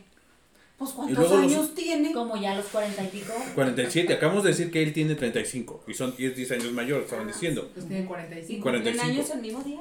Pues 0.77 0.91
¿cuántos 0.91 1.17
luego 1.17 1.37
los- 1.37 1.43
años 1.51 1.75
tiene? 1.75 2.11
Como 2.11 2.35
ya 2.35 2.55
los 2.55 2.65
cuarenta 2.65 3.03
y 3.03 3.07
pico. 3.07 3.33
47, 3.55 4.13
acabamos 4.13 4.43
de 4.43 4.49
decir 4.49 4.71
que 4.71 4.81
él 4.83 4.93
tiene 4.93 5.15
35 5.15 5.83
y 5.87 5.93
son 5.93 6.13
y 6.17 6.25
es 6.25 6.35
10 6.35 6.51
años 6.51 6.71
mayor, 6.73 7.01
estaban 7.03 7.27
diciendo. 7.27 7.69
Pues 7.73 7.87
tiene 7.87 8.03
¿Y 8.03 8.07
45. 8.07 8.61
Cuarenta 8.63 8.89
y 8.89 8.93
cumplen 8.93 9.09
cinco. 9.15 9.21
años 9.21 9.35
el 9.35 9.41
mismo 9.41 9.63
día? 9.63 9.79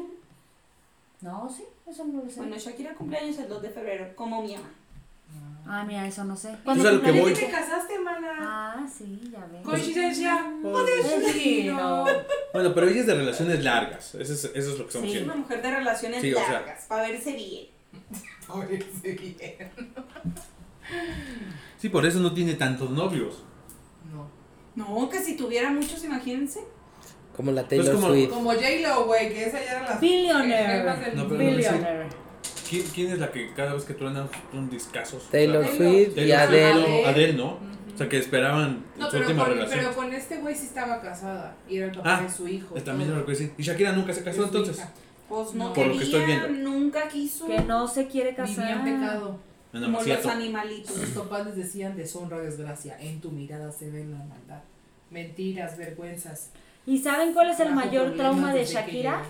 No, 1.25 1.49
sí, 1.49 1.65
eso 1.91 2.05
no 2.05 2.23
lo 2.23 2.29
sé. 2.31 2.37
Bueno, 2.37 2.57
Shakira 2.59 2.95
cumpleaños 2.95 3.39
el 3.39 3.49
2 3.49 3.63
de 3.63 3.71
febrero, 3.71 4.15
como 4.15 4.43
mi 4.43 4.55
mamá. 4.55 4.69
Ah, 5.67 5.83
mira, 5.87 6.07
eso 6.07 6.23
no 6.25 6.37
sé. 6.37 6.55
Pues 6.63 6.79
a 6.79 6.83
lo 6.83 6.91
que 6.91 6.95
cumpleaños? 7.11 7.23
voy. 7.25 7.33
¿Qué 7.33 7.47
te 7.47 7.51
casaste, 7.51 7.99
mana? 7.99 8.37
Ah, 8.41 8.87
sí, 8.87 9.31
ya 9.33 9.47
ves. 9.47 9.63
Coincidencia. 9.65 10.53
Destino. 10.63 12.05
Bueno, 12.53 12.75
pero 12.75 12.89
ella 12.89 13.01
es 13.01 13.07
de 13.07 13.15
relaciones 13.15 13.65
largas, 13.65 14.15
eso 14.15 14.33
es, 14.35 14.45
eso 14.45 14.51
es 14.55 14.67
lo 14.79 14.85
que 14.85 14.89
estamos 14.89 14.93
Sí. 14.93 15.01
diciendo. 15.07 15.33
Una 15.33 15.41
mujer 15.43 15.63
de 15.63 15.71
relaciones 15.71 16.21
Sí, 16.21 16.35
o 16.35 16.39
sea. 16.39 16.53
largas, 16.53 16.85
para 16.87 17.09
verse 17.09 17.33
bien. 17.33 17.67
Ay, 18.49 18.85
sí, 19.03 19.13
bien. 19.13 19.71
Sí, 21.79 21.89
por 21.89 22.05
eso 22.05 22.21
no 22.21 22.35
tiene 22.35 22.55
tantos 22.55 22.91
novios. 22.91 23.43
No. 24.13 24.29
No, 24.77 25.09
que 25.09 25.21
si 25.21 25.37
tuviera 25.37 25.71
muchos, 25.71 26.05
imagínense. 26.05 26.61
Como 27.37 27.51
la 27.53 27.63
Pues 27.63 27.71
Taylor 27.81 27.95
como- 27.95 28.09
Swift. 28.09 28.31
Como 28.31 28.51
J-Lo, 28.53 29.05
güey, 29.07 29.29
que 29.33 29.45
esa 29.47 29.59
ya 29.65 29.71
era 29.73 29.83
la. 29.91 29.99
Billionaire. 29.99 30.85
No, 31.15 31.29
pero. 31.29 31.39
Billionaire. 31.39 32.07
¿Quién, 32.69 32.83
quién 32.95 33.13
es 33.13 33.19
la 33.19 33.31
que 33.31 33.53
cada 33.55 33.75
vez 33.75 33.85
que 33.85 33.95
truenan 33.95 34.29
son 34.53 34.71
discazos? 34.71 35.29
Taylor 35.31 35.65
Taylor. 35.65 35.77
Swift 35.77 36.11
y 36.13 36.15
Taylor 36.15 36.39
Adele. 36.39 36.73
Adele. 36.73 37.07
Adele, 37.07 37.33
¿no? 37.35 37.47
O 37.95 37.97
sea, 37.97 38.09
que 38.09 38.19
esperaban 38.19 38.85
No, 38.97 39.09
su 39.11 39.19
última 39.19 39.45
con, 39.45 39.53
relación. 39.55 39.79
pero 39.81 39.95
con 39.95 40.13
este 40.13 40.39
güey 40.39 40.55
sí 40.55 40.67
estaba 40.67 41.01
casada. 41.01 41.55
Y 41.69 41.77
era 41.77 41.87
el 41.87 41.93
papá 41.93 42.19
Ah, 42.19 42.23
de 42.23 42.31
su 42.31 42.49
hijo. 42.49 42.75
También 42.77 43.11
todo. 43.11 43.21
lo 43.21 43.27
que 43.27 43.33
decir. 43.33 43.53
¿Y 43.57 43.63
Shakira 43.63 43.93
nunca 43.93 44.13
se 44.13 44.25
casó 44.25 44.45
entonces? 44.45 44.79
hija. 44.79 44.91
Pues 45.29 45.55
no 45.55 45.73
Por 45.73 45.87
lo 45.89 45.97
que 45.99 46.05
estoy 46.05 46.21
quería, 46.21 46.47
viendo. 46.47 46.71
nunca 46.71 47.09
quiso. 47.09 47.47
Que 47.47 47.61
no 47.61 47.87
se 47.89 48.07
quiere 48.09 48.31
Vivía 48.31 48.45
casar. 48.47 48.71
en 48.71 48.85
pecado. 49.01 49.39
Como 49.73 50.03
los 50.03 50.27
animalitos. 50.27 50.95
Sus 50.95 51.09
papás 51.11 51.47
les 51.47 51.57
decían 51.57 51.97
deshonra, 51.97 52.39
desgracia. 52.39 52.97
En 53.01 53.21
tu 53.21 53.31
mirada 53.31 53.71
se 53.73 53.91
ve 53.91 54.05
la 54.05 54.19
maldad. 54.19 54.63
Mentiras, 55.11 55.77
vergüenzas. 55.77 56.51
¿Y 56.87 56.99
saben 56.99 57.33
cuál 57.33 57.51
es 57.51 57.61
el 57.61 57.69
Trajo 57.69 57.81
mayor 57.81 58.15
trauma 58.15 58.53
de 58.53 58.61
que 58.61 58.67
Shakira? 58.67 59.23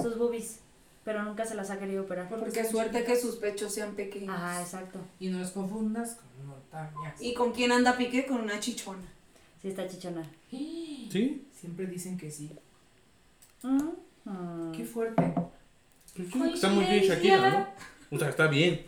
Sus 0.00 0.18
boobies. 0.18 0.60
Pero 1.04 1.22
nunca 1.22 1.46
se 1.46 1.54
las 1.54 1.70
ha 1.70 1.78
querido 1.78 2.02
operar. 2.02 2.28
Porque 2.28 2.64
suerte 2.64 3.04
que 3.04 3.16
sus 3.16 3.36
pechos 3.36 3.72
sean 3.72 3.94
pequeños. 3.94 4.34
Ajá, 4.34 4.60
exacto. 4.60 4.98
Y 5.18 5.28
no 5.28 5.38
los 5.38 5.50
confundas 5.50 6.16
con 6.16 6.48
montañas. 6.48 7.20
¿Y 7.20 7.32
con 7.34 7.52
quién 7.52 7.72
anda 7.72 7.96
Piqué? 7.96 8.26
Con 8.26 8.40
una 8.40 8.60
chichona. 8.60 9.08
Sí, 9.62 9.68
está 9.68 9.88
chichona. 9.88 10.30
¿Sí? 10.50 11.46
Siempre 11.58 11.86
dicen 11.86 12.18
que 12.18 12.30
sí. 12.30 12.50
Mm. 13.62 14.72
Qué 14.72 14.84
fuerte. 14.84 15.34
Pues 16.14 16.54
Está 16.54 16.68
muy 16.68 16.84
bien 16.84 17.02
Shakira, 17.02 17.50
¿no? 17.50 18.16
O 18.16 18.18
sea, 18.18 18.28
está 18.28 18.46
bien. 18.46 18.82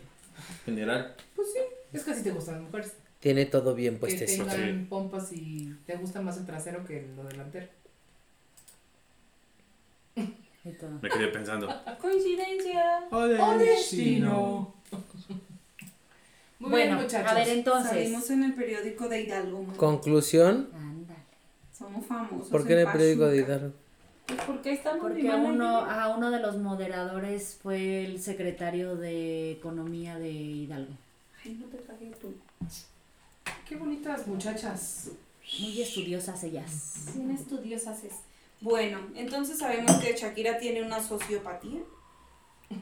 En 0.67 0.75
general. 0.75 1.15
Pues 1.35 1.51
sí. 1.51 1.59
Es 1.91 2.03
que 2.03 2.11
así 2.11 2.23
te 2.23 2.31
gustan 2.31 2.55
las 2.55 2.63
mujeres. 2.63 2.93
Tiene 3.23 3.45
todo 3.45 3.73
bien 3.73 3.93
que 3.93 3.99
puestecito. 4.01 4.43
tengan 4.45 4.79
Sí. 4.81 4.85
pompas 4.89 5.31
y 5.31 5.73
te 5.85 5.95
gusta 5.95 6.21
más 6.21 6.35
el 6.37 6.45
trasero 6.45 6.83
que 6.85 7.07
lo 7.15 7.23
delantero. 7.23 7.67
Me 11.01 11.09
quedé 11.09 11.27
pensando. 11.29 11.69
Coincidencia. 12.01 13.05
¡Oh, 13.11 13.25
destino! 13.57 14.73
Muy 16.59 16.69
Bueno, 16.69 16.95
bien, 16.95 17.03
muchachos. 17.05 17.31
a 17.31 17.33
ver 17.35 17.47
entonces. 17.47 17.89
Salimos 17.91 18.29
en 18.29 18.43
el 18.43 18.53
periódico 18.55 19.07
de 19.07 19.21
Hidalgo. 19.21 19.61
mamá. 19.63 19.77
Conclusión. 19.77 20.69
Ándale. 20.73 21.19
Somos 21.77 22.05
famosos. 22.05 22.49
¿Por 22.49 22.67
qué 22.67 22.73
en 22.73 22.79
el 22.79 22.87
periódico 22.91 23.25
de. 23.27 23.37
Hidalgo? 23.37 23.73
Pues 24.27 24.41
porque 24.45 24.73
estamos 24.73 24.99
Porque 25.01 25.29
uno, 25.29 25.77
a 25.79 26.13
uno 26.15 26.29
de 26.29 26.39
los 26.41 26.57
moderadores 26.57 27.57
fue 27.61 28.03
el 28.03 28.21
secretario 28.21 28.97
de 28.97 29.51
Economía 29.53 30.19
de 30.19 30.29
Hidalgo. 30.29 30.91
Ay, 31.45 31.57
no 31.61 31.67
te 31.67 31.77
traje 31.77 32.11
tú. 32.21 32.33
Qué 33.67 33.75
bonitas 33.75 34.27
muchachas. 34.27 35.09
Muy 35.59 35.81
estudiosas 35.81 36.43
ellas. 36.43 36.93
Bien 37.15 37.31
estudiosas 37.31 38.03
es. 38.03 38.13
Bueno, 38.61 38.99
entonces 39.15 39.57
sabemos 39.59 39.91
que 39.97 40.13
Shakira 40.15 40.57
tiene 40.57 40.81
una 40.83 41.01
sociopatía. 41.01 41.79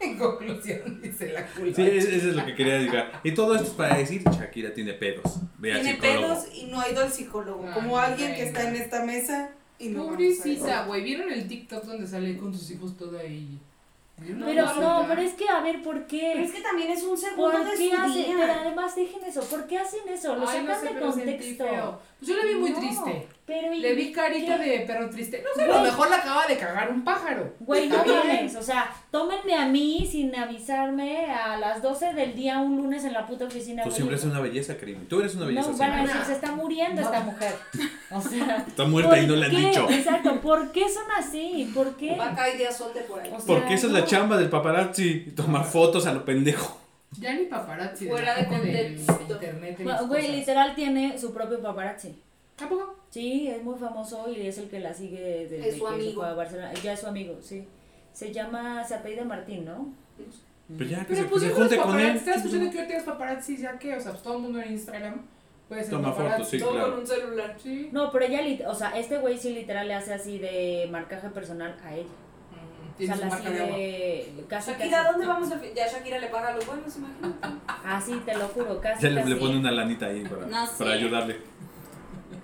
En 0.00 0.18
conclusión, 0.18 1.00
dice 1.00 1.32
la 1.32 1.46
culpa. 1.46 1.76
Sí, 1.76 1.82
es- 1.82 2.04
eso 2.06 2.28
es 2.30 2.36
lo 2.36 2.44
que 2.44 2.54
quería 2.54 2.74
decir. 2.74 2.92
Y 3.22 3.32
todo 3.32 3.54
esto 3.54 3.68
es 3.68 3.74
para 3.74 3.96
decir 3.96 4.22
Shakira 4.24 4.74
tiene 4.74 4.92
pedos. 4.94 5.36
Ve 5.58 5.72
al 5.72 5.80
Tiene 5.82 5.94
psicólogo. 5.94 6.20
pedos 6.34 6.46
y 6.54 6.64
no 6.66 6.80
ha 6.80 6.90
ido 6.90 7.00
al 7.02 7.12
psicólogo. 7.12 7.64
Ay, 7.66 7.72
como 7.74 7.98
alguien 7.98 8.34
que 8.34 8.42
está 8.42 8.68
en 8.68 8.74
esta 8.76 9.04
mesa 9.04 9.50
y 9.78 9.88
no. 9.90 10.06
Pobrecita, 10.06 10.84
güey. 10.86 11.02
¿Vieron 11.04 11.32
el 11.32 11.46
TikTok 11.46 11.84
donde 11.84 12.06
sale 12.08 12.36
con 12.36 12.52
sus 12.52 12.70
hijos 12.72 12.96
toda 12.98 13.20
ahí? 13.20 13.58
Pero 14.26 14.74
no, 14.74 15.04
pero 15.08 15.20
es 15.20 15.32
que 15.34 15.48
a 15.48 15.60
ver, 15.60 15.82
¿por 15.82 16.06
qué? 16.06 16.30
Pero 16.34 16.44
es 16.46 16.52
que 16.52 16.60
también 16.60 16.90
es 16.90 17.02
un 17.02 17.16
segundo 17.16 17.50
¿Por 17.52 17.64
de 17.64 17.70
qué 17.76 17.90
su 17.90 17.96
hacen? 18.00 18.12
día. 18.14 18.36
Pero 18.38 18.52
además 18.52 18.94
dejen 18.96 19.24
eso, 19.24 19.42
¿por 19.42 19.66
qué 19.66 19.78
hacen 19.78 20.08
eso? 20.08 20.34
Lo 20.36 20.48
Ay, 20.48 20.60
sacan 20.60 20.66
no 20.66 20.80
sé, 20.80 20.94
de 20.94 21.00
contexto. 21.00 22.00
Pues 22.18 22.28
yo 22.30 22.36
la 22.36 22.44
vi 22.44 22.54
muy 22.54 22.70
No, 22.70 22.78
triste. 22.80 23.28
Pero 23.46 23.74
y- 23.74 23.80
Le 23.80 23.94
vi 23.94 24.10
carita 24.10 24.56
¿qué? 24.58 24.70
de 24.70 24.80
perro 24.86 25.10
triste. 25.10 25.42
No 25.44 25.50
sé, 25.54 25.70
a 25.70 25.76
lo 25.76 25.82
mejor 25.82 26.08
la 26.08 26.16
acaba 26.16 26.46
de 26.46 26.56
cagar 26.56 26.90
un 26.90 27.04
pájaro. 27.04 27.52
Güey, 27.60 27.88
no 27.90 27.98
mames, 28.02 28.56
o 28.56 28.62
sea, 28.62 28.90
tómenme 29.10 29.54
a 29.54 29.66
mí 29.66 30.08
sin 30.10 30.34
avisarme 30.34 31.26
a 31.26 31.58
las 31.58 31.82
12 31.82 32.14
del 32.14 32.34
día 32.34 32.58
un 32.60 32.76
lunes 32.78 33.04
en 33.04 33.12
la 33.12 33.26
puta 33.26 33.44
oficina. 33.44 33.82
Tú 33.82 33.90
güey. 33.90 33.96
siempre 33.96 34.16
eres 34.16 34.26
una 34.26 34.40
belleza, 34.40 34.76
Karim. 34.78 35.06
Tú 35.08 35.20
eres 35.20 35.34
una 35.34 35.44
belleza. 35.44 35.70
No, 35.70 35.76
van 35.76 35.92
a 35.92 36.02
decir, 36.06 36.20
se 36.24 36.32
está 36.32 36.52
muriendo 36.52 37.02
esta 37.02 37.20
mujer. 37.20 37.54
O 38.10 38.20
sea, 38.22 38.64
Está 38.66 38.84
muerta 38.84 39.18
y 39.18 39.26
¿por 39.26 39.30
no 39.30 39.36
le 39.36 39.44
han 39.46 39.50
qué? 39.50 39.56
dicho. 39.68 39.90
Exacto, 39.90 40.40
¿por 40.40 40.72
qué 40.72 40.88
son 40.88 41.04
así? 41.18 41.70
¿Por 41.74 41.96
qué? 41.96 42.14
Vaca 42.16 42.48
y 42.48 42.56
de 42.56 42.66
azote 42.68 43.00
por 43.02 43.20
ahí. 43.20 43.28
O 43.30 43.36
sea, 43.36 43.46
Porque 43.46 43.74
esa 43.74 43.88
es 43.88 43.92
la 43.92 44.00
no. 44.00 44.06
chamba 44.06 44.38
del 44.38 44.48
paparazzi. 44.48 45.32
Tomar 45.36 45.64
fotos 45.66 46.06
a 46.06 46.14
lo 46.14 46.24
pendejo. 46.24 46.80
Ya 47.20 47.34
ni 47.34 47.44
paparazzi. 47.44 48.08
Fuera 48.08 48.34
de 48.34 48.40
del 48.42 48.48
contexto. 49.04 49.28
internet. 49.34 49.76
y 49.78 49.82
Bueno, 49.84 49.98
las 50.00 50.08
Güey, 50.08 50.22
cosas. 50.22 50.36
literal 50.38 50.74
tiene 50.74 51.18
su 51.18 51.32
propio 51.34 51.60
paparazzi. 51.60 52.14
¿A 52.62 52.68
poco? 52.68 52.96
Sí, 53.10 53.48
es 53.48 53.62
muy 53.62 53.76
famoso 53.78 54.30
y 54.30 54.46
es 54.46 54.58
el 54.58 54.68
que 54.68 54.80
la 54.80 54.92
sigue 54.94 55.20
desde 55.48 55.68
Es 55.68 55.76
su 55.78 55.84
que 55.84 55.88
se 55.90 55.94
amigo. 55.94 56.20
fue 56.20 56.28
a 56.30 56.34
Barcelona. 56.34 56.72
Ya 56.82 56.92
es 56.92 57.00
su 57.00 57.06
amigo, 57.06 57.36
sí. 57.40 57.66
Se 58.12 58.32
llama, 58.32 58.84
se 58.84 58.94
apellida 58.94 59.24
Martín, 59.24 59.64
¿no? 59.64 59.92
Pero 60.78 60.88
ya 60.90 61.00
que 61.00 61.06
Pero 61.14 61.22
se, 61.22 61.24
pues 61.28 61.42
se 61.42 61.50
junte 61.50 61.76
con 61.76 61.86
paparazzi, 61.86 62.10
él. 62.10 62.16
¿Estás 62.16 62.36
escuchando 62.36 62.70
que 62.70 62.78
hoy 62.80 62.86
tienes 62.86 63.04
paparazzi 63.04 63.56
ya 63.56 63.78
que? 63.78 63.96
O 63.96 64.00
sea, 64.00 64.12
pues 64.12 64.22
todo 64.22 64.36
el 64.36 64.42
mundo 64.42 64.60
en 64.60 64.72
Instagram 64.72 65.22
puede 65.68 65.82
ser 65.82 65.90
Toma 65.90 66.10
paparazzi. 66.12 66.34
fotos, 66.36 66.48
sí, 66.50 66.58
Todo 66.60 66.70
claro. 66.72 66.90
con 66.90 67.00
un 67.00 67.06
celular. 67.06 67.56
Sí. 67.62 67.88
No, 67.92 68.10
pero 68.12 68.24
ella, 68.24 68.40
lit- 68.42 68.64
o 68.66 68.74
sea, 68.74 68.96
este 68.98 69.18
güey 69.18 69.36
sí 69.36 69.52
literal 69.52 69.88
le 69.88 69.94
hace 69.94 70.14
así 70.14 70.38
de 70.38 70.88
marcaje 70.90 71.28
personal 71.30 71.76
a 71.84 71.94
ella. 71.94 72.04
Mm, 72.06 72.90
O 72.90 72.96
Tiene 72.96 73.14
sea, 73.14 73.16
su 73.16 73.20
la 73.28 73.28
marca 73.34 73.50
de 73.50 73.60
agua. 73.60 73.74
sigue 73.76 74.44
casi, 74.48 74.70
Shakira, 74.70 74.98
casi. 74.98 75.10
¿dónde 75.12 75.26
vamos 75.26 75.52
a 75.52 75.58
fi- 75.58 75.70
Ya 75.74 75.86
Shakira 75.88 76.18
le 76.18 76.26
paga 76.28 76.48
a 76.48 76.56
los 76.56 76.66
buenos, 76.66 76.96
imagínate. 76.96 77.48
Así, 77.84 78.12
te 78.24 78.34
lo 78.36 78.46
juro, 78.48 78.80
casi, 78.80 79.02
Ya 79.02 79.08
le, 79.10 79.20
casi. 79.20 79.30
le 79.34 79.36
pone 79.36 79.56
una 79.58 79.70
lanita 79.72 80.06
ahí 80.06 80.22
para, 80.24 80.46
No 80.46 80.66
sé. 80.66 80.72
para 80.78 80.92
ayudarle. 80.94 81.36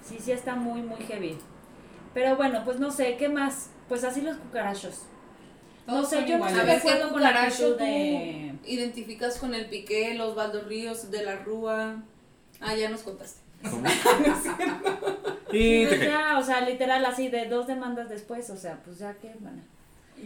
Sí, 0.07 0.19
sí 0.21 0.33
está 0.33 0.55
muy, 0.57 0.83
muy 0.83 0.99
heavy. 1.07 1.39
Pero 2.15 2.37
bueno, 2.37 2.63
pues 2.65 2.79
no 2.81 2.91
sé, 2.91 3.17
¿qué 3.17 3.29
más? 3.29 3.71
Pues 3.89 4.05
así 4.05 4.21
los 4.21 4.37
cucarachos. 4.37 5.03
No 5.87 6.05
sé, 6.05 6.21
yo 6.27 6.39
no 6.39 6.49
iguales. 6.49 6.57
sé 6.57 6.61
A 6.61 6.65
de 6.65 6.73
ver, 6.73 6.83
¿qué 6.83 6.89
acuerdo 6.91 7.13
con 7.13 7.23
la 7.23 7.29
cucaracho 7.31 7.75
de... 7.77 8.55
identificas 8.65 9.39
con 9.39 9.55
el 9.55 9.67
Piqué, 9.67 10.15
los 10.15 10.37
Ríos 10.67 11.11
de 11.11 11.25
la 11.25 11.37
Rúa? 11.37 12.03
Ah, 12.61 12.75
ya 12.77 12.91
nos 12.91 13.03
contaste. 13.03 13.41
¿Cómo? 13.69 13.83
Y 15.53 15.85
pues 15.87 16.01
ya, 16.03 16.39
o 16.39 16.45
sea, 16.45 16.61
literal 16.61 17.05
así 17.05 17.29
de 17.29 17.47
dos 17.47 17.67
demandas 17.67 18.09
después, 18.09 18.49
o 18.51 18.57
sea, 18.57 18.81
pues 18.85 18.99
ya 18.99 19.15
que, 19.15 19.35
bueno, 19.41 19.61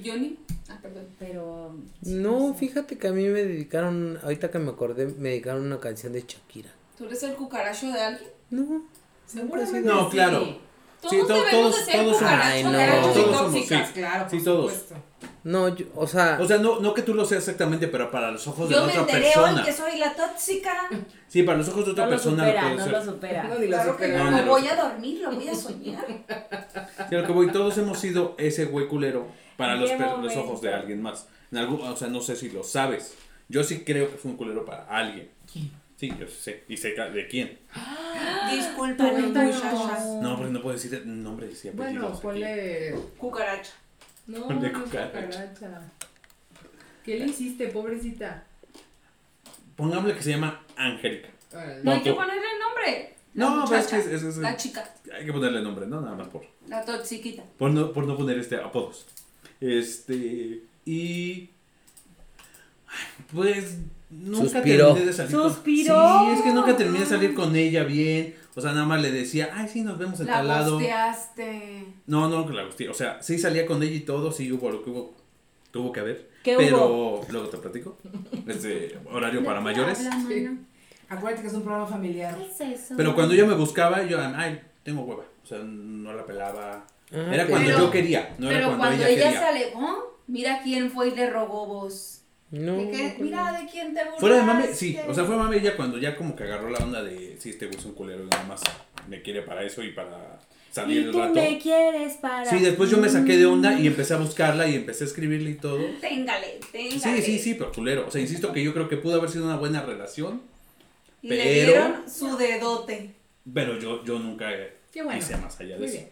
Johnny. 0.05 0.39
Ah, 0.68 0.79
perdón. 0.83 1.07
pero... 1.18 1.75
sí, 2.03 2.14
No, 2.14 2.53
sé. 2.53 2.59
fíjate 2.59 2.99
que 2.99 3.09
a 3.09 3.12
mí 3.12 3.22
me 3.25 3.43
dedicaron, 3.43 4.18
ahorita 4.22 4.51
que 4.51 4.59
me 4.59 4.70
acordé, 4.70 5.07
me 5.07 5.31
dedicaron 5.31 5.62
una 5.64 5.81
canción 5.81 6.12
de 6.12 6.25
Shakira. 6.27 6.70
¿Tú 6.99 7.07
eres 7.07 7.22
el 7.22 7.35
cucaracho 7.37 7.87
de 7.91 8.01
alguien? 8.03 8.31
No, 8.51 8.83
Seguramente 9.27 9.81
No, 9.81 10.05
sí. 10.05 10.11
claro. 10.12 10.64
Todos 11.01 11.12
Sí, 11.14 11.20
to- 11.20 11.27
todos- 11.51 11.77
ser 11.77 11.97
todos 12.03 12.16
somos- 12.18 12.33
Ay, 12.43 12.64
no. 12.64 12.70
Todos 12.72 13.14
somos, 13.14 13.39
tóxicas, 13.53 13.89
sí. 13.89 13.93
claro, 13.95 14.27
Sí, 14.31 14.37
por 14.37 14.45
todos. 14.45 14.72
supuesto. 14.72 14.95
no, 15.45 15.68
yo, 15.77 15.87
o 15.95 16.07
sea, 16.07 16.39
O 16.41 16.47
sea, 16.47 16.57
no, 16.59 16.81
no 16.81 16.95
que 16.95 17.03
tú 17.03 17.12
lo 17.12 17.27
seas 17.27 17.43
exactamente, 17.43 17.89
pero 17.89 18.11
para 18.11 18.31
los 18.31 18.47
ojos 18.47 18.70
de 18.70 18.75
Yo 18.75 18.81
la 18.81 18.87
me 18.87 18.93
otra 18.99 19.03
enteré 19.03 19.25
persona. 19.35 19.61
hoy 19.61 19.64
que 19.66 19.72
soy 19.75 19.99
la 19.99 20.14
tóxica. 20.14 20.89
Sí, 21.29 21.43
para 21.43 21.59
los 21.59 21.68
ojos 21.68 21.85
de 21.85 21.91
otra 21.93 22.05
No 22.07 22.11
lo 22.11 22.16
persona 22.16 22.45
supera, 22.45 22.62
lo 22.62 22.68
no 22.70 22.75
puede 22.77 22.91
lo 22.91 22.97
ser. 23.03 23.05
supera. 23.12 23.43
No, 23.45 23.55
ni 23.59 23.66
lo 23.66 23.77
Claro 23.77 23.97
que 23.99 24.05
supera. 24.07 24.18
No, 24.18 24.25
no, 24.25 24.31
no 24.31 24.37
me 24.39 24.45
lo 24.45 24.51
voy 24.53 24.66
a 24.68 24.77
dormir, 24.77 25.20
lo 25.20 25.31
voy 25.33 25.49
a 25.49 25.55
soñar. 25.55 26.07
Sí, 27.11 27.14
lo 27.14 27.27
que 27.27 27.33
voy, 27.33 27.51
todos 27.53 27.77
hemos 27.79 27.99
sido 27.99 28.35
ese 28.39 28.64
güey 28.64 28.87
culero 28.89 29.27
para 29.59 29.75
los, 29.77 29.91
los 30.22 30.37
ojos 30.37 30.62
de 30.62 30.72
alguien 30.72 31.03
más. 31.03 31.29
En 31.53 31.59
algún, 31.59 31.83
o 31.83 31.95
sea, 31.97 32.09
no 32.09 32.22
sé 32.22 32.35
si 32.37 32.49
lo 32.49 32.64
sabes. 32.64 33.14
Yo 33.49 33.62
sí 33.62 33.85
creo 33.85 34.11
que 34.11 34.16
fue 34.16 34.31
un 34.31 34.37
culero 34.39 34.64
para 34.64 34.85
alguien. 34.87 35.31
Sí, 35.97 36.12
yo 36.18 36.26
sé. 36.28 36.64
Y 36.68 36.76
sé 36.76 36.90
de 36.90 37.26
quién. 37.28 37.59
Muchachas. 38.78 40.07
No, 40.22 40.36
porque 40.36 40.53
no 40.53 40.62
puedo 40.62 40.76
decir 40.76 40.95
el 40.95 41.22
nombre 41.22 41.47
y 41.47 41.51
apellidos. 41.68 41.76
Bueno, 41.76 42.20
ponle. 42.20 42.95
Cucaracha. 43.18 43.72
No, 44.26 44.47
Ponle 44.49 44.70
no 44.70 44.84
cucaracha. 44.84 45.20
cucaracha. 45.55 45.92
¿Qué 47.05 47.18
le 47.18 47.26
hiciste, 47.26 47.68
pobrecita? 47.68 48.45
Pongámosle 49.76 50.14
que 50.14 50.22
se 50.22 50.30
llama 50.30 50.62
Angélica. 50.76 51.28
No 51.53 51.61
hay 51.92 51.99
No, 51.99 52.03
que 52.03 52.12
ponerle 52.12 52.42
nombre. 52.61 53.14
La 53.34 53.45
No, 53.51 53.64
pero 53.68 53.80
es 53.80 53.86
que 53.88 53.97
es- 53.99 54.07
es- 54.07 54.22
es- 54.22 54.36
La 54.38 54.57
chica, 54.57 54.95
Hay 55.12 55.26
que 55.26 55.32
ponerle 55.32 55.61
nombre, 55.61 55.86
¿no? 55.86 56.01
Nada 56.01 56.16
más 56.16 56.28
por, 56.28 56.47
la 56.68 56.84
toxiquita. 56.84 57.42
por, 57.59 57.70
no, 57.72 57.92
por 57.92 58.07
no 58.07 58.16
poner 58.16 58.38
este 58.38 58.57
apodos. 58.57 59.07
Este. 59.61 60.62
Y. 60.84 61.51
Pues 63.32 63.78
nunca 64.15 64.49
Suspiró. 64.49 64.87
terminé 64.89 65.07
de 65.07 65.12
salir 65.12 65.37
con- 65.37 65.51
Suspiró. 65.51 66.19
Sí, 66.21 66.31
es 66.35 66.41
que 66.43 66.53
nunca 66.53 66.77
terminé 66.77 67.01
de 67.01 67.07
salir 67.07 67.35
con 67.35 67.55
ella 67.57 67.85
bien. 67.85 68.35
O 68.57 68.61
sea, 68.61 68.73
nada 68.73 68.87
más 68.87 69.03
le 69.03 69.11
decía, 69.11 69.51
ay, 69.53 69.69
sí, 69.69 69.83
nos 69.83 69.99
vemos 69.99 70.21
en 70.21 70.27
La 70.27 70.35
tal 70.35 70.49
lado. 70.49 70.81
No, 72.07 72.29
no, 72.29 72.47
que 72.47 72.53
la 72.53 72.65
gusteé. 72.65 72.88
O 72.88 72.95
sea, 72.95 73.22
sí 73.22 73.38
salía 73.38 73.67
con 73.67 73.83
ella 73.83 73.95
y 73.97 74.01
todo, 74.01 74.30
sí 74.33 74.51
hubo 74.53 74.71
lo 74.71 74.83
que 74.83 74.91
hubo, 74.91 75.14
tuvo 75.71 75.93
que 75.93 76.01
haber. 76.01 76.30
¿Qué 76.45 76.57
pero 76.57 77.22
luego 77.30 77.49
te 77.49 77.57
platico. 77.59 77.97
Es 78.47 78.63
de 78.63 78.99
horario 79.11 79.43
para 79.45 79.61
mayores. 79.61 79.99
Habla, 80.07 80.17
mano. 80.17 80.59
Acuérdate 81.09 81.43
que 81.43 81.49
es 81.49 81.55
un 81.55 81.63
programa 81.63 81.87
familiar. 81.87 82.37
¿Qué 82.37 82.47
es 82.72 82.80
eso? 82.83 82.95
Pero 82.97 83.14
cuando 83.14 83.34
ella 83.34 83.47
me 83.47 83.55
buscaba, 83.55 84.03
yo, 84.05 84.18
ay, 84.21 84.61
tengo 84.83 85.03
hueva. 85.03 85.25
O 85.43 85.47
sea, 85.47 85.59
no 85.59 86.13
la 86.13 86.25
pelaba. 86.26 86.87
Ah, 87.13 87.17
Era 87.17 87.30
pero- 87.30 87.49
cuando 87.49 87.68
Pero- 87.71 87.79
yo 87.84 87.91
quería, 87.91 88.34
no 88.38 88.51
era 88.51 88.57
Pero 88.59 88.68
cuando, 88.68 88.84
cuando, 88.87 89.05
ella, 89.05 89.09
ella, 89.11 89.25
quería. 89.25 89.41
se 89.41 89.47
alejó, 89.47 90.18
mira 90.26 90.61
quién 90.63 90.91
fue 90.91 91.09
y 91.09 91.14
le 91.14 91.30
robó 91.30 91.67
voz. 91.67 92.22
No. 92.50 92.76
¿De? 92.76 93.16
Mira 93.18 93.53
de 93.61 93.66
quién 93.68 93.92
te 93.95 94.00
burlaste. 94.00 94.21
Fuera 94.21 94.37
de 94.37 94.42
mame, 94.42 94.75
sí. 94.75 94.96
O 95.08 95.14
sea, 95.14 95.25
fue 95.25 95.37
mame 95.37 95.57
ella 95.57 95.76
cuando 95.76 95.99
ya 95.99 96.16
como 96.16 96.37
que 96.37 96.45
agarró 96.45 96.71
la 96.71 96.79
onda 96.79 97.03
de, 97.03 97.37
sí, 97.41 97.50
este 97.50 97.66
güey 97.66 97.79
es 97.79 97.84
un 97.84 97.95
culero 97.95 98.22
y 98.22 98.26
nada 98.26 98.45
más 98.45 98.61
me 99.08 99.22
quiere 99.22 99.42
para 99.42 99.62
eso 99.64 99.83
y 99.83 99.91
para 99.92 100.38
salir 100.71 101.03
Y 101.03 101.04
el 101.07 101.11
tú 101.11 101.18
rato. 101.18 101.34
me 101.34 101.58
quieres 101.58 102.14
para. 102.14 102.45
Sí, 102.49 102.58
después 102.61 102.91
yo 102.91 102.99
me 102.99 103.08
saqué 103.08 103.37
de 103.37 103.46
onda 103.46 103.79
y 103.79 103.87
empecé 103.87 104.14
a 104.14 104.18
buscarla 104.18 104.68
y 104.68 104.76
empecé 104.76 105.04
a 105.04 105.07
escribirle 105.08 105.50
y 105.50 105.54
todo. 105.54 105.79
Téngale, 106.00 106.61
téngale. 106.71 107.00
Sí, 107.00 107.22
sí, 107.22 107.38
sí, 107.38 107.54
pero 107.54 107.72
culero. 107.72 108.07
O 108.07 108.11
sea, 108.11 108.21
insisto 108.21 108.53
que 108.53 108.62
yo 108.62 108.72
creo 108.72 108.88
que 108.88 108.96
pudo 108.99 109.16
haber 109.16 109.30
sido 109.30 109.45
una 109.46 109.57
buena 109.57 109.83
relación, 109.83 110.42
Y 111.22 111.29
le 111.29 111.37
Pero- 111.38 111.72
dieron 111.72 112.11
su 112.11 112.37
dedote. 112.37 113.14
pero 113.53 113.79
yo, 113.80 114.04
yo 114.04 114.18
nunca 114.18 114.50
Qué 114.92 115.03
bueno. 115.03 115.18
hice 115.18 115.37
más 115.38 115.58
allá 115.58 115.75
de 115.76 115.79
Muy 115.79 115.87
eso. 115.88 115.96
bien. 115.96 116.11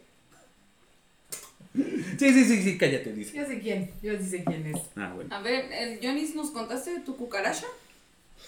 Sí, 1.74 2.32
sí, 2.32 2.44
sí, 2.44 2.62
sí, 2.62 2.78
cállate, 2.78 3.12
dice. 3.12 3.36
Yo 3.36 3.46
sé 3.46 3.58
quién, 3.60 3.90
yo 4.02 4.16
sí 4.18 4.24
sé 4.28 4.44
quién 4.44 4.66
es. 4.66 4.78
Ah, 4.96 5.12
bueno. 5.14 5.30
A 5.34 5.40
ver, 5.40 5.72
el 5.72 5.98
Jonis, 6.02 6.34
¿nos 6.34 6.50
contaste 6.50 6.90
de 6.92 7.00
tu 7.00 7.16
cucaracha? 7.16 7.66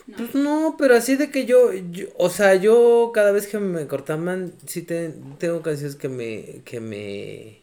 No. 0.06 0.16
Pues 0.16 0.34
no, 0.34 0.74
pero 0.78 0.96
así 0.96 1.16
de 1.16 1.30
que 1.30 1.46
yo, 1.46 1.72
yo- 1.72 2.08
o 2.18 2.28
sea, 2.28 2.54
yo 2.56 3.10
cada 3.14 3.32
vez 3.32 3.46
que 3.46 3.58
me 3.58 3.86
cortaban, 3.86 4.52
sí 4.66 4.82
te- 4.82 5.14
tengo 5.38 5.62
canciones 5.62 5.96
que 5.96 6.08
me, 6.08 6.60
que 6.64 6.80
me, 6.80 7.58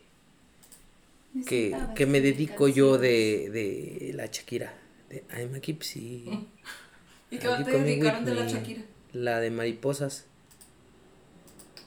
que, 1.45 1.77
que 1.95 2.05
me 2.05 2.21
dedico 2.21 2.67
yo 2.67 2.97
de, 2.97 3.49
de 3.51 4.11
la 4.15 4.25
Shakira, 4.27 4.73
de 5.09 5.23
I'm 5.37 5.53
a 5.55 5.59
Gypsy. 5.59 6.25
¿Y 7.31 7.37
qué 7.37 7.47
te 7.65 7.79
dedicaron 7.79 8.25
de 8.25 8.33
la. 8.33 8.47
Shakira? 8.47 8.81
La 9.13 9.39
de 9.39 9.51
mariposas. 9.51 10.25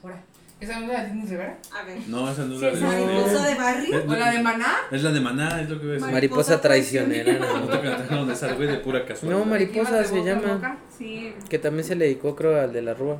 Ahora. 0.03 0.23
¿Esa 0.59 0.79
no 0.79 0.85
es 0.85 0.93
la 0.93 1.03
de 1.03 1.11
Disney 1.11 1.27
Rivera? 1.27 1.59
A 1.71 1.83
ver. 1.83 1.97
No, 2.07 2.31
esa 2.31 2.45
no 2.45 2.55
es 2.55 2.61
la 2.61 2.71
de. 2.71 2.81
¿Mariposa 2.81 3.47
de 3.47 3.55
barrio? 3.55 4.03
¿O 4.07 4.15
la 4.15 4.31
de 4.31 4.39
Maná? 4.41 4.75
Es 4.91 5.03
la 5.03 5.11
de 5.11 5.19
Maná, 5.19 5.61
es 5.61 5.69
lo 5.69 5.79
que 5.79 5.85
voy 5.85 5.91
a 5.91 5.99
decir. 5.99 6.11
Mariposa 6.13 6.61
traicionera. 6.61 7.33
No 7.39 7.59
¿no? 7.59 7.67
te 7.67 7.81
cantaron 7.81 8.31
esa 8.31 8.53
güey 8.53 8.67
de 8.69 8.77
pura 8.77 9.05
casualidad. 9.05 9.39
No, 9.39 9.45
mariposa 9.45 9.91
¿Ibas 9.91 10.11
de 10.11 10.17
se 10.21 10.25
llama. 10.25 10.53
boca? 10.53 10.77
Sí. 10.97 11.33
Que 11.49 11.59
también 11.59 11.83
se 11.83 11.95
le 11.95 12.05
dedicó, 12.05 12.35
creo, 12.35 12.59
al 12.59 12.71
de 12.71 12.81
la 12.81 12.93
Rúa. 12.93 13.19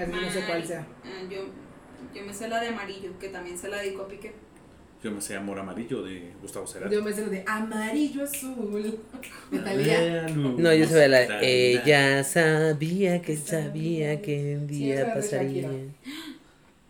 Así 0.00 0.12
no 0.12 0.30
sé 0.30 0.44
cuál 0.46 0.64
sea. 0.64 0.86
Yo, 1.28 1.38
yo 2.14 2.24
me 2.24 2.32
sé 2.32 2.48
la 2.48 2.60
de 2.60 2.68
amarillo, 2.68 3.18
que 3.18 3.28
también 3.30 3.58
se 3.58 3.68
la 3.68 3.78
dedico 3.78 4.02
a 4.02 4.08
Piqué. 4.08 4.32
Yo 5.02 5.12
me 5.12 5.20
sé 5.20 5.36
Amor 5.36 5.58
Amarillo 5.60 6.02
de 6.02 6.32
Gustavo 6.42 6.66
Cerati. 6.66 6.92
Yo 6.94 7.02
me 7.02 7.12
sé 7.12 7.24
lo 7.24 7.30
de 7.30 7.44
amarillo 7.46 8.24
azul. 8.24 8.98
De 9.50 9.58
Talía. 9.60 10.26
No, 10.28 10.74
yo 10.74 10.86
la 10.86 11.08
Da, 11.08 11.20
de 11.20 11.26
da. 11.26 11.40
Ella 11.42 12.24
sabía 12.24 13.22
que 13.22 13.36
sabía 13.36 14.20
que 14.20 14.56
un 14.56 14.66
día 14.66 15.14
pasaría. 15.14 15.70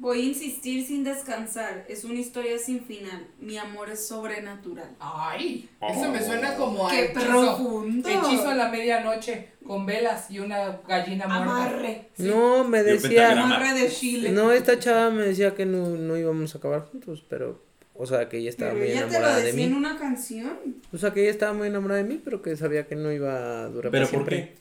Voy 0.01 0.21
a 0.21 0.25
insistir 0.27 0.87
sin 0.87 1.03
descansar. 1.05 1.85
Es 1.89 2.05
una 2.05 2.21
historia 2.21 2.57
sin 2.59 2.85
final. 2.85 3.27
Mi 3.41 3.59
amor 3.59 3.91
es 3.91 4.07
sobrenatural. 4.07 4.89
Ay, 5.01 5.69
eso 5.81 6.11
me 6.11 6.23
suena 6.25 6.55
como 6.55 6.87
a 6.89 6.91
¡Qué 6.91 7.07
hechizo. 7.07 7.27
profundo! 7.27 8.09
Hechizo 8.09 8.49
a 8.49 8.55
la 8.55 8.69
medianoche 8.69 9.49
con 9.67 9.85
velas 9.87 10.31
y 10.31 10.39
una 10.39 10.81
gallina 10.89 11.27
muerta. 11.27 11.43
Amarre. 11.43 12.09
No, 12.17 12.63
me 12.65 12.83
decía. 12.85 13.33
Amarre 13.33 13.75
de 13.75 13.91
Chile. 13.91 14.31
No, 14.31 14.53
esta 14.53 14.79
chava 14.79 15.11
me 15.11 15.25
decía 15.25 15.55
que 15.55 15.67
no, 15.67 15.89
no 15.91 16.17
íbamos 16.17 16.55
a 16.55 16.59
acabar 16.59 16.87
juntos, 16.91 17.25
pero. 17.29 17.68
O 18.01 18.07
sea, 18.07 18.29
que 18.29 18.39
ella 18.39 18.51
estaba 18.51 18.71
Pero 18.73 18.85
muy 18.85 18.93
ella 18.93 19.01
te 19.01 19.07
lo 19.07 19.09
enamorada 19.19 19.39
de 19.41 19.45
decía 19.47 19.65
en 19.65 19.71
mí. 19.73 19.77
una 19.77 19.99
canción. 19.99 20.57
O 20.93 20.99
sea, 20.99 21.13
que 21.13 21.23
ella 21.23 21.31
estaba 21.31 21.53
muy 21.53 21.67
enamorada 21.67 22.01
de 22.03 22.09
mí, 22.09 22.21
pero 22.25 22.41
que 22.43 22.57
sabía 22.57 22.87
que 22.87 22.95
no 22.95 23.11
iba 23.13 23.65
a 23.65 23.69
durar 23.69 23.91
¿Pero 23.91 24.05
para 24.07 24.19
por 24.19 24.29
siempre. 24.31 24.37
qué? 24.37 24.55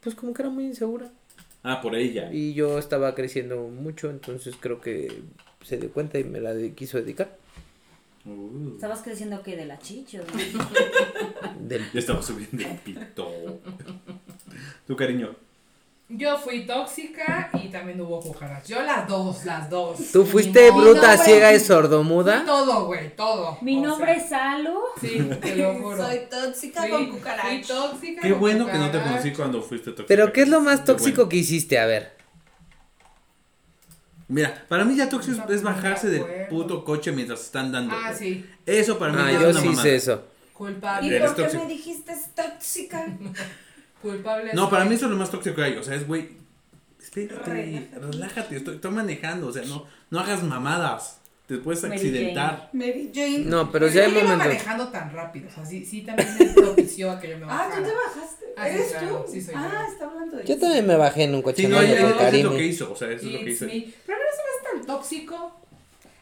Pues 0.00 0.14
como 0.16 0.34
que 0.34 0.42
era 0.42 0.50
muy 0.50 0.64
insegura. 0.64 1.10
Ah, 1.62 1.80
por 1.80 1.94
ella. 1.94 2.30
Y 2.32 2.54
yo 2.54 2.78
estaba 2.78 3.14
creciendo 3.14 3.68
mucho, 3.68 4.10
entonces 4.10 4.54
creo 4.58 4.80
que 4.80 5.22
se 5.62 5.76
dio 5.76 5.92
cuenta 5.92 6.18
y 6.18 6.24
me 6.24 6.40
la 6.40 6.52
de- 6.54 6.72
quiso 6.74 6.98
dedicar. 6.98 7.36
Uh, 8.26 8.74
Estabas 8.74 9.02
creciendo 9.02 9.42
que 9.42 9.56
de 9.56 9.66
la 9.66 9.78
chicho. 9.78 10.20
Del... 11.60 11.82
ya 11.92 12.00
estaba 12.00 12.20
subiendo 12.22 12.66
el 12.66 12.76
pito. 12.78 13.60
Tu 14.86 14.96
cariño. 14.96 15.36
Yo 16.12 16.36
fui 16.38 16.66
tóxica 16.66 17.50
y 17.62 17.68
también 17.68 18.00
hubo 18.00 18.18
cucarachas. 18.20 18.66
Yo 18.66 18.82
las 18.82 19.06
dos, 19.06 19.44
las 19.44 19.70
dos. 19.70 19.96
¿Tú 20.12 20.24
Mi 20.24 20.28
fuiste 20.30 20.68
nombre- 20.68 20.90
bruta, 20.92 21.16
ciega 21.16 21.52
y 21.54 21.58
Fui 21.58 21.68
sordomuda? 21.68 22.44
Todo, 22.44 22.86
güey, 22.86 23.14
todo. 23.14 23.58
Mi 23.60 23.78
O 23.78 23.82
nombre 23.86 24.14
sea, 24.16 24.22
es 24.24 24.28
Salu. 24.28 24.80
Sí, 25.00 25.30
te 25.40 25.54
lo 25.54 25.74
juro. 25.74 25.96
Soy 26.04 26.22
tóxica 26.28 26.80
Fui- 26.82 26.90
con 26.90 27.06
fui 27.06 27.10
cucaracha. 27.16 27.74
tóxica. 27.74 28.22
Qué 28.22 28.30
con 28.30 28.40
bueno 28.40 28.66
que 28.66 28.72
no 28.78 28.90
te 28.90 29.00
conocí 29.00 29.32
cuando 29.32 29.62
fuiste 29.62 29.90
tóxica. 29.92 30.08
Pero 30.08 30.32
¿qué 30.32 30.42
es 30.42 30.48
lo 30.48 30.60
más 30.60 30.84
tóxico 30.84 31.16
bueno. 31.18 31.28
que 31.28 31.36
hiciste? 31.36 31.78
A 31.78 31.86
ver. 31.86 32.12
Mira, 34.26 34.64
para 34.68 34.84
mí 34.84 34.96
ya 34.96 35.08
tóxico 35.08 35.44
No, 35.46 35.54
es, 35.54 35.62
bajarse 35.62 36.08
del 36.08 36.24
puto 36.48 36.84
coche 36.84 37.12
mientras 37.12 37.40
están 37.42 37.70
dando. 37.72 37.94
Ah, 37.96 38.12
sí. 38.12 38.44
Eso 38.66 38.98
para 38.98 39.12
mí 39.12 39.18
Ah, 39.22 39.32
ya 39.32 39.40
yo 39.42 39.48
es 39.48 39.52
una 39.56 39.60
sí 39.60 39.66
mamada. 39.68 39.88
hice 39.88 39.96
eso. 39.96 40.24
Culpable. 40.54 41.16
¿Y 41.16 41.20
por 41.20 41.34
qué 41.36 41.42
tóxico. 41.42 41.62
me 41.64 41.68
dijiste 41.68 42.12
tóxica? 42.34 43.06
Culpable. 44.02 44.52
No, 44.54 44.70
para 44.70 44.84
mí 44.84 44.94
eso 44.94 45.06
es 45.06 45.10
lo 45.10 45.16
más 45.16 45.30
tóxico 45.30 45.56
que 45.56 45.62
hay. 45.62 45.76
O 45.76 45.82
sea, 45.82 45.94
es 45.94 46.06
güey. 46.06 46.28
Espérate, 47.00 47.50
Relájate. 47.50 47.98
relájate, 48.12 48.56
estoy, 48.56 48.74
estoy 48.76 48.90
manejando. 48.90 49.46
O 49.48 49.52
sea, 49.52 49.64
no, 49.64 49.86
no 50.10 50.20
hagas 50.20 50.42
mamadas. 50.42 51.16
Te 51.46 51.56
puedes 51.56 51.82
Mary 51.82 51.94
accidentar. 51.96 52.70
Mary 52.72 53.10
Jane. 53.12 53.38
No, 53.40 53.72
pero 53.72 53.86
Pues 53.86 53.94
ya 53.94 54.02
yo 54.02 54.06
hay 54.08 54.12
no 54.14 54.20
momentos. 54.20 54.46
manejando 54.46 54.88
tan 54.88 55.12
rápido. 55.12 55.48
O 55.48 55.52
sea, 55.52 55.64
sí, 55.66 55.84
sí 55.84 56.02
también 56.02 56.28
me 56.38 56.46
propició 56.46 57.10
a 57.10 57.18
que 57.20 57.30
yo 57.30 57.38
me 57.38 57.44
Ah, 57.44 57.48
bajara. 57.48 57.76
tú 57.76 57.82
te 57.82 57.92
bajaste. 57.92 58.44
Ah, 58.56 58.64
sí, 58.68 58.74
¿Eres 58.74 58.92
claro, 58.92 59.24
tú? 59.26 59.32
sí 59.32 59.40
soy 59.42 59.54
ah, 59.56 59.70
yo. 59.86 59.92
está 59.92 60.04
hablando 60.04 60.36
de 60.36 60.44
Yo 60.44 60.52
eso. 60.54 60.60
también 60.60 60.86
me 60.86 60.96
bajé 60.96 61.24
en 61.24 61.34
un 61.34 61.42
coche 61.42 61.62
Sí, 61.62 61.68
no, 61.68 61.80
eso 61.80 62.16
con 62.16 62.26
es 62.26 62.44
lo 62.44 62.50
que 62.56 62.64
hizo. 62.66 62.92
O 62.92 62.96
sea, 62.96 63.08
eso 63.10 63.26
es 63.26 63.32
lo 63.32 63.38
que 63.40 63.44
It's 63.50 63.62
hizo. 63.62 63.64
me. 63.66 63.92
Pero 64.06 64.18
no 64.18 64.24
es 64.24 64.80
tan 64.80 64.86
tóxico. 64.86 65.56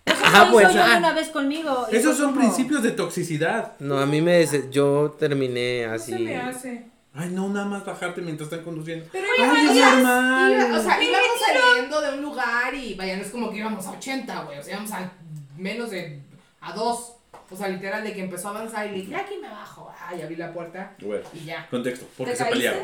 Ah, 0.06 0.42
Eso 0.44 0.52
bueno. 0.52 0.72
yo 0.72 0.82
ah. 0.82 0.94
una 0.98 1.12
vez 1.12 1.28
conmigo. 1.28 1.86
Esos 1.92 2.16
son 2.16 2.28
como- 2.34 2.40
principios 2.40 2.82
de 2.82 2.92
toxicidad. 2.92 3.74
No, 3.80 3.98
a 3.98 4.06
mí 4.06 4.22
me... 4.22 4.38
des- 4.38 4.70
Yo 4.70 5.14
terminé 5.18 5.86
No 5.86 5.92
así... 5.92 6.12
se 6.12 6.18
me 6.20 6.36
hace. 6.38 6.86
Ay, 7.14 7.30
no, 7.30 7.48
nada 7.48 7.66
más 7.66 7.84
bajarte 7.84 8.20
mientras 8.20 8.50
están 8.50 8.64
conduciendo. 8.64 9.06
Pero 9.10 9.26
Ay, 9.38 9.44
íbamos, 9.44 9.76
es 9.76 9.94
normal. 9.94 10.52
iba- 10.52 10.78
o 10.78 10.82
sea, 10.82 11.02
íbamos 11.02 11.28
saliendo 11.46 12.00
de 12.00 12.10
un 12.14 12.22
lugar 12.22 12.74
y 12.74 12.94
vaya, 12.94 13.16
no 13.16 13.22
es 13.22 13.30
como 13.30 13.50
que 13.50 13.56
íbamos 13.58 13.86
a 13.86 13.90
80, 13.92 14.42
güey. 14.44 14.58
O 14.58 14.62
sea, 14.62 14.74
íbamos 14.74 14.92
a 14.92 15.10
menos 15.56 15.90
de. 15.90 16.20
a 16.60 16.72
2. 16.72 17.12
O 17.50 17.56
sea, 17.56 17.68
literal, 17.68 18.04
de 18.04 18.12
que 18.12 18.20
empezó 18.20 18.48
a 18.48 18.50
avanzar 18.50 18.86
y 18.86 18.90
le 18.90 18.96
dije, 18.98 19.10
"Ya 19.12 19.20
aquí 19.20 19.34
me 19.40 19.48
bajo. 19.48 19.90
Ah, 20.00 20.14
y 20.14 20.20
abrí 20.22 20.36
la 20.36 20.52
puerta 20.52 20.94
Bueno, 21.00 21.24
y 21.32 21.44
ya. 21.46 21.66
contexto. 21.70 22.06
Porque 22.16 22.32
¿Te 22.32 22.38
se 22.38 22.44
pelearon. 22.44 22.82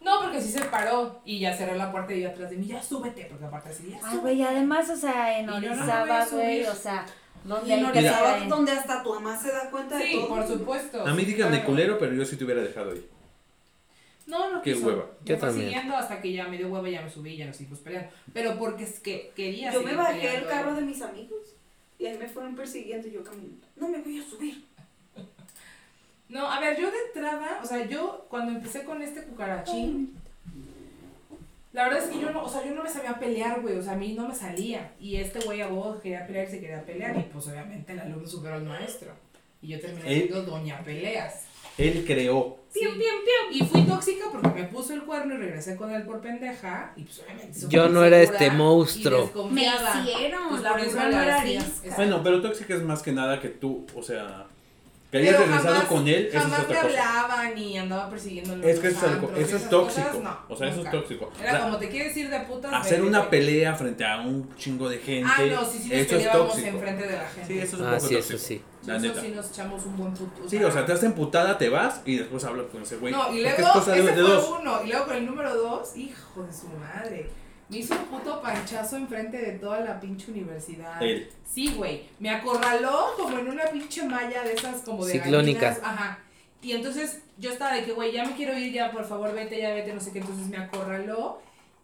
No, 0.00 0.20
porque 0.22 0.40
sí 0.40 0.50
se 0.50 0.60
paró 0.66 1.20
y 1.24 1.40
ya 1.40 1.56
cerró 1.56 1.74
la 1.74 1.90
puerta 1.90 2.12
y 2.12 2.20
yo 2.22 2.28
atrás 2.28 2.50
de 2.50 2.56
mí, 2.56 2.66
ya 2.66 2.82
súbete, 2.82 3.24
porque 3.24 3.46
aparte 3.46 3.70
así, 3.70 3.88
ya 3.90 3.96
Ay, 3.96 4.02
súbete. 4.02 4.18
güey, 4.20 4.42
además, 4.42 4.88
o 4.90 4.96
sea, 4.96 5.38
en 5.38 5.48
Orizaba, 5.50 6.26
güey, 6.30 6.64
o 6.66 6.74
sea, 6.74 7.06
donde 7.42 7.74
en 7.74 8.48
donde 8.50 8.72
hasta 8.72 9.02
tu 9.02 9.14
mamá 9.14 9.36
se 9.36 9.50
da 9.50 9.70
cuenta 9.70 9.96
de 9.96 10.04
Sí, 10.06 10.14
todo. 10.16 10.28
por 10.28 10.46
supuesto. 10.46 11.06
A 11.06 11.14
mí 11.14 11.20
sí, 11.24 11.32
díganme 11.32 11.56
claro. 11.56 11.66
culero, 11.66 11.98
pero 11.98 12.12
yo 12.14 12.24
sí 12.24 12.36
te 12.36 12.44
hubiera 12.44 12.60
dejado 12.62 12.92
ahí. 12.92 13.04
No, 14.26 14.50
no 14.52 14.62
Qué 14.62 14.72
quiso. 14.74 14.86
hueva. 14.86 15.06
Yo 15.24 15.38
también. 15.38 15.66
siguiendo 15.68 15.96
hasta 15.96 16.20
que 16.22 16.32
ya 16.32 16.48
me 16.48 16.56
dio 16.56 16.68
hueva 16.68 16.88
y 16.88 16.92
ya 16.92 17.02
me 17.02 17.10
subí 17.10 17.32
y 17.32 17.36
ya 17.38 17.46
nos 17.46 17.56
seguimos 17.56 17.80
peleando. 17.80 18.10
Pero 18.32 18.58
porque 18.58 18.84
es 18.84 19.00
que 19.00 19.32
quería 19.36 19.72
Yo 19.72 19.82
me 19.82 19.94
bajé 19.94 20.14
peleando, 20.20 20.38
el 20.40 20.46
carro 20.48 20.72
¿eh? 20.72 20.74
de 20.76 20.82
mis 20.82 21.02
amigos 21.02 21.40
y 21.98 22.06
ahí 22.06 22.16
me 22.18 22.28
fueron 22.28 22.56
persiguiendo 22.56 23.06
y 23.08 23.12
yo 23.12 23.22
caminando. 23.22 23.66
No 23.76 23.88
me 23.88 23.98
voy 23.98 24.18
a 24.18 24.22
subir. 24.24 24.64
No, 26.28 26.50
a 26.50 26.58
ver, 26.58 26.80
yo 26.80 26.90
de 26.90 26.96
entrada, 27.14 27.60
o 27.62 27.66
sea, 27.66 27.86
yo 27.86 28.26
cuando 28.30 28.52
empecé 28.52 28.82
con 28.84 29.02
este 29.02 29.22
cucarachín, 29.24 30.14
la 31.72 31.84
verdad 31.84 32.04
es 32.04 32.10
que 32.10 32.20
yo 32.20 32.30
no, 32.30 32.44
o 32.44 32.48
sea, 32.48 32.64
yo 32.64 32.72
no 32.74 32.82
me 32.82 32.88
sabía 32.88 33.18
pelear, 33.18 33.60
güey, 33.60 33.76
o 33.76 33.82
sea, 33.82 33.92
a 33.92 33.96
mí 33.96 34.14
no 34.14 34.28
me 34.28 34.34
salía. 34.34 34.92
Y 34.98 35.16
este 35.16 35.40
güey 35.40 35.60
a 35.60 35.66
vos 35.68 36.00
quería 36.00 36.26
pelear 36.26 36.48
y 36.48 36.50
se 36.50 36.60
quería 36.60 36.82
pelear, 36.84 37.16
y 37.18 37.22
pues 37.24 37.46
obviamente 37.48 37.92
el 37.92 38.00
alumno 38.00 38.26
superó 38.26 38.54
al 38.54 38.64
maestro. 38.64 39.12
Y 39.60 39.68
yo 39.68 39.80
terminé 39.80 40.08
Él- 40.12 40.22
siendo 40.28 40.42
doña 40.44 40.80
peleas. 40.82 41.44
Él 41.78 42.04
creó. 42.06 42.58
Sí. 42.72 42.80
Y 43.52 43.64
fui 43.64 43.82
tóxica 43.82 44.26
porque 44.32 44.48
me 44.48 44.64
puso 44.64 44.94
el 44.94 45.04
cuerno 45.04 45.34
y 45.34 45.38
regresé 45.38 45.76
con 45.76 45.92
él 45.92 46.02
por 46.02 46.20
pendeja. 46.20 46.92
Y 46.96 47.02
pues 47.02 47.20
obviamente. 47.20 47.60
Yo 47.68 47.88
no 47.88 48.04
era 48.04 48.20
este 48.20 48.50
monstruo. 48.50 49.30
Me 49.50 49.62
hicieron. 49.62 50.48
Pues 50.48 50.62
la 50.62 50.70
por 50.70 50.80
eso 50.80 50.96
no 50.96 51.20
era 51.22 51.40
arisca. 51.40 51.94
Bueno, 51.96 52.20
pero 52.22 52.42
tóxica 52.42 52.74
es 52.74 52.82
más 52.82 53.02
que 53.02 53.12
nada 53.12 53.40
que 53.40 53.48
tú, 53.48 53.86
o 53.94 54.02
sea, 54.02 54.46
Que 55.14 55.18
hayas 55.20 55.34
Pero 55.36 55.46
regresado 55.46 55.74
jamás- 55.76 55.88
con 55.88 56.08
él, 56.08 56.26
eso 56.26 56.36
es 56.38 56.42
Jamás 56.42 56.60
otra 56.60 56.82
me 56.82 56.88
cosa. 56.88 57.20
hablaban 57.20 57.58
y 57.58 57.78
andaba 57.78 58.10
persiguiéndolo. 58.10 58.66
Es 58.66 58.74
en 58.76 58.82
que 58.82 58.88
los 58.90 58.96
eso 58.98 59.06
es 59.06 59.46
eso 59.46 59.56
es 59.58 59.68
tóxico. 59.70 60.06
cosas, 60.08 60.22
no, 60.24 60.38
O 60.48 60.56
sea, 60.56 60.68
eso 60.68 60.82
es 60.82 60.90
tóxico. 60.90 61.32
Era 61.40 61.48
O 61.52 61.54
sea, 61.54 61.64
como 61.66 61.76
te 61.78 61.88
quieres 61.88 62.16
ir 62.16 62.30
de 62.30 62.40
putas. 62.40 62.72
Hacer 62.74 62.92
vete, 62.98 63.08
una 63.08 63.18
vete. 63.20 63.30
pelea 63.30 63.74
frente 63.76 64.04
a 64.04 64.20
un 64.22 64.56
chingo 64.56 64.88
de 64.88 64.98
gente. 64.98 65.30
Ah, 65.32 65.42
no, 65.48 65.64
sí, 65.64 65.78
sí 65.78 65.88
nos 65.90 65.92
eso 65.98 66.00
es 66.00 66.06
peleábamos 66.08 66.48
tóxico. 66.48 66.68
enfrente 66.68 67.06
de 67.06 67.12
la 67.16 67.28
gente. 67.28 67.46
Sí, 67.46 67.58
eso 67.60 67.76
es 67.76 67.82
un 67.82 67.86
Ah, 67.86 67.94
poco 67.94 68.08
sí, 68.08 68.14
tóxico. 68.16 68.36
eso 68.36 68.46
sí. 68.46 68.62
La 68.86 68.96
Eso 68.96 69.06
neta. 69.06 69.20
sí 69.20 69.28
nos 69.28 69.50
echamos 69.50 69.86
un 69.86 69.96
buen 69.96 70.14
puto. 70.14 70.48
Sí, 70.48 70.64
o 70.64 70.70
sea, 70.72 70.84
te 70.84 70.92
haces 70.92 71.04
emputada, 71.04 71.56
te 71.58 71.68
vas 71.68 72.00
y 72.04 72.16
después 72.16 72.42
hablas 72.44 72.66
con 72.72 72.82
ese 72.82 72.96
güey. 72.96 73.12
No, 73.14 73.32
y 73.32 73.40
luego, 73.42 73.56
es 73.56 73.68
cosa 73.68 73.96
ese 73.96 74.06
de 74.06 74.12
fue 74.14 74.20
dos. 74.20 74.54
uno, 74.60 74.82
y 74.84 74.88
luego 74.88 75.04
con 75.06 75.14
el 75.16 75.26
número 75.26 75.54
dos, 75.54 75.96
hijo 75.96 76.42
de 76.42 76.52
su 76.52 76.66
madre. 76.68 77.30
Me 77.74 77.80
hizo 77.80 77.94
un 77.94 78.04
puto 78.04 78.40
panchazo 78.40 78.96
enfrente 78.96 79.36
de 79.36 79.52
toda 79.58 79.80
la 79.80 79.98
pinche 79.98 80.30
universidad. 80.30 81.02
Él. 81.02 81.28
Sí, 81.44 81.74
güey. 81.74 82.04
Me 82.20 82.30
acorraló 82.30 83.14
como 83.16 83.36
en 83.36 83.48
una 83.48 83.64
pinche 83.64 84.04
malla 84.04 84.44
de 84.44 84.52
esas 84.52 84.82
como 84.82 85.04
de 85.04 85.14
Ciclónica. 85.14 85.70
gallinas. 85.70 85.84
Ajá. 85.84 86.18
Y 86.62 86.72
entonces 86.72 87.22
yo 87.36 87.50
estaba 87.50 87.74
de 87.74 87.84
que, 87.84 87.92
güey, 87.92 88.12
ya 88.12 88.24
me 88.24 88.36
quiero 88.36 88.56
ir, 88.56 88.72
ya 88.72 88.92
por 88.92 89.04
favor 89.04 89.34
vete, 89.34 89.60
ya 89.60 89.74
vete, 89.74 89.92
no 89.92 90.00
sé 90.00 90.12
qué. 90.12 90.20
Entonces 90.20 90.46
me 90.46 90.56
acorraló. 90.56 91.42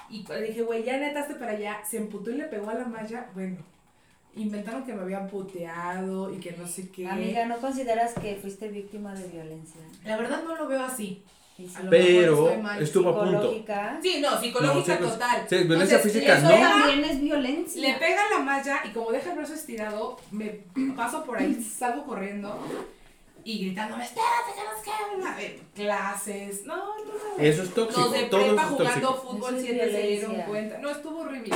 Y 0.09 0.25
le 0.29 0.43
dije, 0.43 0.63
güey, 0.63 0.85
ya 0.85 0.97
netaste 0.97 1.35
para 1.35 1.53
allá. 1.53 1.81
Se 1.85 1.97
emputó 1.97 2.31
y 2.31 2.35
le 2.35 2.45
pegó 2.45 2.71
a 2.71 2.75
la 2.75 2.85
malla. 2.85 3.29
Bueno, 3.35 3.57
inventaron 4.37 4.85
que 4.85 4.93
me 4.93 5.03
habían 5.03 5.29
puteado 5.29 6.33
y 6.33 6.39
que 6.39 6.53
no 6.53 6.69
sé 6.69 6.89
qué. 6.91 7.09
Amiga, 7.09 7.47
¿no 7.47 7.57
consideras 7.57 8.15
que 8.15 8.37
fuiste 8.37 8.69
víctima 8.69 9.13
de 9.13 9.27
violencia? 9.27 9.81
La 10.05 10.17
verdad 10.17 10.45
no 10.45 10.55
lo 10.55 10.69
veo 10.69 10.85
así. 10.85 11.25
Pero 11.91 12.51
estuvo 12.81 13.11
a 13.11 13.15
punto. 13.25 13.41
psicológica. 13.41 13.99
Sí, 14.03 14.21
no, 14.21 14.41
psicológica 14.41 14.77
No, 14.77 14.83
sí, 14.85 14.93
pues, 15.01 15.13
total. 15.13 15.47
sí, 15.49 15.57
violencia 15.65 15.97
Entonces, 15.97 16.13
física 16.13 16.39
no. 16.41 16.49
pega- 16.51 16.69
También 16.71 17.05
es 17.05 17.21
violencia. 17.21 17.83
Le 17.83 17.95
pega 17.95 18.23
la 18.31 18.39
malla 18.41 18.81
y 18.85 18.89
como 18.91 19.11
deja 19.13 19.31
el 19.31 19.37
brazo 19.39 19.55
estirado, 19.55 20.17
me 20.31 20.49
paso 20.97 21.25
por 21.25 21.39
ahí, 21.39 21.63
salgo 21.79 22.05
corriendo 22.05 22.59
y 23.43 23.59
gritándome, 23.65 24.05
espérate, 24.05 24.53
que 24.55 24.63
nos 24.63 25.23
quedan 25.25 25.39
eh, 25.41 25.61
clases. 25.75 26.65
No, 26.67 26.77
no, 26.77 27.05
no. 27.05 27.43
Eso 27.43 27.63
es 27.63 27.73
tóxico. 27.75 28.01
Los 28.03 28.13
de 28.13 28.19
prepa 28.25 28.45
eso 28.45 28.77
jugando 28.77 29.09
tóxico. 29.09 29.15
fútbol 29.15 29.55
Eso 29.55 29.57
es 29.57 29.63
siete 29.65 29.91
se 29.93 30.03
dieron 30.07 30.35
cuenta. 30.43 30.79
No, 30.79 30.91
estuvo 30.91 31.21
horrible. 31.21 31.55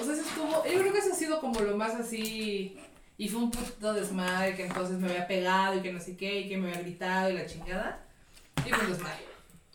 O 0.00 0.04
sea, 0.04 0.14
eso 0.14 0.22
estuvo, 0.22 0.64
yo 0.64 0.80
creo 0.80 0.92
que 0.92 0.98
eso 0.98 1.12
ha 1.12 1.16
sido 1.16 1.40
como 1.40 1.60
lo 1.60 1.76
más 1.76 1.94
así, 1.94 2.76
y 3.18 3.28
fue 3.28 3.40
un 3.40 3.50
puto 3.50 3.92
desmadre 3.92 4.56
que 4.56 4.64
entonces 4.66 4.98
me 4.98 5.08
había 5.10 5.26
pegado 5.28 5.76
y 5.76 5.80
que 5.82 5.92
no 5.92 6.00
sé 6.00 6.16
qué, 6.16 6.40
y 6.40 6.48
que 6.48 6.56
me 6.56 6.68
había 6.70 6.80
gritado 6.82 7.30
y 7.30 7.34
la 7.34 7.46
chingada. 7.46 8.00
Y 8.66 8.70
fue 8.70 8.84
un 8.84 8.92
desmadre. 8.92 9.31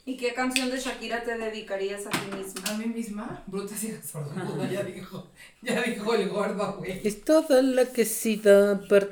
¿Y 0.09 0.15
qué 0.15 0.33
canción 0.33 0.71
de 0.71 0.77
Shakira 0.79 1.21
te 1.21 1.37
dedicarías 1.37 2.07
a 2.07 2.09
ti 2.11 2.17
misma? 2.37 2.61
A 2.73 2.77
mí 2.77 2.85
misma, 2.85 3.43
bruta 3.45 3.75
y 3.75 4.07
sordomuda, 4.07 4.71
ya 4.71 4.81
dijo, 4.83 5.27
ya 5.61 5.81
dijo 5.81 6.15
el 6.15 6.29
gordo, 6.29 6.77
güey. 6.77 7.01
Es 7.03 7.25
toda 7.25 7.61
la 7.61 7.83
que 7.87 8.05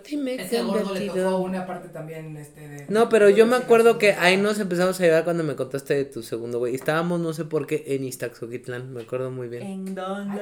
ti 0.03 0.15
me 0.15 0.37
gordo 0.63 0.93
le 0.93 1.07
tocó 1.07 1.37
una 1.39 1.67
parte 1.67 1.89
también, 1.89 2.37
este, 2.37 2.61
de... 2.69 2.85
No, 2.87 3.09
pero 3.09 3.29
yo 3.29 3.45
me 3.45 3.57
acuerdo 3.57 3.97
que 3.97 4.13
ahí 4.13 4.37
nos 4.37 4.57
empezamos 4.57 4.97
a 5.01 5.03
llevar 5.03 5.25
cuando 5.25 5.43
me 5.43 5.57
contaste 5.57 5.95
de 5.95 6.05
tu 6.05 6.23
segundo, 6.23 6.59
güey. 6.59 6.75
Estábamos, 6.75 7.19
no 7.19 7.33
sé 7.33 7.43
por 7.43 7.67
qué, 7.67 7.83
en 7.87 8.05
Iztaxoquitlán, 8.05 8.93
me 8.93 9.01
acuerdo 9.01 9.29
muy 9.31 9.49
bien. 9.49 9.63
¿En 9.63 9.95
dónde? 9.95 10.39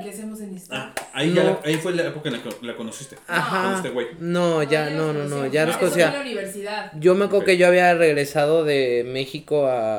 ¿y 0.00 0.04
qué 0.04 0.10
hacemos 0.10 0.38
en 0.42 0.54
esto? 0.54 0.74
Ah, 0.76 0.94
ahí, 1.14 1.32
ya 1.32 1.44
No. 1.44 1.50
la- 1.50 1.60
ahí 1.64 1.76
fue 1.76 1.94
la 1.94 2.02
época 2.08 2.28
en 2.28 2.36
la 2.36 2.42
que 2.42 2.50
la 2.60 2.76
conociste. 2.76 3.16
Con 3.16 3.34
Ajá. 3.34 3.76
este 3.76 3.88
güey. 3.88 4.08
No, 4.20 4.62
ya, 4.64 4.90
no, 4.90 5.14
no, 5.14 5.24
no, 5.24 5.46
ya 5.46 5.64
nos 5.64 5.78
conocía. 5.78 6.12
la 6.12 6.20
universidad. 6.20 6.92
Yo 7.00 7.14
me 7.14 7.24
acuerdo 7.24 7.46
que 7.46 7.56
yo 7.56 7.66
había 7.66 7.94
regresado 7.94 8.64
de 8.64 9.02
México 9.10 9.66
a 9.66 9.93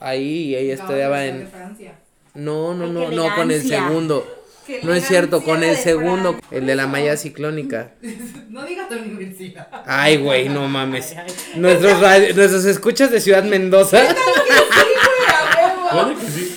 ahí 0.00 0.50
y 0.50 0.56
ella 0.56 0.74
estudiaba 0.74 1.24
en... 1.26 1.40
de 1.40 1.46
Francia. 1.46 1.92
No, 2.34 2.74
no, 2.74 2.86
no, 2.86 3.10
no, 3.10 3.34
con 3.34 3.50
el 3.50 3.62
segundo. 3.66 4.26
No 4.84 4.94
es 4.94 5.04
cierto, 5.06 5.42
con 5.42 5.64
el 5.64 5.76
segundo, 5.76 6.34
Fran. 6.34 6.44
el 6.62 6.66
de 6.66 6.74
la 6.76 6.86
malla 6.86 7.16
ciclónica. 7.16 7.90
No 8.48 8.64
digas 8.66 8.88
tu 8.88 8.94
universidad. 8.96 9.66
Ay, 9.86 10.18
güey, 10.18 10.48
no 10.50 10.68
mames. 10.68 11.16
Nuestros, 11.56 12.00
radio- 12.00 12.34
nuestros 12.34 12.64
escuchas 12.66 13.10
de 13.10 13.20
Ciudad 13.20 13.42
Mendoza. 13.44 14.14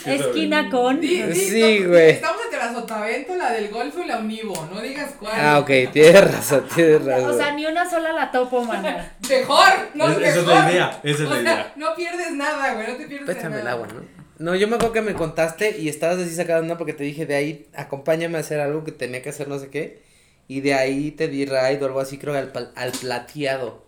Esquina 0.06 0.70
con. 0.70 1.02
Sí, 1.02 1.84
güey. 1.86 2.12
Estamos 2.12 2.42
Sotavento, 2.76 3.36
la 3.36 3.52
del 3.52 3.70
Golfo 3.70 4.02
y 4.04 4.08
la 4.08 4.18
Univo. 4.20 4.68
No 4.74 4.82
digas 4.82 5.12
cuál. 5.20 5.34
Ah, 5.36 5.60
ok, 5.60 5.70
tienes 5.92 6.32
razón, 6.32 6.66
tienes 6.74 7.02
O 7.26 7.34
sea, 7.38 7.52
ni 7.54 7.66
una 7.66 7.90
sola 7.90 8.12
la 8.14 8.32
topo, 8.32 8.62
mana. 8.64 9.16
Mejor, 9.30 9.70
no 9.94 10.06
Es- 10.10 10.18
mejor. 10.18 10.24
esa 10.24 10.40
es 10.40 10.48
la 10.48 10.72
idea, 10.72 11.00
esa 11.04 11.24
es 11.24 11.30
O 11.30 11.34
la 11.34 11.42
sea, 11.42 11.42
idea. 11.42 11.74
no 11.76 11.96
pierdes 11.96 12.32
nada, 12.32 12.74
güey. 12.74 12.88
No 12.88 12.96
te 12.96 13.08
pierdes 13.08 13.36
Péchame 13.36 13.58
el 13.58 13.64
nada. 13.64 13.76
agua, 13.76 13.88
¿no? 13.88 14.02
No, 14.38 14.54
yo 14.54 14.68
me 14.68 14.76
acuerdo 14.76 14.94
que 14.94 15.02
me 15.02 15.14
contaste 15.14 15.78
y 15.80 15.88
estabas 15.88 16.18
así 16.20 16.36
sacando 16.36 16.64
una 16.66 16.78
porque 16.78 16.92
te 16.94 17.06
dije 17.06 17.26
de 17.26 17.36
ahí, 17.36 17.68
acompáñame 17.74 18.38
a 18.38 18.42
hacer 18.42 18.60
algo 18.60 18.84
que 18.84 18.92
tenía 18.92 19.22
que 19.22 19.30
hacer 19.30 19.48
no 19.48 19.58
sé 19.60 19.70
qué. 19.70 20.04
Y 20.50 20.60
de 20.62 20.74
ahí 20.74 21.12
te 21.12 21.28
di 21.30 21.46
ride 21.46 21.80
o 21.82 21.86
algo 21.86 22.00
así, 22.02 22.18
creo, 22.18 22.36
al, 22.36 22.52
pal- 22.52 22.72
al 22.76 22.92
plateado. 22.92 23.84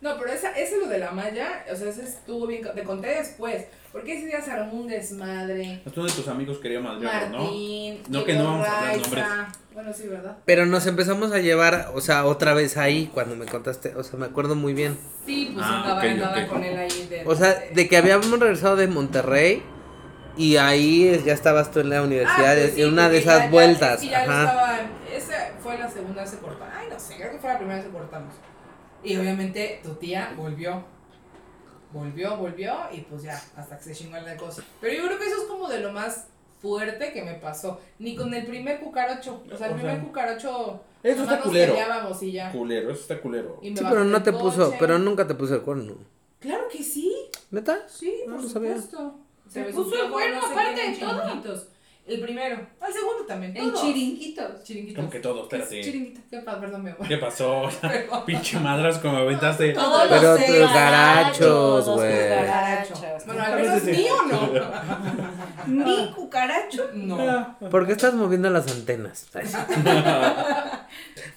No, 0.00 0.18
pero 0.18 0.32
esa, 0.32 0.50
ese 0.58 0.76
lo 0.78 0.88
de 0.88 0.98
la 0.98 1.12
malla, 1.12 1.64
o 1.72 1.76
sea, 1.76 1.88
ese 1.88 2.02
estuvo 2.02 2.46
bien. 2.48 2.62
Te 2.74 2.82
conté 2.82 3.06
después. 3.08 3.64
Porque 3.92 4.16
ese 4.16 4.26
día 4.26 4.40
se 4.40 4.50
armó 4.50 4.72
un 4.80 4.88
desmadre. 4.88 5.82
Uno 5.94 6.06
de 6.06 6.12
tus 6.12 6.26
amigos 6.28 6.58
quería 6.58 6.80
madrearlo, 6.80 7.28
¿no? 7.38 7.44
Martín. 7.44 8.02
No, 8.08 8.24
que 8.24 8.34
no 8.34 8.44
vamos 8.44 8.66
a 8.66 8.78
hablar 8.78 8.96
Raiza. 9.10 9.48
Bueno, 9.74 9.92
sí, 9.92 10.06
¿verdad? 10.08 10.36
Pero 10.46 10.66
nos 10.66 10.86
empezamos 10.86 11.32
a 11.32 11.38
llevar, 11.38 11.90
o 11.94 12.00
sea, 12.00 12.24
otra 12.26 12.54
vez 12.54 12.76
ahí 12.76 13.10
cuando 13.12 13.36
me 13.36 13.46
contaste, 13.46 13.94
o 13.94 14.02
sea, 14.02 14.18
me 14.18 14.26
acuerdo 14.26 14.54
muy 14.54 14.72
bien. 14.74 14.98
Sí, 15.26 15.50
pues 15.54 15.64
Ah, 15.68 15.80
andaba, 15.82 15.98
ok, 16.00 16.04
andaba 16.04 16.46
con 16.46 16.64
él 16.64 16.76
ahí. 16.76 17.06
De, 17.08 17.22
O 17.26 17.34
sea, 17.36 17.54
de 17.72 17.88
que 17.88 17.96
habíamos 17.96 18.30
regresado 18.38 18.76
de 18.76 18.86
Monterrey 18.88 19.62
y 20.36 20.56
ahí 20.56 21.22
ya 21.24 21.32
estabas 21.34 21.70
tú 21.70 21.80
en 21.80 21.90
la 21.90 22.02
universidad, 22.02 22.52
Ah, 22.52 22.60
pues 22.60 22.74
sí, 22.74 22.82
en 22.82 22.88
una 22.92 23.08
de 23.10 23.18
esas 23.18 23.38
ya- 23.38 23.44
ya- 23.44 23.50
vueltas. 23.50 24.00
sí, 24.00 24.08
ya 24.08 24.24
lo 24.26 24.32
Ajá. 24.32 24.42
estaban- 24.44 24.90
esa 25.14 25.52
fue 25.62 25.78
la 25.78 25.90
segunda 25.90 26.22
vez 26.22 26.30
que 26.32 26.38
cortamos. 26.38 26.74
Ay, 26.76 26.86
no 26.90 26.98
sé, 26.98 27.16
creo 27.16 27.32
que 27.32 27.38
fue 27.38 27.50
la 27.50 27.56
primera 27.58 27.76
vez 27.78 27.86
que 27.86 27.92
cortamos. 27.92 28.34
Y 29.04 29.16
obviamente 29.16 29.80
tu 29.82 29.94
tía 29.94 30.32
volvió. 30.36 30.84
Volvió, 31.92 32.36
volvió 32.36 32.74
y 32.92 33.00
pues 33.02 33.22
ya, 33.22 33.40
hasta 33.56 33.76
que 33.78 33.84
se 33.84 33.94
chingó 33.94 34.16
la 34.18 34.36
cosa. 34.36 34.62
Pero 34.80 34.94
yo 34.94 35.06
creo 35.06 35.18
que 35.18 35.26
eso 35.26 35.36
es 35.42 35.48
como 35.48 35.68
de 35.68 35.80
lo 35.80 35.92
más 35.92 36.26
fuerte 36.60 37.12
que 37.12 37.22
me 37.22 37.34
pasó. 37.34 37.80
Ni 37.98 38.14
con 38.16 38.32
el 38.32 38.46
primer 38.46 38.80
cucaracho. 38.80 39.42
O 39.52 39.56
sea, 39.56 39.66
el 39.66 39.72
O 39.74 39.76
primer 39.76 39.96
sea, 39.96 40.04
cucaracho. 40.04 40.80
eso 41.02 41.22
está 41.24 41.40
culero. 41.40 41.74
y 42.22 42.32
ya. 42.32 42.50
Culero, 42.52 42.90
eso 42.92 43.00
está 43.02 43.20
culero. 43.20 43.58
Y 43.62 43.70
me 43.70 43.76
Sí, 43.76 43.84
pero 43.88 44.04
no 44.04 44.22
te 44.22 44.32
puso, 44.32 44.74
pero 44.78 44.98
nunca 44.98 45.26
te 45.26 45.34
puso 45.34 45.54
el 45.56 45.62
cuerno. 45.62 45.94
Claro 46.40 46.64
que 46.70 46.82
sí. 46.82 47.14
¿Neta? 47.50 47.80
Sí, 47.88 48.22
No 48.26 48.34
por 48.36 48.44
lo 48.44 48.48
sabía. 48.48 48.70
supuesto. 48.80 49.14
Se 49.48 49.60
me 49.64 49.72
puso 49.72 50.02
el 50.04 50.10
cuerno 50.10 50.40
aparte 50.44 50.90
de 50.90 50.96
todo. 50.96 51.62
El 52.04 52.20
primero. 52.20 52.56
El 52.86 52.92
segundo 52.92 53.24
también. 53.28 53.56
En 53.56 53.70
todos. 53.70 53.80
chiringuitos. 53.86 54.64
Chiringuitos. 54.64 54.96
Como 54.96 55.10
que 55.10 55.20
todo, 55.20 55.48
¿Qué 55.48 55.56
es 55.56 55.62
espérate. 55.62 55.86
chiringuito? 55.88 56.20
¿Qué? 56.28 56.38
Perdón, 56.38 56.82
mi 56.82 56.90
amor. 56.90 57.06
¿Qué 57.08 57.16
pasó? 57.16 57.62
Pinche 58.26 58.58
madras 58.58 58.98
como 58.98 59.18
aventaste. 59.18 59.72
Todos 59.72 60.08
Pero 60.08 60.22
los 60.22 60.44
tus 60.44 60.58
garachos, 60.58 61.38
Todos 61.38 61.96
güey. 62.00 62.10
tus 62.10 62.28
garachos. 62.28 63.00
Bueno, 63.26 63.42
al 63.42 63.62
menos 63.62 63.84
mío 63.84 64.14
no. 64.30 64.50
Ni 65.86 66.10
cucaracho. 66.12 66.90
No. 66.94 67.56
¿Por 67.70 67.86
qué 67.86 67.92
estás 67.92 68.14
moviendo 68.14 68.50
las 68.50 68.70
antenas? 68.70 69.28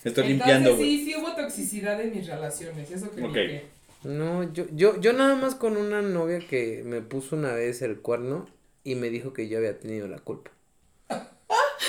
Sí. 0.01 0.09
Estoy 0.09 0.27
limpiando, 0.27 0.69
Entonces, 0.71 0.77
güey. 0.77 0.97
sí, 0.99 1.05
sí 1.05 1.15
hubo 1.19 1.33
toxicidad 1.35 1.99
en 2.01 2.11
mis 2.11 2.27
relaciones. 2.27 2.91
Eso 2.91 3.09
que 3.11 3.23
Ok. 3.23 3.33
dije. 3.33 3.65
No, 4.03 4.43
yo, 4.53 4.65
yo, 4.73 4.99
yo 4.99 5.13
nada 5.13 5.35
más 5.35 5.55
con 5.55 5.77
una 5.77 6.01
novia 6.01 6.39
que 6.39 6.83
me 6.85 7.01
puso 7.01 7.35
una 7.35 7.53
vez 7.53 7.81
el 7.81 7.97
cuerno 7.99 8.47
y 8.83 8.95
me 8.95 9.09
dijo 9.09 9.33
que 9.33 9.47
yo 9.47 9.57
había 9.57 9.79
tenido 9.79 10.07
la 10.07 10.19
culpa. 10.19 10.51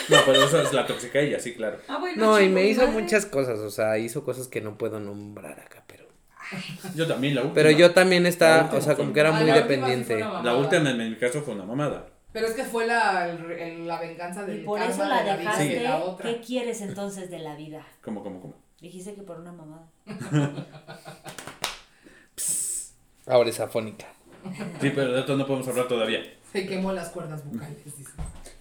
No, 0.09 0.17
pero 0.27 0.45
eso 0.45 0.61
es 0.61 0.73
la 0.73 0.87
tóxica 0.87 1.19
ella, 1.21 1.39
sí, 1.41 1.55
claro. 1.55 1.79
Ah, 1.89 1.99
bueno, 1.99 2.25
No, 2.25 2.41
y 2.41 2.49
me 2.49 2.65
hizo 2.67 2.87
madre. 2.87 3.01
muchas 3.03 3.27
cosas, 3.27 3.59
o 3.61 3.71
sea, 3.71 3.99
hizo 3.99 4.25
cosas 4.25 4.49
que 4.49 4.61
no 4.61 4.77
puedo 4.79 4.99
nombrar 5.01 5.59
acá, 5.61 5.85
pero... 5.87 6.05
Yo 6.95 7.07
también, 7.07 7.35
la 7.35 7.41
última. 7.43 7.55
Pero 7.55 7.71
yo 7.73 7.93
también 7.93 8.25
estaba, 8.27 8.71
o 8.77 8.81
sea, 8.81 8.95
como 8.97 9.13
que 9.13 9.21
era 9.21 9.33
muy 9.33 9.47
la 9.47 9.57
última 9.57 9.65
sí 9.65 9.69
dependiente. 9.69 10.19
La 10.45 10.55
última 10.57 10.91
en 10.91 11.11
mi 11.11 11.17
caso 11.17 11.43
fue 11.43 11.55
una 11.55 11.65
mamada. 11.65 12.07
Pero 12.33 12.47
es 12.49 12.55
que 12.55 12.65
fue 12.65 12.87
la, 12.87 13.29
el- 13.31 13.51
el- 13.53 13.87
la 13.87 13.99
venganza 13.99 14.43
Y 14.45 14.47
del 14.47 14.65
por 14.65 14.79
karma 14.79 14.95
eso 14.95 15.05
la 15.07 15.37
dejaste. 15.37 15.65
de 15.69 15.81
la 15.81 15.97
otra. 15.99 16.29
¿Qué 16.31 16.41
quieres 16.43 16.81
entonces 16.83 17.31
de 17.31 17.39
la 17.39 17.57
vida? 17.57 17.85
¿Cómo, 18.03 18.23
cómo, 18.23 18.41
cómo? 18.41 18.55
Dijiste 18.81 19.15
que 19.15 19.23
por 19.23 19.41
una 19.41 19.53
mamada. 19.53 19.87
Ahora 23.27 23.49
es 23.51 23.59
afónica. 23.61 24.07
Sí, 24.81 24.93
pero 24.95 25.13
de 25.13 25.21
esto 25.21 25.37
no 25.37 25.47
podemos 25.47 25.67
hablar 25.69 25.89
todavía. 25.89 26.21
Se 26.53 26.67
quemó 26.67 26.93
las 26.93 27.09
cuerdas 27.09 27.45
vocales. 27.45 27.85
dice. 27.85 28.11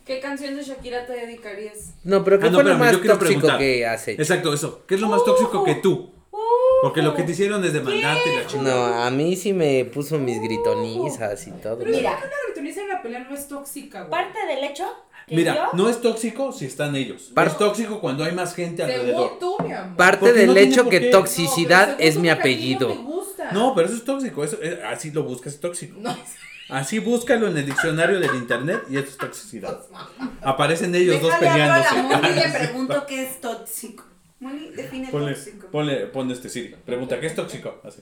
¿Qué 0.05 0.19
canción 0.19 0.55
de 0.55 0.63
Shakira 0.63 1.05
te 1.05 1.13
dedicarías? 1.13 1.93
No, 2.03 2.23
pero 2.23 2.39
¿qué 2.39 2.47
Ah, 2.47 2.49
no, 2.51 2.55
fue 2.61 2.63
lo 2.69 2.77
más 2.77 2.91
tóxico 2.91 3.17
preguntar. 3.19 3.57
que 3.57 3.85
has 3.87 4.07
hecho? 4.07 4.21
Exacto, 4.21 4.53
eso. 4.53 4.85
¿Qué 4.87 4.95
es 4.95 5.01
lo 5.01 5.07
más 5.07 5.23
tóxico 5.23 5.63
que 5.63 5.75
tú? 5.75 6.11
Porque 6.83 7.01
lo 7.01 7.15
que 7.15 7.23
te 7.23 7.31
hicieron 7.31 7.63
es 7.65 7.73
demandarte 7.73 8.35
la 8.35 8.45
chingada. 8.45 8.89
No, 8.89 9.03
a 9.03 9.09
mí 9.09 9.35
sí 9.35 9.53
me 9.53 9.85
puso 9.85 10.19
mis 10.19 10.39
gritonizas 10.41 11.47
y 11.47 11.51
todo. 11.51 11.79
Pero 11.79 11.89
Mira. 11.91 12.11
una 12.11 12.29
gritoniza 12.47 12.81
en 12.81 12.89
la 12.89 13.01
pelea 13.01 13.25
no 13.27 13.33
es 13.35 13.47
tóxica, 13.47 14.03
güey. 14.03 14.11
Parte 14.11 14.45
del 14.45 14.63
hecho 14.63 14.85
Mira, 15.27 15.55
yo 15.55 15.61
no 15.73 15.89
es 15.89 15.99
tóxico 16.01 16.51
si 16.51 16.65
están 16.65 16.95
ellos. 16.95 17.31
Par- 17.33 17.47
es 17.47 17.57
tóxico 17.57 17.99
cuando 17.99 18.23
hay 18.23 18.33
más 18.33 18.53
gente 18.53 18.85
Según 18.85 18.99
alrededor. 18.99 19.39
tú, 19.39 19.57
mi 19.63 19.73
amor. 19.73 19.97
Parte 19.97 20.19
Porque 20.19 20.33
del 20.39 20.53
no 20.53 20.57
hecho 20.59 20.87
que 20.87 20.99
toxicidad 20.99 21.93
No, 21.93 21.95
es 21.97 22.17
mi 22.17 22.29
apellido. 22.29 22.95
No, 23.51 23.73
pero 23.73 23.87
eso 23.87 23.95
es 23.97 24.03
tóxico. 24.05 24.43
Eso, 24.43 24.61
es- 24.61 24.77
así 24.83 25.09
lo 25.09 25.23
buscas, 25.23 25.53
es 25.53 25.59
tóxico. 25.59 25.95
No, 25.99 26.15
Así 26.69 26.99
búscalo 26.99 27.47
en 27.47 27.57
el 27.57 27.65
diccionario 27.65 28.19
del 28.19 28.35
internet 28.35 28.83
y 28.89 28.97
eso 28.97 29.07
es 29.09 29.17
toxicidad. 29.17 29.81
Aparecen 30.41 30.95
ellos 30.95 31.21
dos 31.21 31.31
Déjale 31.39 31.61
a 31.61 31.67
la 31.67 31.83
peleándose. 31.83 32.15
Moni 32.17 32.27
y 32.27 32.33
le 32.35 32.49
pregunto 32.59 33.05
qué 33.07 33.23
es 33.23 33.41
tóxico. 33.41 34.03
Moni, 34.39 34.69
define 34.69 35.09
Ponle, 35.09 35.33
tóxico. 35.33 35.67
ponle, 35.67 36.07
ponle 36.07 36.33
este 36.33 36.49
Siri. 36.49 36.75
Pregunta, 36.85 37.19
¿qué 37.19 37.27
es 37.27 37.35
tóxico? 37.35 37.79
Así. 37.83 38.01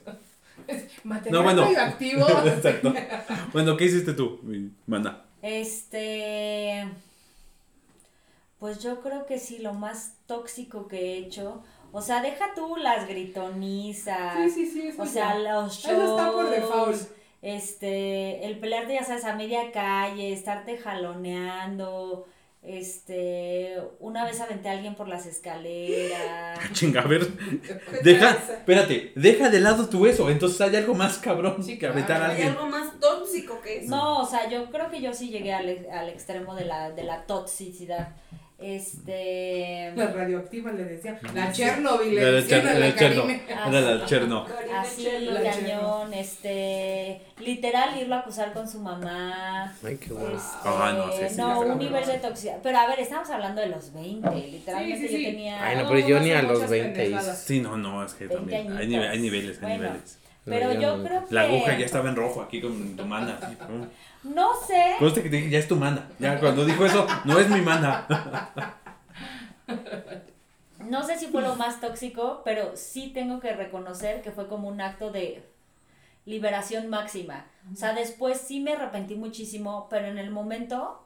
Material 1.04 1.32
No, 1.32 1.42
bueno. 1.42 1.62
radioactivo. 1.64 2.26
Exacto. 2.46 2.94
Bueno, 3.52 3.76
¿qué 3.76 3.84
hiciste 3.84 4.14
tú, 4.14 4.40
mi 4.42 4.70
mana? 4.86 5.22
Este. 5.42 6.88
Pues 8.58 8.82
yo 8.82 9.00
creo 9.02 9.26
que 9.26 9.38
sí, 9.38 9.58
lo 9.58 9.74
más 9.74 10.14
tóxico 10.26 10.88
que 10.88 10.98
he 10.98 11.18
hecho. 11.18 11.62
O 11.92 12.00
sea, 12.00 12.22
deja 12.22 12.46
tú 12.54 12.76
las 12.76 13.06
gritonizas. 13.06 14.34
Sí, 14.36 14.50
sí, 14.50 14.66
sí, 14.70 14.86
eso 14.88 15.02
O 15.02 15.06
sea, 15.06 15.34
ya. 15.34 15.38
los 15.52 15.74
shows. 15.78 15.92
Eso 15.98 16.16
está 16.18 16.32
por 16.32 16.50
default. 16.50 16.96
Este, 17.44 18.46
el 18.46 18.58
pelearte, 18.58 18.94
ya 18.94 19.04
sabes, 19.04 19.26
a 19.26 19.36
media 19.36 19.70
calle, 19.70 20.32
estarte 20.32 20.78
jaloneando. 20.78 22.26
Este, 22.62 23.76
una 24.00 24.24
vez 24.24 24.40
aventé 24.40 24.70
a 24.70 24.72
alguien 24.72 24.94
por 24.94 25.08
las 25.08 25.26
escaleras. 25.26 26.58
Chinga, 26.72 27.02
a 27.02 27.06
ver. 27.06 27.26
¿Qué 27.28 27.98
Deja, 28.02 28.30
espérate, 28.30 29.12
deja 29.14 29.50
de 29.50 29.60
lado 29.60 29.90
tú 29.90 30.06
eso. 30.06 30.30
Entonces 30.30 30.58
hay 30.62 30.74
algo 30.76 30.94
más 30.94 31.18
cabrón 31.18 31.62
Sí, 31.62 31.78
que 31.78 31.86
aventar 31.86 32.16
a 32.16 32.18
claro. 32.20 32.32
Hay 32.32 32.42
alguien. 32.42 32.56
algo 32.56 32.70
más 32.70 32.98
tóxico 32.98 33.60
que 33.60 33.80
eso. 33.80 33.90
No, 33.94 34.22
o 34.22 34.26
sea, 34.26 34.48
yo 34.48 34.70
creo 34.70 34.90
que 34.90 35.02
yo 35.02 35.12
sí 35.12 35.28
llegué 35.28 35.52
al, 35.52 35.86
al 35.92 36.08
extremo 36.08 36.54
de 36.54 36.64
la, 36.64 36.92
de 36.92 37.04
la 37.04 37.26
toxicidad. 37.26 38.16
Este. 38.58 39.92
La 39.96 40.06
radioactiva 40.08 40.72
le 40.72 40.84
decían. 40.84 41.18
La 41.34 41.52
Chernobyl 41.52 42.14
le 42.14 42.22
La 42.22 42.30
decían 42.30 42.62
Cher- 42.62 42.72
la 42.78 42.78
la 42.88 42.94
Cherno. 42.94 43.24
Era 43.28 43.80
la 43.80 44.06
Cherno. 44.06 44.46
Así. 44.78 45.06
La 45.22 45.42
cañón, 45.42 46.14
este, 46.14 47.20
literal 47.40 47.98
irlo 48.00 48.14
a 48.14 48.18
acusar 48.20 48.52
con 48.52 48.68
su 48.68 48.78
mamá. 48.80 49.74
Ay, 49.84 49.96
qué 49.96 50.12
bueno. 50.12 50.36
Este, 50.36 50.56
Ah, 50.64 50.94
no, 50.96 51.12
sí, 51.12 51.18
sí, 51.28 51.36
no, 51.36 51.62
sí, 51.62 51.68
un 51.68 51.78
nivel 51.78 52.06
de 52.06 52.18
toxicidad. 52.18 52.58
Pero 52.62 52.78
a 52.78 52.86
ver, 52.86 53.00
estamos 53.00 53.28
hablando 53.30 53.60
de 53.60 53.68
los 53.68 53.92
20, 53.92 54.30
literalmente 54.34 54.98
Sí, 55.00 55.08
sí, 55.08 55.16
sí. 55.16 55.24
yo 55.24 55.30
tenía... 55.30 55.64
Ay, 55.66 55.76
no, 55.76 55.88
pero 55.88 55.98
yo 56.06 56.16
no 56.18 56.24
ni 56.24 56.30
a 56.32 56.42
los 56.42 56.52
muchas 56.54 56.70
20. 56.70 57.00
pendejadas. 57.00 57.38
Sí, 57.42 57.60
no, 57.60 57.76
no, 57.76 58.04
es 58.04 58.14
que 58.14 58.26
20 58.26 58.36
también. 58.36 58.76
Hay, 58.76 58.86
nive- 58.88 59.08
hay 59.08 59.18
niveles, 59.20 59.56
hay 59.62 59.62
Bueno. 59.78 59.84
niveles. 59.84 60.18
Pero 60.44 60.74
No, 60.74 60.80
yo 60.80 60.96
no. 60.98 61.04
creo 61.04 61.26
que... 61.26 61.34
La 61.34 61.42
aguja 61.42 61.78
ya 61.78 61.86
estaba 61.86 62.08
en 62.10 62.16
rojo 62.16 62.42
aquí 62.42 62.60
con 62.60 62.96
tu 62.96 63.04
mana. 63.04 63.38
así. 63.40 63.56
No 64.24 64.52
sé, 64.66 64.94
Conste 64.98 65.22
que 65.22 65.28
te 65.28 65.36
dije, 65.36 65.50
ya 65.50 65.58
es 65.58 65.68
tu 65.68 65.76
mana. 65.76 66.08
Ya 66.18 66.40
cuando 66.40 66.64
dijo 66.64 66.86
eso, 66.86 67.06
no 67.26 67.38
es 67.38 67.46
mi 67.50 67.60
mana. 67.60 68.06
no 70.80 71.02
sé 71.02 71.18
si 71.18 71.26
fue 71.26 71.42
lo 71.42 71.56
más 71.56 71.80
tóxico, 71.80 72.40
pero 72.42 72.74
sí 72.74 73.10
tengo 73.12 73.38
que 73.40 73.52
reconocer 73.54 74.22
que 74.22 74.30
fue 74.30 74.48
como 74.48 74.68
un 74.68 74.80
acto 74.80 75.10
de 75.10 75.44
liberación 76.24 76.88
máxima. 76.88 77.44
O 77.70 77.76
sea, 77.76 77.92
después 77.92 78.38
sí 78.40 78.60
me 78.60 78.72
arrepentí 78.72 79.14
muchísimo, 79.14 79.88
pero 79.90 80.06
en 80.06 80.16
el 80.18 80.30
momento 80.30 81.02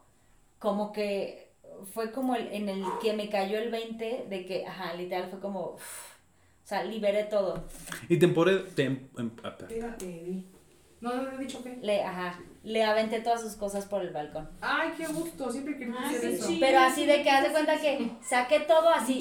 como 0.60 0.92
que 0.92 1.50
fue 1.92 2.12
como 2.12 2.34
el, 2.36 2.48
en 2.52 2.68
el 2.68 2.84
que 3.00 3.12
me 3.14 3.28
cayó 3.28 3.58
el 3.58 3.70
20 3.70 4.26
de 4.28 4.46
que, 4.46 4.66
ajá, 4.66 4.94
literal 4.94 5.28
fue 5.30 5.40
como, 5.40 5.76
sea, 6.68 6.84
liberé 6.84 7.24
todo. 7.24 7.64
Y 8.08 8.18
temporada. 8.18 8.60
Tem, 8.74 9.08
em- 9.16 9.30
ah. 9.42 9.56
Espérate. 9.58 10.44
No, 11.00 11.14
no 11.14 11.22
le 11.30 11.34
he 11.36 11.38
dicho 11.38 11.62
qué. 11.62 11.78
Le, 11.80 12.02
ajá, 12.02 12.40
le 12.64 12.82
aventé 12.84 13.20
todas 13.20 13.40
sus 13.40 13.54
cosas 13.54 13.86
por 13.86 14.02
el 14.02 14.10
balcón. 14.10 14.48
Ay, 14.60 14.90
qué 14.96 15.06
gusto. 15.06 15.50
Siempre 15.50 15.78
quería 15.78 15.94
Ay, 15.98 16.16
hacer 16.16 16.20
qué 16.20 16.34
eso. 16.34 16.50
Pero 16.60 16.78
así 16.80 17.06
de 17.06 17.22
que 17.22 17.30
haz 17.30 17.44
de 17.44 17.52
cuenta 17.52 17.80
que 17.80 18.10
saqué 18.20 18.60
todo 18.60 18.88
así, 18.90 19.20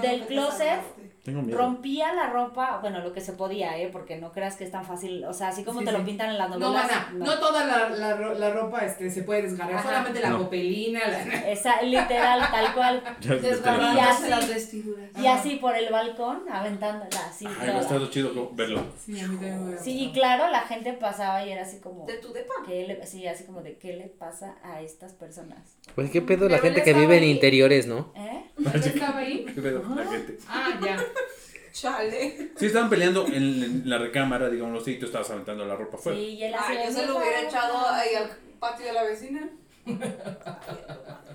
del 0.00 0.20
no 0.20 0.26
closet, 0.26 0.58
salvaste. 0.58 1.13
Tengo 1.24 1.40
miedo. 1.42 1.56
rompía 1.58 2.12
la 2.12 2.28
ropa, 2.28 2.78
bueno, 2.82 3.00
lo 3.00 3.14
que 3.14 3.22
se 3.22 3.32
podía, 3.32 3.78
¿eh? 3.78 3.88
Porque 3.90 4.16
no 4.16 4.30
creas 4.30 4.56
que 4.56 4.64
es 4.64 4.70
tan 4.70 4.84
fácil, 4.84 5.24
o 5.24 5.32
sea, 5.32 5.48
así 5.48 5.64
como 5.64 5.80
Sí, 5.80 5.86
te 5.86 5.92
lo 5.92 5.98
sí. 6.00 6.04
pintan 6.04 6.28
en 6.30 6.36
las 6.38 6.50
No, 6.50 6.58
novelas. 6.58 6.86
mana, 6.86 7.12
no, 7.14 7.38
toda 7.38 7.64
la, 7.64 7.88
la, 7.88 8.14
ro- 8.16 8.34
la 8.34 8.50
ropa 8.50 8.80
este, 8.84 9.08
se 9.10 9.22
puede 9.22 9.40
desgarrar, 9.42 9.76
Ajá. 9.76 9.88
solamente 9.88 10.20
la 10.20 10.28
No. 10.30 10.38
copelina, 10.38 11.00
la... 11.08 11.50
Esa, 11.50 11.80
literal, 11.82 12.40
tal 12.50 12.74
cual. 12.74 13.02
Así- 13.24 14.28
las 14.28 14.48
vestiduras. 14.48 15.10
Y 15.18 15.26
así 15.26 15.56
por 15.56 15.74
el 15.76 15.90
balcón, 15.90 16.42
aventándola 16.50 17.26
así. 17.28 17.46
Ay, 17.46 17.54
me 17.58 17.62
ha 17.64 17.66
toda. 17.68 17.80
estado 17.80 18.10
chido 18.10 18.50
verlo. 18.52 18.82
Sí, 19.04 19.18
a 19.20 19.26
mí 19.28 19.36
también 19.36 19.78
Sí, 19.82 20.04
y 20.04 20.12
claro, 20.12 20.50
la 20.50 20.60
gente 20.62 20.92
pasaba 20.92 21.44
y 21.46 21.52
era 21.52 21.62
así 21.62 21.78
como, 21.80 22.04
De 22.06 22.18
tu 22.18 22.32
depa. 22.32 22.52
¿qué 22.66 22.86
le, 22.86 23.06
sí, 23.06 23.26
así 23.26 23.44
como 23.44 23.62
de, 23.62 23.76
¿qué 23.78 23.94
le 23.94 24.08
pasa 24.08 24.56
a 24.62 24.82
estas 24.82 25.12
personas? 25.12 25.76
Pues 25.94 26.10
qué 26.10 26.20
pedo 26.20 26.40
Pero 26.40 26.50
la 26.50 26.56
él 26.56 26.62
gente 26.62 26.82
que 26.82 26.92
vive 26.92 27.16
en 27.16 27.22
ahí. 27.24 27.30
interiores, 27.30 27.86
¿no? 27.86 28.12
¿Eh? 28.14 28.44
¿Él 28.58 28.66
estaba 28.84 29.18
ahí? 29.20 29.44
¿Qué 29.54 29.60
pedo 29.62 29.82
la 29.94 30.04
gente? 30.04 30.38
Ah, 30.48 30.78
ya. 30.84 30.96
Chale. 31.72 32.50
Sí, 32.56 32.66
estaban 32.66 32.88
peleando 32.88 33.26
en, 33.26 33.34
en 33.34 33.82
la 33.90 33.98
recámara, 33.98 34.48
digamos 34.48 34.80
así, 34.82 34.92
y 34.92 34.98
tú 34.98 35.06
estabas 35.06 35.28
aventando 35.30 35.64
la 35.64 35.74
ropa 35.74 35.96
afuera. 35.96 36.16
Sí, 36.18 36.24
y 36.36 36.44
él 36.44 36.54
Ay, 36.56 36.76
hacía 36.78 36.86
yo 36.90 36.92
se 37.00 37.06
lo 37.06 37.18
hubiera 37.18 37.42
"No, 37.42 37.48
echado 37.48 37.88
ahí 37.88 38.14
al 38.14 38.30
patio 38.60 38.86
de 38.86 38.92
la 38.92 39.02
vecina. 39.02 39.48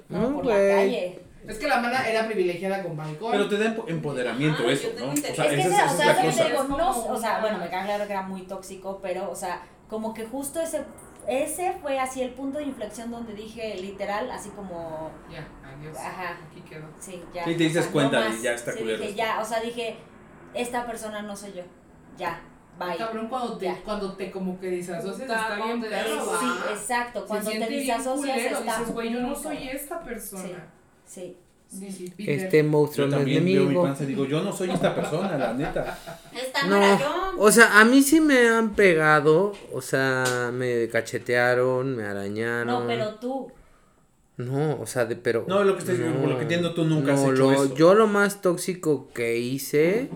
No, 0.10 0.19
No, 0.30 0.35
por 0.35 0.45
la 0.45 0.53
calle. 0.56 1.19
Es 1.47 1.57
que 1.57 1.68
la 1.68 1.80
mana 1.80 2.07
era 2.07 2.26
privilegiada 2.27 2.84
con 2.84 2.95
balcón. 2.95 3.31
Pero 3.31 3.47
te 3.49 3.57
da 3.57 3.76
empo- 3.76 3.85
empoderamiento 3.88 4.64
Ajá, 4.64 4.72
eso, 4.72 4.89
¿no? 4.99 5.11
O 5.11 5.15
sea, 5.15 5.30
es 5.30 5.35
que, 5.35 5.43
esa, 5.43 5.51
ese- 5.51 5.68
esa 5.68 5.84
o 5.85 5.89
es 5.91 5.97
sea, 5.97 6.06
la 6.14 6.22
cosa. 6.22 6.43
digo, 6.45 6.64
no, 6.77 7.06
o 7.07 7.19
sea, 7.19 7.39
bueno, 7.41 7.57
me 7.57 7.69
queda 7.69 7.85
claro 7.85 8.06
que 8.06 8.14
era 8.14 8.22
muy 8.22 8.41
tóxico, 8.43 8.99
pero, 9.01 9.30
o 9.31 9.35
sea, 9.35 9.64
como 9.88 10.14
que 10.14 10.26
justo 10.26 10.61
ese, 10.61 10.81
ese 11.30 11.73
fue 11.81 11.99
así 11.99 12.22
el 12.22 12.31
punto 12.31 12.57
de 12.57 12.65
inflexión 12.65 13.11
donde 13.11 13.34
dije, 13.34 13.76
literal, 13.76 14.30
así 14.31 14.49
como, 14.49 15.11
Ya, 15.31 15.47
adiós. 15.64 15.95
Ajá. 15.97 16.39
Aquí 16.49 16.61
quedó. 16.61 16.88
sí, 16.99 17.23
ya. 17.34 17.43
Sí, 17.45 17.51
te 17.56 17.65
o 17.65 17.68
dices 17.68 17.84
sea, 17.84 17.91
cuenta 17.93 18.19
no 18.22 18.26
y 18.27 18.30
más. 18.34 18.41
ya 18.41 18.53
está 18.53 18.72
Sí, 18.73 18.80
culero 18.80 19.01
dije, 19.03 19.14
ya, 19.15 19.39
o 19.41 19.45
sea, 19.45 19.60
dije, 19.61 19.97
esta 20.53 20.85
persona 20.85 21.22
no 21.22 21.35
soy 21.35 21.53
yo, 21.53 21.64
ya, 22.18 22.41
bye. 22.80 22.97
Cabrón, 22.97 23.27
cuando 23.27 23.57
te, 23.57 23.65
Ya. 23.65 23.77
cuando 23.84 24.14
te 24.15 24.31
como 24.31 24.60
que 24.60 24.72
desasocias, 24.72 25.27
Puta, 25.30 25.41
está 25.53 25.65
bien 25.65 25.81
perro. 25.81 26.39
Sí, 26.39 26.45
exacto, 26.72 27.26
cuando 27.27 27.51
te 27.51 27.68
disasocias 27.68 28.38
culero, 28.38 28.57
está 28.60 28.80
dices, 28.80 28.93
güey, 28.93 29.14
yo 29.14 29.22
no 29.22 29.35
soy 29.35 29.69
esta 29.69 30.03
persona. 30.03 30.43
Sí, 30.43 30.56
Sí, 31.06 31.38
sí, 31.70 32.14
Peter. 32.18 32.36
Este 32.46 32.64
monstruo 32.64 33.08
Yo 33.08 33.12
no 33.18 33.20
es 33.20 33.41
mi 33.44 33.76
panza 33.76 34.06
digo, 34.06 34.26
yo 34.26 34.41
no 34.41 34.52
soy 34.52 34.72
esta 34.72 34.96
persona, 34.96 35.38
la 35.38 35.54
neta. 35.54 35.98
Esta 36.34 36.66
no, 36.68 36.78
era 36.78 37.00
yo. 37.00 37.32
No, 37.34 37.41
o 37.41 37.52
sea, 37.52 37.80
a 37.80 37.86
mí 37.86 38.02
sí 38.02 38.20
me 38.20 38.48
han 38.50 38.74
pegado, 38.76 39.54
o 39.72 39.82
sea, 39.82 40.52
me 40.54 40.88
cachetearon, 40.90 41.96
me 41.96 42.04
arañaron. 42.04 42.68
no, 42.68 42.88
pero 42.88 43.16
tú, 43.16 43.52
No, 44.38 44.80
o 44.80 44.86
sea, 44.88 45.06
de, 45.06 45.16
pero... 45.18 45.46
No, 45.48 45.64
lo 45.64 45.74
que 45.76 45.80
estoy- 45.80 45.98
por 45.98 46.30
lo 46.30 46.36
que 46.38 46.44
entiendo, 46.44 46.74
tú 46.74 46.86
nunca 46.86 47.14
has 47.14 47.20
hecho 47.22 47.32
lo- 47.34 47.52
eso. 47.52 47.76
Yo 47.76 47.94
lo 47.94 48.08
más 48.08 48.41
tóxico 48.41 49.10
que 49.14 49.38
hice... 49.38 50.10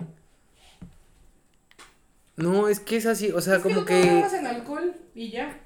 No, 2.36 2.68
es 2.68 2.80
que 2.80 2.96
es 2.96 3.06
así, 3.06 3.30
o 3.30 3.40
sea, 3.40 3.56
Es 3.56 3.62
que 3.62 3.68
como 3.68 3.84
que... 3.84 4.02
agarras 4.10 4.34
en 4.34 4.46
alcohol 4.46 4.92
y 5.14 5.30
ya. 5.30 5.60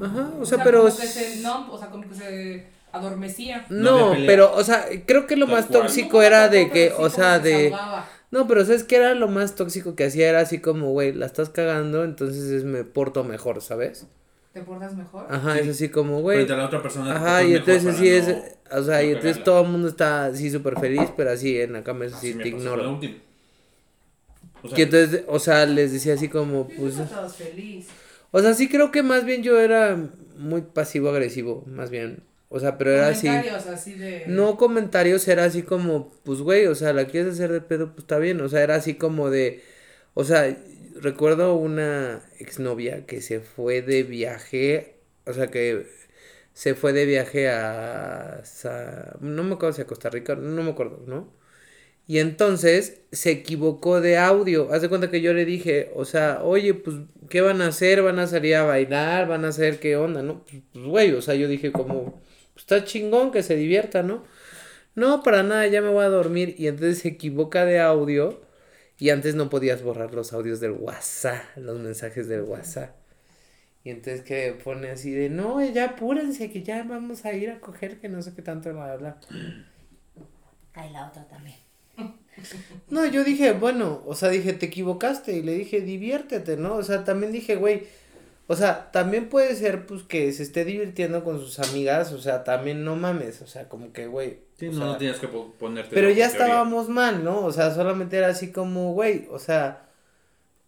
Ajá, 0.00 0.30
o 0.38 0.42
O 0.42 0.46
sea, 0.46 0.56
sea, 0.58 0.64
pero... 0.64 0.82
como 0.82 0.96
que 0.96 1.06
se, 1.06 1.36
no, 1.42 1.72
o 1.72 1.78
sea, 1.78 1.90
como 1.90 2.08
que 2.08 2.14
se 2.14 2.66
adormecía. 2.98 3.66
No 3.70 4.12
pero, 4.26 4.52
o 4.54 4.62
sea, 4.64 4.86
creo 5.06 5.26
que 5.26 5.36
lo 5.36 5.46
Tal 5.46 5.54
más 5.56 5.66
cual. 5.66 5.82
tóxico 5.82 6.22
era 6.22 6.48
de 6.48 6.70
que, 6.70 6.92
o 6.96 7.08
sea, 7.10 7.38
de... 7.38 7.74
No, 8.30 8.46
pero 8.48 8.64
¿sabes 8.64 8.82
qué 8.84 8.96
era 8.96 9.14
lo 9.14 9.28
más 9.28 9.54
tóxico 9.54 9.94
que 9.94 10.04
hacía? 10.04 10.28
Era 10.28 10.40
así 10.40 10.58
como, 10.58 10.90
güey, 10.90 11.12
la 11.12 11.26
estás 11.26 11.48
cagando, 11.48 12.02
entonces 12.04 12.44
es, 12.50 12.64
me 12.64 12.82
porto 12.84 13.22
mejor, 13.24 13.62
¿sabes? 13.62 14.06
¿Te 14.52 14.62
portas 14.62 14.94
mejor? 14.96 15.26
Ajá, 15.30 15.54
Sí. 15.54 15.60
es 15.60 15.68
así 15.68 15.88
como, 15.90 16.20
güey. 16.22 16.38
Frente 16.38 16.52
a 16.54 16.56
la 16.56 16.66
otra 16.66 16.82
persona. 16.82 17.14
Ajá, 17.16 17.44
y 17.44 17.54
entonces 17.54 17.86
así 17.86 18.08
es, 18.08 18.26
no- 18.28 18.42
o 18.78 18.82
sea, 18.82 19.02
y 19.02 19.08
entonces 19.08 19.32
cagarla. 19.38 19.44
todo 19.44 19.62
el 19.62 19.68
mundo 19.68 19.88
está 19.88 20.24
así 20.26 20.50
súper 20.50 20.78
feliz, 20.78 21.08
pero 21.16 21.30
así 21.30 21.60
en 21.60 21.74
la 21.74 21.84
cama 21.84 22.06
es 22.06 22.14
Así 22.14 22.34
te 22.34 22.48
ignoro. 22.48 22.98
O 24.62 24.68
sea, 24.68 24.78
Y 24.78 24.82
entonces, 24.82 25.22
o 25.28 25.38
sea, 25.38 25.64
les 25.66 25.92
decía 25.92 26.14
así 26.14 26.28
como, 26.28 26.68
Pues, 26.68 26.94
feliz. 27.36 27.86
o 28.32 28.40
sea, 28.40 28.54
sí 28.54 28.68
creo 28.68 28.90
que 28.90 29.02
más 29.04 29.24
bien 29.24 29.42
yo 29.42 29.60
era 29.60 29.96
muy 30.36 30.62
pasivo-agresivo, 30.62 31.62
más 31.66 31.90
bien, 31.90 32.24
o 32.48 32.60
sea, 32.60 32.78
pero 32.78 32.92
era 32.92 33.08
así. 33.08 33.26
Comentarios 33.26 33.66
así 33.66 33.94
de... 33.94 34.24
No 34.28 34.56
comentarios, 34.56 35.26
era 35.28 35.44
así 35.44 35.62
como, 35.62 36.12
pues 36.24 36.40
güey, 36.40 36.66
o 36.66 36.74
sea, 36.74 36.92
la 36.92 37.06
quieres 37.06 37.34
hacer 37.34 37.52
de 37.52 37.60
pedo, 37.60 37.88
pues 37.92 38.00
está 38.00 38.18
bien, 38.18 38.40
o 38.40 38.48
sea, 38.48 38.62
era 38.62 38.76
así 38.76 38.94
como 38.94 39.30
de, 39.30 39.62
o 40.14 40.24
sea, 40.24 40.56
recuerdo 40.96 41.54
una 41.56 42.22
exnovia 42.38 43.06
que 43.06 43.20
se 43.22 43.40
fue 43.40 43.82
de 43.82 44.02
viaje, 44.02 44.96
o 45.26 45.32
sea, 45.32 45.48
que 45.48 45.86
se 46.52 46.74
fue 46.74 46.92
de 46.92 47.04
viaje 47.06 47.48
a, 47.50 48.40
Sa- 48.44 49.16
no 49.20 49.44
me 49.44 49.54
acuerdo 49.54 49.74
si 49.74 49.82
a 49.82 49.86
Costa 49.86 50.08
Rica, 50.10 50.34
no 50.36 50.62
me 50.62 50.70
acuerdo, 50.70 51.02
¿no? 51.06 51.34
Y 52.08 52.18
entonces 52.20 53.00
se 53.12 53.30
equivocó 53.32 54.00
de 54.00 54.16
audio. 54.18 54.72
Haz 54.72 54.82
de 54.82 54.88
cuenta 54.88 55.10
que 55.10 55.20
yo 55.20 55.32
le 55.34 55.44
dije, 55.44 55.90
o 55.94 56.04
sea, 56.04 56.40
oye, 56.44 56.72
pues, 56.74 56.96
¿qué 57.28 57.40
van 57.40 57.60
a 57.62 57.68
hacer? 57.68 58.02
¿Van 58.02 58.18
a 58.20 58.26
salir 58.28 58.54
a 58.56 58.62
bailar? 58.64 59.26
¿Van 59.28 59.44
a 59.44 59.48
hacer 59.48 59.80
qué 59.80 59.96
onda? 59.96 60.22
¿No? 60.22 60.44
Pues, 60.72 60.84
güey, 60.86 61.12
o 61.12 61.22
sea, 61.22 61.34
yo 61.34 61.48
dije 61.48 61.72
como, 61.72 62.22
está 62.56 62.84
chingón 62.84 63.30
que 63.30 63.42
se 63.42 63.56
divierta, 63.56 64.02
¿no? 64.02 64.24
No, 64.94 65.22
para 65.22 65.42
nada, 65.42 65.66
ya 65.66 65.82
me 65.82 65.90
voy 65.90 66.04
a 66.04 66.08
dormir. 66.08 66.54
Y 66.58 66.68
entonces 66.68 67.00
se 67.00 67.08
equivoca 67.08 67.64
de 67.64 67.80
audio. 67.80 68.40
Y 68.98 69.10
antes 69.10 69.34
no 69.34 69.50
podías 69.50 69.82
borrar 69.82 70.14
los 70.14 70.32
audios 70.32 70.58
del 70.60 70.72
WhatsApp, 70.72 71.42
los 71.56 71.78
mensajes 71.78 72.28
del 72.28 72.42
WhatsApp. 72.42 72.96
Y 73.84 73.90
entonces 73.90 74.22
que 74.22 74.56
pone 74.64 74.90
así 74.90 75.12
de, 75.12 75.28
no, 75.28 75.64
ya 75.64 75.84
apúrense, 75.90 76.50
que 76.50 76.62
ya 76.62 76.82
vamos 76.82 77.24
a 77.24 77.32
ir 77.34 77.50
a 77.50 77.60
coger, 77.60 78.00
que 78.00 78.08
no 78.08 78.22
sé 78.22 78.34
qué 78.34 78.42
tanto, 78.42 78.72
bla, 78.72 78.96
bla. 78.96 79.20
ay, 80.74 80.90
la 80.92 81.08
otra 81.08 81.26
también. 81.28 81.56
No, 82.90 83.06
yo 83.06 83.24
dije, 83.24 83.52
bueno, 83.52 84.02
o 84.04 84.14
sea, 84.14 84.28
dije, 84.28 84.52
te 84.52 84.66
equivocaste. 84.66 85.32
Y 85.32 85.42
le 85.42 85.54
dije, 85.54 85.80
diviértete, 85.80 86.56
¿no? 86.58 86.74
O 86.74 86.82
sea, 86.82 87.04
también 87.04 87.32
dije, 87.32 87.56
güey, 87.56 87.84
O 88.48 88.54
sea, 88.56 88.92
también 88.92 89.28
puede 89.28 89.56
ser, 89.56 89.86
pues, 89.86 90.02
que 90.04 90.32
se 90.32 90.42
esté 90.44 90.64
divirtiendo 90.64 91.24
con 91.24 91.40
sus 91.40 91.58
amigas, 91.58 92.12
o 92.12 92.18
sea, 92.20 92.44
también 92.44 92.84
no 92.84 92.94
mames, 92.96 93.42
o 93.42 93.46
sea, 93.46 93.68
como 93.68 93.92
que, 93.92 94.06
güey. 94.06 94.38
Sí, 94.56 94.66
no, 94.68 94.72
sea, 94.74 94.86
no 94.86 94.96
tienes 94.98 95.18
que 95.18 95.28
po- 95.28 95.52
ponerte. 95.58 95.94
Pero 95.94 96.10
ya 96.10 96.26
estábamos 96.26 96.88
mal, 96.88 97.24
¿no? 97.24 97.44
O 97.44 97.52
sea, 97.52 97.74
solamente 97.74 98.16
era 98.16 98.28
así 98.28 98.52
como, 98.52 98.92
güey, 98.94 99.26
o 99.30 99.38
sea, 99.38 99.88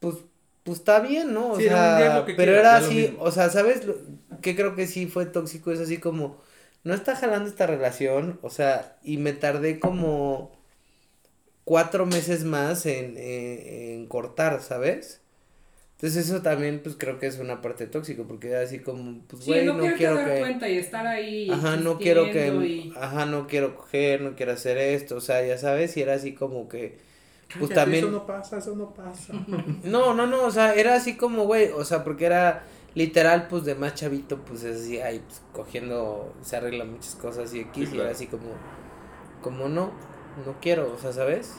pues, 0.01 0.17
pues 0.65 0.79
está 0.79 1.01
bien, 1.01 1.35
¿no? 1.35 1.53
O 1.53 1.57
Sí, 1.57 1.65
sea, 1.65 2.25
pero 2.27 2.37
quieras, 2.37 2.61
era 2.61 2.77
así, 2.77 3.17
o 3.21 3.31
sea, 3.31 3.51
¿sabes? 3.51 3.85
Lo, 3.87 3.97
que 4.43 4.57
creo 4.57 4.75
que 4.75 4.87
sí 4.87 5.07
fue 5.07 5.27
tóxico, 5.27 5.73
es 5.73 5.81
así 5.81 5.99
como, 5.99 6.39
no 6.85 6.95
está 6.95 7.17
jalando 7.17 7.49
esta 7.49 7.67
relación, 7.67 8.39
o 8.43 8.51
sea, 8.51 8.99
y 9.03 9.19
me 9.19 9.33
tardé 9.33 9.81
como 9.81 10.53
cuatro 11.65 12.07
meses 12.07 12.45
más 12.45 12.87
en, 12.87 13.17
en, 13.17 13.95
en 14.01 14.07
cortar, 14.07 14.63
¿sabes? 14.63 15.21
Entonces 16.01 16.27
eso 16.31 16.43
también, 16.43 16.81
pues 16.81 16.95
creo 16.97 17.19
que 17.19 17.27
es 17.27 17.41
una 17.41 17.61
parte 17.61 17.89
tóxica, 17.89 18.23
porque 18.23 18.51
era 18.51 18.61
así 18.61 18.79
como, 18.79 19.21
pues, 19.27 19.43
Sí, 19.43 19.51
güey, 19.51 19.67
no, 19.67 19.73
no, 19.75 19.81
quiero, 19.81 19.97
quiero 19.97 20.15
dar 20.15 20.35
que... 20.35 20.39
cuenta 20.41 20.69
y 20.69 20.79
estar 20.79 21.05
ahí. 21.09 21.51
Ajá, 21.51 21.77
no 21.77 21.99
quiero 21.99 22.31
que, 22.31 22.47
y- 22.47 22.93
ajá, 22.97 23.27
no 23.27 23.49
quiero 23.49 23.75
coger, 23.75 24.21
no 24.21 24.37
quiero 24.37 24.53
hacer 24.53 24.79
esto, 24.79 25.17
o 25.17 25.21
sea, 25.21 25.45
ya 25.45 25.59
sabes, 25.59 25.97
y 25.97 26.03
era 26.03 26.15
así 26.15 26.35
como 26.35 26.69
que, 26.69 26.99
pues 27.59 27.71
Cállate, 27.71 27.75
también, 27.75 28.05
Eso 28.05 28.13
no 28.13 28.27
pasa, 28.27 28.59
eso 28.59 28.77
no 28.77 28.95
pasa. 28.95 29.35
no, 29.83 30.15
no, 30.15 30.27
no, 30.29 30.45
o 30.45 30.51
sea, 30.53 30.75
era 30.77 30.95
así 30.95 31.17
como, 31.17 31.47
güey, 31.47 31.73
o 31.73 31.85
sea, 31.85 32.05
porque 32.05 32.27
era 32.27 32.63
literal, 32.95 33.49
pues, 33.49 33.65
de 33.65 33.75
más 33.75 33.95
chavito, 33.97 34.39
pues, 34.45 34.63
es 34.63 34.83
así, 34.83 35.01
ahí, 35.01 35.19
pues, 35.27 35.43
cogiendo, 35.53 36.33
se 36.43 36.59
arreglan 36.59 36.93
muchas 36.93 37.17
cosas 37.17 37.53
y 37.55 37.61
X, 37.61 37.89
Sí, 37.89 37.95
y 37.97 37.97
claro. 37.97 38.03
era 38.03 38.13
así 38.13 38.29
como, 38.29 38.53
como 39.43 39.69
no, 39.69 39.91
no 40.47 40.61
quiero, 40.61 40.93
o 40.95 40.99
sea, 40.99 41.13
¿sabes? 41.13 41.55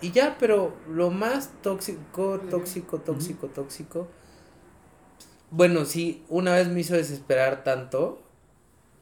Y 0.00 0.10
ya, 0.12 0.36
pero 0.38 0.74
lo 0.88 1.10
más 1.10 1.50
tóxico, 1.62 2.40
tóxico, 2.50 2.98
tóxico, 2.98 3.46
tóxico. 3.48 4.08
Bueno, 5.50 5.84
sí, 5.84 6.22
una 6.28 6.54
vez 6.54 6.68
me 6.68 6.80
hizo 6.80 6.94
desesperar 6.94 7.64
tanto. 7.64 8.20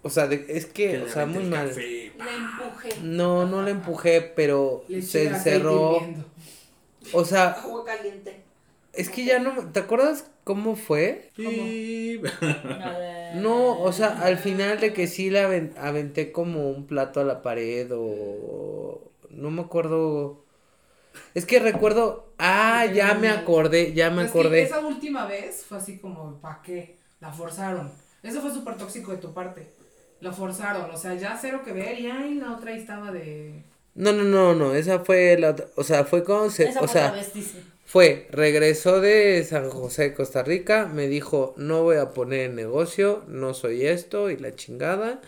O 0.02 0.10
sea, 0.10 0.26
de- 0.26 0.44
es 0.48 0.66
que, 0.66 0.90
Que 0.90 1.02
o 1.02 1.08
sea, 1.08 1.26
muy 1.26 1.44
mal. 1.44 1.68
café. 1.68 2.12
La 2.18 2.26
empujé. 2.34 3.00
No, 3.02 3.46
no 3.46 3.62
le 3.62 3.70
empujé, 3.70 4.20
pero 4.20 4.84
Le 4.88 5.00
se 5.02 5.24
encerró. 5.26 6.00
O 7.12 7.24
sea, 7.24 7.50
Agua 7.50 7.84
caliente. 7.84 8.42
es 8.92 9.08
que 9.10 9.24
ya 9.24 9.38
no. 9.38 9.54
me- 9.54 9.62
¿Te 9.72 9.80
acuerdas 9.80 10.30
cómo 10.44 10.76
fue? 10.76 11.30
No, 13.36 13.80
o 13.80 13.92
sea, 13.92 14.20
al 14.22 14.38
final 14.38 14.78
de 14.80 14.92
que 14.92 15.06
sí 15.06 15.30
le 15.30 15.40
aven- 15.40 15.72
aventé 15.76 16.30
como 16.32 16.70
un 16.70 16.86
plato 16.86 17.20
a 17.20 17.24
la 17.24 17.42
pared 17.42 17.90
o. 17.92 19.10
No 19.30 19.50
me 19.50 19.62
acuerdo. 19.62 20.43
Es 21.34 21.46
que 21.46 21.58
recuerdo. 21.60 22.32
Ah, 22.38 22.86
ya 22.86 23.14
me 23.14 23.28
acordé, 23.28 23.92
ya 23.92 24.10
me 24.10 24.24
Es 24.24 24.30
que 24.32 24.38
acordé. 24.38 24.62
esa 24.62 24.80
última 24.80 25.26
vez 25.26 25.64
fue 25.64 25.78
así 25.78 25.98
como, 25.98 26.40
¿para 26.40 26.60
qué? 26.62 26.96
La 27.20 27.32
forzaron. 27.32 27.90
Eso 28.22 28.40
fue 28.40 28.52
súper 28.52 28.76
tóxico 28.76 29.12
de 29.12 29.18
tu 29.18 29.32
parte. 29.32 29.66
La 30.20 30.32
forzaron, 30.32 30.90
o 30.90 30.96
sea, 30.96 31.14
ya 31.14 31.36
cero 31.40 31.62
que 31.64 31.72
ver 31.72 31.98
y 32.00 32.06
ay, 32.06 32.34
la 32.36 32.52
otra 32.52 32.70
ahí 32.72 32.78
estaba 32.78 33.12
de... 33.12 33.62
No, 33.94 34.12
no, 34.12 34.24
no, 34.24 34.54
no, 34.54 34.74
esa 34.74 35.00
fue 35.00 35.36
la 35.38 35.50
otra- 35.50 35.66
o 35.76 35.84
sea, 35.84 36.04
fue 36.04 36.24
cuando 36.24 36.50
se, 36.50 36.64
Esa 36.64 36.80
o 36.80 36.88
fue 36.88 36.88
sea, 36.88 37.06
otra 37.08 37.18
vez, 37.20 37.32
dice. 37.34 37.62
fue, 37.84 38.26
regresó 38.30 39.00
de 39.00 39.44
San 39.44 39.70
José, 39.70 40.14
Costa 40.14 40.42
Rica, 40.42 40.86
me 40.86 41.06
dijo, 41.06 41.54
no 41.56 41.82
voy 41.82 41.96
a 41.98 42.10
poner 42.10 42.40
en 42.50 42.56
negocio, 42.56 43.22
no 43.28 43.54
soy 43.54 43.86
esto 43.86 44.30
y 44.30 44.36
la 44.36 44.54
chingada. 44.54 45.20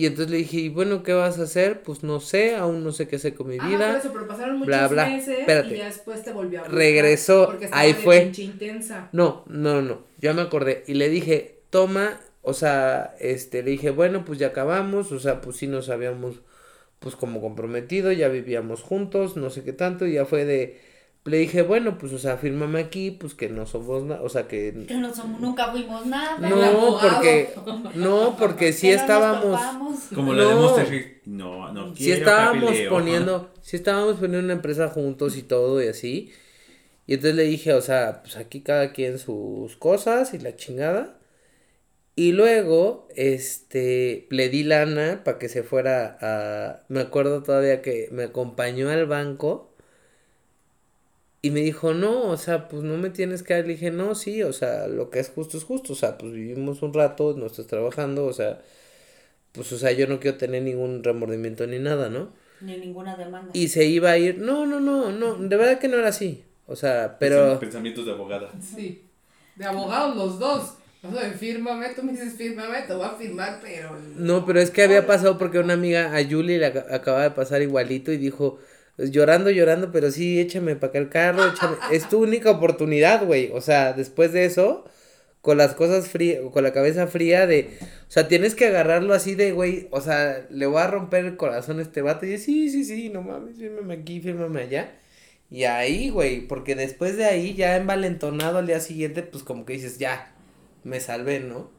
Y 0.00 0.06
entonces 0.06 0.30
le 0.30 0.38
dije, 0.38 0.56
y 0.56 0.68
bueno, 0.70 1.02
¿qué 1.02 1.12
vas 1.12 1.38
a 1.38 1.42
hacer? 1.42 1.82
Pues 1.82 2.02
no 2.02 2.20
sé, 2.20 2.56
aún 2.56 2.82
no 2.82 2.90
sé 2.90 3.06
qué 3.06 3.16
hacer 3.16 3.34
con 3.34 3.48
mi 3.48 3.58
Ah, 3.60 3.68
vida. 3.68 3.88
por 3.90 3.98
eso, 4.00 4.12
pero 4.14 4.26
pasaron 4.28 4.54
muchos 4.54 4.66
bla, 4.68 4.88
bla. 4.88 5.06
meses 5.06 5.38
Espérate. 5.40 5.74
y 5.74 5.78
ya 5.78 5.84
después 5.84 6.22
te 6.22 6.32
volvió 6.32 6.60
a 6.60 6.62
buscar 6.62 6.78
Regresó, 6.78 7.46
porque 7.46 7.64
estaba 7.66 7.82
ahí 7.82 7.92
de 7.92 7.98
fue. 7.98 8.32
intensa. 8.38 9.10
No, 9.12 9.44
no, 9.46 9.82
no, 9.82 10.04
ya 10.18 10.32
me 10.32 10.40
acordé. 10.40 10.84
Y 10.86 10.94
le 10.94 11.10
dije, 11.10 11.58
toma, 11.68 12.18
o 12.40 12.54
sea, 12.54 13.14
este, 13.20 13.62
le 13.62 13.72
dije, 13.72 13.90
bueno, 13.90 14.24
pues 14.24 14.38
ya 14.38 14.46
acabamos, 14.48 15.12
o 15.12 15.20
sea, 15.20 15.42
pues 15.42 15.56
sí 15.58 15.66
nos 15.66 15.90
habíamos, 15.90 16.36
pues 16.98 17.14
como 17.14 17.42
comprometido, 17.42 18.10
ya 18.12 18.28
vivíamos 18.28 18.80
juntos, 18.82 19.36
no 19.36 19.50
sé 19.50 19.64
qué 19.64 19.74
tanto, 19.74 20.06
y 20.06 20.14
ya 20.14 20.24
fue 20.24 20.46
de, 20.46 20.80
le 21.24 21.36
dije, 21.36 21.62
bueno, 21.62 21.98
pues, 21.98 22.12
o 22.12 22.18
sea, 22.18 22.38
fírmame 22.38 22.80
aquí, 22.80 23.10
pues 23.10 23.34
que 23.34 23.50
no 23.50 23.66
somos 23.66 24.04
nada, 24.04 24.22
o 24.22 24.28
sea, 24.28 24.48
que... 24.48 24.86
Que 24.88 24.94
no 24.94 25.14
somos, 25.14 25.40
nunca 25.40 25.70
fuimos 25.70 26.06
nada. 26.06 26.38
No, 26.38 26.62
abogado. 26.62 27.00
porque, 27.00 27.54
no, 27.94 28.36
porque 28.38 28.72
sí 28.72 28.88
estábamos. 28.88 29.60
Como 30.14 30.32
la 30.32 30.44
de 30.44 30.54
No. 30.54 30.78
Inc. 30.78 31.26
No, 31.26 31.72
no 31.72 31.96
sí 31.96 32.10
estábamos 32.10 32.72
poniendo, 32.88 33.52
sí 33.60 33.76
estábamos 33.76 34.14
poniendo 34.14 34.38
una 34.40 34.54
empresa 34.54 34.88
juntos 34.88 35.36
y 35.36 35.42
todo 35.42 35.82
y 35.82 35.88
así. 35.88 36.32
Y 37.06 37.14
entonces 37.14 37.36
le 37.36 37.44
dije, 37.44 37.74
o 37.74 37.82
sea, 37.82 38.22
pues 38.22 38.36
aquí 38.36 38.62
cada 38.62 38.92
quien 38.92 39.18
sus 39.18 39.76
cosas 39.76 40.32
y 40.32 40.38
la 40.38 40.56
chingada. 40.56 41.18
Y 42.16 42.32
luego, 42.32 43.08
este, 43.16 44.26
le 44.30 44.48
di 44.48 44.62
lana 44.64 45.22
para 45.24 45.38
que 45.38 45.48
se 45.48 45.62
fuera 45.62 46.18
a, 46.20 46.82
me 46.88 47.00
acuerdo 47.00 47.42
todavía 47.42 47.82
que 47.82 48.08
me 48.12 48.24
acompañó 48.24 48.90
al 48.90 49.06
banco 49.06 49.69
y 51.42 51.50
me 51.50 51.60
dijo, 51.60 51.94
no, 51.94 52.22
o 52.30 52.36
sea, 52.36 52.68
pues 52.68 52.82
no 52.82 52.96
me 52.98 53.10
tienes 53.10 53.42
que 53.42 53.54
dar. 53.54 53.64
Le 53.66 53.72
dije, 53.74 53.90
no, 53.90 54.14
sí, 54.14 54.42
o 54.42 54.52
sea, 54.52 54.86
lo 54.88 55.10
que 55.10 55.20
es 55.20 55.30
justo 55.30 55.56
es 55.58 55.64
justo, 55.64 55.92
o 55.94 55.96
sea, 55.96 56.18
pues 56.18 56.32
vivimos 56.32 56.82
un 56.82 56.92
rato, 56.94 57.34
no 57.36 57.46
estás 57.46 57.66
trabajando, 57.66 58.26
o 58.26 58.32
sea, 58.32 58.60
pues, 59.52 59.72
o 59.72 59.78
sea, 59.78 59.92
yo 59.92 60.06
no 60.06 60.20
quiero 60.20 60.36
tener 60.36 60.62
ningún 60.62 61.02
remordimiento 61.02 61.66
ni 61.66 61.78
nada, 61.78 62.08
¿no? 62.08 62.32
Ni 62.60 62.76
ninguna 62.78 63.16
demanda. 63.16 63.50
Y 63.54 63.68
se 63.68 63.84
iba 63.86 64.10
a 64.10 64.18
ir, 64.18 64.38
no, 64.38 64.66
no, 64.66 64.80
no, 64.80 65.10
no, 65.10 65.34
de 65.36 65.56
verdad 65.56 65.78
que 65.78 65.88
no 65.88 65.96
era 65.96 66.08
así, 66.08 66.44
o 66.66 66.76
sea, 66.76 67.16
Pero... 67.18 67.58
Pensamientos 67.58 68.06
de 68.06 68.12
abogada. 68.12 68.50
Sí. 68.60 69.04
De 69.56 69.64
abogados 69.64 70.16
los 70.16 70.38
dos. 70.38 70.74
O 71.02 71.10
sea, 71.10 71.32
fírmame, 71.32 71.88
tú 71.96 72.02
me 72.02 72.12
dices 72.12 72.34
fírmame, 72.34 72.82
te 72.82 72.92
voy 72.92 73.06
a 73.06 73.10
firmar, 73.12 73.58
pero... 73.62 73.96
No, 74.16 74.44
pero 74.44 74.60
es 74.60 74.70
que 74.70 74.82
había 74.82 75.06
pasado 75.06 75.38
porque 75.38 75.58
una 75.58 75.72
amiga, 75.72 76.14
a 76.14 76.22
Julie, 76.22 76.58
le 76.58 76.66
aca- 76.66 76.86
acaba 76.94 77.22
de 77.22 77.30
pasar 77.30 77.62
igualito 77.62 78.12
y 78.12 78.18
dijo, 78.18 78.58
llorando, 79.08 79.50
llorando, 79.50 79.92
pero 79.92 80.10
sí, 80.10 80.40
échame 80.40 80.76
para 80.76 80.90
acá 80.90 80.98
el 80.98 81.08
carro, 81.08 81.46
échame. 81.46 81.76
Es 81.92 82.08
tu 82.08 82.22
única 82.22 82.50
oportunidad, 82.50 83.24
güey. 83.24 83.50
O 83.52 83.60
sea, 83.60 83.92
después 83.92 84.32
de 84.32 84.44
eso, 84.44 84.84
con 85.40 85.56
las 85.58 85.74
cosas 85.74 86.08
frías, 86.08 86.40
con 86.52 86.62
la 86.64 86.72
cabeza 86.72 87.06
fría 87.06 87.46
de, 87.46 87.70
o 87.82 88.10
sea, 88.10 88.28
tienes 88.28 88.54
que 88.54 88.66
agarrarlo 88.66 89.14
así 89.14 89.34
de, 89.34 89.52
güey, 89.52 89.88
o 89.90 90.00
sea, 90.00 90.46
le 90.50 90.66
voy 90.66 90.80
a 90.82 90.86
romper 90.86 91.24
el 91.24 91.36
corazón 91.36 91.78
a 91.78 91.82
este 91.82 92.02
vato 92.02 92.26
y 92.26 92.32
yo, 92.32 92.38
sí, 92.38 92.70
sí, 92.70 92.84
sí, 92.84 93.08
no 93.08 93.22
mames, 93.22 93.56
fírmame 93.58 93.94
aquí, 93.94 94.20
fírmame 94.20 94.62
allá. 94.62 94.98
Y 95.50 95.64
ahí, 95.64 96.10
güey, 96.10 96.46
porque 96.46 96.76
después 96.76 97.16
de 97.16 97.24
ahí, 97.24 97.54
ya 97.54 97.76
envalentonado 97.76 98.58
al 98.58 98.66
día 98.66 98.80
siguiente, 98.80 99.22
pues 99.22 99.42
como 99.42 99.64
que 99.64 99.72
dices, 99.74 99.98
ya, 99.98 100.34
me 100.84 101.00
salvé, 101.00 101.40
¿no? 101.40 101.70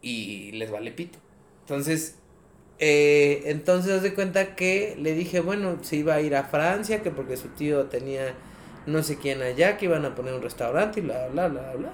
Y 0.00 0.52
les 0.52 0.70
vale 0.70 0.92
pito. 0.92 1.18
Entonces, 1.62 2.16
eh, 2.78 3.42
entonces 3.46 4.02
de 4.02 4.14
cuenta 4.14 4.54
que 4.56 4.96
le 5.00 5.14
dije, 5.14 5.40
bueno, 5.40 5.78
se 5.82 5.96
iba 5.96 6.14
a 6.14 6.20
ir 6.20 6.36
a 6.36 6.44
Francia, 6.44 7.02
que 7.02 7.10
porque 7.10 7.36
su 7.36 7.48
tío 7.48 7.86
tenía 7.86 8.34
no 8.86 9.02
sé 9.02 9.18
quién 9.18 9.42
allá, 9.42 9.76
que 9.76 9.86
iban 9.86 10.04
a 10.04 10.14
poner 10.14 10.34
un 10.34 10.42
restaurante 10.42 11.00
y 11.00 11.02
bla, 11.02 11.28
bla, 11.28 11.48
bla, 11.48 11.74
bla. 11.74 11.92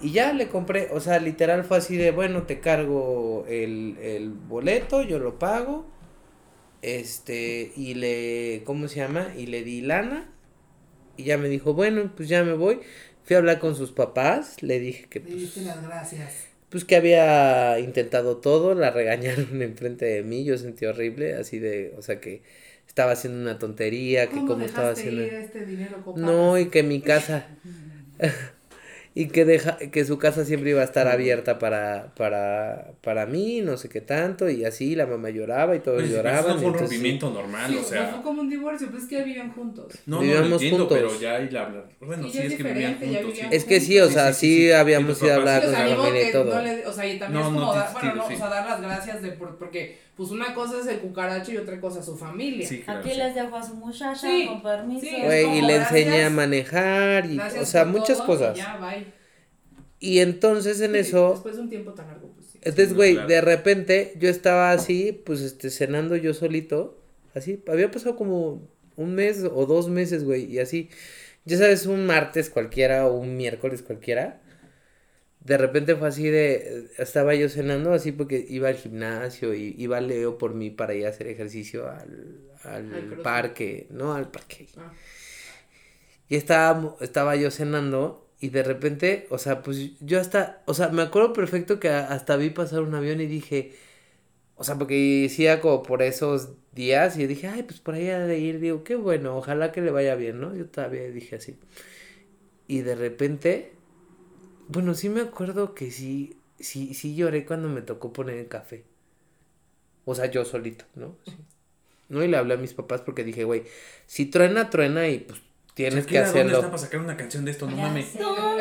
Y 0.00 0.12
ya 0.12 0.32
le 0.32 0.48
compré, 0.48 0.90
o 0.92 1.00
sea, 1.00 1.18
literal 1.18 1.64
fue 1.64 1.78
así 1.78 1.96
de, 1.96 2.12
bueno, 2.12 2.44
te 2.44 2.60
cargo 2.60 3.44
el, 3.48 3.98
el 4.00 4.30
boleto, 4.30 5.02
yo 5.02 5.18
lo 5.18 5.38
pago, 5.40 5.86
este, 6.82 7.72
y 7.76 7.94
le, 7.94 8.62
¿cómo 8.64 8.86
se 8.88 8.96
llama? 9.00 9.32
Y 9.36 9.46
le 9.46 9.64
di 9.64 9.80
lana, 9.80 10.32
y 11.16 11.24
ya 11.24 11.36
me 11.36 11.48
dijo, 11.48 11.74
bueno, 11.74 12.12
pues 12.16 12.28
ya 12.28 12.44
me 12.44 12.54
voy. 12.54 12.80
Fui 13.24 13.34
a 13.34 13.40
hablar 13.40 13.58
con 13.58 13.74
sus 13.74 13.90
papás, 13.90 14.62
le 14.62 14.78
dije 14.78 15.06
que 15.10 15.20
Le 15.20 15.26
pues, 15.26 15.56
las 15.58 15.82
gracias. 15.82 16.47
Pues 16.70 16.84
que 16.84 16.96
había 16.96 17.78
intentado 17.80 18.38
todo, 18.38 18.74
la 18.74 18.90
regañaron 18.90 19.62
enfrente 19.62 20.04
de 20.06 20.22
mí, 20.22 20.44
yo 20.44 20.58
sentí 20.58 20.86
horrible, 20.86 21.34
así 21.34 21.58
de, 21.58 21.94
o 21.96 22.02
sea 22.02 22.20
que 22.20 22.42
estaba 22.86 23.12
haciendo 23.12 23.40
una 23.40 23.58
tontería, 23.58 24.28
que 24.28 24.44
¿Cómo 24.44 24.46
como 24.46 24.66
estaba 24.66 24.90
haciendo... 24.90 25.22
ir 25.22 25.34
este 25.34 25.64
dinero? 25.64 26.02
No, 26.14 26.58
y 26.58 26.70
que 26.70 26.82
mi 26.82 27.02
casa 27.02 27.50
y 29.20 29.26
que 29.28 29.44
deja 29.44 29.78
que 29.78 30.04
su 30.04 30.16
casa 30.16 30.44
siempre 30.44 30.70
iba 30.70 30.80
a 30.80 30.84
estar 30.84 31.08
abierta 31.08 31.58
para 31.58 32.14
para 32.14 32.92
para 33.02 33.26
mí, 33.26 33.60
no 33.62 33.76
sé 33.76 33.88
qué 33.88 34.00
tanto 34.00 34.48
y 34.48 34.64
así 34.64 34.94
la 34.94 35.06
mamá 35.06 35.30
lloraba 35.30 35.74
y 35.74 35.80
todos 35.80 35.98
Pues, 35.98 36.08
eso 36.10 36.16
lloraban. 36.18 36.42
no 36.42 36.58
fue 36.58 36.68
un 36.68 36.74
entonces, 36.74 36.80
rompimiento 36.96 37.30
normal, 37.30 37.68
Sí, 37.70 37.76
o 37.78 37.80
no 37.80 37.86
sea. 37.88 38.06
fue 38.08 38.22
como 38.22 38.40
un 38.42 38.48
divorcio, 38.48 38.88
pues 38.90 39.02
es 39.02 39.08
que 39.08 39.16
ya 39.16 39.24
vivían 39.24 39.50
juntos. 39.52 39.92
No, 40.06 40.16
no, 40.16 40.22
Vivíamos 40.22 40.48
lo 40.50 40.54
entiendo, 40.54 40.78
juntos. 40.86 40.98
pero 40.98 41.20
ya 41.20 41.34
hay 41.34 41.50
la... 41.50 41.84
Bueno, 42.00 42.22
Sí, 42.24 42.30
sí, 42.30 42.38
es 42.38 42.44
es 42.52 42.56
que 42.58 42.62
vivían 42.62 42.92
diferente, 42.92 43.06
ya 43.06 43.18
juntos, 43.18 43.30
sí. 43.34 43.40
vivían 43.42 43.52
Es 43.54 43.64
que 43.64 43.80
sí, 43.80 43.98
o 44.00 44.08
sea, 44.08 44.32
sí, 44.32 44.40
sí, 44.46 44.56
sí, 44.56 44.62
sí. 44.66 44.72
habíamos 44.72 45.20
ido 45.22 45.32
a 45.32 45.34
hablar 45.34 45.62
con 45.64 45.72
la 45.72 45.78
familia 45.96 46.28
y 46.28 46.32
todo. 46.32 46.54
no 46.54 46.62
le, 46.62 46.86
o 46.86 46.92
sea, 46.92 47.06
y 47.12 47.18
también 47.18 47.42
No, 47.42 47.48
es 47.48 47.54
no, 47.54 47.60
como, 47.60 47.74
dar- 47.74 47.92
bueno, 47.92 48.14
no, 48.14 48.28
sí. 48.28 48.34
o 48.34 48.36
sea, 48.38 48.48
dar 48.48 48.66
las 48.70 48.80
gracias 48.82 49.22
de 49.22 49.32
por, 49.32 49.58
porque, 49.58 49.98
pues 50.18 50.30
una 50.32 50.52
cosa 50.52 50.80
es 50.80 50.86
el 50.88 50.98
cucaracho 50.98 51.52
y 51.52 51.56
otra 51.56 51.80
cosa 51.80 52.00
es 52.00 52.04
su 52.04 52.16
familia. 52.18 52.68
Sí, 52.68 52.80
claro, 52.80 53.00
Aquí 53.00 53.10
sí. 53.12 53.16
les 53.16 53.34
dejo 53.34 53.56
a 53.56 53.66
su 53.66 53.74
muchacha, 53.76 54.16
Sí, 54.16 54.44
con 54.46 54.62
permiso. 54.62 55.06
y 55.06 55.62
le 55.62 55.76
enseñé 55.76 56.24
a 56.24 56.30
manejar 56.30 57.24
y 57.24 57.38
o 57.38 57.64
sea, 57.64 57.86
muchas 57.86 58.20
cosas. 58.20 58.56
y 58.56 58.60
Ya, 58.60 58.76
bye. 58.76 59.06
Y 60.00 60.18
entonces 60.18 60.80
en 60.80 60.92
Sí, 60.92 60.98
eso 60.98 61.30
Después 61.30 61.56
de 61.56 61.62
un 61.62 61.68
tiempo 61.70 61.92
tan 61.92 62.08
largo, 62.08 62.28
pues 62.34 62.48
sí. 62.52 62.58
Entonces, 62.62 62.94
güey, 62.94 63.14
claro. 63.14 63.28
de 63.28 63.40
repente 63.40 64.14
yo 64.18 64.28
estaba 64.28 64.72
así, 64.72 65.12
pues, 65.24 65.40
este, 65.40 65.70
cenando 65.70 66.16
yo 66.16 66.34
solito, 66.34 66.98
así, 67.34 67.62
había 67.68 67.90
pasado 67.90 68.16
como 68.16 68.60
un 68.96 69.14
mes 69.14 69.44
o 69.44 69.66
dos 69.66 69.88
meses, 69.88 70.24
güey, 70.24 70.44
y 70.44 70.58
así, 70.58 70.88
ya 71.44 71.58
sabes, 71.58 71.86
un 71.86 72.06
martes 72.06 72.50
cualquiera 72.50 73.06
o 73.06 73.16
un 73.18 73.36
miércoles 73.36 73.82
cualquiera. 73.82 74.40
De 75.40 75.56
repente 75.56 75.96
fue 75.96 76.08
así 76.08 76.28
de, 76.28 76.88
estaba 76.98 77.34
yo 77.34 77.48
cenando 77.48 77.92
así 77.92 78.12
porque 78.12 78.44
iba 78.48 78.68
al 78.68 78.76
gimnasio 78.76 79.54
y 79.54 79.74
iba 79.78 80.00
Leo 80.00 80.36
por 80.36 80.54
mí 80.54 80.70
para 80.70 80.94
ir 80.94 81.06
a 81.06 81.10
hacer 81.10 81.28
ejercicio 81.28 81.88
al, 81.90 82.40
al 82.64 83.20
parque, 83.22 83.86
no 83.90 84.14
al 84.14 84.30
parque. 84.30 84.66
Ah. 84.76 84.92
Y 86.28 86.36
estaba, 86.36 86.96
estaba 87.00 87.36
yo 87.36 87.50
cenando 87.50 88.28
y 88.40 88.50
de 88.50 88.62
repente, 88.62 89.26
o 89.30 89.38
sea, 89.38 89.62
pues 89.62 89.98
yo 90.00 90.20
hasta, 90.20 90.62
o 90.66 90.74
sea, 90.74 90.88
me 90.88 91.02
acuerdo 91.02 91.32
perfecto 91.32 91.80
que 91.80 91.88
hasta 91.88 92.36
vi 92.36 92.50
pasar 92.50 92.82
un 92.82 92.94
avión 92.94 93.20
y 93.20 93.26
dije, 93.26 93.72
o 94.56 94.64
sea, 94.64 94.76
porque 94.76 95.22
decía 95.22 95.60
como 95.60 95.82
por 95.82 96.02
esos 96.02 96.50
días 96.72 97.18
y 97.18 97.26
dije, 97.26 97.48
ay, 97.48 97.62
pues 97.64 97.80
por 97.80 97.94
ahí 97.94 98.08
ha 98.10 98.20
de 98.20 98.38
ir, 98.38 98.60
digo, 98.60 98.84
qué 98.84 98.96
bueno, 98.96 99.36
ojalá 99.36 99.72
que 99.72 99.80
le 99.80 99.90
vaya 99.90 100.14
bien, 100.16 100.40
¿no? 100.40 100.54
Yo 100.54 100.66
todavía 100.66 101.02
dije 101.10 101.36
así. 101.36 101.58
Y 102.68 102.82
de 102.82 102.94
repente, 102.94 103.72
bueno, 104.68 104.94
sí 104.94 105.08
me 105.08 105.20
acuerdo 105.22 105.74
que 105.74 105.90
sí, 105.90 106.36
sí, 106.60 106.94
sí 106.94 107.14
lloré 107.14 107.44
cuando 107.44 107.68
me 107.68 107.82
tocó 107.82 108.12
poner 108.12 108.36
el 108.38 108.48
café. 108.48 108.84
O 110.04 110.14
sea, 110.14 110.26
yo 110.26 110.44
solito, 110.44 110.84
¿no? 110.94 111.16
Sí. 111.24 111.36
No, 112.08 112.22
y 112.22 112.28
le 112.28 112.36
hablé 112.38 112.54
a 112.54 112.56
mis 112.56 112.72
papás 112.72 113.02
porque 113.02 113.24
dije, 113.24 113.44
güey, 113.44 113.64
si 114.06 114.26
truena, 114.26 114.70
truena 114.70 115.06
y 115.08 115.18
pues 115.18 115.40
tienes 115.74 116.06
que 116.06 116.14
Shakira, 116.14 116.26
¿dónde 116.26 116.40
hacerlo. 116.40 116.56
está 116.58 116.66
para 116.70 116.78
sacar 116.78 117.00
una 117.00 117.16
canción 117.16 117.44
de 117.44 117.50
esto? 117.50 117.68
No 117.68 117.76
mames. 117.76 118.14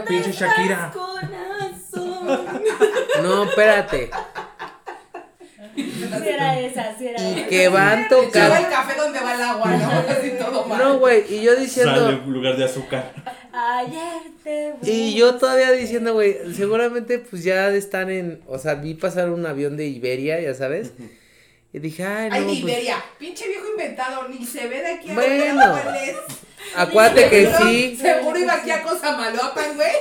Pinche 0.07 0.31
Shakira. 0.31 0.91
Corazón. 0.93 2.27
No, 3.23 3.45
espérate. 3.45 4.11
Sí 5.77 6.29
era 6.29 6.59
esa, 6.59 6.95
sí 6.97 7.07
era 7.07 7.21
Y 7.21 7.39
esa. 7.39 7.47
que 7.49 7.69
van 7.69 8.07
tocando. 8.09 8.55
el 8.55 8.67
café 8.67 8.99
donde 8.99 9.19
va 9.19 9.35
el 9.35 9.41
agua, 9.41 9.71
¿no? 9.77 9.91
Así 10.11 10.31
todo 10.39 10.65
mal. 10.65 10.79
No, 10.79 10.97
güey, 10.99 11.23
y 11.29 11.41
yo 11.41 11.51
Sale 11.53 11.65
diciendo. 11.65 12.09
en 12.09 12.33
lugar 12.33 12.57
de 12.57 12.65
azúcar. 12.65 13.13
Ayer 13.53 14.21
te 14.43 14.73
Y 14.83 15.15
yo 15.15 15.35
todavía 15.35 15.71
diciendo, 15.71 16.13
güey, 16.13 16.37
seguramente 16.55 17.19
pues 17.19 17.43
ya 17.43 17.69
están 17.69 18.09
en. 18.09 18.41
O 18.47 18.57
sea, 18.57 18.75
vi 18.75 18.93
pasar 18.95 19.29
un 19.29 19.45
avión 19.45 19.77
de 19.77 19.85
Iberia, 19.87 20.39
ya 20.41 20.53
sabes. 20.53 20.93
Y 21.73 21.79
dije, 21.79 22.03
ay, 22.05 22.29
no. 22.29 22.35
Ay, 22.35 22.41
de 22.41 22.47
pues, 22.47 22.59
Iberia. 22.59 23.03
Pinche 23.19 23.47
viejo 23.47 23.67
inventado, 23.69 24.27
ni 24.29 24.45
se 24.45 24.67
ve 24.67 24.81
de 24.81 24.87
aquí 24.87 25.11
a 25.11 25.13
Bueno. 25.13 25.61
es. 25.95 26.15
Acuérdate 26.75 27.29
que 27.29 27.45
Seguro- 27.47 27.69
sí. 27.69 27.97
Seguro 28.01 28.39
iba 28.39 28.53
aquí 28.53 28.71
a 28.71 28.83
Cosamaloapan, 28.83 29.75
güey. 29.75 29.91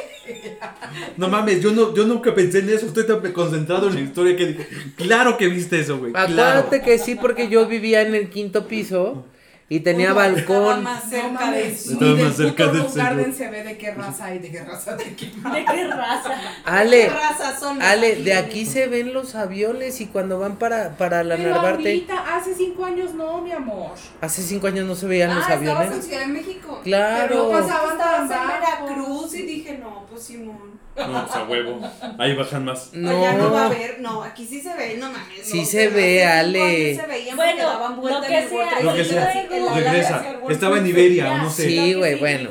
No 1.16 1.28
mames, 1.28 1.60
yo, 1.62 1.70
no, 1.72 1.94
yo 1.94 2.04
nunca 2.04 2.34
pensé 2.34 2.58
en 2.60 2.70
eso. 2.70 2.86
Estoy 2.86 3.06
tan 3.06 3.20
concentrado 3.32 3.88
en 3.88 3.94
la 3.94 4.00
historia 4.00 4.36
que 4.36 4.46
dije, 4.46 4.66
claro 4.96 5.36
que 5.36 5.48
viste 5.48 5.80
eso, 5.80 5.98
güey. 5.98 6.12
Claro. 6.12 6.32
Acuérdate 6.32 6.82
que 6.82 6.98
sí, 6.98 7.14
porque 7.14 7.48
yo 7.48 7.66
vivía 7.66 8.02
en 8.02 8.14
el 8.14 8.28
quinto 8.30 8.66
piso 8.66 9.24
y 9.68 9.80
tenía 9.80 10.12
Uno 10.12 10.22
Estaba 10.22 10.34
balcón. 10.60 10.82
más 10.84 11.04
No 11.04 11.10
cerca 11.10 11.50
de 11.50 11.76
su... 11.76 11.92
Estaba 11.94 12.14
más 12.16 12.36
cerca 12.36 12.66
del 12.68 12.82
Rose 12.84 12.98
Garden 12.98 13.34
se 13.34 13.50
ve 13.50 13.64
de 13.64 13.76
qué 13.78 13.90
raza 13.94 14.24
hay, 14.26 14.38
de 14.38 14.50
qué 14.52 14.62
raza, 14.64 14.96
de 14.96 15.16
qué 15.16 15.26
¿De 15.54 15.64
qué 15.64 15.86
raza? 15.88 16.34
Ale, 16.64 17.02
¿Qué 17.02 17.08
raza 17.10 17.58
son? 17.58 17.82
Ale, 17.82 18.16
de 18.16 18.34
aquí 18.34 18.64
se 18.64 18.86
ven 18.86 19.12
los 19.12 19.34
aviones 19.34 20.00
y 20.00 20.06
cuando 20.06 20.38
van 20.38 20.56
para, 20.56 20.96
para 20.96 21.24
la 21.24 21.36
Pero 21.36 21.50
Narvarte. 21.50 21.88
ahorita, 21.88 22.36
hace 22.36 22.54
cinco 22.54 22.84
años 22.84 23.14
no, 23.14 23.40
mi 23.40 23.50
amor. 23.50 23.90
Hace 24.20 24.42
cinco 24.42 24.68
años 24.68 24.86
no 24.86 24.94
se 24.94 25.06
veían 25.08 25.34
los 25.34 25.38
Ah, 25.38 25.54
estabas 25.54 25.62
en 25.62 25.68
aviones. 25.76 26.04
Ciudad 26.06 26.20
de 26.20 26.26
México. 26.28 26.80
Claro. 26.84 27.26
Pero 27.28 27.44
no 27.44 27.50
pasaban 27.50 28.22
en 28.22 28.28
bajo. 28.28 28.46
Veracruz 28.86 29.34
y 29.34 29.42
dije, 29.42 29.78
no, 29.78 30.06
pues 30.08 30.22
Simón. 30.22 30.85
No, 30.96 31.24
o 31.24 31.28
sea, 31.32 31.44
huevo. 31.44 31.80
Ahí 32.18 32.34
bajan 32.34 32.64
más. 32.64 32.90
No. 32.92 33.10
Allá 33.10 33.32
no 33.34 33.52
va 33.52 33.62
a 33.62 33.66
haber, 33.66 34.00
no, 34.00 34.22
aquí 34.22 34.46
sí 34.46 34.60
se 34.60 34.74
ve, 34.74 34.96
no 34.98 35.10
mames. 35.10 35.40
Sí 35.42 35.60
no, 35.60 35.64
se 35.66 35.88
ve, 35.88 36.24
Ale. 36.24 36.96
se 36.96 37.06
veían 37.06 37.36
porque 37.36 37.52
Bueno, 37.54 37.68
daban 37.68 37.96
vuelta 38.00 38.20
lo 38.20 38.26
que 38.26 38.48
sea, 38.48 38.80
Lo 38.82 38.94
que 38.94 39.04
sea. 39.04 39.46
Regresa. 39.74 40.36
Estaba 40.48 40.78
en 40.78 40.86
Iberia, 40.86 41.32
o 41.32 41.38
no 41.38 41.50
sé. 41.50 41.68
Sí, 41.68 41.94
güey, 41.94 42.14
bueno. 42.16 42.48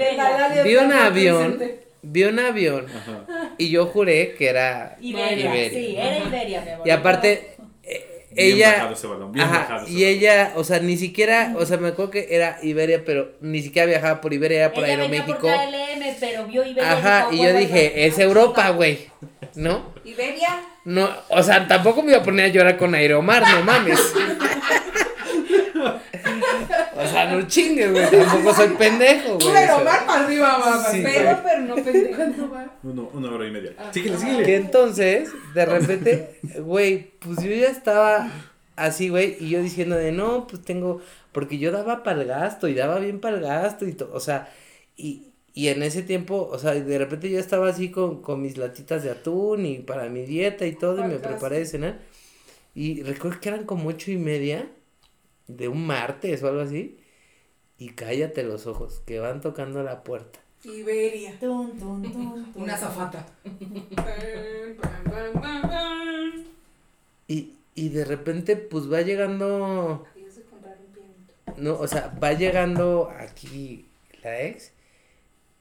Vi 0.63 0.75
un 0.75 0.93
avión, 0.93 1.59
vi 2.03 2.23
un 2.23 2.39
avión 2.39 2.85
Ajá. 2.87 3.53
y 3.57 3.69
yo 3.69 3.87
juré 3.87 4.35
que 4.37 4.47
era 4.49 4.95
Iberia, 5.01 5.45
Iberia. 5.45 5.69
sí, 5.69 5.95
era 5.97 6.17
Iberia, 6.19 6.61
mi 6.61 6.69
amor. 6.71 6.87
Y 6.87 6.91
aparte, 6.91 7.54
ella, 8.35 8.71
bajado 8.73 8.93
ese 8.93 9.07
balón, 9.07 9.31
bien 9.31 9.45
ajá, 9.45 9.57
bajado 9.59 9.85
ese 9.85 9.91
y 9.91 9.95
balón. 10.03 10.09
ella, 10.17 10.53
o 10.55 10.63
sea, 10.63 10.79
ni 10.79 10.97
siquiera, 10.97 11.53
o 11.57 11.65
sea, 11.65 11.77
me 11.77 11.87
acuerdo 11.89 12.11
que 12.11 12.27
era 12.31 12.57
Iberia, 12.63 13.03
pero 13.05 13.33
ni 13.41 13.61
siquiera 13.61 13.85
viajaba 13.87 14.21
por 14.21 14.33
Iberia, 14.33 14.57
era 14.59 14.73
por 14.73 14.83
Ella 14.85 14.97
venía 14.97 15.21
Aeroméxico. 15.21 15.47
por 15.47 15.51
KLM, 15.51 16.15
pero 16.19 16.45
vio 16.45 16.65
Iberia. 16.65 16.91
Ajá, 16.91 17.27
y 17.31 17.35
dijo, 17.35 17.43
yo 17.43 17.49
"Huevo, 17.49 17.59
dije, 17.59 17.85
Iberia". 17.85 18.05
es 18.07 18.19
Europa, 18.19 18.69
güey, 18.69 19.07
¿no? 19.55 19.93
Iberia. 20.03 20.61
No, 20.85 21.09
o 21.29 21.41
sea, 21.43 21.67
tampoco 21.67 22.01
me 22.03 22.11
iba 22.11 22.19
a 22.19 22.23
poner 22.23 22.45
a 22.45 22.49
llorar 22.49 22.77
con 22.77 22.93
Aeromar, 22.95 23.41
no 23.49 23.61
mames. 23.63 23.99
O 26.97 27.05
sea, 27.07 27.31
no 27.31 27.41
chingues, 27.47 27.91
güey, 27.91 28.09
tampoco 28.09 28.53
soy 28.55 28.69
pendejo, 28.69 29.37
güey. 29.37 29.47
de 29.47 29.63
o 29.63 29.65
sea. 29.65 29.77
Omar 29.77 30.05
para 30.05 30.23
arriba, 30.25 30.57
mamá. 30.59 30.83
Sí, 30.91 31.01
Pero, 31.03 31.39
pero 31.43 31.61
no 31.61 31.75
pendejo. 31.75 32.21
Uno, 32.83 33.09
una 33.13 33.31
hora 33.31 33.47
y 33.47 33.51
media. 33.51 33.73
Ah. 33.77 33.89
Síguele, 33.93 34.15
Y 34.15 34.19
síguele. 34.19 34.55
entonces, 34.55 35.29
de 35.53 35.65
repente, 35.65 36.39
güey, 36.59 37.11
pues 37.19 37.43
yo 37.43 37.51
ya 37.51 37.67
estaba 37.69 38.29
así, 38.77 39.09
güey, 39.09 39.35
y 39.39 39.49
yo 39.49 39.61
diciendo 39.61 39.95
de 39.95 40.11
no, 40.11 40.47
pues 40.47 40.61
tengo, 40.63 41.01
porque 41.31 41.57
yo 41.57 41.71
daba 41.71 42.03
para 42.03 42.21
el 42.21 42.27
gasto 42.27 42.67
y 42.67 42.73
daba 42.75 42.99
bien 42.99 43.19
para 43.19 43.37
el 43.37 43.43
gasto 43.43 43.85
y 43.85 43.93
todo, 43.93 44.13
o 44.13 44.19
sea, 44.19 44.49
y, 44.97 45.31
y 45.53 45.69
en 45.69 45.81
ese 45.83 46.01
tiempo, 46.01 46.49
o 46.51 46.59
sea, 46.59 46.73
de 46.73 46.97
repente 46.97 47.29
yo 47.29 47.39
estaba 47.39 47.69
así 47.69 47.89
con, 47.89 48.21
con 48.21 48.41
mis 48.41 48.57
latitas 48.57 49.01
de 49.03 49.11
atún 49.11 49.65
y 49.65 49.79
para 49.79 50.09
mi 50.09 50.25
dieta 50.25 50.65
y 50.65 50.73
todo, 50.73 50.99
y 51.05 51.07
me 51.07 51.19
preparé 51.19 51.59
de 51.59 51.65
cenar, 51.65 51.99
y 52.73 53.01
recuerdo 53.03 53.39
que 53.39 53.49
eran 53.49 53.63
como 53.65 53.87
ocho 53.89 54.11
y 54.11 54.17
media 54.17 54.67
de 55.47 55.67
un 55.67 55.85
martes 55.85 56.43
o 56.43 56.47
algo 56.47 56.61
así, 56.61 56.97
y 57.77 57.89
cállate 57.89 58.43
los 58.43 58.67
ojos, 58.67 59.01
que 59.05 59.19
van 59.19 59.41
tocando 59.41 59.83
la 59.83 60.03
puerta. 60.03 60.39
Iberia. 60.63 61.37
Tun, 61.39 61.77
tun, 61.77 62.01
tun, 62.01 62.51
tun. 62.51 62.63
Una 62.63 62.77
zafata. 62.77 63.25
Y, 67.27 67.53
y 67.75 67.89
de 67.89 68.05
repente, 68.05 68.55
pues 68.55 68.91
va 68.91 69.01
llegando. 69.01 70.05
No, 71.57 71.79
o 71.79 71.87
sea, 71.87 72.17
va 72.21 72.33
llegando 72.33 73.11
aquí 73.17 73.85
la 74.23 74.41
ex. 74.41 74.71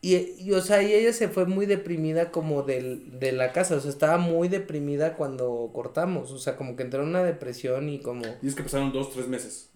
Y, 0.04 0.34
y, 0.38 0.52
o 0.52 0.60
sea, 0.60 0.82
y 0.82 0.92
ella 0.92 1.14
se 1.14 1.28
fue 1.28 1.46
muy 1.46 1.64
deprimida 1.64 2.30
como 2.30 2.62
del, 2.62 3.18
de 3.18 3.32
la 3.32 3.52
casa. 3.52 3.76
O 3.76 3.80
sea, 3.80 3.90
estaba 3.90 4.18
muy 4.18 4.48
deprimida 4.48 5.14
cuando 5.16 5.70
cortamos. 5.72 6.30
O 6.30 6.38
sea, 6.38 6.56
como 6.56 6.76
que 6.76 6.82
entró 6.82 7.02
en 7.02 7.08
una 7.08 7.22
depresión 7.24 7.88
y 7.88 8.00
como. 8.00 8.22
Y 8.42 8.48
es 8.48 8.54
que 8.54 8.62
pasaron 8.62 8.92
dos, 8.92 9.12
tres 9.12 9.28
meses. 9.28 9.70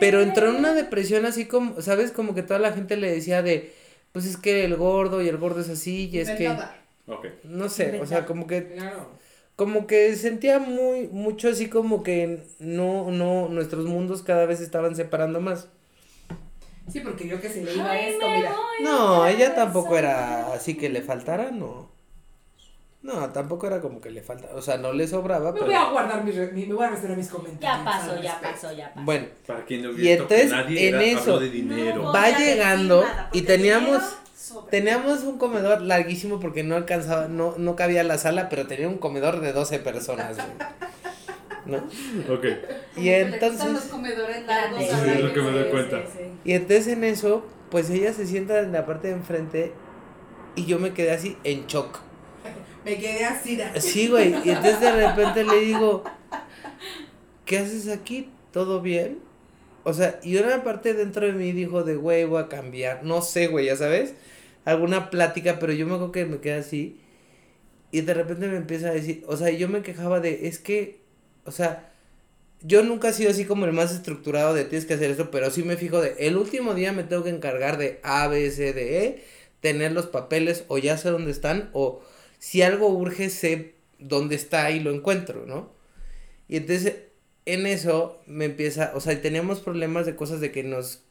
Pero 0.00 0.20
entró 0.22 0.48
en 0.50 0.56
una 0.56 0.74
depresión 0.74 1.24
así 1.26 1.46
como, 1.46 1.80
¿sabes? 1.80 2.12
Como 2.12 2.34
que 2.34 2.42
toda 2.42 2.58
la 2.58 2.72
gente 2.72 2.96
le 2.96 3.10
decía 3.12 3.42
de. 3.42 3.72
Pues 4.12 4.24
es 4.26 4.36
que 4.36 4.64
el 4.64 4.76
gordo 4.76 5.22
y 5.22 5.28
el 5.28 5.36
gordo 5.36 5.60
es 5.60 5.68
así 5.68 6.08
y 6.12 6.18
es 6.18 6.30
que. 6.30 6.44
Inventada. 6.44 6.76
Ok. 7.06 7.26
No 7.44 7.68
sé, 7.68 8.00
o 8.00 8.06
sea, 8.06 8.26
como 8.26 8.46
que 8.46 8.66
Claro. 8.72 9.08
como 9.56 9.86
que 9.86 10.14
sentía 10.16 10.58
muy 10.58 11.08
mucho 11.08 11.48
así 11.48 11.68
como 11.68 12.02
que 12.02 12.42
no 12.58 13.10
no 13.10 13.48
nuestros 13.48 13.86
mundos 13.86 14.22
cada 14.22 14.46
vez 14.46 14.60
estaban 14.60 14.94
separando 14.96 15.40
más. 15.40 15.68
Sí, 16.90 17.00
porque 17.00 17.28
yo 17.28 17.40
que 17.40 17.48
se 17.48 17.62
le 17.64 17.74
iba 17.74 17.90
Ay, 17.90 18.10
esto, 18.10 18.28
me 18.28 18.36
mira. 18.38 18.50
voy 18.50 18.84
No, 18.84 19.26
ella 19.26 19.54
tampoco 19.54 19.96
era 19.96 20.52
así 20.52 20.76
que 20.76 20.88
le 20.88 21.02
faltara, 21.02 21.50
no. 21.50 21.90
No, 23.00 23.30
tampoco 23.30 23.66
era 23.68 23.80
como 23.80 24.00
que 24.00 24.10
le 24.10 24.22
faltaba, 24.22 24.54
o 24.54 24.60
sea, 24.62 24.76
no 24.76 24.92
le 24.92 25.06
sobraba, 25.06 25.52
Me 25.52 25.60
pero 25.60 25.66
voy 25.66 25.74
a 25.76 25.90
guardar 25.90 26.24
mis, 26.24 26.34
re- 26.34 26.50
mi- 26.52 26.66
me 26.66 26.74
voy 26.74 26.84
a 26.84 26.90
restaurar 26.90 27.16
mis 27.16 27.28
comentarios. 27.28 27.78
Ya 27.78 27.84
pasó, 27.84 28.20
ya 28.20 28.40
pasó, 28.40 28.72
ya 28.72 28.92
pasó. 28.92 29.04
bueno, 29.04 29.26
Para 29.46 29.64
quien 29.64 29.82
no 29.84 29.92
Y 29.92 29.96
que 29.96 30.12
entonces, 30.14 30.50
nadie 30.50 30.88
en 30.88 30.94
era- 30.96 31.04
eso, 31.04 31.38
de 31.38 31.48
dinero. 31.48 32.02
No, 32.02 32.12
va 32.12 32.36
llegando 32.36 33.02
nada, 33.02 33.30
y 33.32 33.42
teníamos 33.42 34.02
teníamos 34.70 35.22
un 35.24 35.38
comedor 35.38 35.82
larguísimo 35.82 36.40
porque 36.40 36.62
no 36.64 36.74
alcanzaba, 36.74 37.28
no 37.28 37.54
no 37.58 37.76
cabía 37.76 38.02
la 38.02 38.18
sala, 38.18 38.48
pero 38.48 38.66
tenía 38.66 38.88
un 38.88 38.98
comedor 38.98 39.40
de 39.40 39.52
12 39.52 39.78
personas, 39.78 40.36
güey. 40.36 40.48
¿No? 41.68 41.76
Ok. 42.34 42.44
Y 42.96 43.08
entonces 43.10 43.70
los 43.72 43.82
comedores 43.84 44.44
largos, 44.46 44.78
Grande. 44.80 44.86
Sí, 44.88 44.98
ahora 45.00 45.12
es 45.14 45.20
lo 45.20 45.28
que 45.28 45.34
que 45.34 45.40
me 45.42 45.52
sé. 45.52 45.58
doy 45.58 45.70
cuenta. 45.70 46.02
Sí, 46.06 46.12
sí. 46.18 46.24
Y 46.44 46.52
entonces 46.54 46.86
en 46.88 47.04
eso, 47.04 47.46
pues 47.70 47.90
ella 47.90 48.12
se 48.12 48.26
sienta 48.26 48.60
en 48.60 48.72
la 48.72 48.86
parte 48.86 49.08
de 49.08 49.14
enfrente 49.14 49.72
y 50.56 50.64
yo 50.66 50.78
me 50.78 50.92
quedé 50.94 51.12
así 51.12 51.36
en 51.44 51.66
shock. 51.66 52.00
Me 52.84 52.96
quedé 52.98 53.24
así. 53.24 53.56
de- 53.56 53.80
Sí, 53.80 54.08
güey. 54.08 54.30
Y 54.44 54.50
entonces 54.50 54.80
de 54.80 55.06
repente 55.08 55.44
le 55.44 55.60
digo, 55.60 56.04
¿qué 57.44 57.58
haces 57.58 57.88
aquí? 57.88 58.30
¿Todo 58.52 58.80
bien? 58.80 59.18
O 59.84 59.92
sea, 59.92 60.18
y 60.22 60.36
una 60.36 60.62
parte 60.64 60.94
dentro 60.94 61.26
de 61.26 61.32
mí 61.32 61.52
dijo 61.52 61.82
de, 61.82 61.96
güey, 61.96 62.24
voy 62.24 62.42
a 62.42 62.48
cambiar. 62.48 63.04
No 63.04 63.20
sé, 63.22 63.46
güey, 63.48 63.66
ya 63.66 63.76
sabes. 63.76 64.14
Alguna 64.64 65.10
plática, 65.10 65.58
pero 65.58 65.72
yo 65.72 65.86
me 65.86 65.94
acuerdo 65.94 66.12
que 66.12 66.24
me 66.26 66.38
quedé 66.38 66.54
así. 66.54 67.00
Y 67.90 68.02
de 68.02 68.14
repente 68.14 68.48
me 68.48 68.56
empieza 68.56 68.88
a 68.88 68.92
decir, 68.92 69.24
o 69.26 69.36
sea, 69.36 69.50
yo 69.50 69.68
me 69.68 69.82
quejaba 69.82 70.20
de, 70.20 70.46
es 70.46 70.58
que, 70.58 71.00
o 71.48 71.52
sea, 71.52 71.92
yo 72.62 72.82
nunca 72.82 73.08
he 73.10 73.12
sido 73.12 73.30
así 73.30 73.44
como 73.44 73.66
el 73.66 73.72
más 73.72 73.92
estructurado 73.92 74.54
de 74.54 74.64
tienes 74.64 74.86
que 74.86 74.94
hacer 74.94 75.10
esto, 75.10 75.30
pero 75.30 75.50
sí 75.50 75.62
me 75.62 75.76
fijo 75.76 76.00
de, 76.00 76.14
el 76.18 76.36
último 76.36 76.74
día 76.74 76.92
me 76.92 77.04
tengo 77.04 77.24
que 77.24 77.30
encargar 77.30 77.78
de 77.78 78.00
A, 78.02 78.28
B, 78.28 78.50
C, 78.50 78.72
D, 78.72 79.04
E, 79.06 79.24
tener 79.60 79.92
los 79.92 80.06
papeles 80.06 80.64
o 80.68 80.78
ya 80.78 80.98
sé 80.98 81.10
dónde 81.10 81.30
están, 81.30 81.70
o 81.72 82.02
si 82.38 82.62
algo 82.62 82.88
urge, 82.88 83.30
sé 83.30 83.74
dónde 83.98 84.36
está 84.36 84.70
y 84.70 84.80
lo 84.80 84.92
encuentro, 84.92 85.46
¿no? 85.46 85.72
Y 86.48 86.56
entonces, 86.58 86.96
en 87.46 87.66
eso 87.66 88.20
me 88.26 88.46
empieza, 88.46 88.92
o 88.94 89.00
sea, 89.00 89.20
teníamos 89.20 89.60
problemas 89.60 90.06
de 90.06 90.16
cosas 90.16 90.40
de 90.40 90.52
que 90.52 90.62
nos, 90.64 91.02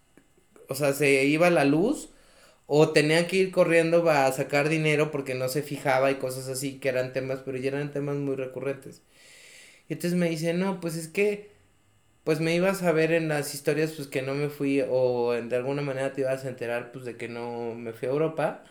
o 0.70 0.76
sea, 0.76 0.94
se 0.94 1.26
iba 1.26 1.50
la 1.50 1.66
luz 1.66 2.10
o 2.68 2.90
tenía 2.92 3.28
que 3.28 3.38
ir 3.38 3.52
corriendo 3.52 4.10
a 4.10 4.32
sacar 4.32 4.70
dinero 4.70 5.12
porque 5.12 5.36
no 5.36 5.50
se 5.50 5.64
fijaba 5.64 6.12
y 6.12 6.16
cosas 6.16 6.50
así, 6.50 6.80
que 6.80 6.90
eran 6.90 7.14
temas, 7.14 7.40
pero 7.46 7.58
ya 7.58 7.70
eran 7.70 7.92
temas 7.92 8.18
muy 8.18 8.36
recurrentes. 8.36 9.02
Y 9.90 9.94
entonces 9.94 10.18
me 10.20 10.30
dice, 10.30 10.54
no, 10.54 10.80
pues 10.82 10.96
es 10.96 11.08
que, 11.08 11.50
pues 12.24 12.40
me 12.42 12.56
ibas 12.56 12.84
a 12.84 12.92
ver 12.92 13.12
en 13.14 13.28
las 13.30 13.54
historias, 13.54 13.92
pues 13.94 14.08
que 14.08 14.22
no 14.22 14.34
me 14.36 14.50
fui, 14.50 14.84
o 14.90 15.32
de 15.34 15.56
alguna 15.56 15.82
manera 15.82 16.14
te 16.14 16.22
ibas 16.22 16.44
a 16.46 16.50
enterar, 16.50 16.92
pues 16.92 17.06
de 17.06 17.16
que 17.18 17.30
no 17.30 17.74
me 17.76 17.94
fui 17.94 18.08
a 18.08 18.12
Europa. 18.12 18.64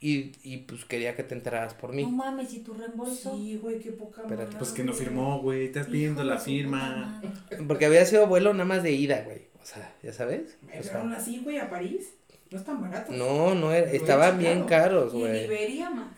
Y, 0.00 0.32
y 0.42 0.58
pues 0.58 0.84
quería 0.84 1.16
que 1.16 1.22
te 1.22 1.34
enteraras 1.34 1.72
por 1.72 1.90
No 1.90 1.96
mí. 1.96 2.04
mames, 2.04 2.52
¿y 2.52 2.60
tu 2.60 2.74
reembolso? 2.74 3.34
Sí, 3.38 3.56
güey, 3.62 3.78
qué 3.78 3.92
poca 3.92 4.20
Espérate, 4.20 4.44
madre. 4.46 4.58
Pues 4.58 4.72
que 4.72 4.84
no 4.84 4.92
firmó, 4.92 5.40
güey. 5.40 5.64
Estás 5.66 5.86
pidiendo 5.86 6.22
la 6.24 6.36
firma. 6.38 7.22
Porque 7.66 7.86
había 7.86 8.04
sido 8.04 8.26
vuelo 8.26 8.52
nada 8.52 8.66
más 8.66 8.82
de 8.82 8.92
ida, 8.92 9.22
güey. 9.22 9.42
O 9.62 9.64
sea, 9.64 9.94
¿ya 10.02 10.12
sabes? 10.12 10.58
O 10.62 10.66
Pero 10.66 10.82
sea, 10.82 11.00
aún 11.00 11.12
así, 11.14 11.40
güey, 11.42 11.56
a 11.56 11.70
París. 11.70 12.10
No 12.50 12.58
es 12.58 12.64
tan 12.66 12.82
barato. 12.82 13.12
no, 13.14 13.54
no, 13.54 13.72
era- 13.72 13.90
estaban 13.92 14.38
bien 14.38 14.64
caros, 14.64 15.14
Y 15.14 15.18
güey. 15.20 15.44
Iberia 15.46 15.88
más. 15.88 16.08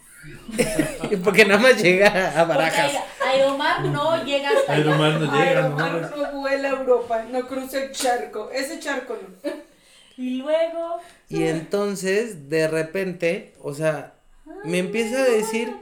Porque 1.24 1.44
nada 1.44 1.60
más 1.60 1.80
llega 1.80 2.08
a 2.08 2.44
Porque 2.44 2.58
Barajas. 2.58 2.92
Aeromar 3.36 3.84
no 3.84 4.24
llega 4.24 4.50
hasta 4.50 4.72
allá. 4.72 4.84
Aeromar 4.84 5.20
no 5.20 5.32
llega, 5.32 5.64
Aeromar 5.64 6.14
no 6.16 6.40
vuela 6.40 6.68
a 6.68 6.72
Europa, 6.72 7.24
no 7.30 7.46
cruza 7.46 7.84
el 7.84 7.92
charco. 7.92 8.50
Ese 8.52 8.80
charco 8.80 9.16
no. 9.20 9.52
Y 10.18 10.38
luego. 10.38 10.98
Y 11.28 11.42
entonces, 11.42 12.48
de 12.48 12.68
repente, 12.68 13.52
o 13.62 13.74
sea, 13.74 14.14
me 14.64 14.78
empieza 14.78 15.18
a 15.18 15.24
decir, 15.24 15.74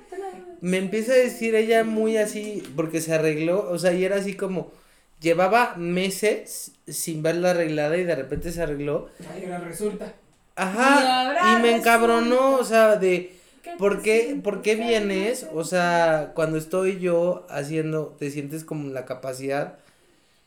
me 0.61 0.79
empieza 0.79 1.13
a 1.13 1.17
decir 1.17 1.55
ella 1.55 1.85
muy 1.85 2.17
así, 2.17 2.63
porque 2.75 3.01
se 3.01 3.15
arregló, 3.15 3.71
o 3.71 3.79
sea, 3.79 3.93
y 3.93 4.05
era 4.05 4.17
así 4.17 4.35
como, 4.35 4.73
llevaba 5.21 5.75
meses 5.77 6.73
sin 6.89 7.23
verla 7.23 7.51
arreglada 7.51 7.97
y 7.97 8.05
de 8.05 8.17
repente 8.17 8.51
se 8.51 8.63
arregló. 8.63 9.09
Ay, 9.33 9.45
ahora 9.45 9.59
resulta. 9.61 10.13
Ajá, 10.57 11.57
y 11.57 11.63
me 11.63 11.77
encabronó, 11.77 12.57
o 12.57 12.65
sea, 12.65 12.97
de, 12.97 13.37
¿Qué 13.65 13.71
¿por 13.79 14.03
qué, 14.03 14.39
por 14.45 14.63
qué 14.63 14.77
vienes? 14.77 15.47
O 15.55 15.65
sea, 15.65 16.33
cuando 16.35 16.59
estoy 16.59 17.01
yo 17.01 17.47
haciendo, 17.51 18.15
te 18.19 18.31
sientes 18.31 18.65
como 18.65 18.91
la 18.91 19.07
capacidad 19.07 19.79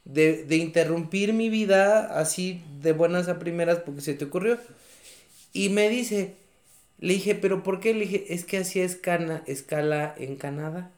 de, 0.05 0.43
de 0.45 0.57
interrumpir 0.57 1.33
mi 1.33 1.49
vida 1.49 2.19
así 2.19 2.63
de 2.81 2.93
buenas 2.93 3.27
a 3.27 3.39
primeras 3.39 3.79
porque 3.79 4.01
se 4.01 4.13
te 4.13 4.25
ocurrió. 4.25 4.57
Y 5.53 5.69
me 5.69 5.89
dice, 5.89 6.35
le 6.99 7.13
dije, 7.15 7.35
¿pero 7.35 7.63
por 7.63 7.79
qué? 7.79 7.93
Le 7.93 8.01
dije, 8.01 8.33
es 8.33 8.45
que 8.45 8.59
hacía 8.59 8.83
escana, 8.85 9.43
escala 9.47 10.13
en 10.17 10.35
Canadá. 10.35 10.91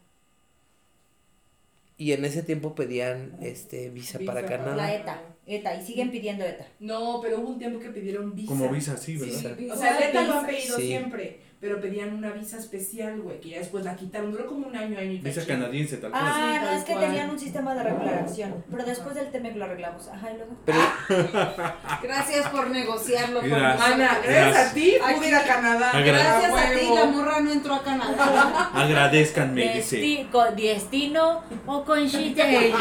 Y 1.96 2.12
en 2.12 2.24
ese 2.24 2.42
tiempo 2.42 2.74
pedían 2.74 3.36
este 3.42 3.90
visa, 3.90 4.18
Visa 4.18 4.32
para 4.32 4.46
Canadá. 4.46 4.74
La 4.76 4.94
ETA, 4.94 5.22
ETA, 5.46 5.74
y 5.74 5.84
siguen 5.86 6.10
pidiendo 6.10 6.44
ETA. 6.46 6.66
No, 6.80 7.20
pero 7.22 7.40
hubo 7.40 7.50
un 7.50 7.58
tiempo 7.58 7.78
que 7.78 7.90
pidieron 7.90 8.34
visa. 8.34 8.48
Como 8.48 8.68
visa, 8.70 8.96
sí, 8.96 9.16
¿verdad? 9.18 9.54
sí. 9.58 9.68
O 9.70 9.76
sea, 9.76 9.98
el 9.98 10.04
ETA 10.04 10.22
lo 10.24 10.32
han 10.38 10.46
Visa. 10.46 10.58
pedido 10.58 10.76
Sí. 10.78 10.86
siempre, 10.86 11.40
pero 11.60 11.78
pedían 11.78 12.14
una 12.14 12.30
visa 12.30 12.56
especial, 12.56 13.20
güey, 13.20 13.38
que 13.40 13.50
ya 13.50 13.58
después 13.58 13.84
la 13.84 13.94
quitaron. 13.94 14.32
Duró 14.32 14.46
como 14.46 14.66
un 14.66 14.74
año, 14.74 14.98
año 14.98 15.12
y 15.12 15.18
Visa 15.18 15.44
canadiense, 15.46 15.98
tal 15.98 16.10
cual. 16.10 16.22
Ah, 16.24 16.34
sí, 16.58 16.64
no, 16.64 16.70
es 16.78 16.84
que 16.84 16.92
cual. 16.94 17.04
tenían 17.04 17.28
un 17.30 17.38
sistema 17.38 17.74
de 17.74 17.82
regulación. 17.82 18.64
Pero 18.70 18.84
después 18.84 19.14
del 19.14 19.30
TEMEC 19.30 19.56
lo 19.56 19.64
arreglamos. 19.66 20.08
Ajá, 20.08 20.30
y 20.32 20.36
luego. 20.38 20.52
Pero, 20.64 20.78
Gracias 22.02 22.48
por 22.48 22.70
negociarlo. 22.70 23.42
nosotros. 23.42 23.80
Ana, 23.82 24.18
gracias 24.24 24.70
a 24.70 24.74
ti 24.74 24.94
pude 25.16 25.28
ir 25.28 25.34
a 25.34 25.44
Canadá. 25.44 25.90
Agra- 25.90 26.12
Gracias 26.18 26.52
a 26.52 26.78
ti, 26.78 26.86
la 26.94 27.04
morra 27.04 27.40
no 27.40 27.52
entró 27.52 27.74
a 27.74 27.82
Canadá. 27.82 28.70
Agradezcanme, 28.74 29.74
dice. 29.74 29.96
Desti 29.98 30.28
con 30.32 30.56
destino 30.56 31.42
o 31.66 31.84
con 31.84 31.98
es 32.06 32.14
al 32.14 32.24
revés. 32.24 32.80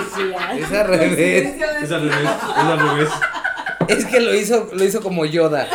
Es 0.64 0.72
al 0.72 0.88
revés, 0.88 1.45
es 1.84 1.91
al 1.91 2.10
revés. 2.80 3.10
Es 3.89 4.06
que 4.06 4.19
lo 4.19 4.34
hizo, 4.35 4.69
lo 4.72 4.84
hizo 4.85 5.01
como 5.01 5.26
Yoda. 5.26 5.68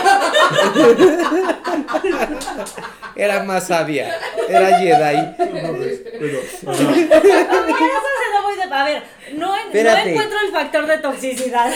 Era 3.16 3.42
más 3.44 3.66
sabia. 3.68 4.14
Era 4.48 4.78
Jedi. 4.78 5.34
Pero, 6.18 6.38
ajá. 6.66 6.94
A 8.70 8.84
ver, 8.84 9.02
no, 9.36 9.54
en- 9.56 9.62
no 9.62 9.66
Espérate. 9.66 10.10
encuentro 10.10 10.38
el 10.44 10.52
factor 10.52 10.86
de 10.86 10.98
toxicidad. 10.98 11.72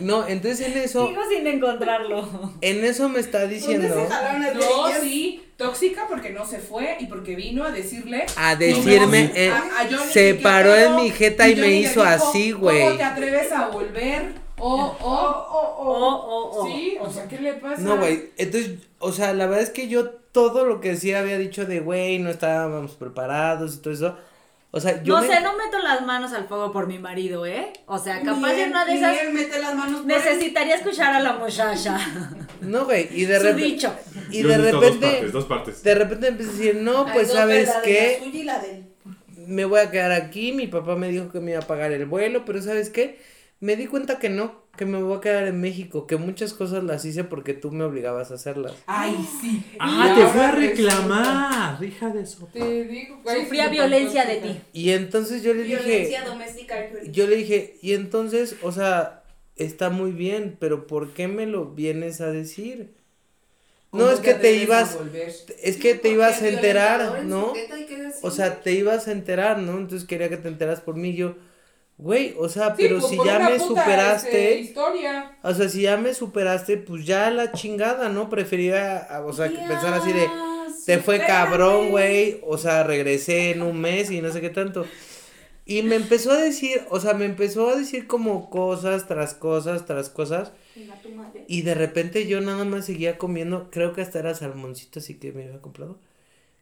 No, 0.00 0.26
entonces 0.26 0.66
en 0.68 0.78
eso, 0.78 1.06
Sigo 1.08 1.20
sin 1.28 1.46
encontrarlo. 1.46 2.26
en 2.62 2.84
eso 2.86 3.08
me 3.10 3.20
está 3.20 3.40
¿Dónde 3.40 3.54
diciendo 3.56 3.94
se 3.94 4.06
jalaron 4.10 4.42
las 4.42 4.54
No, 4.54 4.84
greñas? 4.84 5.00
sí, 5.02 5.44
tóxica 5.58 6.06
porque 6.08 6.30
no 6.30 6.46
se 6.46 6.58
fue 6.58 6.96
y 7.00 7.06
porque 7.06 7.34
vino 7.36 7.64
a 7.64 7.70
decirle. 7.70 8.24
a 8.36 8.56
decirme, 8.56 9.24
No, 9.24 9.34
eh, 9.34 9.50
a- 9.50 9.56
a 9.58 9.84
Johnny, 9.90 10.10
se 10.12 10.36
¿qué 10.36 10.42
paró 10.42 10.74
en 10.74 10.96
mi 10.96 11.10
jeta 11.10 11.48
y 11.48 11.56
me 11.56 11.68
hizo 11.72 12.00
dijo, 12.00 12.02
así, 12.02 12.52
¿Cómo 12.52 12.64
güey. 12.64 12.96
te 12.96 13.02
atreves 13.02 13.52
a 13.52 13.66
volver? 13.68 14.32
O, 14.58 14.74
o, 14.74 14.96
Oh, 15.00 15.46
o, 15.50 15.74
Oh, 15.80 16.24
oh, 16.26 16.50
oh. 16.62 16.66
Sí, 16.66 16.96
o 17.00 17.10
sea, 17.10 17.28
¿qué 17.28 17.38
le 17.38 17.52
pasa? 17.54 17.82
No, 17.82 17.98
güey, 17.98 18.30
entonces, 18.38 18.70
o 18.98 19.12
sea, 19.12 19.32
la 19.34 19.46
verdad 19.46 19.62
es 19.62 19.70
que 19.70 19.86
yo 19.88 20.12
todo 20.32 20.64
lo 20.64 20.80
que 20.80 20.96
sí 20.96 21.12
había 21.14 21.38
dicho 21.38 21.64
de, 21.66 21.80
güey, 21.80 22.18
no 22.18 22.30
estábamos 22.30 22.92
preparados 22.92 23.74
y 23.76 23.78
todo 23.78 23.94
eso, 23.94 24.16
o 24.70 24.80
sea, 24.80 25.02
yo 25.02 25.14
no 25.16 25.22
me- 25.26 25.34
sé, 25.34 25.40
no 25.40 25.56
meto 25.56 25.78
las 25.78 26.04
manos 26.04 26.32
al 26.34 26.46
fuego 26.46 26.70
por 26.72 26.86
mi 26.86 26.98
marido, 26.98 27.46
¿eh? 27.46 27.72
O 27.86 27.98
sea, 27.98 28.20
capaz 28.22 28.52
de 28.52 28.64
una 28.64 28.84
de 28.84 28.92
ni 28.92 28.98
esas 28.98 29.18
él 29.22 29.32
mete 29.32 29.58
las 29.58 29.74
manos 29.74 30.02
por 30.02 30.10
él. 30.12 30.18
necesitaría 30.18 30.74
escuchar 30.74 31.14
a 31.14 31.20
la 31.20 31.34
muchacha. 31.34 31.98
No, 32.60 32.84
güey, 32.86 33.08
y 33.12 33.24
de 33.24 33.36
Su 33.38 33.42
repente, 33.44 33.64
dicho. 33.64 33.94
y 34.32 34.42
Yo 34.42 34.48
de 34.48 34.58
repente, 34.58 34.88
Dos 34.88 34.96
partes, 35.12 35.32
dos 35.32 35.44
partes. 35.46 35.82
de 35.84 35.94
repente 35.94 36.26
empecé 36.28 36.48
a 36.50 36.52
decir, 36.54 36.74
no, 36.82 37.06
pues, 37.12 37.30
¿sabes 37.30 37.70
qué? 37.84 38.18
La 38.18 38.24
suya 38.26 38.38
y 38.40 38.42
la 38.44 38.58
de 38.58 38.70
él. 38.72 38.84
me 39.46 39.64
voy 39.64 39.78
a 39.80 39.90
quedar 39.92 40.10
aquí, 40.10 40.50
mi 40.52 40.66
papá 40.66 40.96
me 40.96 41.08
dijo 41.08 41.30
que 41.30 41.38
me 41.40 41.52
iba 41.52 41.60
a 41.60 41.66
pagar 41.66 41.92
el 41.92 42.04
vuelo, 42.06 42.44
pero 42.44 42.60
¿sabes 42.60 42.90
qué? 42.90 43.20
Me 43.60 43.76
di 43.76 43.86
cuenta 43.86 44.18
que 44.18 44.28
no, 44.28 44.64
que 44.78 44.86
me 44.86 45.02
voy 45.02 45.18
a 45.18 45.20
quedar 45.20 45.46
en 45.46 45.60
México, 45.60 46.06
que 46.06 46.16
muchas 46.16 46.54
cosas 46.54 46.82
las 46.82 47.04
hice 47.04 47.24
porque 47.24 47.52
tú 47.52 47.70
me 47.70 47.84
obligabas 47.84 48.30
a 48.30 48.34
hacerlas. 48.34 48.72
Ay, 48.86 49.14
sí. 49.42 49.62
Ah, 49.78 50.14
te 50.16 50.26
fue 50.28 50.42
a 50.42 50.52
reclamar, 50.52 51.84
hija 51.84 52.08
de 52.08 52.22
eso. 52.22 52.48
Te 52.50 52.84
digo, 52.84 53.20
Sufría 53.22 53.68
violencia 53.68 54.24
de 54.24 54.36
ti. 54.36 54.60
Y 54.72 54.92
entonces 54.92 55.42
yo 55.42 55.52
le 55.52 55.64
dije, 55.64 55.82
Violencia 55.82 56.24
doméstica. 56.24 56.76
yo 57.10 57.26
le 57.26 57.36
dije, 57.36 57.76
y 57.82 57.92
entonces, 57.92 58.56
o 58.62 58.72
sea, 58.72 59.24
está 59.56 59.90
muy 59.90 60.12
bien, 60.12 60.56
pero 60.58 60.86
¿por 60.86 61.12
qué 61.12 61.28
me 61.28 61.44
lo 61.44 61.66
vienes 61.66 62.22
a 62.22 62.30
decir? 62.30 62.96
No, 63.90 64.00
¿Cómo 64.00 64.10
es 64.12 64.20
que 64.20 64.34
te 64.34 64.54
ibas, 64.54 64.98
es 65.62 65.76
que 65.78 65.94
te 65.94 66.10
ibas 66.10 66.42
a 66.42 66.48
enterar, 66.48 67.24
¿no? 67.24 67.52
O 68.22 68.30
sea, 68.30 68.60
te 68.60 68.72
ibas 68.72 69.08
a 69.08 69.12
enterar, 69.12 69.58
¿no? 69.58 69.78
Entonces 69.78 70.06
quería 70.06 70.28
que 70.28 70.36
te 70.36 70.48
enteras 70.48 70.80
por 70.80 70.94
mí, 70.96 71.14
yo, 71.14 71.36
güey, 71.98 72.34
o 72.38 72.48
sea, 72.48 72.74
Sí, 72.76 72.82
pero 72.82 73.00
pues, 73.00 73.10
si 73.10 73.16
ya 73.24 73.38
me 73.40 73.58
puta, 73.58 73.64
superaste, 73.66 74.28
este, 74.28 74.60
historia. 74.60 75.36
O 75.42 75.52
sea, 75.52 75.68
si 75.68 75.82
ya 75.82 75.96
me 75.96 76.14
superaste, 76.14 76.78
pues 76.78 77.04
ya 77.04 77.30
la 77.30 77.52
chingada, 77.52 78.08
¿no? 78.08 78.30
Prefería, 78.30 79.08
o 79.26 79.32
sea, 79.32 79.48
pensar 79.48 79.92
así 79.94 80.12
de, 80.12 80.28
te 80.86 80.98
fue 80.98 81.18
cabrón, 81.18 81.90
güey, 81.90 82.40
o 82.46 82.56
sea, 82.56 82.84
regresé 82.84 83.50
en 83.50 83.62
un 83.62 83.80
mes 83.80 84.10
y 84.10 84.20
no 84.22 84.32
sé 84.32 84.40
qué 84.40 84.50
tanto. 84.50 84.86
Y 85.66 85.82
me 85.82 85.96
empezó 85.96 86.32
a 86.32 86.38
decir, 86.38 86.80
o 86.88 86.98
sea, 86.98 87.12
me 87.12 87.26
empezó 87.26 87.68
a 87.68 87.76
decir 87.76 88.06
como 88.06 88.48
cosas 88.48 89.06
tras 89.06 89.34
cosas 89.34 89.84
tras 89.84 90.08
cosas. 90.08 90.52
Y 91.46 91.62
de 91.62 91.74
repente 91.74 92.26
yo 92.26 92.40
nada 92.40 92.64
más 92.64 92.86
seguía 92.86 93.18
comiendo, 93.18 93.68
creo 93.70 93.92
que 93.92 94.00
hasta 94.00 94.20
era 94.20 94.34
salmoncito 94.34 95.00
así 95.00 95.18
que 95.18 95.32
me 95.32 95.44
había 95.44 95.60
comprado. 95.60 95.98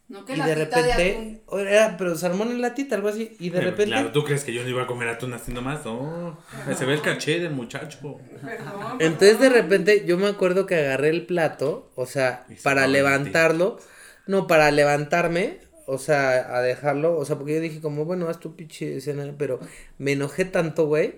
No 0.08 0.24
que 0.24 0.34
y 0.34 0.36
la 0.36 0.46
de 0.46 0.54
de 0.54 0.64
repente, 0.64 1.10
atún. 1.12 1.40
o 1.46 1.58
era, 1.58 1.96
pero 1.96 2.14
salmón 2.16 2.50
en 2.52 2.60
latita, 2.60 2.94
algo 2.94 3.08
así. 3.08 3.36
Y 3.40 3.50
de 3.50 3.58
Pero, 3.58 3.70
repente, 3.70 3.90
Claro, 3.92 4.12
¿tú 4.12 4.22
crees 4.22 4.44
que 4.44 4.52
yo 4.52 4.62
no 4.62 4.68
iba 4.68 4.82
a 4.82 4.86
comer 4.86 5.08
atún 5.08 5.34
haciendo 5.34 5.62
más? 5.62 5.84
No. 5.84 6.38
Se 6.76 6.84
ve 6.84 6.94
el 6.94 7.02
caché 7.02 7.40
del 7.40 7.50
muchacho. 7.52 7.98
Perdón, 8.40 8.96
Entonces 9.00 9.40
de 9.40 9.48
repente 9.48 10.04
yo 10.06 10.16
me 10.16 10.28
acuerdo 10.28 10.64
que 10.64 10.76
agarré 10.76 11.08
el 11.08 11.26
plato, 11.26 11.90
o 11.96 12.06
sea, 12.06 12.44
se 12.48 12.54
para 12.62 12.86
levantarlo, 12.86 13.78
no, 14.26 14.46
para 14.46 14.70
levantarme, 14.70 15.58
o 15.86 15.98
sea, 15.98 16.56
a 16.56 16.62
dejarlo, 16.62 17.16
o 17.18 17.24
sea, 17.24 17.36
porque 17.36 17.54
yo 17.54 17.60
dije 17.60 17.80
como, 17.80 18.04
bueno, 18.04 18.28
haz 18.28 18.38
tu 18.38 18.54
pinche 18.54 18.98
escena, 18.98 19.24
pero 19.36 19.58
me 19.98 20.12
enojé 20.12 20.44
tanto, 20.44 20.86
güey, 20.86 21.16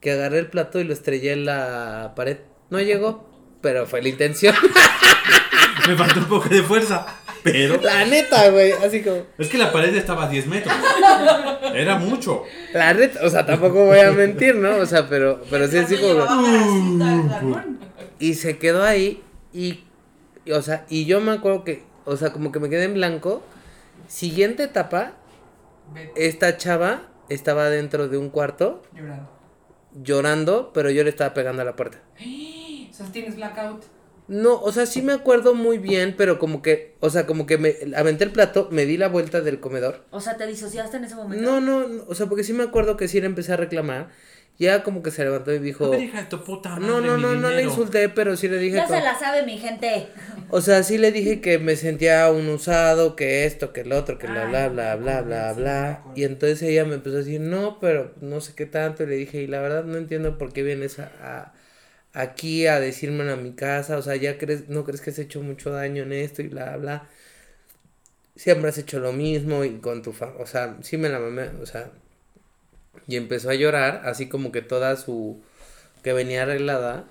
que 0.00 0.10
agarré 0.12 0.38
el 0.38 0.48
plato 0.48 0.80
y 0.80 0.84
lo 0.84 0.94
estrellé 0.94 1.32
en 1.32 1.44
la 1.44 2.14
pared. 2.16 2.38
No 2.70 2.80
llegó, 2.80 3.28
pero 3.60 3.86
fue 3.86 4.00
la 4.00 4.08
intención. 4.08 4.54
Me 5.88 5.96
faltó 5.96 6.20
un 6.20 6.26
poco 6.26 6.48
de 6.48 6.62
fuerza. 6.62 7.06
Pero 7.42 7.80
la 7.80 8.04
neta, 8.04 8.50
güey, 8.50 8.72
así 8.72 9.02
como, 9.02 9.22
es 9.38 9.48
que 9.48 9.58
la 9.58 9.72
pared 9.72 9.94
estaba 9.94 10.24
a 10.24 10.28
10 10.28 10.46
metros. 10.46 10.74
Era 11.74 11.98
mucho. 11.98 12.44
la 12.72 12.94
neta, 12.94 13.20
o 13.24 13.30
sea, 13.30 13.44
tampoco 13.44 13.86
voy 13.86 13.98
a 13.98 14.12
mentir, 14.12 14.54
¿no? 14.56 14.76
O 14.76 14.86
sea, 14.86 15.08
pero, 15.08 15.42
pero 15.50 15.66
sí, 15.68 15.78
así 15.78 15.96
como... 15.96 16.24
Salmón. 16.26 17.78
Y 18.18 18.34
se 18.34 18.58
quedó 18.58 18.84
ahí 18.84 19.22
y, 19.52 19.84
y, 20.44 20.52
o 20.52 20.62
sea, 20.62 20.86
y 20.88 21.04
yo 21.04 21.20
me 21.20 21.32
acuerdo 21.32 21.64
que, 21.64 21.82
o 22.04 22.16
sea, 22.16 22.32
como 22.32 22.52
que 22.52 22.60
me 22.60 22.70
quedé 22.70 22.84
en 22.84 22.94
blanco. 22.94 23.42
Siguiente 24.08 24.64
etapa, 24.64 25.14
esta 26.16 26.56
chava 26.56 27.02
estaba 27.28 27.70
dentro 27.70 28.08
de 28.08 28.18
un 28.18 28.30
cuarto 28.30 28.82
llorando. 28.94 29.30
llorando, 29.94 30.70
pero 30.72 30.90
yo 30.90 31.02
le 31.02 31.10
estaba 31.10 31.34
pegando 31.34 31.62
a 31.62 31.64
la 31.64 31.76
puerta. 31.76 31.98
O 32.92 32.94
sea, 32.94 33.06
tienes 33.06 33.36
blackout. 33.36 33.84
No, 34.28 34.60
o 34.60 34.72
sea, 34.72 34.86
sí 34.86 35.02
me 35.02 35.12
acuerdo 35.12 35.54
muy 35.54 35.78
bien, 35.78 36.14
pero 36.16 36.38
como 36.38 36.62
que, 36.62 36.94
o 37.00 37.10
sea, 37.10 37.26
como 37.26 37.46
que 37.46 37.58
me 37.58 37.76
aventé 37.96 38.24
el 38.24 38.30
plato, 38.30 38.68
me 38.70 38.86
di 38.86 38.96
la 38.96 39.08
vuelta 39.08 39.40
del 39.40 39.60
comedor. 39.60 40.04
O 40.10 40.20
sea, 40.20 40.36
¿te 40.36 40.46
disociaste 40.46 40.96
en 40.96 41.04
ese 41.04 41.14
momento? 41.16 41.44
No, 41.44 41.60
no, 41.60 41.88
no, 41.88 42.04
o 42.08 42.14
sea, 42.14 42.26
porque 42.26 42.44
sí 42.44 42.52
me 42.52 42.62
acuerdo 42.62 42.96
que 42.96 43.08
sí 43.08 43.20
le 43.20 43.26
empecé 43.26 43.52
a 43.52 43.56
reclamar 43.56 44.08
Ya 44.58 44.82
como 44.82 45.02
que 45.02 45.10
se 45.10 45.24
levantó 45.24 45.52
y 45.52 45.58
dijo, 45.58 45.98
hija 45.98 46.22
de 46.22 46.26
tu 46.28 46.42
puta 46.44 46.78
no, 46.78 47.00
madre, 47.00 47.08
no, 47.08 47.16
mi 47.16 47.22
no, 47.22 47.28
no 47.34 47.48
le 47.50 47.56
dinero". 47.56 47.70
insulté, 47.70 48.08
pero 48.10 48.36
sí 48.36 48.48
le 48.48 48.58
dije, 48.58 48.76
Ya 48.76 48.86
se 48.86 49.00
la 49.00 49.18
sabe 49.18 49.42
mi 49.44 49.58
gente. 49.58 50.06
o 50.50 50.60
sea, 50.60 50.82
sí 50.82 50.98
le 50.98 51.10
dije 51.10 51.40
que 51.40 51.58
me 51.58 51.76
sentía 51.76 52.30
un 52.30 52.48
usado, 52.48 53.16
que 53.16 53.44
esto, 53.46 53.72
que 53.72 53.80
el 53.80 53.92
otro, 53.92 54.18
que 54.18 54.26
bla, 54.26 54.42
Ay, 54.42 54.48
bla, 54.50 54.68
bla, 54.68 54.96
bla, 54.96 55.22
bla, 55.22 55.54
sí, 55.54 55.60
bla. 55.60 56.02
Y 56.14 56.24
entonces 56.24 56.62
ella 56.62 56.84
me 56.84 56.94
empezó 56.94 57.16
a 57.16 57.18
decir, 57.20 57.40
no, 57.40 57.78
pero 57.80 58.12
no 58.20 58.40
sé 58.40 58.52
qué 58.54 58.66
tanto. 58.66 59.02
Y 59.02 59.06
le 59.06 59.16
dije, 59.16 59.42
y 59.42 59.46
la 59.46 59.60
verdad 59.60 59.84
no 59.84 59.96
entiendo 59.96 60.36
por 60.38 60.52
qué 60.52 60.62
vienes 60.62 60.98
a, 60.98 61.10
a- 61.22 61.54
aquí 62.12 62.66
a 62.66 62.80
decírmelo 62.80 63.32
a 63.32 63.36
mi 63.36 63.52
casa. 63.52 63.98
O 63.98 64.02
sea, 64.02 64.16
ya 64.16 64.38
crees, 64.38 64.68
no 64.68 64.84
crees 64.84 65.00
que 65.00 65.10
has 65.10 65.18
hecho 65.18 65.42
mucho 65.42 65.70
daño 65.70 66.02
en 66.04 66.12
esto 66.12 66.42
y 66.42 66.48
bla, 66.48 66.76
bla. 66.76 67.08
Siempre 68.36 68.70
has 68.70 68.78
hecho 68.78 68.98
lo 69.00 69.12
mismo 69.12 69.64
y 69.64 69.78
con 69.78 70.02
tu 70.02 70.12
fa 70.12 70.34
o 70.38 70.46
sea, 70.46 70.78
sí 70.82 70.96
me 70.96 71.08
la 71.08 71.18
mamé, 71.20 71.48
o 71.60 71.66
sea. 71.66 71.90
Y 73.06 73.16
empezó 73.16 73.50
a 73.50 73.54
llorar, 73.54 74.02
así 74.04 74.28
como 74.28 74.52
que 74.52 74.62
toda 74.62 74.96
su, 74.96 75.42
que 76.02 76.12
venía 76.12 76.42
arreglada. 76.42 77.06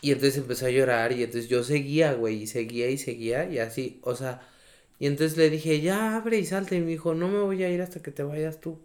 Y 0.00 0.12
entonces 0.12 0.38
empezó 0.38 0.66
a 0.66 0.70
llorar 0.70 1.12
y 1.12 1.22
entonces 1.22 1.48
yo 1.48 1.64
seguía, 1.64 2.12
güey, 2.12 2.42
y 2.42 2.46
seguía 2.46 2.90
y 2.90 2.98
seguía 2.98 3.46
y 3.46 3.58
así, 3.58 4.00
o 4.02 4.14
sea, 4.14 4.42
y 4.98 5.06
entonces 5.06 5.36
le 5.36 5.50
dije, 5.50 5.80
ya 5.80 6.16
abre 6.16 6.38
y 6.38 6.46
salte 6.46 6.76
y 6.76 6.80
me 6.80 6.86
dijo, 6.86 7.14
no 7.14 7.28
me 7.28 7.40
voy 7.40 7.62
a 7.64 7.70
ir 7.70 7.82
hasta 7.82 8.00
que 8.00 8.10
te 8.10 8.22
vayas 8.22 8.60
tú. 8.60 8.78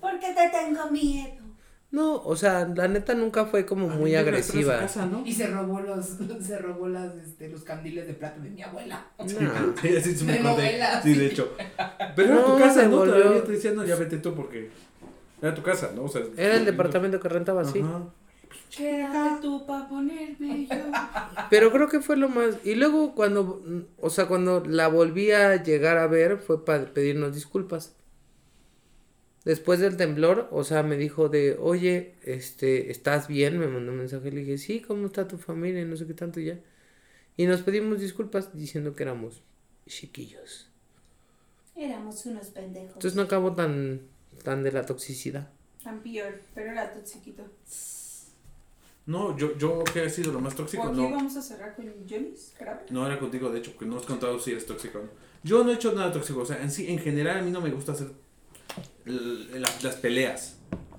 Porque 0.00 0.32
te 0.32 0.48
tengo 0.50 0.90
miedo. 0.90 1.47
No, 1.90 2.16
o 2.22 2.36
sea, 2.36 2.66
la 2.66 2.86
neta 2.86 3.14
nunca 3.14 3.46
fue 3.46 3.64
como 3.64 3.90
A 3.90 3.94
muy 3.94 4.14
agresiva. 4.14 4.78
casa, 4.78 5.06
¿no? 5.06 5.24
Y 5.24 5.32
se 5.32 5.46
robó 5.46 5.80
los, 5.80 6.04
se 6.46 6.58
robó 6.58 6.86
las, 6.88 7.14
este, 7.16 7.48
los 7.48 7.62
candiles 7.62 8.06
de 8.06 8.12
plata 8.14 8.40
de 8.40 8.50
mi 8.50 8.62
abuela. 8.62 9.06
No. 9.18 9.74
Sí, 9.80 10.24
me 10.26 10.40
novela, 10.40 11.00
Sí, 11.02 11.14
sí. 11.14 11.18
de 11.20 11.26
hecho. 11.26 11.52
Pero 12.14 12.28
era 12.32 12.40
No, 12.42 12.52
tu 12.54 12.58
casa, 12.58 12.82
¿no? 12.88 12.96
volvió- 12.98 13.14
Todavía 13.14 13.44
te 13.44 13.52
decían, 13.52 13.74
no, 13.76 13.84
ya 13.84 13.96
vete 13.96 14.18
tú 14.18 14.34
porque 14.34 14.70
era 15.40 15.54
tu 15.54 15.62
casa, 15.62 15.90
¿no? 15.96 16.02
O 16.04 16.08
sea, 16.08 16.22
Era 16.36 16.56
el 16.56 16.66
departamento 16.66 17.18
que 17.20 17.28
rentaba, 17.28 17.64
sí. 17.64 17.82
Quédate 18.74 19.40
tú 19.42 19.66
pa' 19.66 19.88
ponerme 19.88 20.66
yo. 20.66 20.76
Pero 21.48 21.72
creo 21.72 21.88
que 21.88 22.00
fue 22.00 22.16
lo 22.18 22.28
más. 22.28 22.56
Y 22.64 22.74
luego 22.74 23.14
cuando, 23.14 23.62
o 24.00 24.10
sea, 24.10 24.26
cuando 24.26 24.62
la 24.66 24.88
volví 24.88 25.30
a 25.32 25.62
llegar 25.62 25.96
a 25.96 26.06
ver 26.06 26.36
fue 26.38 26.64
para 26.64 26.84
pedirnos 26.92 27.34
disculpas. 27.34 27.94
Después 29.48 29.80
del 29.80 29.96
temblor, 29.96 30.46
o 30.50 30.62
sea, 30.62 30.82
me 30.82 30.98
dijo 30.98 31.30
de, 31.30 31.56
oye, 31.58 32.16
este, 32.22 32.90
¿estás 32.90 33.28
bien? 33.28 33.58
Me 33.58 33.66
mandó 33.66 33.92
un 33.92 33.96
mensaje, 33.96 34.30
le 34.30 34.40
dije, 34.40 34.58
sí, 34.58 34.82
¿cómo 34.82 35.06
está 35.06 35.26
tu 35.26 35.38
familia? 35.38 35.80
Y 35.80 35.86
no 35.86 35.96
sé 35.96 36.06
qué 36.06 36.12
tanto 36.12 36.38
y 36.38 36.44
ya. 36.44 36.58
Y 37.34 37.46
nos 37.46 37.62
pedimos 37.62 37.98
disculpas 37.98 38.54
diciendo 38.54 38.94
que 38.94 39.04
éramos 39.04 39.42
chiquillos. 39.86 40.68
Éramos 41.74 42.26
unos 42.26 42.48
pendejos. 42.48 42.96
Entonces 42.96 43.14
no 43.14 43.22
acabó 43.22 43.54
tan, 43.54 44.02
tan 44.44 44.62
de 44.62 44.70
la 44.70 44.84
toxicidad. 44.84 45.48
Tan 45.82 46.02
peor, 46.02 46.42
pero 46.54 46.72
era 46.72 46.92
tu 46.92 47.00
chiquito. 47.02 47.42
No, 49.06 49.34
yo, 49.38 49.56
yo 49.56 49.82
que 49.84 50.04
he 50.04 50.10
sido 50.10 50.30
lo 50.30 50.40
más 50.40 50.52
¿O 50.52 50.56
tóxico, 50.58 50.82
aquí 50.82 51.00
no. 51.00 51.10
vamos 51.10 51.34
a 51.38 51.40
cerrar 51.40 51.74
con? 51.74 51.86
¿Grave? 52.60 52.80
No 52.90 53.06
era 53.06 53.18
contigo, 53.18 53.48
de 53.48 53.60
hecho, 53.60 53.72
porque 53.72 53.86
no 53.86 53.96
has 53.96 54.04
contado 54.04 54.38
si 54.38 54.50
eres 54.50 54.66
tóxico 54.66 54.98
o 54.98 55.02
no. 55.04 55.08
Yo 55.42 55.64
no 55.64 55.70
he 55.70 55.76
hecho 55.76 55.94
nada 55.94 56.12
tóxico, 56.12 56.40
o 56.40 56.44
sea, 56.44 56.62
en 56.62 56.70
sí, 56.70 56.86
en 56.92 56.98
general 56.98 57.38
a 57.38 57.42
mí 57.42 57.50
no 57.50 57.62
me 57.62 57.70
gusta 57.70 57.92
hacer 57.92 58.08
l- 59.08 59.60
la- 59.60 59.68
las 59.82 59.96
peleas. 59.96 60.56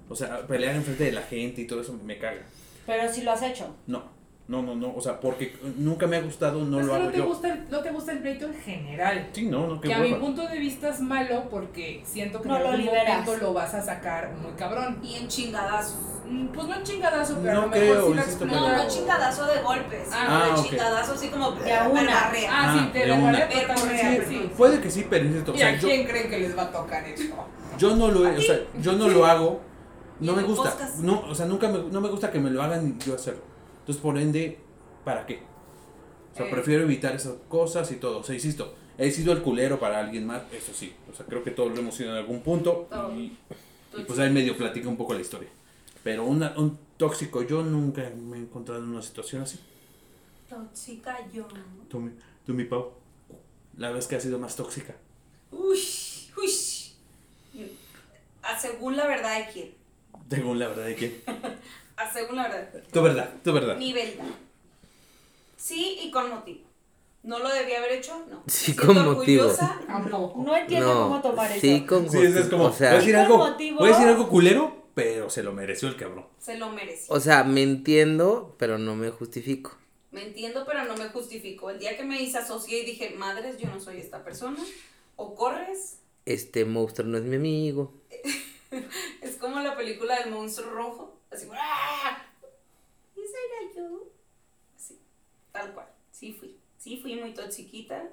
O 0.09 0.15
sea, 0.15 0.39
pelear 0.47 0.75
enfrente 0.75 1.03
de 1.05 1.11
la 1.11 1.21
gente 1.21 1.61
y 1.61 1.67
todo 1.67 1.81
eso 1.81 1.93
me 2.03 2.17
caga. 2.17 2.41
Pero 2.85 3.11
si 3.13 3.21
lo 3.21 3.31
has 3.31 3.43
hecho. 3.43 3.75
No, 3.85 4.03
no, 4.47 4.63
no, 4.63 4.73
no, 4.75 4.95
o 4.95 4.99
sea, 5.01 5.19
porque 5.19 5.55
nunca 5.77 6.07
me 6.07 6.17
ha 6.17 6.21
gustado, 6.21 6.65
no 6.65 6.79
lo 6.79 6.87
que 6.87 6.93
hago 6.95 7.03
no 7.05 7.11
te, 7.11 7.17
yo. 7.19 7.25
gusta 7.27 7.53
el, 7.53 7.69
no 7.69 7.79
te 7.81 7.91
gusta 7.91 8.11
el 8.13 8.19
pleito 8.19 8.47
en 8.47 8.55
general. 8.55 9.29
Sí, 9.31 9.45
no, 9.45 9.67
no, 9.67 9.79
qué 9.79 9.89
Que 9.89 9.93
a 9.93 9.99
mi 9.99 10.15
punto 10.15 10.47
de 10.47 10.57
vista 10.57 10.89
es 10.89 10.99
malo 10.99 11.47
porque 11.51 12.01
siento 12.03 12.41
que 12.41 12.47
No 12.49 12.57
en 12.57 12.63
lo 12.63 12.69
algún 12.69 12.85
liberas. 12.85 13.19
momento 13.25 13.45
lo 13.45 13.53
vas 13.53 13.75
a 13.75 13.83
sacar 13.83 14.31
muy 14.33 14.53
cabrón. 14.53 14.99
Y 15.03 15.15
en 15.17 15.27
chingadazos. 15.27 15.99
Mm, 16.25 16.47
Pues 16.47 16.67
no 16.67 16.75
en 16.75 16.83
chingadazo, 16.83 17.37
pero 17.41 17.53
No 17.53 17.61
a 17.61 17.65
lo 17.65 17.71
creo, 17.71 17.93
mejor 17.95 18.07
sí 18.09 18.13
lo 18.15 18.21
insisto, 18.23 18.45
No, 18.47 18.77
no 18.77 18.87
chingadazo 18.87 19.45
de 19.45 19.61
golpes, 19.61 20.03
sino 20.05 20.17
Ah, 20.19 20.45
de 20.45 20.51
ok. 20.59 20.67
chingadazo 20.69 21.13
así 21.13 21.27
como 21.27 21.51
De 21.51 21.61
una. 21.61 22.01
berbarrea. 22.01 22.49
Ah, 22.51 22.65
Ah, 22.67 22.79
sí, 22.85 22.89
te 22.99 23.05
de 23.05 23.11
una. 23.11 23.47
totalmente, 23.49 24.25
sí, 24.27 24.35
sí. 24.35 24.51
Puede 24.57 24.81
que 24.81 24.89
sí, 24.89 25.05
pero 25.07 25.25
insisto, 25.25 25.51
o 25.51 25.55
¿Y 25.55 25.57
sea, 25.59 25.67
a 25.69 25.75
yo, 25.75 25.87
quién 25.87 26.07
creen 26.07 26.29
que 26.29 26.39
les 26.39 26.57
va 26.57 26.63
a 26.63 26.71
tocar 26.71 27.03
eso? 27.07 27.35
Yo 27.79 27.95
no 27.95 28.09
lo 28.11 28.21
o 28.37 28.41
sea, 28.41 28.59
yo 28.81 28.93
no 28.93 29.07
lo 29.09 29.25
hago, 29.25 29.61
no 30.19 30.35
me 30.35 30.43
gusta, 30.43 30.71
podcast. 30.71 30.97
no, 30.99 31.21
o 31.21 31.33
sea, 31.33 31.45
nunca 31.45 31.67
me, 31.69 31.79
no 31.91 32.01
me 32.01 32.09
gusta 32.09 32.31
que 32.31 32.39
me 32.39 32.49
lo 32.51 32.61
hagan 32.61 32.99
yo 32.99 33.15
hacerlo. 33.15 33.41
Entonces, 33.79 34.01
por 34.01 34.17
ende, 34.17 34.59
¿para 35.05 35.25
qué? 35.25 35.41
O 36.33 36.37
sea, 36.37 36.45
Eh. 36.45 36.49
prefiero 36.51 36.83
evitar 36.83 37.15
esas 37.15 37.33
cosas 37.47 37.91
y 37.91 37.95
todo. 37.95 38.19
O 38.19 38.23
sea, 38.23 38.35
insisto, 38.35 38.75
he 38.97 39.09
sido 39.11 39.31
el 39.33 39.41
culero 39.41 39.79
para 39.79 39.99
alguien 39.99 40.25
más, 40.27 40.43
eso 40.53 40.73
sí. 40.73 40.93
O 41.11 41.15
sea, 41.15 41.25
creo 41.25 41.43
que 41.43 41.51
todos 41.51 41.71
lo 41.73 41.79
hemos 41.79 41.95
sido 41.95 42.11
en 42.11 42.17
algún 42.17 42.41
punto. 42.41 42.87
Y, 43.15 43.37
y 43.97 44.03
pues 44.05 44.19
ahí 44.19 44.29
medio 44.29 44.55
platica 44.57 44.87
un 44.89 44.97
poco 44.97 45.13
la 45.13 45.21
historia. 45.21 45.49
Pero 46.03 46.25
una, 46.25 46.53
un 46.57 46.77
tóxico, 46.97 47.41
yo 47.43 47.63
nunca 47.63 48.09
me 48.15 48.37
he 48.37 48.41
encontrado 48.41 48.81
en 48.83 48.89
una 48.89 49.01
situación 49.01 49.41
así. 49.41 49.59
Tóxica 50.49 51.17
yo. 51.33 51.47
Tú, 51.89 51.99
mi- 51.99 52.11
tú, 52.45 52.53
mi 52.53 52.63
Pau, 52.65 52.91
la 53.77 53.91
vez 53.91 54.05
que 54.07 54.15
ha 54.15 54.19
sido 54.19 54.37
más 54.39 54.55
tóxica. 54.55 54.95
Uy, 55.51 55.79
uy. 56.37 56.49
A 58.59 58.61
según 58.61 58.97
la 58.97 59.07
verdad 59.07 59.37
de 59.39 59.51
quién. 59.53 59.73
Según 60.29 60.59
la 60.59 60.67
verdad 60.67 60.85
de 60.85 60.95
quién. 60.95 61.21
A 61.95 62.11
según 62.13 62.35
la 62.35 62.49
verdad. 62.49 62.83
Tu 62.91 63.01
verdad, 63.01 63.29
tu 63.41 63.53
verdad. 63.53 63.77
Mi 63.77 63.93
verdad. 63.93 64.25
Sí 65.55 65.99
y 66.03 66.11
con 66.11 66.29
motivo. 66.29 66.59
¿No 67.23 67.39
lo 67.39 67.49
debía 67.49 67.77
haber 67.79 67.93
hecho? 67.93 68.25
No. 68.29 68.43
Sí, 68.47 68.75
con 68.75 69.01
motivo. 69.05 69.47
Tampoco. 69.87 70.41
No 70.43 70.55
entiendo 70.55 70.93
No, 70.93 71.01
cómo 71.03 71.21
tomar 71.21 71.51
eso. 71.51 71.61
sí, 71.61 71.85
con 71.85 72.09
Sí, 72.09 72.17
eso 72.17 72.39
es 72.39 72.47
como, 72.47 72.65
o 72.65 72.73
sea, 72.73 72.89
voy 72.91 72.97
a 72.97 72.99
decir 72.99 73.09
¿Y 73.11 73.13
con 73.13 73.21
algo, 73.25 73.37
motivo? 73.37 73.79
voy 73.79 73.89
a 73.89 73.91
decir 73.93 74.07
algo 74.07 74.29
culero, 74.29 74.83
pero 74.93 75.29
se 75.29 75.43
lo 75.43 75.51
mereció 75.53 75.87
el 75.89 75.95
cabrón. 75.95 76.25
Se 76.39 76.57
lo 76.57 76.69
mereció. 76.69 77.13
o 77.15 77.19
sea, 77.21 77.43
me 77.45 77.63
entiendo, 77.63 78.55
pero 78.59 78.77
no 78.77 78.95
me 78.95 79.09
justifico. 79.09 79.77
Me 80.11 80.25
entiendo, 80.27 80.65
pero 80.65 80.83
no 80.85 80.95
me 80.97 81.09
justifico. 81.09 81.69
El 81.69 81.79
día 81.79 81.95
que 81.97 82.03
me 82.03 82.17
disasocié 82.19 82.83
y 82.83 82.85
dije, 82.85 83.13
madres, 83.17 83.57
yo 83.57 83.69
no 83.69 83.79
soy 83.79 83.99
esta 83.99 84.23
persona, 84.23 84.59
o 85.15 85.33
corres, 85.35 85.97
Este 86.25 86.65
monstruo 86.65 87.07
no 87.07 87.17
es 87.17 87.23
mi 87.23 87.35
amigo. 87.37 87.93
es 89.21 89.35
como 89.37 89.59
la 89.59 89.75
película 89.75 90.19
del 90.19 90.31
monstruo 90.31 90.69
rojo, 90.71 91.19
así, 91.31 91.47
¡ah! 91.53 92.25
¿Esa 93.15 93.37
era 93.47 93.73
yo? 93.75 94.07
Así, 94.77 94.99
tal 95.51 95.73
cual. 95.73 95.87
Sí 96.11 96.33
fui, 96.33 96.57
sí 96.77 96.99
fui 97.01 97.15
muy 97.15 97.33
toxiquita, 97.33 98.09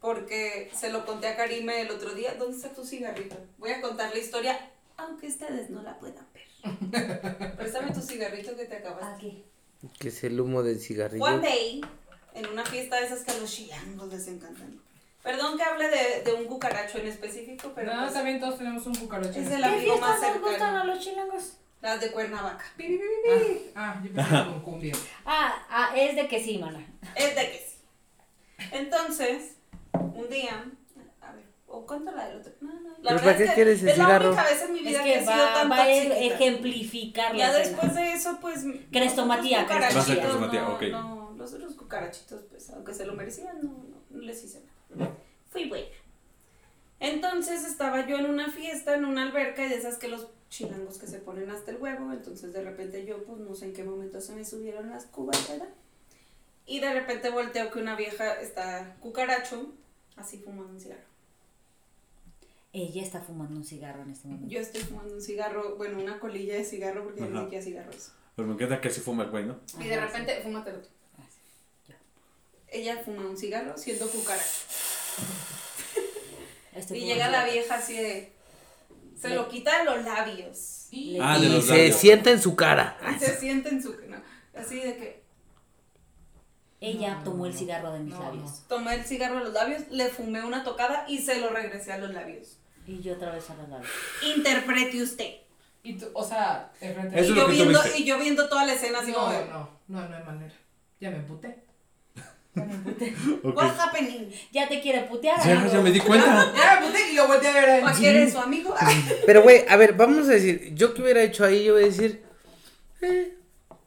porque 0.00 0.70
se 0.74 0.90
lo 0.90 1.06
conté 1.06 1.28
a 1.28 1.36
Karime 1.36 1.80
el 1.80 1.90
otro 1.90 2.14
día. 2.14 2.34
¿Dónde 2.34 2.56
está 2.56 2.74
tu 2.74 2.84
cigarrito? 2.84 3.36
Voy 3.58 3.70
a 3.70 3.80
contar 3.80 4.12
la 4.12 4.18
historia, 4.18 4.70
aunque 4.96 5.28
ustedes 5.28 5.70
no 5.70 5.82
la 5.82 5.98
puedan 5.98 6.26
ver. 6.32 6.44
Préstame 7.56 7.92
tu 7.92 8.00
cigarrito 8.00 8.56
que 8.56 8.66
te 8.66 8.76
acabas. 8.76 9.16
Aquí. 9.16 9.44
Que 9.98 10.08
es 10.08 10.24
el 10.24 10.40
humo 10.40 10.62
del 10.62 10.80
cigarrillo. 10.80 11.24
One 11.24 11.40
day, 11.40 11.80
en 12.34 12.46
una 12.48 12.64
fiesta 12.64 13.00
de 13.00 13.06
esas 13.06 13.22
que 13.22 13.32
a 13.32 13.38
los 13.38 13.50
chilangos 13.50 14.12
les 14.12 14.28
encantan. 14.28 14.80
Perdón 15.24 15.56
que 15.56 15.62
hable 15.64 15.88
de, 15.88 16.22
de 16.22 16.32
un 16.34 16.44
cucaracho 16.44 16.98
en 16.98 17.08
específico, 17.08 17.72
pero 17.74 17.92
No, 17.94 18.02
pues, 18.02 18.12
también 18.14 18.38
todos 18.38 18.58
tenemos 18.58 18.86
un 18.86 18.94
cucaracho. 18.94 19.30
Es 19.40 19.50
el 19.50 19.58
¿Qué 19.62 19.64
amigo 19.64 19.96
más 19.98 20.18
fiestas 20.20 20.34
nos 20.34 20.40
gustan 20.42 20.58
cercano. 20.60 20.80
a 20.80 20.84
los 20.84 21.00
chilangos? 21.00 21.56
las 21.80 22.00
de 22.00 22.10
Cuernavaca. 22.12 22.64
este. 22.78 23.72
Ah, 23.74 24.00
yo 24.02 24.12
pensé 24.12 24.30
que 24.30 24.44
con 24.44 24.60
cumbia. 24.62 24.94
Ah, 25.26 25.54
ah, 25.68 25.92
es 25.96 26.14
de 26.16 26.28
que 26.28 26.42
sí, 26.42 26.58
mana. 26.58 26.86
Es 27.14 27.34
de 27.34 27.42
que 27.50 27.58
sí. 27.58 27.76
Entonces, 28.72 29.56
un 29.92 30.28
día, 30.30 30.64
a 31.20 31.32
ver, 31.32 31.44
o 31.66 31.84
cuánto 31.86 32.10
la 32.12 32.26
del 32.28 32.38
otro. 32.38 32.52
No, 32.60 32.72
no, 32.72 32.88
la 32.88 32.94
¿Pero 32.96 33.14
verdad 33.16 33.20
para 33.22 33.30
es 33.32 33.36
qué 33.38 33.44
que 33.46 33.54
quieres 33.54 33.82
el 33.82 33.88
es 33.88 33.98
la 33.98 34.04
cigarro? 34.06 34.28
única 34.28 34.44
vez 34.44 34.62
en 34.62 34.72
mi 34.72 34.78
Es 34.78 34.84
vida 34.86 34.98
que, 35.04 35.04
que 35.12 35.18
he 35.18 35.20
sido 35.20 35.32
va, 35.36 35.54
tan 35.54 35.70
va 35.70 35.74
a 35.74 35.84
toxiquita. 35.86 36.14
ejemplificar 36.18 37.36
Ya 37.36 37.52
después 37.52 37.94
de 37.94 38.12
eso, 38.12 38.38
pues. 38.40 38.64
Crestomatía, 38.90 39.66
Crestomatía, 39.66 40.62
no, 40.62 40.74
ok. 40.74 40.82
no, 40.90 41.34
los 41.36 41.52
otros 41.52 41.74
cucarachitos, 41.74 42.42
pues, 42.50 42.70
aunque 42.70 42.94
se 42.94 43.04
lo 43.06 43.12
merecían, 43.14 43.58
no, 43.62 43.68
no, 43.70 43.96
no 44.10 44.20
les 44.22 44.42
hice 44.44 44.60
nada. 44.60 44.72
Fui 45.50 45.68
buena. 45.68 45.86
Entonces 47.00 47.64
estaba 47.64 48.06
yo 48.06 48.16
en 48.18 48.26
una 48.26 48.50
fiesta, 48.50 48.94
en 48.94 49.04
una 49.04 49.24
alberca, 49.24 49.64
y 49.64 49.68
de 49.68 49.76
esas 49.76 49.98
que 49.98 50.08
los 50.08 50.28
chilangos 50.48 50.98
que 50.98 51.06
se 51.06 51.18
ponen 51.18 51.50
hasta 51.50 51.72
el 51.72 51.78
huevo, 51.78 52.12
entonces 52.12 52.52
de 52.52 52.62
repente 52.62 53.04
yo, 53.04 53.24
pues 53.24 53.40
no 53.40 53.54
sé 53.54 53.66
en 53.66 53.72
qué 53.74 53.84
momento 53.84 54.20
se 54.20 54.34
me 54.34 54.44
subieron 54.44 54.90
las 54.90 55.06
cubas, 55.06 55.48
¿verdad? 55.48 55.68
Y 56.66 56.80
de 56.80 56.94
repente 56.94 57.30
volteo 57.30 57.70
que 57.70 57.78
una 57.78 57.94
vieja 57.96 58.40
está 58.40 58.96
cucaracho, 59.00 59.72
así 60.16 60.38
fumando 60.38 60.72
un 60.72 60.80
cigarro. 60.80 61.02
Ella 62.72 63.02
está 63.02 63.20
fumando 63.20 63.56
un 63.56 63.64
cigarro 63.64 64.02
en 64.02 64.10
este 64.10 64.28
momento. 64.28 64.48
Yo 64.48 64.60
estoy 64.60 64.80
fumando 64.82 65.14
un 65.14 65.20
cigarro, 65.20 65.76
bueno, 65.76 66.00
una 66.00 66.18
colilla 66.18 66.54
de 66.54 66.64
cigarro, 66.64 67.04
porque 67.04 67.20
ya 67.20 67.26
Ajá. 67.26 67.34
ni 67.34 67.40
siquiera 67.42 67.64
cigarro 67.64 67.90
es. 67.92 68.12
Pero 68.34 68.48
me 68.48 68.54
encanta 68.54 68.80
que 68.80 68.88
así 68.88 69.00
fuma 69.00 69.24
el 69.24 69.30
güey, 69.30 69.44
¿no? 69.44 69.60
Y 69.78 69.86
de 69.86 70.00
repente, 70.00 70.40
fúmatelo 70.42 70.80
tú. 70.80 70.88
Ella 72.74 73.00
fuma 73.04 73.22
un 73.26 73.36
cigarro 73.36 73.78
siendo 73.78 74.08
cucaracho. 74.08 74.48
Este 76.74 76.98
Y 76.98 77.06
llega 77.06 77.28
la 77.30 77.44
vieja 77.44 77.76
así 77.76 77.94
de. 77.96 78.32
Se 79.20 79.28
Le- 79.28 79.36
lo 79.36 79.48
quita 79.48 79.78
de 79.78 79.84
los 79.84 80.04
labios. 80.04 80.88
Y 80.90 81.18
Ah, 81.20 81.38
de 81.38 81.46
y 81.46 81.48
los 81.50 81.64
se 81.66 81.70
labios. 81.70 81.96
sienta 81.96 82.30
en 82.30 82.42
su 82.42 82.56
cara. 82.56 82.98
Y 83.14 83.18
se 83.18 83.38
siente 83.38 83.68
en 83.68 83.80
su. 83.82 83.92
no, 84.08 84.16
así 84.56 84.80
de 84.80 84.96
que 84.96 85.24
Ella 86.80 87.14
No, 87.14 87.24
tomó 87.24 87.46
el 87.46 87.54
cigarro 87.56 87.92
de 87.92 88.00
mis 88.00 88.12
No, 88.12 88.20
labios. 88.20 88.62
tomé 88.68 88.94
el 88.96 89.04
cigarro 89.04 89.38
de 89.38 89.44
los 89.44 89.54
labios, 89.54 89.82
le 89.90 90.08
fumé 90.08 90.44
una 90.44 90.64
tocada 90.64 91.06
y 91.08 91.18
se 91.18 91.40
lo 91.40 91.48
regresé 91.50 91.92
a 91.92 91.98
los 91.98 92.10
labios. 92.12 92.58
Y 92.86 93.00
yo 93.00 93.14
otra 93.14 93.30
vez 93.32 93.48
a 93.48 93.54
los 93.54 93.68
labios. 93.70 93.90
Interprete 94.36 95.02
usted. 95.02 95.36
Y 95.82 95.96
tú, 95.96 96.06
o 96.12 96.24
sea, 96.24 96.72
y, 96.82 97.24
yo 97.34 97.46
viendo, 97.48 97.80
y 97.96 98.04
yo 98.04 98.18
viendo 98.18 98.48
toda 98.48 98.66
la 98.66 98.74
escena 98.74 98.98
así 99.00 99.12
como 99.12 99.28
No, 99.32 99.44
no, 99.46 99.70
no, 99.88 100.08
no 100.08 100.16
hay 100.16 100.22
manera. 100.24 100.52
Ya 101.00 101.10
me 101.10 101.16
emputé. 101.18 101.63
Ok. 103.42 103.54
What's 103.56 103.78
happening? 103.78 104.30
Ya 104.52 104.68
te 104.68 104.80
quiere 104.80 105.02
putear. 105.02 105.36
Ya, 105.44 105.66
ya 105.66 105.80
me 105.80 105.90
di 105.90 106.00
cuenta. 106.08 106.52
Ya 106.54 106.80
me 106.80 106.86
emputé 106.86 107.10
y 107.12 107.16
lo 107.16 107.26
volteé 107.26 107.48
a 107.50 107.52
ver 107.54 107.64
a 107.70 107.76
él. 107.78 107.82
¿Para 107.84 107.96
qué 107.98 108.08
eres 108.10 108.32
su 108.32 108.38
amigo? 108.38 108.74
Pero, 109.26 109.42
güey, 109.42 109.64
a 109.68 109.76
ver, 109.76 109.94
vamos 109.94 110.28
a 110.28 110.32
decir, 110.32 110.70
yo 110.74 110.94
que 110.94 111.02
hubiera 111.02 111.22
hecho 111.22 111.44
ahí, 111.44 111.64
yo 111.64 111.74
voy 111.74 111.82
a 111.82 111.86
decir, 111.86 112.22
eh, 113.02 113.34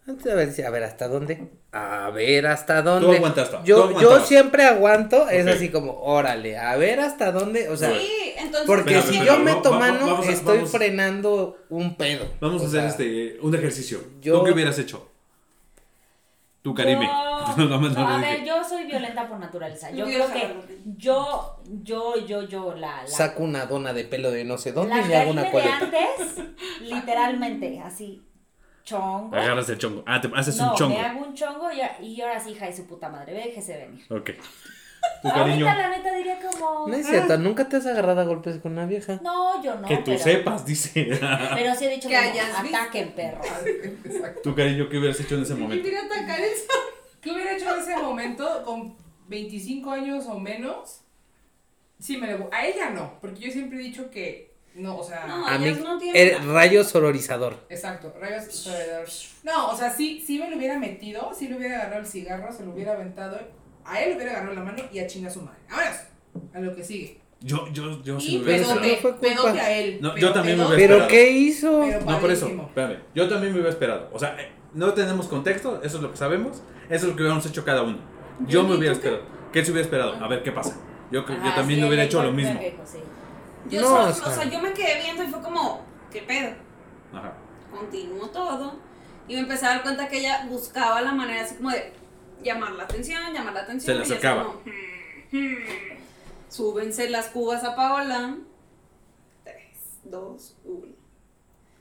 antes 0.07 0.31
a 0.31 0.35
ver, 0.35 0.65
a 0.65 0.69
ver, 0.69 0.83
¿hasta 0.83 1.07
dónde? 1.07 1.47
A 1.71 2.09
ver, 2.11 2.47
¿hasta 2.47 2.81
dónde? 2.81 3.17
aguantaste, 3.17 3.57
tú 3.57 3.63
Yo, 3.65 3.75
yo 3.77 3.83
aguantabas. 3.89 4.27
siempre 4.27 4.63
aguanto, 4.63 5.29
es 5.29 5.45
Ok. 5.45 5.53
así 5.53 5.69
como, 5.69 5.99
órale, 6.01 6.57
a 6.57 6.75
ver 6.77 6.99
hasta 7.01 7.31
dónde, 7.31 7.69
o 7.69 7.75
sea, 7.77 7.91
sí, 7.91 8.33
entonces. 8.37 8.63
porque 8.67 8.97
Espérame, 8.97 9.09
si 9.11 9.17
espérame, 9.19 9.37
yo 9.37 9.43
meto 9.55 9.71
va- 9.71 9.79
mano, 9.79 10.05
vamos 10.07 10.27
a- 10.27 10.31
estoy 10.31 10.55
vamos- 10.57 10.71
frenando 10.71 11.57
un 11.69 11.95
pedo. 11.97 12.25
Vamos 12.39 12.61
a 12.61 12.65
O 12.65 12.67
hacer 12.67 12.79
sea, 12.81 12.89
este 12.89 13.37
un 13.41 13.53
ejercicio. 13.53 14.01
yo- 14.21 14.39
¿Tú 14.39 14.45
qué 14.45 14.51
hubieras 14.51 14.79
hecho? 14.79 15.09
Tú, 16.67 16.73
Karime. 16.73 17.05
Yo, 17.05 17.65
no 17.69 18.05
a 18.05 18.17
ver, 18.17 18.43
yo 18.43 18.61
soy 18.61 18.83
violenta 18.83 19.25
por 19.25 19.39
naturaleza. 19.39 19.89
Yo 19.89 20.03
creo 20.03 20.27
quiero 20.27 20.67
que 20.67 20.77
yo, 20.97 21.61
yo, 21.81 22.27
yo, 22.27 22.41
yo, 22.43 22.75
la, 22.75 23.03
la, 23.03 23.07
Saco 23.07 23.43
una 23.43 23.65
dona 23.67 23.93
de 23.93 24.03
pelo 24.03 24.31
de 24.31 24.43
no 24.43 24.57
sé 24.57 24.73
dónde 24.73 24.97
la 24.97 25.01
y 25.01 25.07
le 25.07 25.15
hago 25.15 25.31
una 25.31 25.43
de 25.43 25.61
antes, 25.61 26.43
literalmente, 26.81 27.79
así, 27.79 28.21
chongo. 28.83 29.33
Agarras 29.33 29.69
el 29.69 29.77
chongo. 29.77 30.03
Ah, 30.05 30.19
te 30.19 30.29
haces 30.35 30.57
no, 30.57 30.71
un 30.71 30.75
chongo. 30.75 30.95
me 30.95 31.05
hago 31.05 31.19
un 31.21 31.33
chongo 31.33 31.69
y, 31.71 32.05
y 32.05 32.19
ahora 32.19 32.37
sí, 32.37 32.49
hija 32.49 32.65
de 32.65 32.75
su 32.75 32.85
puta 32.85 33.07
madre, 33.07 33.31
déjese 33.31 33.77
venir. 33.77 34.05
Ok. 34.09 34.31
Tu 35.21 35.29
cariño. 35.29 35.67
Ahorita 35.67 35.75
la 35.75 35.97
neta 35.97 36.15
diría 36.15 36.39
como, 36.39 36.87
No 36.87 36.93
es 36.95 37.07
cierto, 37.07 37.37
nunca 37.37 37.67
te 37.67 37.77
has 37.77 37.85
agarrado 37.87 38.21
a 38.21 38.23
golpes 38.25 38.59
con 38.59 38.73
una 38.73 38.85
vieja. 38.85 39.19
no, 39.23 39.63
yo 39.63 39.75
no, 39.75 39.87
que 39.87 39.97
tú 39.97 40.11
pero, 40.11 40.19
sepas, 40.19 40.65
dice. 40.65 41.19
pero 41.55 41.75
sí 41.75 41.85
he 41.85 41.89
dicho 41.89 42.07
Que 42.07 42.15
como, 42.15 42.29
hayas 42.29 42.61
visto. 42.61 42.77
ataquen 42.77 43.11
perros. 43.13 43.45
Exacto. 44.05 44.41
tu 44.41 44.55
cariño, 44.55 44.87
¿qué 44.89 44.97
hubieras 44.99 45.19
hecho 45.19 45.35
en 45.35 45.41
ese 45.41 45.55
momento? 45.55 45.83
mira 45.87 46.01
atacar 46.05 46.39
eso. 46.39 46.71
¿Qué 47.21 47.31
hubiera 47.31 47.55
hecho 47.57 47.73
en 47.73 47.81
ese 47.81 47.97
momento 47.97 48.63
con 48.63 48.95
25 49.27 49.91
años 49.91 50.25
o 50.27 50.39
menos? 50.39 51.01
Sí, 51.99 52.17
me 52.17 52.27
le... 52.27 52.47
A 52.51 52.65
ella 52.67 52.91
no, 52.91 53.19
porque 53.19 53.41
yo 53.41 53.51
siempre 53.51 53.79
he 53.79 53.81
dicho 53.81 54.11
que 54.11 54.55
no, 54.75 54.97
o 54.99 55.03
sea... 55.03 55.25
No. 55.25 55.47
A 55.47 55.57
mí, 55.57 55.67
ellas 55.67 55.79
no 55.79 55.97
tienen 55.97 56.27
el 56.27 56.39
nada. 56.39 56.53
rayo 56.53 56.83
sororizador. 56.83 57.65
Exacto, 57.69 58.13
rayos 58.21 58.67
alrededor. 58.67 59.07
No, 59.43 59.71
o 59.71 59.75
sea, 59.75 59.89
sí, 59.89 60.23
sí 60.25 60.37
me 60.37 60.49
lo 60.51 60.57
hubiera 60.57 60.77
metido, 60.77 61.33
sí 61.33 61.47
le 61.47 61.57
hubiera 61.57 61.77
agarrado 61.77 62.01
el 62.01 62.07
cigarro, 62.07 62.53
se 62.53 62.63
lo 62.63 62.71
hubiera 62.71 62.93
aventado, 62.93 63.39
a 63.87 64.01
él 64.01 64.09
le 64.11 64.15
hubiera 64.15 64.31
agarrado 64.33 64.53
la 64.55 64.63
mano 64.63 64.83
y 64.91 64.99
a 64.99 65.07
chinga 65.07 65.29
su 65.29 65.41
madre. 65.41 65.59
Vámonos, 65.69 65.97
a 66.53 66.59
lo 66.59 66.75
que 66.75 66.83
sigue. 66.83 67.21
Yo, 67.39 67.67
yo, 67.71 68.01
yo 68.03 68.19
sí 68.19 68.41
pedote, 68.43 68.73
no 68.73 68.79
fue 68.97 69.11
culpa. 69.11 69.19
pedote 69.21 69.59
a 69.61 69.71
él. 69.71 69.99
No, 70.01 70.13
pero 70.15 70.27
yo 70.27 70.33
también 70.33 70.57
me 70.57 70.65
hubiera 70.65 70.77
¿Pero 70.81 70.93
esperado. 71.03 71.09
qué 71.11 71.31
hizo? 71.31 71.81
pero 71.85 72.05
No, 72.05 72.19
por 72.19 72.31
eso, 72.31 72.47
espérame. 72.47 72.97
Yo 73.13 73.29
también 73.29 73.53
me 73.53 73.59
hubiera 73.59 73.69
esperado. 73.69 74.09
O 74.11 74.17
sea, 74.19 74.35
eh, 74.41 74.51
no 74.73 74.93
tenemos 74.93 75.27
contexto, 75.27 75.81
eso 75.83 75.97
es 75.97 76.03
lo 76.03 76.09
que 76.11 76.17
sabemos, 76.17 76.63
eso 76.89 76.95
es 76.95 77.03
lo 77.03 77.15
que 77.15 77.21
hubiéramos 77.21 77.45
hecho 77.45 77.63
cada 77.63 77.83
uno. 77.83 77.97
Yo 78.47 78.63
me 78.63 78.75
hubiera 78.75 78.93
esperado. 78.93 79.21
Que 79.53 79.59
él 79.59 79.65
se 79.65 79.71
hubiera 79.71 79.85
esperado. 79.85 80.15
A 80.15 80.27
ver 80.27 80.41
qué 80.43 80.51
pasa. 80.51 80.75
Yo, 81.11 81.21
Ajá, 81.21 81.55
también 81.55 81.77
sí, 81.77 81.81
me 81.81 81.87
hubiera 81.87 82.03
hecho 82.03 82.21
lo 82.23 82.31
mismo. 82.31 82.59
viejo, 82.59 82.83
sí. 82.85 82.97
Yo 83.69 83.81
No, 83.81 83.87
solo- 84.13 84.27
o 84.31 84.35
sea, 84.35 84.49
yo 84.49 84.59
me 84.59 84.73
quedé 84.73 85.01
viendo 85.03 85.23
y 85.23 85.27
fue 85.27 85.41
como, 85.41 85.85
¿qué 86.11 86.21
pedo? 86.23 86.49
Ajá. 87.13 87.33
Continuó 87.71 88.27
todo. 88.29 88.75
Y 89.27 89.35
me 89.35 89.41
empecé 89.41 89.65
a 89.65 89.69
dar 89.69 89.83
cuenta 89.83 90.07
que 90.07 90.19
ella 90.19 90.45
buscaba 90.49 91.01
la 91.01 91.11
manera 91.13 91.43
así 91.43 91.55
como 91.55 91.69
de 91.69 91.93
llamar 92.43 92.71
la 92.73 92.83
atención, 92.83 93.33
llamar 93.33 93.53
la 93.53 93.61
atención. 93.61 93.95
Se 93.97 94.01
así 94.01 94.13
sacaba. 94.13 94.43
como, 94.45 94.61
"Hmm, 95.31 95.37
hmm". 95.37 95.57
Súbense 96.49 97.09
las 97.09 97.27
cubas 97.27 97.63
a 97.63 97.75
Paola. 97.75 98.37
Tres, 99.43 99.99
dos, 100.03 100.55
uno. 100.63 100.87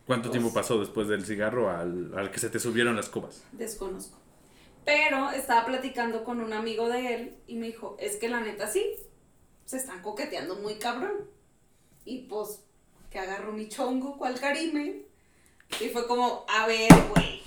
¿Cuánto 0.07 0.31
tiempo 0.31 0.53
pasó 0.53 0.79
después 0.79 1.09
del 1.09 1.25
cigarro 1.25 1.71
al, 1.71 2.17
al 2.17 2.31
que 2.31 2.39
se 2.39 2.49
te 2.49 2.59
subieron 2.61 2.95
las 2.97 3.09
cubas? 3.09 3.43
Desconozco. 3.53 4.19
Pero 4.85 5.31
estaba 5.33 5.65
platicando 5.67 6.23
con 6.23 6.41
un 6.41 6.53
amigo 6.53 6.89
de 6.89 7.15
él 7.15 7.37
y 7.49 7.57
me 7.57 7.67
dijo, 7.67 7.97
es 7.99 8.17
que 8.17 8.29
la 8.29 8.39
neta 8.41 8.69
sí, 8.69 8.85
se 9.65 9.79
están 9.79 10.03
coqueteando 10.03 10.55
muy 10.57 10.77
cabrón. 10.77 11.13
Y 12.05 12.19
pues, 12.29 12.61
que 13.11 13.19
agarró 13.19 13.51
mi 13.53 13.69
chongo, 13.69 14.17
cual 14.17 14.39
Karime. 14.39 15.03
Y 15.81 15.89
fue 15.89 16.07
como, 16.07 16.47
a 16.49 16.69
ver, 16.69 16.89
güey, 17.13 17.43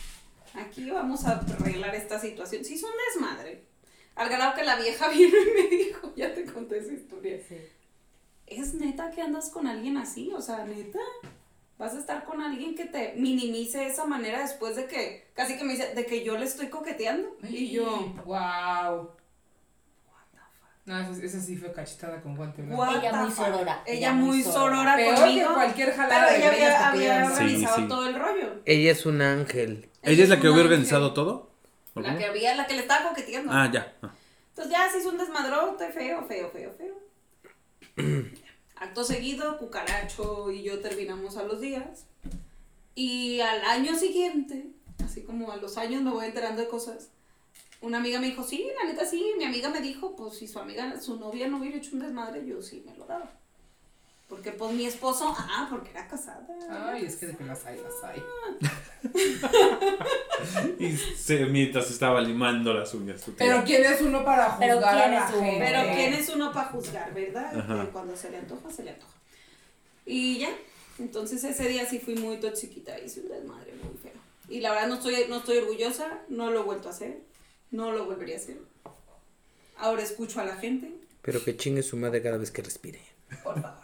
aquí 0.53 0.89
vamos 0.89 1.25
a 1.25 1.39
arreglar 1.39 1.95
esta 1.95 2.19
situación. 2.19 2.63
Sí, 2.65 2.75
es 2.75 2.83
un 2.83 2.91
desmadre. 3.13 3.63
Al 4.15 4.29
grado 4.29 4.55
que 4.55 4.63
la 4.63 4.75
vieja 4.77 5.09
vino 5.09 5.35
y 5.37 5.61
me 5.61 5.67
dijo, 5.69 6.13
ya 6.15 6.33
te 6.33 6.45
conté 6.45 6.79
esa 6.79 6.93
historia. 6.93 7.39
Sí. 7.47 7.57
¿Es 8.47 8.73
neta 8.73 9.11
que 9.11 9.21
andas 9.21 9.49
con 9.49 9.67
alguien 9.67 9.97
así? 9.97 10.31
O 10.33 10.41
sea, 10.41 10.65
neta. 10.65 10.99
Vas 11.77 11.93
a 11.93 11.99
estar 11.99 12.25
con 12.25 12.41
alguien 12.41 12.75
que 12.75 12.85
te 12.85 13.13
minimice 13.15 13.77
de 13.77 13.87
esa 13.87 14.03
manera 14.05 14.41
después 14.41 14.75
de 14.75 14.85
que, 14.87 15.27
casi 15.33 15.57
que 15.57 15.63
me 15.63 15.73
dice, 15.73 15.95
de 15.95 16.05
que 16.05 16.25
yo 16.25 16.37
le 16.37 16.43
estoy 16.43 16.67
coqueteando. 16.67 17.37
Y 17.47 17.69
yo, 17.71 18.13
Wow. 18.25 19.11
No, 20.89 20.99
esa, 20.99 21.23
esa 21.23 21.39
sí 21.39 21.55
fue 21.55 21.71
cachetada 21.71 22.19
con 22.19 22.35
guante 22.35 22.63
blanco. 22.63 22.83
Ella 22.83 23.11
the 23.11 23.17
muy 23.17 23.31
sorora, 23.31 23.83
Ella 23.85 24.11
muy 24.11 24.41
sorora. 24.43 24.95
Peor 24.95 25.15
conmigo. 25.19 25.47
que 25.49 25.53
cualquier 25.53 25.93
jalada 25.95 26.27
Pero 26.27 26.39
de 26.49 26.57
ella 26.57 26.87
había, 26.89 26.89
había. 26.89 27.25
Sí, 27.27 27.31
organizado 27.43 27.75
sí. 27.75 27.87
todo 27.87 28.07
el 28.09 28.15
rollo. 28.15 28.53
Ella 28.65 28.91
es 28.91 29.05
un 29.05 29.21
ángel. 29.21 29.87
¿Ella 30.01 30.23
es 30.23 30.29
la 30.29 30.35
que 30.39 30.47
había 30.47 30.61
ángel. 30.61 30.65
organizado 30.65 31.13
todo? 31.13 31.51
¿O 31.93 31.99
La 31.99 32.07
cómo? 32.07 32.17
que 32.17 32.25
había, 32.25 32.55
la 32.55 32.65
que 32.65 32.73
le 32.73 32.79
estaba 32.81 33.07
coqueteando. 33.09 33.51
Ah, 33.53 33.69
ya. 33.71 33.93
Ah. 34.01 34.11
Entonces 34.49 34.71
ya 34.71 34.89
se 34.91 34.97
hizo 34.97 35.09
un 35.09 35.19
desmadrote, 35.19 35.89
feo, 35.91 36.25
feo, 36.25 36.49
feo, 36.49 36.73
feo. 36.75 36.95
Acto 38.75 39.03
seguido, 39.03 39.59
Cucaracho 39.59 40.49
y 40.51 40.63
yo 40.63 40.79
terminamos 40.79 41.37
a 41.37 41.43
los 41.43 41.61
días. 41.61 42.07
Y 42.95 43.41
al 43.41 43.63
año 43.63 43.95
siguiente, 43.95 44.71
así 45.05 45.21
como 45.21 45.51
a 45.51 45.57
los 45.57 45.77
años 45.77 46.01
me 46.01 46.09
voy 46.09 46.25
enterando 46.25 46.61
de 46.63 46.67
cosas, 46.67 47.09
una 47.81 47.99
amiga 47.99 48.19
me 48.19 48.27
dijo, 48.27 48.43
sí, 48.43 48.67
la 48.81 48.89
neta 48.89 49.05
sí, 49.05 49.33
mi 49.37 49.45
amiga 49.45 49.69
me 49.69 49.81
dijo, 49.81 50.15
pues 50.15 50.35
si 50.35 50.47
su 50.47 50.59
amiga, 50.59 50.99
su 50.99 51.17
novia 51.17 51.47
no 51.47 51.57
hubiera 51.57 51.77
hecho 51.77 51.91
un 51.93 51.99
desmadre, 52.01 52.45
yo 52.45 52.61
sí 52.61 52.83
me 52.85 52.95
lo 52.97 53.05
daba. 53.05 53.31
Porque 54.27 54.51
pues 54.51 54.71
mi 54.73 54.85
esposo, 54.85 55.33
ah, 55.35 55.67
porque 55.71 55.89
era 55.89 56.07
casada. 56.07 56.45
Ay, 56.69 57.05
es 57.05 57.15
que 57.15 57.25
de 57.27 57.35
que 57.35 57.43
las 57.45 57.65
hay, 57.65 57.79
las 57.81 58.03
hay. 58.03 58.21
Y 60.79 60.95
se, 60.95 61.45
mientras 61.47 61.89
estaba 61.89 62.21
limando 62.21 62.73
las 62.73 62.93
uñas. 62.93 63.21
Pero 63.37 63.63
¿quién 63.65 63.83
es 63.83 64.01
uno 64.01 64.23
para 64.23 64.57
Pero 64.57 64.75
juzgar 64.75 64.97
a 64.97 65.01
¿quién 65.01 65.11
la 65.11 65.25
es 65.25 65.33
uno? 65.33 65.41
gente? 65.41 65.65
Pero 65.65 65.95
¿quién 65.95 66.13
es 66.13 66.29
uno 66.29 66.53
para 66.53 66.67
juzgar, 66.69 67.13
verdad? 67.13 67.59
Ajá. 67.59 67.89
Cuando 67.91 68.15
se 68.15 68.29
le 68.29 68.37
antoja, 68.37 68.71
se 68.71 68.83
le 68.83 68.91
antoja. 68.91 69.13
Y 70.05 70.37
ya, 70.39 70.49
entonces 70.99 71.43
ese 71.43 71.67
día 71.67 71.85
sí 71.89 71.99
fui 71.99 72.15
muy 72.15 72.37
toxiquita, 72.37 72.99
hice 72.99 73.21
un 73.21 73.29
desmadre 73.29 73.73
muy 73.83 73.97
feo. 73.97 74.13
Y 74.47 74.61
la 74.61 74.71
verdad 74.71 74.87
no 74.87 74.95
estoy, 74.95 75.15
no 75.27 75.37
estoy 75.37 75.57
orgullosa, 75.57 76.19
no 76.29 76.51
lo 76.51 76.61
he 76.61 76.63
vuelto 76.63 76.87
a 76.87 76.91
hacer, 76.91 77.19
no 77.71 77.91
lo 77.91 78.05
volvería 78.05 78.35
a 78.35 78.39
hacer. 78.39 78.57
Ahora 79.77 80.01
escucho 80.03 80.39
a 80.41 80.45
la 80.45 80.55
gente, 80.57 80.91
Pero 81.21 81.43
que 81.43 81.55
chingue 81.55 81.83
su 81.83 81.95
madre 81.97 82.21
cada 82.21 82.37
vez 82.37 82.51
que 82.51 82.61
respire. 82.61 82.99
por 83.43 83.61
favor. 83.61 83.79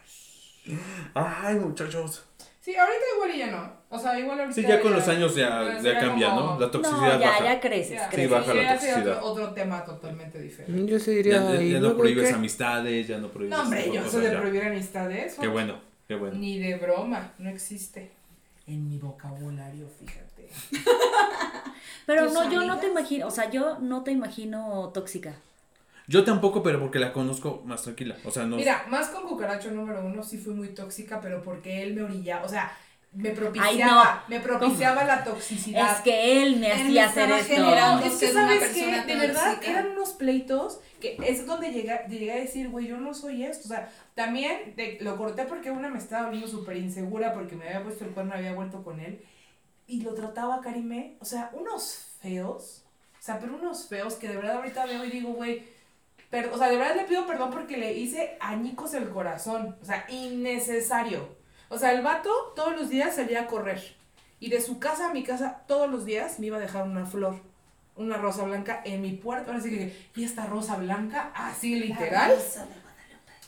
Ay, 1.14 1.56
muchachos. 1.56 2.24
Sí, 2.60 2.76
ahorita 2.76 3.04
igual 3.16 3.36
y 3.36 3.38
ya 3.38 3.52
no. 3.52 3.72
O 3.90 4.00
sea, 4.00 4.18
igual 4.20 4.40
ahorita. 4.40 4.56
Sí, 4.60 4.68
ya 4.68 4.82
con 4.82 4.92
los 4.92 5.08
años 5.08 5.36
ya, 5.36 5.80
ya 5.80 6.00
cambia, 6.00 6.30
como- 6.32 6.40
¿no? 6.42 6.60
La 6.60 6.66
No, 6.66 6.72
toxicidad 6.72 7.20
ya, 7.20 7.28
baja. 7.30 7.44
ya 7.44 7.60
creces, 7.62 7.92
Ya, 7.92 8.10
creces. 8.10 8.30
baja 8.32 8.54
la 8.56 8.74
toxicidad. 8.74 9.18
Otro, 9.18 9.26
otro 9.44 9.54
tema 9.54 9.86
totalmente 9.86 10.40
diferente. 10.42 10.92
Yo 10.92 11.00
se 11.00 11.12
Ya, 11.12 11.18
diría. 11.18 11.54
ya- 11.54 11.62
¿y 11.62 11.72
ya 11.74 11.80
no 11.80 11.96
prohíbes 11.96 12.30
qué? 12.30 12.34
amistades, 12.34 13.08
ya 13.08 13.20
no 13.20 13.28
prohíbes. 13.30 13.56
No, 13.56 13.64
hombre, 13.64 13.92
yo 13.94 14.10
soy 14.10 14.24
de 14.24 14.32
prohibir 14.36 14.64
amistades. 14.64 15.36
Qué 15.40 15.48
bueno, 15.48 15.80
qué 16.08 16.16
bueno. 16.16 16.36
Ni 16.38 16.58
de 16.58 16.76
broma, 16.78 17.34
no 17.38 17.50
existe. 17.52 18.12
En 18.68 18.90
mi 18.90 18.98
vocabulario, 18.98 19.88
fíjate. 20.00 20.50
Pero 22.06 22.26
¿Tus 22.26 22.34
no, 22.34 22.52
yo 22.52 22.62
no 22.64 22.78
te 22.80 22.88
imagino, 22.88 23.28
o 23.28 23.32
sea, 23.32 23.50
yo 23.50 23.80
no 23.80 24.04
te 24.04 24.12
imagino 24.12 24.92
tóxica. 24.94 25.34
Yo 26.08 26.24
tampoco, 26.24 26.62
pero 26.62 26.80
porque 26.80 27.00
la 27.00 27.12
conozco 27.12 27.64
más 27.66 27.82
tranquila. 27.82 28.16
O 28.26 28.32
sea, 28.32 28.46
no. 28.46 28.58
Mira, 28.58 28.86
más 28.90 29.08
con 29.10 29.24
cucaracho 29.24 29.72
número 29.72 30.06
uno 30.06 30.22
sí 30.22 30.38
fui 30.38 30.54
muy 30.54 30.68
tóxica, 30.70 31.20
pero 31.20 31.42
porque 31.42 31.82
él 31.82 31.96
me 31.96 32.04
orillaba, 32.04 32.46
o 32.46 32.50
sea, 32.50 32.72
me 33.12 33.30
Ay, 33.30 33.36
propiciaba, 33.36 34.24
no. 34.28 34.36
me 34.36 34.40
propiciaba 34.40 35.04
la 35.04 35.24
toxicidad. 35.24 35.96
Es 35.96 36.02
que 36.02 36.44
él 36.44 36.58
me 36.60 36.68
Él 36.68 36.74
hacía 36.74 36.92
me 36.92 37.02
hacer 37.02 37.32
esto. 37.32 37.54
generando- 37.56 38.06
es 38.06 38.12
que 38.14 38.28
ser 38.28 38.32
una 38.36 38.42
sabes 38.46 38.60
persona 38.60 39.04
de 39.06 39.16
verdad 39.16 39.64
eran 39.64 39.88
unos 39.92 40.10
pleitos 40.14 40.80
que 41.18 41.30
es 41.30 41.46
donde 41.46 41.72
llegué, 41.72 42.00
llegué 42.10 42.32
a 42.32 42.36
decir, 42.38 42.70
güey, 42.70 42.88
yo 42.88 42.98
no 42.98 43.14
soy 43.14 43.44
esto. 43.44 43.66
O 43.66 43.70
sea, 43.70 43.92
también 44.14 44.76
lo 45.02 45.18
corté 45.18 45.46
porque 45.46 45.72
una 45.72 45.90
me 45.90 46.00
estaba 46.00 46.26
volviendo 46.26 46.48
súper 46.48 46.78
insegura 46.78 47.34
porque 47.34 47.56
me 47.56 47.68
había 47.68 47.84
puesto 47.84 48.06
el 48.06 48.12
cuerno, 48.12 48.34
había 48.34 48.54
vuelto 48.54 48.84
con 48.84 49.00
él. 49.00 49.24
Y 49.88 50.02
lo 50.02 50.14
trataba 50.14 50.62
Karime, 50.62 51.18
o 51.20 51.26
sea, 51.26 51.52
unos 51.54 52.16
feos. 52.22 52.84
O 53.20 53.24
sea, 53.26 53.40
pero 53.40 53.56
unos 53.56 53.88
feos 53.88 54.16
que 54.16 54.28
de 54.28 54.36
verdad 54.36 54.58
ahorita 54.58 54.86
veo 54.86 55.06
y 55.06 55.12
digo, 55.12 55.34
güey, 55.34 55.64
o 56.52 56.58
sea, 56.58 56.70
de 56.70 56.78
verdad 56.78 56.96
le 56.96 57.06
pido 57.06 57.26
perdón 57.26 57.52
porque 57.52 57.78
le 57.78 57.94
hice 57.94 58.38
añicos 58.40 58.94
el 58.94 59.10
corazón. 59.10 59.78
O 59.82 59.86
sea, 59.86 60.06
innecesario. 60.10 61.36
O 61.70 61.78
sea, 61.78 61.94
el 61.94 62.02
vato 62.02 62.30
todos 62.56 62.76
los 62.76 62.90
días 62.90 63.16
salía 63.16 63.42
a 63.42 63.48
correr. 63.48 63.96
Y 64.40 64.50
de 64.50 64.62
su 64.62 64.80
casa 64.80 65.10
a 65.10 65.14
mi 65.14 65.24
casa, 65.24 65.64
todos 65.68 65.90
los 65.90 66.06
días 66.06 66.40
me 66.40 66.48
iba 66.48 66.58
a 66.58 66.62
dejar 66.62 66.84
una 66.84 67.06
flor, 67.06 67.42
una 67.96 68.18
rosa 68.18 68.44
blanca 68.44 68.82
en 68.86 69.02
mi 69.02 69.12
puerta. 69.14 69.52
Ahora 69.52 69.64
sí 69.64 69.70
que, 69.70 70.08
¿y 70.16 70.24
esta 70.24 70.46
rosa 70.46 70.76
blanca? 70.76 71.32
Así 71.36 71.76
literal. 71.76 72.36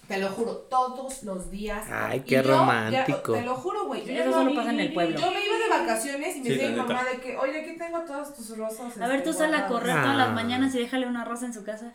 Te 0.07 0.18
lo 0.19 0.30
juro, 0.30 0.53
todos 0.69 1.24
los 1.24 1.52
días. 1.52 1.86
Ay, 1.91 2.19
Y 2.19 2.22
qué 2.22 2.36
yo 2.38 2.41
ya- 2.44 2.48
romántico. 2.57 3.34
te 3.34 3.41
lo 3.41 3.56
juro, 3.56 3.88
güey. 3.88 4.06
Yo, 4.06 4.14
ya 4.14 4.22
Eso 4.22 4.30
no- 4.30 4.38
solo 4.38 4.56
pasa 4.56 4.69
en 4.69 4.80
el 4.80 4.94
pueblo. 4.94 5.19
yo 5.19 5.32
me 5.32 5.45
iba 5.45 5.57
de 5.57 5.69
vacaciones 5.86 6.36
y 6.38 6.40
me 6.40 6.45
Sí, 6.45 6.49
decía 6.52 6.69
la 6.69 6.84
mi 6.84 6.88
mamá 6.94 7.03
de 7.03 7.19
que, 7.19 7.36
oye, 7.38 7.60
aquí 7.60 7.78
tengo 7.78 7.99
todas 8.03 8.34
tus 8.34 8.57
rosas. 8.57 8.98
A 9.02 9.07
ver, 9.07 9.18
este, 9.18 9.30
tú 9.32 9.38
sal 9.38 9.48
a 9.53 9.68
guardadas". 9.68 9.72
correr 9.72 10.02
todas 10.02 10.15
las 10.18 10.28
Ah. 10.30 10.32
mañanas 10.32 10.74
y 10.76 10.80
déjale 10.80 11.07
una 11.07 11.26
rosa 11.26 11.45
en 11.48 11.53
su 11.53 11.65
casa. 11.65 11.91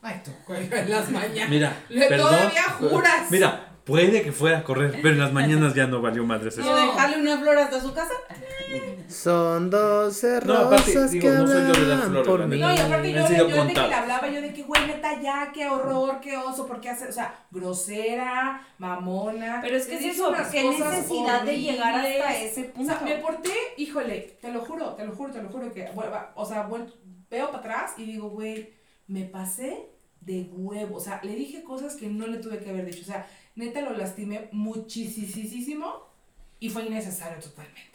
Ay, 0.00 0.22
tú, 0.24 0.30
güey, 0.46 0.70
en 0.72 0.90
las 0.90 1.10
mañanas. 1.10 1.50
Mira, 1.50 1.76
Le- 1.90 2.06
perdón. 2.08 2.30
todavía 2.30 2.62
juras. 2.62 3.30
Mira, 3.30 3.66
puede 3.90 4.22
que 4.22 4.32
fuera 4.32 4.58
a 4.58 4.64
correr, 4.64 4.92
pero 5.02 5.10
en 5.10 5.18
las 5.18 5.32
mañanas 5.32 5.74
ya 5.74 5.86
no 5.86 6.00
valió 6.00 6.24
madres 6.24 6.56
¿Y 6.56 6.60
eso. 6.60 6.74
dejarle 6.74 7.18
una 7.20 7.38
flor 7.38 7.58
hasta 7.58 7.80
su 7.80 7.92
casa? 7.92 8.14
Son 9.08 9.68
doce 9.70 10.38
No, 10.44 10.54
aparte, 10.54 10.92
rosas 10.94 11.10
digo, 11.10 11.22
que 11.28 11.34
no 11.34 11.46
soy 11.46 11.56
yo 11.66 11.72
de 11.72 11.92
hablan 11.92 12.02
flores, 12.10 12.28
por 12.28 12.46
mí. 12.46 12.58
No, 12.60 12.72
y 12.74 12.78
aparte 12.78 13.12
yo, 13.12 13.28
yo 13.48 13.64
de 13.64 13.74
que 13.74 13.80
le 13.88 13.94
hablaba, 13.94 14.28
yo 14.28 14.40
de 14.40 14.52
que, 14.52 14.62
güey, 14.62 14.86
neta, 14.86 15.20
ya, 15.20 15.50
qué 15.52 15.66
horror, 15.68 16.20
qué 16.20 16.36
oso, 16.36 16.66
¿por 16.68 16.80
qué 16.80 16.90
hace? 16.90 17.08
O 17.08 17.12
sea, 17.12 17.34
grosera, 17.50 18.64
mamona. 18.78 19.58
Pero 19.62 19.76
es 19.76 19.86
que 19.86 19.96
es 19.96 20.14
eso, 20.16 20.32
qué 20.52 20.62
necesidad 20.62 21.42
de 21.42 21.60
llegar 21.60 21.94
hasta 21.96 22.36
ese 22.38 22.68
O 22.70 22.72
punto. 22.74 22.92
sea, 22.92 23.00
me 23.02 23.16
porté, 23.16 23.52
híjole, 23.76 24.38
te 24.40 24.52
lo 24.52 24.60
juro, 24.60 24.90
te 24.94 25.04
lo 25.04 25.12
juro, 25.12 25.32
te 25.32 25.42
lo 25.42 25.48
juro 25.48 25.72
que, 25.72 25.88
vuelva- 25.92 26.32
o 26.36 26.46
sea, 26.46 26.68
veo 27.28 27.46
para 27.48 27.58
atrás 27.58 27.92
y 27.98 28.04
digo, 28.04 28.28
güey, 28.30 28.70
me 29.08 29.24
pasé 29.24 29.88
de 30.20 30.48
huevo, 30.52 30.96
o 30.96 31.00
sea, 31.00 31.18
le 31.24 31.34
dije 31.34 31.64
cosas 31.64 31.96
que 31.96 32.06
no 32.06 32.26
le 32.26 32.36
tuve 32.38 32.58
que 32.58 32.70
haber 32.70 32.84
dicho, 32.84 33.00
o 33.02 33.06
sea, 33.06 33.26
neta 33.60 33.80
lo 33.82 33.96
lastimé 33.96 34.48
muchísimo 34.52 36.06
y 36.58 36.68
fue 36.70 36.84
innecesario 36.86 37.38
totalmente. 37.40 37.88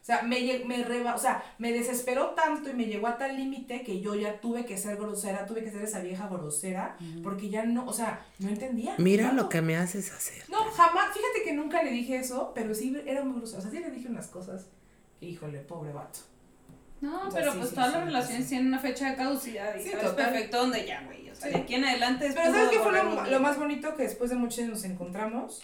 O 0.00 0.04
sea, 0.06 0.22
me, 0.22 0.62
me 0.66 0.84
reba, 0.84 1.16
o 1.16 1.18
sea, 1.18 1.42
me 1.58 1.72
desesperó 1.72 2.26
tanto 2.30 2.70
y 2.70 2.74
me 2.74 2.84
llegó 2.84 3.08
a 3.08 3.18
tal 3.18 3.36
límite 3.36 3.82
que 3.82 4.00
yo 4.00 4.14
ya 4.14 4.40
tuve 4.40 4.64
que 4.64 4.78
ser 4.78 4.96
grosera, 4.96 5.46
tuve 5.46 5.64
que 5.64 5.72
ser 5.72 5.82
esa 5.82 5.98
vieja 5.98 6.28
grosera, 6.28 6.96
porque 7.24 7.48
ya 7.50 7.64
no, 7.64 7.84
o 7.86 7.92
sea, 7.92 8.24
no 8.38 8.48
entendía. 8.48 8.94
Mira 8.98 9.32
No. 9.32 9.42
lo 9.42 9.48
que 9.48 9.62
me 9.62 9.76
haces 9.76 10.12
hacer. 10.12 10.44
No, 10.48 10.58
jamás, 10.70 11.08
fíjate 11.12 11.42
que 11.44 11.52
nunca 11.54 11.82
le 11.82 11.90
dije 11.90 12.18
eso, 12.18 12.52
pero 12.54 12.72
sí 12.72 12.96
era 13.04 13.24
muy 13.24 13.38
grosera. 13.38 13.58
O 13.58 13.62
sea, 13.62 13.70
sí 13.72 13.80
le 13.80 13.90
dije 13.90 14.08
unas 14.08 14.28
cosas 14.28 14.66
que, 15.18 15.26
híjole, 15.26 15.58
pobre 15.58 15.92
vato. 15.92 16.20
No, 17.00 17.26
O 17.26 17.30
sea, 17.30 17.40
pero 17.40 17.52
sí, 17.52 17.58
pues 17.58 17.70
sí, 17.70 17.74
todas 17.74 17.90
sí, 17.90 17.96
las 17.96 18.04
relaciones 18.06 18.42
sí. 18.44 18.48
tienen 18.50 18.68
una 18.68 18.78
fecha 18.78 19.10
de 19.10 19.16
caducidad 19.16 19.74
y 19.76 19.82
Sí, 19.82 19.90
sabes 19.90 20.06
total. 20.06 20.24
perfecto 20.30 20.56
dónde 20.58 20.86
ya, 20.86 21.02
güey. 21.02 21.25
O 21.36 21.40
sea, 21.40 21.48
Sí. 21.48 21.54
de 21.54 21.60
aquí 21.62 21.74
en 21.74 21.84
adelante 21.84 22.26
es 22.26 22.34
Pero 22.34 22.52
¿sabes 22.52 22.68
qué 22.70 22.78
fue 22.78 22.92
lo, 23.30 23.40
más 23.40 23.58
bonito? 23.58 23.94
Que 23.94 24.04
después 24.04 24.30
de 24.30 24.36
muchos 24.36 24.60
años 24.60 24.70
nos 24.70 24.84
encontramos 24.84 25.60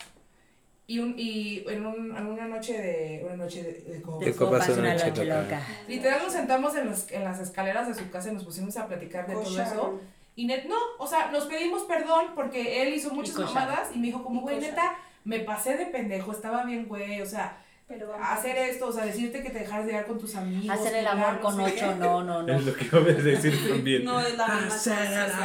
y, 0.86 0.98
un, 0.98 1.14
y 1.16 1.64
en, 1.68 1.86
un, 1.86 2.16
en 2.16 2.26
una 2.26 2.46
noche 2.46 2.76
de... 2.76 3.22
Una 3.24 3.36
noche 3.36 3.62
de, 3.62 3.72
de 3.94 4.02
copas. 4.02 4.26
De 4.26 4.34
copas 4.34 4.68
una 4.70 4.94
noche 4.94 5.24
loca. 5.24 5.66
Literal 5.88 6.20
nos 6.22 6.32
sentamos 6.32 6.74
en, 6.76 6.86
los, 6.86 7.10
en 7.10 7.24
las 7.24 7.40
escaleras 7.40 7.88
de 7.88 7.94
su 7.94 8.10
casa 8.10 8.30
y 8.30 8.34
nos 8.34 8.44
pusimos 8.44 8.76
a 8.76 8.86
platicar 8.86 9.26
de 9.26 9.34
todo 9.34 9.62
eso. 9.62 10.00
Y 10.34 10.46
net, 10.46 10.64
no, 10.66 10.76
o 10.98 11.06
sea, 11.06 11.30
nos 11.30 11.44
pedimos 11.44 11.82
perdón 11.82 12.32
porque 12.34 12.82
él 12.82 12.94
hizo 12.94 13.12
muchas 13.14 13.36
mamadas 13.36 13.90
y 13.94 13.98
me 13.98 14.06
dijo 14.06 14.22
como, 14.22 14.40
güey, 14.40 14.58
neta, 14.58 14.96
me 15.24 15.40
pasé 15.40 15.76
de 15.76 15.86
pendejo, 15.86 16.32
estaba 16.32 16.64
bien, 16.64 16.88
güey, 16.88 17.20
o 17.20 17.26
sea, 17.26 17.58
Pero 17.92 18.08
vamos. 18.08 18.26
hacer 18.30 18.56
esto, 18.56 18.86
o 18.86 18.92
sea, 18.92 19.04
decirte 19.04 19.42
que 19.42 19.50
te 19.50 19.58
dejaras 19.58 19.84
de 19.84 19.92
llegar 19.92 20.06
con 20.06 20.18
tus 20.18 20.34
amigos. 20.34 20.70
Hacer 20.78 20.94
el 20.96 21.06
amor 21.06 21.34
no 21.34 21.40
con 21.42 21.60
ocho, 21.60 21.94
no, 21.98 22.24
no, 22.24 22.42
no. 22.42 22.54
Es 22.56 22.64
lo 22.64 22.72
que 22.74 22.84
iba 22.86 22.98
a 22.98 23.02
decir 23.02 23.68
también. 23.68 24.04
No 24.04 24.18
es 24.20 24.36
la 24.36 24.48
misma 24.48 24.74
Hacer 24.74 24.96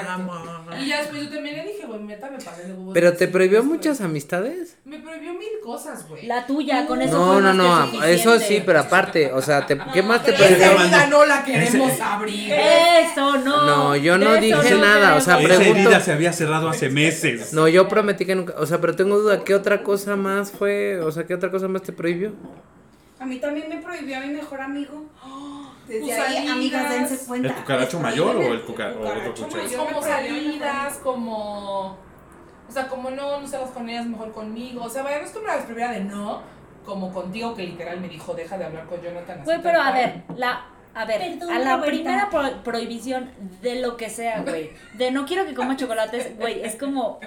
el 0.01 0.07
amor. 0.07 0.41
Y 0.79 0.87
ya 0.87 0.99
después 0.99 1.23
yo 1.23 1.29
también 1.29 1.57
le 1.57 1.63
dije, 1.65 1.85
güey, 1.85 1.99
neta, 2.03 2.29
me 2.29 2.37
pasé 2.37 2.63
de 2.63 2.73
huevos. 2.73 2.93
¿Pero 2.93 3.13
te 3.13 3.27
prohibió 3.27 3.59
esto, 3.59 3.69
muchas 3.71 3.99
amistades? 4.01 4.77
Me 4.85 4.99
prohibió 4.99 5.33
mil 5.33 5.47
cosas, 5.63 6.07
güey. 6.07 6.25
La 6.25 6.47
tuya, 6.47 6.85
con 6.87 7.01
eso 7.01 7.17
No, 7.17 7.41
no, 7.41 7.53
no, 7.53 8.03
eso 8.05 8.39
sí, 8.39 8.63
pero 8.65 8.79
aparte, 8.79 9.31
o 9.33 9.41
sea, 9.41 9.65
te- 9.65 9.77
¿qué 9.93 10.01
más 10.01 10.23
te 10.23 10.31
esa 10.33 10.45
prohibió? 10.45 10.71
herida 10.81 11.07
no 11.07 11.25
la 11.25 11.43
queremos 11.43 11.99
abrir. 11.99 12.53
Eso, 12.53 13.37
no. 13.39 13.65
No, 13.65 13.95
yo 13.97 14.17
no 14.17 14.35
dije 14.37 14.75
nada, 14.75 15.15
o 15.15 15.21
sea, 15.21 15.35
queremos. 15.37 15.51
Esa 15.57 15.63
pregunto- 15.63 15.89
herida 15.89 15.99
se 15.99 16.11
había 16.13 16.31
cerrado 16.31 16.69
hace 16.69 16.89
meses. 16.89 17.51
No, 17.53 17.67
yo 17.67 17.87
prometí 17.89 18.25
que 18.25 18.35
nunca, 18.35 18.53
o 18.57 18.65
sea, 18.65 18.79
pero 18.79 18.95
tengo 18.95 19.17
duda, 19.19 19.43
¿qué 19.43 19.53
otra 19.53 19.83
cosa 19.83 20.15
más 20.15 20.51
fue? 20.51 20.99
O 21.01 21.11
sea, 21.11 21.25
¿qué 21.25 21.33
otra 21.33 21.51
cosa 21.51 21.67
más 21.67 21.81
te 21.81 21.91
prohibió? 21.91 22.31
A 23.19 23.25
mí 23.25 23.39
también 23.39 23.67
me 23.69 23.77
prohibió 23.77 24.17
a 24.17 24.19
mi 24.21 24.27
mejor 24.33 24.61
amigo. 24.61 25.05
Desde 25.87 26.01
Tus 26.01 26.11
ahí, 26.11 26.37
amigas. 26.37 26.55
amigas, 26.55 26.89
dense 26.89 27.25
cuenta. 27.25 27.47
¿El 27.47 27.55
cucaracho 27.55 27.99
mayor 27.99 28.35
o 28.35 28.41
el 28.41 28.65
cuca- 28.65 28.89
otro 28.89 29.33
cucaracho? 29.47 29.77
como 29.87 30.01
salidas, 30.01 30.97
como. 30.97 31.97
O 32.67 32.71
sea, 32.71 32.87
como 32.89 33.09
no, 33.09 33.39
no 33.39 33.47
salgas 33.47 33.69
con 33.71 33.87
ellas, 33.89 34.05
mejor 34.05 34.33
conmigo. 34.33 34.83
O 34.83 34.89
sea, 34.89 35.01
vaya, 35.03 35.19
no 35.19 35.25
es 35.25 35.31
como 35.31 35.47
la 35.47 35.65
primera 35.65 35.91
de 35.93 36.01
no, 36.01 36.41
como 36.85 37.13
contigo 37.13 37.55
que 37.55 37.63
literal 37.63 38.01
me 38.01 38.09
dijo, 38.09 38.33
deja 38.33 38.57
de 38.57 38.65
hablar 38.65 38.85
con 38.87 39.01
Jonathan. 39.01 39.41
Güey, 39.45 39.61
pero 39.63 39.81
a 39.81 39.91
ver, 39.93 40.23
la. 40.35 40.65
A 40.93 41.05
ver, 41.05 41.21
Perdón, 41.37 41.51
a 41.55 41.59
la 41.59 41.75
Roberta. 41.77 41.85
primera 41.85 42.29
pro- 42.31 42.63
prohibición 42.63 43.29
de 43.61 43.79
lo 43.81 43.95
que 43.97 44.09
sea, 44.09 44.41
güey. 44.41 44.71
De 44.95 45.11
no 45.11 45.25
quiero 45.27 45.45
que 45.45 45.53
coma 45.53 45.77
chocolates, 45.77 46.37
güey. 46.37 46.61
Es 46.63 46.75
como. 46.75 47.19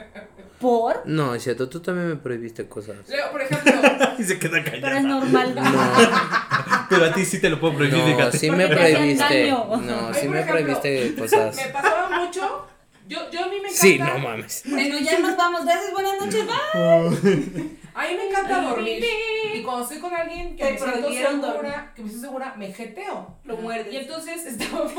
¿Por? 0.61 1.03
No, 1.07 1.35
es 1.35 1.43
cierto, 1.43 1.69
tú 1.69 1.81
también 1.81 2.09
me 2.09 2.17
prohibiste 2.17 2.69
cosas. 2.69 2.97
Leo, 3.09 3.31
por 3.33 3.41
ejemplo, 3.43 3.73
Y 4.19 4.25
se 4.25 4.39
queda 4.39 4.63
Pero 4.63 4.77
es 4.77 4.81
callada. 4.83 5.01
normal. 5.01 5.55
Pero 6.91 7.05
a 7.07 7.13
ti 7.15 7.25
sí 7.25 7.41
te 7.41 7.49
lo 7.49 7.59
puedo 7.61 7.75
prohibir, 7.77 7.99
No, 7.99 8.07
fíjate. 8.07 8.39
sí 8.39 8.51
me 8.51 8.69
prohibiste. 8.69 9.51
No, 9.51 9.75
Ay, 9.75 10.15
sí 10.21 10.29
me 10.29 10.41
ejemplo, 10.41 10.47
prohibiste 10.81 11.15
cosas. 11.15 11.57
me 11.57 11.65
pasaba 11.69 12.11
mucho. 12.25 12.67
Yo, 13.09 13.29
yo 13.31 13.41
a 13.45 13.47
mí 13.49 13.57
me 13.57 13.69
encanta. 13.69 13.75
Sí, 13.81 13.99
no 13.99 14.19
mames. 14.19 14.63
Bueno, 14.67 14.99
ya 14.99 15.19
nos 15.19 15.37
vamos. 15.37 15.65
Gracias, 15.65 15.93
buenas 15.93 16.13
noches. 16.21 16.45
Bye. 16.47 17.79
A 17.95 18.03
mí 18.07 18.15
me 18.17 18.29
encanta 18.29 18.61
dormir. 18.63 19.05
Y 19.55 19.63
cuando 19.63 19.83
estoy 19.83 19.99
con 19.99 20.15
alguien 20.15 20.57
que 20.57 20.65
me 20.73 20.79
siento 20.79 21.13
segura, 21.13 21.93
que 21.97 22.03
me 22.03 22.09
siento 22.09 22.27
segura, 22.29 22.55
me 22.57 22.73
jeteo. 22.73 23.37
Lo 23.45 23.57
muerdes. 23.57 23.93
Y 23.93 23.97
entonces 23.97 24.47
estábamos, 24.47 24.93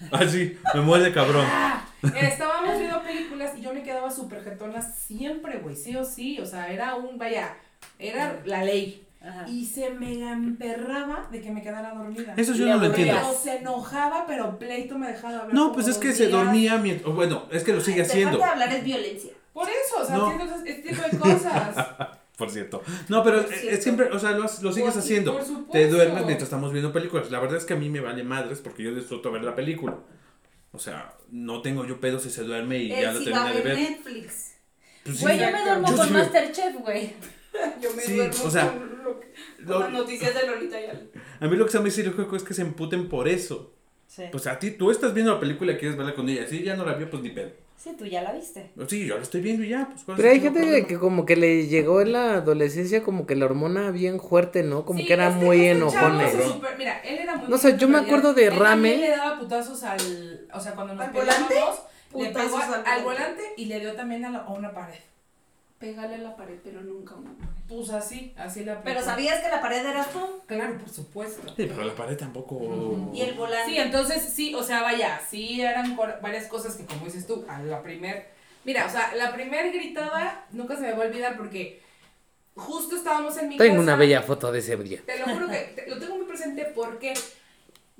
Ah, 0.12 0.26
sí, 0.26 0.58
me 0.74 0.80
muerde 0.80 1.12
cabrón. 1.12 1.44
estábamos 2.20 2.78
viendo 2.78 3.02
películas 3.02 3.52
y 3.56 3.60
yo 3.60 3.74
me 3.74 3.82
quedaba 3.82 4.10
súper 4.10 4.42
jetona 4.42 4.80
siempre, 4.80 5.58
güey, 5.58 5.76
sí 5.76 5.94
o 5.96 6.04
sí. 6.04 6.38
O 6.40 6.46
sea, 6.46 6.68
era 6.72 6.94
un, 6.94 7.18
vaya, 7.18 7.56
era 7.98 8.40
la 8.44 8.64
ley. 8.64 9.06
Ajá. 9.22 9.44
Y 9.46 9.66
se 9.66 9.90
me 9.90 10.30
emperraba 10.30 11.28
de 11.30 11.42
que 11.42 11.50
me 11.50 11.60
quedara 11.62 11.92
dormida. 11.92 12.32
Eso 12.38 12.54
yo 12.54 12.64
Le 12.64 12.70
no 12.72 12.76
lo 12.78 12.86
entiendo. 12.86 13.14
Pero 13.20 13.34
se 13.38 13.56
enojaba, 13.58 14.24
pero 14.26 14.58
pleito 14.58 14.96
me 14.96 15.08
dejaba 15.08 15.40
hablar. 15.40 15.52
No, 15.54 15.72
pues 15.72 15.88
es 15.88 15.98
que 15.98 16.12
se 16.12 16.28
dormía 16.28 16.78
mientras. 16.78 17.14
Bueno, 17.14 17.44
es 17.50 17.62
que 17.62 17.74
lo 17.74 17.82
sigue 17.82 18.00
haciendo. 18.02 18.38
Dejarte 18.38 18.56
de 18.58 18.62
hablar 18.64 18.78
es 18.78 18.84
violencia. 18.84 19.32
Por 19.52 19.68
eso, 19.68 20.02
o 20.02 20.06
sea, 20.06 20.16
No. 20.16 20.26
haciendo 20.28 20.54
ese- 20.54 20.70
este 20.70 20.88
tipo 20.88 21.02
de 21.02 21.18
cosas. 21.18 21.76
Por 22.40 22.50
cierto. 22.50 22.82
No, 23.08 23.22
pero 23.22 23.40
es 23.40 23.60
cierto. 23.60 23.82
siempre, 23.82 24.06
o 24.10 24.18
sea, 24.18 24.32
lo, 24.32 24.42
lo 24.42 24.48
sigues 24.72 24.92
Por- 24.94 24.98
haciendo. 25.02 25.32
por 25.34 25.44
supuesto. 25.44 25.72
Te 25.72 25.86
duermes 25.88 26.24
mientras 26.24 26.44
estamos 26.44 26.72
viendo 26.72 26.92
películas. 26.92 27.30
La 27.30 27.38
verdad 27.38 27.56
es 27.58 27.64
que 27.64 27.74
a 27.74 27.76
mí 27.76 27.88
me 27.88 28.00
vale 28.00 28.24
madres 28.24 28.58
porque 28.60 28.82
yo 28.82 28.94
disfruto 28.94 29.30
ver 29.30 29.44
la 29.44 29.54
película. 29.54 29.98
O 30.72 30.78
sea, 30.78 31.14
no 31.30 31.62
tengo 31.62 31.84
yo 31.84 32.00
pedo 32.00 32.18
si 32.18 32.30
se 32.30 32.42
duerme 32.42 32.78
y 32.78 32.88
ya 32.88 33.10
Él 33.10 33.14
lo 33.14 33.20
sí 33.20 33.30
va 33.30 33.42
a 33.42 33.52
termina 33.52 33.70
de 33.70 33.76
ver. 33.76 33.90
Netflix. 33.90 34.54
Pues 35.04 35.16
sí. 35.18 35.22
Güey, 35.24 35.38
yo 35.38 35.46
me 35.52 35.62
duermo 35.62 35.88
Yo 35.90 35.96
con 35.96 36.06
sí. 36.08 36.12
Masterchef, 36.12 36.76
güey. 36.80 37.12
Yo 37.82 37.92
me 37.94 38.02
Sí, 38.02 38.14
duermo 38.16 38.44
o 38.44 38.50
sea, 38.50 38.68
con, 38.70 39.02
lo 39.04 39.20
que- 39.20 39.32
con 39.56 39.66
lo- 39.66 39.80
las 39.80 39.92
noticias 39.92 40.34
de 40.34 40.46
Lolita 40.46 40.80
Yala. 40.80 41.00
A 41.40 41.46
mí 41.48 41.56
lo 41.56 41.64
que 41.66 41.72
se 41.72 41.78
me 41.80 41.86
dice 41.86 42.02
ilógico 42.02 42.36
es 42.36 42.42
que 42.44 42.54
se 42.54 42.62
emputen 42.62 43.08
por 43.08 43.26
eso. 43.28 43.74
Sí. 44.06 44.22
Pues 44.30 44.46
a 44.46 44.58
ti, 44.58 44.70
tú 44.72 44.90
estás 44.90 45.12
viendo 45.14 45.32
la 45.34 45.40
película 45.40 45.72
y 45.72 45.76
quieres 45.76 45.96
verla 45.96 46.14
con 46.14 46.28
ella. 46.28 46.46
Si 46.46 46.62
ya 46.62 46.76
no 46.76 46.84
la 46.86 46.94
vio, 46.94 47.10
pues 47.10 47.22
ni 47.22 47.30
pedo. 47.30 47.50
Sí, 47.82 47.94
tú 47.98 48.04
ya 48.04 48.20
la 48.20 48.32
viste. 48.32 48.70
Sí, 48.88 49.06
yo 49.06 49.16
la 49.16 49.22
estoy 49.22 49.40
viendo 49.40 49.64
y 49.64 49.70
ya. 49.70 49.88
Pues, 49.90 50.04
¿cuál 50.04 50.18
es 50.18 50.20
Pero 50.22 50.32
hay 50.34 50.40
gente 50.40 50.60
que, 50.60 50.66
problema? 50.66 50.86
que 50.88 50.98
como 50.98 51.24
que 51.24 51.36
le 51.36 51.66
llegó 51.66 52.02
en 52.02 52.12
la 52.12 52.34
adolescencia 52.34 53.02
como 53.02 53.26
que 53.26 53.34
la 53.36 53.46
hormona 53.46 53.90
bien 53.90 54.20
fuerte, 54.20 54.62
¿no? 54.62 54.84
Como 54.84 54.98
Sí, 55.00 55.06
que 55.06 55.14
era 55.14 55.28
este- 55.30 55.42
muy 55.46 55.64
este 55.66 56.42
super- 56.42 56.76
mira, 56.76 56.98
él 57.00 57.18
era 57.20 57.36
muy 57.36 57.48
No 57.48 57.56
sé, 57.56 57.78
yo 57.78 57.88
me 57.88 57.96
acuerdo 57.96 58.34
de 58.34 58.48
él 58.48 58.56
Rame. 58.56 58.90
también 58.90 59.00
le 59.00 59.16
daba 59.16 59.38
putazos 59.38 59.82
al. 59.82 60.46
O 60.52 60.60
sea, 60.60 60.72
cuando 60.74 60.92
nos 60.94 61.06
¿Al 61.06 61.12
volante? 61.12 61.44
peleábamos, 61.48 61.80
le 62.12 62.26
Putazos 62.26 62.44
pegó 62.50 62.56
al 62.58 62.64
al, 62.74 62.74
volante. 62.74 63.02
volante 63.04 63.42
y 63.56 63.64
le 63.64 63.80
dio 63.80 63.94
también 63.94 64.24
a, 64.26 64.30
la- 64.30 64.38
a 64.40 64.50
una 64.52 64.74
pared. 64.74 64.98
Pégale 65.80 66.16
a 66.16 66.18
la 66.18 66.36
pared, 66.36 66.58
pero 66.62 66.82
nunca 66.82 67.14
a 67.14 67.16
una. 67.16 67.30
Pues 67.66 67.88
así, 67.88 68.34
así 68.36 68.64
la 68.66 68.82
Pero. 68.82 69.02
¿sabías 69.02 69.40
que 69.40 69.48
la 69.48 69.62
pared 69.62 69.84
eras 69.86 70.10
tú? 70.12 70.20
Claro, 70.46 70.76
por 70.76 70.90
supuesto. 70.90 71.42
Sí, 71.56 71.64
pero 71.66 71.84
la 71.84 71.94
pared 71.94 72.18
tampoco. 72.18 73.10
Y 73.14 73.22
el 73.22 73.32
volante. 73.32 73.70
Sí, 73.70 73.78
entonces 73.78 74.22
sí, 74.22 74.54
o 74.54 74.62
sea, 74.62 74.82
vaya, 74.82 75.18
sí 75.30 75.62
eran 75.62 75.96
varias 76.20 76.48
cosas 76.48 76.76
que 76.76 76.84
como 76.84 77.06
dices 77.06 77.26
tú, 77.26 77.46
a 77.48 77.62
la 77.62 77.82
primer, 77.82 78.28
mira, 78.64 78.84
o 78.84 78.90
sea, 78.90 79.14
la 79.14 79.32
primer 79.32 79.72
gritada 79.72 80.44
nunca 80.52 80.74
se 80.76 80.82
me 80.82 80.92
va 80.92 81.04
a 81.04 81.06
olvidar 81.06 81.38
porque 81.38 81.80
justo 82.54 82.96
estábamos 82.96 83.38
en 83.38 83.48
mi 83.48 83.56
Tengo 83.56 83.76
casa. 83.76 83.82
una 83.82 83.96
bella 83.96 84.20
foto 84.20 84.52
de 84.52 84.58
ese 84.58 84.76
día. 84.76 85.00
Te 85.06 85.18
lo 85.18 85.24
juro 85.28 85.48
que 85.48 85.56
te- 85.76 85.88
lo 85.88 85.98
tengo 85.98 86.16
muy 86.16 86.26
presente 86.26 86.66
porque 86.74 87.14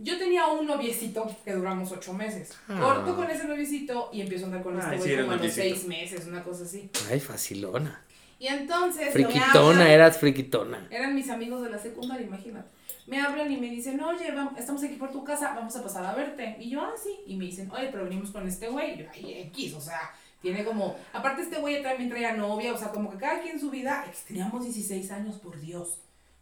yo 0.02 0.18
tenía 0.18 0.46
un 0.46 0.66
noviecito 0.66 1.30
que 1.44 1.52
duramos 1.52 1.92
ocho 1.92 2.12
meses. 2.12 2.52
Ah. 2.68 2.78
Corto 2.80 3.16
con 3.16 3.30
ese 3.30 3.44
noviecito 3.44 4.08
y 4.12 4.20
empiezo 4.22 4.44
a 4.44 4.48
andar 4.48 4.62
con 4.62 4.80
Ay, 4.80 4.96
este 4.96 4.96
güey 4.98 5.10
como 5.20 5.32
a 5.32 5.36
los 5.36 5.36
noviecito. 5.42 5.62
seis 5.76 5.86
meses, 5.86 6.26
una 6.26 6.42
cosa 6.42 6.64
así. 6.64 6.90
Ay, 7.10 7.20
facilona. 7.20 8.02
Y 8.38 8.46
entonces... 8.46 9.12
Friquitona, 9.12 9.52
hablan- 9.80 9.86
eras 9.86 10.16
friquitona. 10.18 10.86
Eran 10.90 11.14
mis 11.14 11.28
amigos 11.28 11.62
de 11.62 11.70
la 11.70 11.78
secundaria, 11.78 12.26
imagínate. 12.26 12.68
Me 13.06 13.20
hablan 13.20 13.50
y 13.52 13.56
me 13.58 13.68
dicen, 13.68 14.00
oye, 14.00 14.32
vam- 14.34 14.56
estamos 14.56 14.82
aquí 14.82 14.94
por 14.94 15.10
tu 15.12 15.24
casa, 15.24 15.52
vamos 15.54 15.76
a 15.76 15.82
pasar 15.82 16.04
a 16.06 16.14
verte. 16.14 16.56
Y 16.60 16.70
yo, 16.70 16.80
ah, 16.80 16.92
sí. 17.02 17.10
Y 17.26 17.36
me 17.36 17.44
dicen, 17.46 17.70
oye, 17.70 17.88
pero 17.92 18.04
venimos 18.04 18.30
con 18.30 18.46
este 18.48 18.68
güey. 18.68 18.94
Y 18.94 18.98
yo, 18.98 19.04
ay, 19.12 19.32
X, 19.52 19.74
o 19.74 19.80
sea, 19.80 20.12
tiene 20.40 20.64
como. 20.64 20.96
Aparte, 21.12 21.42
este 21.42 21.58
güey 21.58 21.82
también 21.82 22.08
traía 22.08 22.32
novia, 22.34 22.72
o 22.72 22.78
sea, 22.78 22.88
como 22.88 23.10
que 23.10 23.18
cada 23.18 23.40
quien 23.42 23.60
su 23.60 23.68
vida. 23.70 24.06
Teníamos 24.26 24.62
16 24.64 25.10
años, 25.10 25.36
por 25.36 25.60
Dios. 25.60 25.98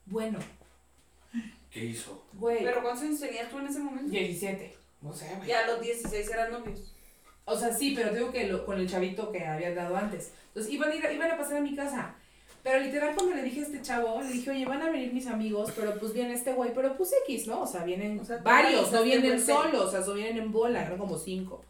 Bueno, 0.06 0.38
¿Qué 1.78 1.84
hizo? 1.86 2.24
güey. 2.34 2.62
¿Pero 2.64 2.82
cuántos 2.82 3.04
años 3.04 3.20
tenías 3.20 3.50
tú 3.50 3.58
en 3.58 3.66
ese 3.66 3.78
momento? 3.80 4.10
17. 4.10 4.76
O 5.06 5.12
sea, 5.12 5.36
güey. 5.36 5.48
Y 5.48 5.52
a 5.52 5.66
los 5.66 5.80
16 5.80 6.30
eran 6.30 6.52
novios. 6.52 6.94
O 7.44 7.56
sea, 7.56 7.72
sí, 7.72 7.94
pero 7.96 8.12
digo 8.14 8.30
que 8.30 8.46
lo- 8.46 8.64
con 8.66 8.78
el 8.78 8.88
chavito 8.88 9.30
que 9.32 9.44
había 9.44 9.74
dado 9.74 9.96
antes. 9.96 10.32
Entonces 10.48 10.72
iban 10.72 10.90
a, 10.90 10.94
ir, 10.94 11.04
iban 11.12 11.30
a 11.30 11.38
pasar 11.38 11.58
a 11.58 11.60
mi 11.60 11.74
casa. 11.74 12.14
Pero 12.62 12.80
literal 12.80 13.14
cuando 13.14 13.34
le 13.36 13.42
dije 13.42 13.60
a 13.60 13.62
este 13.62 13.80
chavo, 13.80 14.20
le 14.20 14.28
dije, 14.28 14.50
oye, 14.50 14.66
van 14.66 14.82
a 14.82 14.90
venir 14.90 15.12
mis 15.14 15.26
amigos, 15.28 15.72
pero 15.74 15.98
pues 15.98 16.12
viene 16.12 16.34
este 16.34 16.52
güey, 16.52 16.74
pero 16.74 16.96
pues 16.96 17.10
X, 17.26 17.46
¿no? 17.46 17.62
O 17.62 17.66
sea, 17.66 17.84
vienen 17.84 18.18
O 18.18 18.24
sea, 18.24 18.38
tú 18.38 18.44
varios, 18.44 18.92
no 18.92 18.98
organizaste 18.98 19.04
vienen 19.22 19.40
solos, 19.46 19.84
o 19.86 19.90
sea, 19.90 20.02
so 20.02 20.12
vienen 20.14 20.36
en 20.38 20.52
bola, 20.52 20.84
eran 20.84 20.98
como 20.98 21.16
cinco. 21.16 21.64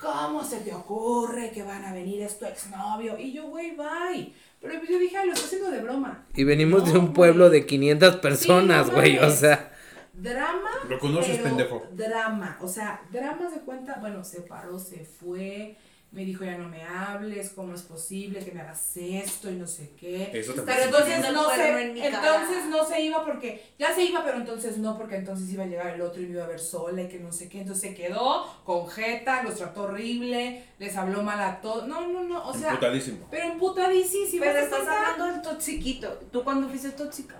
¿Cómo 0.00 0.44
se 0.44 0.60
te 0.60 0.72
ocurre 0.72 1.50
que 1.50 1.64
van 1.64 1.84
a 1.84 1.92
venir 1.92 2.22
es 2.22 2.38
tu 2.38 2.46
exnovio? 2.46 3.18
Y 3.18 3.32
yo, 3.32 3.48
güey, 3.48 3.72
bye. 3.74 4.32
Pero 4.60 4.78
pues 4.78 4.90
yo 4.90 4.98
dije, 4.98 5.16
ay, 5.16 5.28
lo 5.28 5.34
está 5.34 5.46
haciendo 5.46 5.70
de 5.70 5.80
broma. 5.80 6.26
Y 6.34 6.44
venimos 6.44 6.92
de 6.92 6.98
un 6.98 7.12
pueblo 7.12 7.48
de 7.48 7.64
500 7.66 8.16
personas, 8.16 8.88
no 8.88 8.94
güey, 8.94 9.18
o 9.18 9.30
sea. 9.30 9.72
Drama. 10.12 10.70
Lo 10.88 10.98
conoces, 10.98 11.36
pero 11.36 11.48
pendejo. 11.48 11.86
Drama. 11.92 12.58
O 12.60 12.66
sea, 12.66 13.00
drama 13.12 13.48
se 13.52 13.60
cuenta. 13.60 13.98
Bueno, 14.00 14.24
se 14.24 14.40
paró, 14.40 14.78
se 14.78 15.04
fue. 15.04 15.76
Me 16.10 16.24
dijo, 16.24 16.42
ya 16.42 16.56
no 16.56 16.68
me 16.70 16.82
hables. 16.82 17.50
¿Cómo 17.50 17.74
es 17.74 17.82
posible 17.82 18.42
que 18.42 18.50
me 18.52 18.62
hagas 18.62 18.96
esto 18.96 19.50
y 19.50 19.56
no 19.56 19.66
sé 19.66 19.92
qué? 20.00 20.30
Eso 20.32 20.54
también. 20.54 20.78
Pero 20.78 20.88
entonces 20.88 21.32
no 21.32 21.50
se, 21.50 21.82
en 21.82 21.96
entonces 21.98 22.56
cara. 22.56 22.66
no 22.70 22.84
se 22.86 23.00
iba 23.02 23.24
porque, 23.26 23.72
ya 23.78 23.94
se 23.94 24.04
iba, 24.04 24.24
pero 24.24 24.38
entonces 24.38 24.78
no, 24.78 24.96
porque 24.96 25.16
entonces 25.16 25.52
iba 25.52 25.64
a 25.64 25.66
llegar 25.66 25.88
el 25.88 26.00
otro 26.00 26.22
y 26.22 26.26
me 26.26 26.32
iba 26.32 26.44
a 26.44 26.48
ver 26.48 26.60
sola 26.60 27.02
y 27.02 27.08
que 27.08 27.18
no 27.18 27.30
sé 27.30 27.50
qué. 27.50 27.60
Entonces 27.60 27.90
se 27.90 27.94
quedó 27.94 28.46
con 28.64 28.88
jeta, 28.88 29.42
los 29.42 29.56
trató 29.56 29.82
horrible, 29.82 30.64
les 30.78 30.96
habló 30.96 31.22
mal 31.22 31.40
a 31.40 31.60
todos. 31.60 31.86
No, 31.86 32.08
no, 32.08 32.24
no, 32.24 32.48
o 32.48 32.54
sea, 32.54 32.70
Emputadísimo. 32.70 33.26
pero 33.30 33.44
emputadísimo. 33.52 34.40
Pero 34.40 34.54
¿vas 34.54 34.62
a 34.62 34.64
estás 34.64 34.88
hablando 34.88 35.26
del 35.26 35.42
toxiquito. 35.42 36.08
¿Tú 36.32 36.42
cuándo 36.42 36.68
fuiste 36.68 36.90
tóxica? 36.90 37.36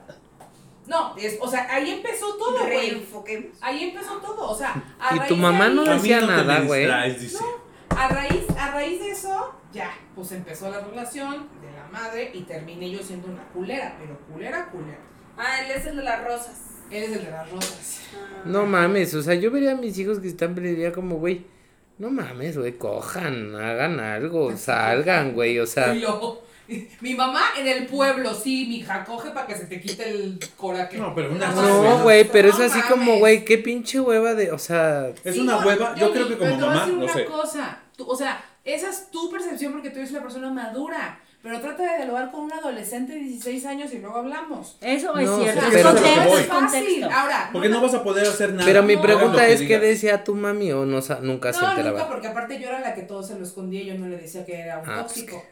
No, 0.86 1.14
es, 1.16 1.38
o 1.40 1.48
sea, 1.48 1.66
ahí 1.70 1.90
empezó 1.90 2.34
todo, 2.36 2.58
güey. 2.64 3.06
Ahí 3.60 3.84
empezó 3.84 4.16
todo, 4.18 4.50
o 4.50 4.54
sea, 4.54 4.82
a 4.98 5.16
Y 5.16 5.20
tu 5.28 5.36
mamá 5.36 5.68
no 5.68 5.84
decía 5.84 6.20
no 6.20 6.26
nada, 6.26 6.60
güey. 6.60 6.86
dice. 7.18 7.38
A 7.90 8.09
raíz, 8.09 8.44
a 8.59 8.70
raíz 8.73 9.01
de 9.01 9.10
eso, 9.10 9.55
ya, 9.73 9.90
pues 10.15 10.32
empezó 10.32 10.70
la 10.70 10.81
relación 10.81 11.48
de 11.60 11.73
la 11.73 11.89
madre 11.90 12.31
y 12.35 12.43
terminé 12.43 12.90
yo 12.90 13.01
siendo 13.02 13.28
una 13.28 13.44
culera, 13.48 13.97
pero 13.98 14.19
culera, 14.31 14.69
culera. 14.70 14.98
Ah, 15.36 15.62
él 15.65 15.70
es 15.70 15.86
el 15.86 15.97
de 15.97 16.02
las 16.02 16.24
rosas. 16.24 16.60
Él 16.90 17.02
es 17.05 17.12
el 17.16 17.24
de 17.24 17.31
las 17.31 17.51
rosas. 17.51 18.01
Ah. 18.15 18.43
No 18.44 18.66
mames, 18.66 19.15
o 19.15 19.23
sea, 19.23 19.35
yo 19.35 19.51
vería 19.51 19.73
a 19.73 19.77
mis 19.77 19.98
hijos 19.98 20.20
que 20.20 20.28
están 20.28 20.55
diría 20.55 20.93
como, 20.93 21.16
güey, 21.16 21.47
no 21.98 22.10
mames, 22.10 22.56
güey, 22.56 22.78
cojan, 22.78 23.55
hagan 23.56 24.01
algo, 24.01 24.56
salgan, 24.56 25.35
güey, 25.35 25.59
o 25.59 25.66
sea. 25.66 25.94
mi 27.00 27.14
mamá 27.14 27.40
en 27.58 27.66
el 27.66 27.86
pueblo, 27.86 28.34
sí, 28.34 28.66
mi 28.68 28.76
hija, 28.76 29.04
coge 29.04 29.30
para 29.30 29.46
que 29.46 29.56
se 29.56 29.64
te 29.66 29.80
quite 29.80 30.08
el 30.08 30.38
coraje. 30.56 30.98
No, 30.98 31.14
pero 31.14 31.30
una 31.32 31.48
No, 31.50 32.02
güey, 32.02 32.28
pero 32.30 32.48
es 32.48 32.58
No 32.58 32.64
así 32.64 32.80
como, 32.82 33.18
güey, 33.18 33.44
qué 33.44 33.58
pinche 33.58 34.00
hueva 34.00 34.34
de, 34.34 34.50
o 34.52 34.58
sea, 34.58 35.08
Es 35.24 35.34
Sí, 35.34 35.40
una 35.40 35.60
no, 35.60 35.66
hueva. 35.66 35.94
Yo 35.94 36.12
creo 36.12 36.28
que 36.28 36.36
pero 36.36 36.50
como 36.52 36.58
te 36.58 36.64
voy 36.64 36.72
a 36.72 36.74
mamá, 36.74 36.80
decir 36.86 36.94
no 36.98 37.04
una 37.04 37.12
sé. 37.14 37.24
cosa, 37.24 37.78
tú- 37.96 38.06
o 38.08 38.16
sea, 38.16 38.44
esa 38.64 38.90
es 38.90 39.10
tu 39.10 39.30
percepción 39.30 39.72
porque 39.72 39.90
tú 39.90 39.98
eres 39.98 40.10
una 40.10 40.22
persona 40.22 40.50
madura. 40.50 41.20
Pero 41.40 41.60
trata 41.60 41.84
de 41.92 41.96
dialogar 41.98 42.32
con 42.32 42.40
un 42.40 42.52
adolescente 42.52 43.12
de 43.12 43.20
16 43.20 43.64
años 43.64 43.92
y 43.94 43.98
luego 44.00 44.16
hablamos. 44.16 44.76
Eso 44.80 45.16
es 45.16 45.26
No, 45.30 45.38
cierto. 45.40 45.66
es 45.68 45.74
eso 45.74 45.76
es 45.78 45.84
lo 45.84 45.94
que 45.94 46.02
contexto, 46.02 46.28
voy. 46.30 46.40
es 46.40 46.46
contexto. 46.48 47.10
Ahora, 47.12 47.50
Porque 47.52 47.68
no 47.68 47.80
vas 47.80 47.94
a 47.94 48.02
poder 48.02 48.26
hacer 48.26 48.52
nada. 48.54 48.64
pero 48.66 48.82
mi 48.82 48.96
no, 48.96 49.02
pregunta 49.02 49.46
es, 49.46 49.62
¿qué 49.62 49.78
decía 49.78 50.24
tu 50.24 50.34
mami 50.34 50.72
o 50.72 50.84
no, 50.84 50.98
nunca 51.22 51.52
se 51.52 51.60
No, 51.60 51.70
enteraba? 51.70 51.90
nunca, 51.96 52.08
porque 52.08 52.26
aparte 52.26 52.60
yo 52.60 52.68
era 52.68 52.80
la 52.80 52.92
que 52.92 53.02
todo 53.02 53.22
se 53.22 53.38
lo 53.38 53.44
escondía 53.44 53.82
y 53.82 53.86
yo 53.86 53.94
no 53.94 54.08
le 54.08 54.16
decía 54.16 54.44
que 54.44 54.58
era 54.58 54.80
un 54.80 54.90
Ah, 54.90 54.94
pues 55.04 55.06
tóxico. 55.14 55.44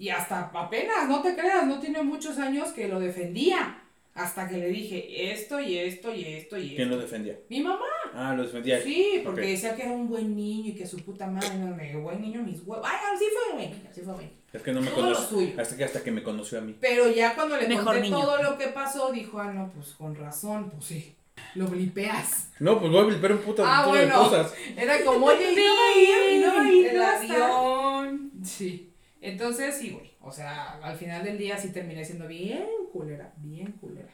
Y 0.00 0.08
hasta 0.08 0.50
apenas, 0.54 1.08
no 1.08 1.20
te 1.20 1.34
creas, 1.36 1.66
no 1.66 1.78
tiene 1.78 2.02
muchos 2.02 2.38
años 2.38 2.70
que 2.72 2.88
lo 2.88 2.98
defendía. 2.98 3.76
Hasta 4.14 4.48
que 4.48 4.56
le 4.56 4.68
dije 4.68 5.30
esto 5.32 5.60
y 5.60 5.78
esto 5.78 6.12
y 6.12 6.24
esto 6.24 6.58
y 6.58 6.74
¿Quién 6.74 6.88
lo 6.88 6.96
esto. 6.96 7.06
defendía? 7.06 7.38
Mi 7.48 7.60
mamá. 7.60 7.84
Ah, 8.14 8.34
lo 8.34 8.42
defendía. 8.42 8.82
Sí, 8.82 9.20
porque 9.24 9.42
decía 9.42 9.76
que 9.76 9.82
era 9.82 9.92
un 9.92 10.08
buen 10.08 10.34
niño 10.34 10.70
y 10.70 10.74
que 10.74 10.86
su 10.86 10.96
puta 11.04 11.26
madre, 11.26 11.54
no, 11.58 11.76
me 11.76 11.94
buen 11.96 12.20
niño, 12.20 12.42
mis 12.42 12.60
huevos. 12.66 12.84
Ay, 12.90 12.96
así 13.14 13.26
fue 13.32 13.56
buen 13.58 13.70
niño, 13.70 13.82
así 13.90 14.00
fue 14.00 14.14
buen 14.14 14.26
niño. 14.26 14.38
Es 14.52 14.62
que 14.62 14.72
no 14.72 14.80
me 14.80 14.90
suyo. 15.14 15.52
Hasta 15.60 15.76
que, 15.76 15.84
hasta 15.84 16.02
que 16.02 16.10
me 16.10 16.22
conoció 16.24 16.58
a 16.58 16.62
mí. 16.62 16.74
Pero 16.80 17.08
ya 17.10 17.34
cuando 17.36 17.56
le 17.58 17.68
Mejor 17.68 17.84
conté 17.84 18.00
niño. 18.00 18.20
todo 18.20 18.42
lo 18.42 18.58
que 18.58 18.66
pasó, 18.68 19.12
dijo, 19.12 19.38
ah, 19.38 19.52
no, 19.52 19.70
pues 19.70 19.88
con 19.90 20.16
razón, 20.16 20.70
pues 20.70 20.84
sí, 20.86 21.14
lo 21.54 21.66
blipeas. 21.68 22.48
No, 22.58 22.80
pues 22.80 22.90
voy 22.90 23.00
a 23.02 23.04
blipar 23.04 23.32
un 23.32 23.38
puto 23.38 23.62
Ah, 23.64 23.82
montón 23.86 24.00
de 24.00 24.06
bueno. 24.06 24.22
cosas. 24.28 24.54
Era 24.76 25.04
como, 25.04 25.26
oye, 25.26 25.54
no 25.54 25.62
va 25.62 25.88
a 25.94 25.98
ir, 26.00 26.40
no 26.46 26.54
va 26.56 26.62
a 26.62 26.72
ir, 26.72 26.86
El 26.88 27.02
avión. 27.02 28.30
Sí. 28.42 28.89
Entonces, 29.20 29.76
sí, 29.78 29.90
güey. 29.90 30.10
O 30.22 30.32
sea, 30.32 30.78
al 30.82 30.96
final 30.96 31.22
del 31.24 31.36
día 31.38 31.56
sí 31.58 31.68
terminé 31.72 32.04
siendo 32.04 32.26
bien 32.26 32.64
culera, 32.92 33.32
bien 33.36 33.72
culera. 33.72 34.08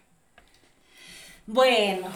Bueno, 1.46 2.08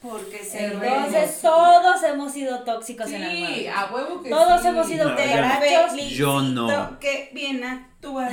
Porque 0.00 0.44
se 0.44 0.66
entonces 0.66 1.40
todos 1.42 2.02
hemos 2.04 2.32
sido 2.32 2.60
tóxicos 2.62 3.10
en 3.10 3.22
algo. 3.24 3.46
Sí, 3.54 3.66
a 3.66 3.86
huevo 3.92 4.22
que 4.22 4.30
Todos 4.30 4.62
sí. 4.62 4.68
hemos 4.68 4.86
sido 4.86 5.08
No, 5.10 5.16
de 5.16 5.22
yo 5.28 5.34
no. 5.34 5.42
garachos. 5.42 6.08
Yo 6.10 6.42
no. 6.42 6.98
Que 7.00 7.30
bien 7.32 7.64
actúas. 7.64 8.32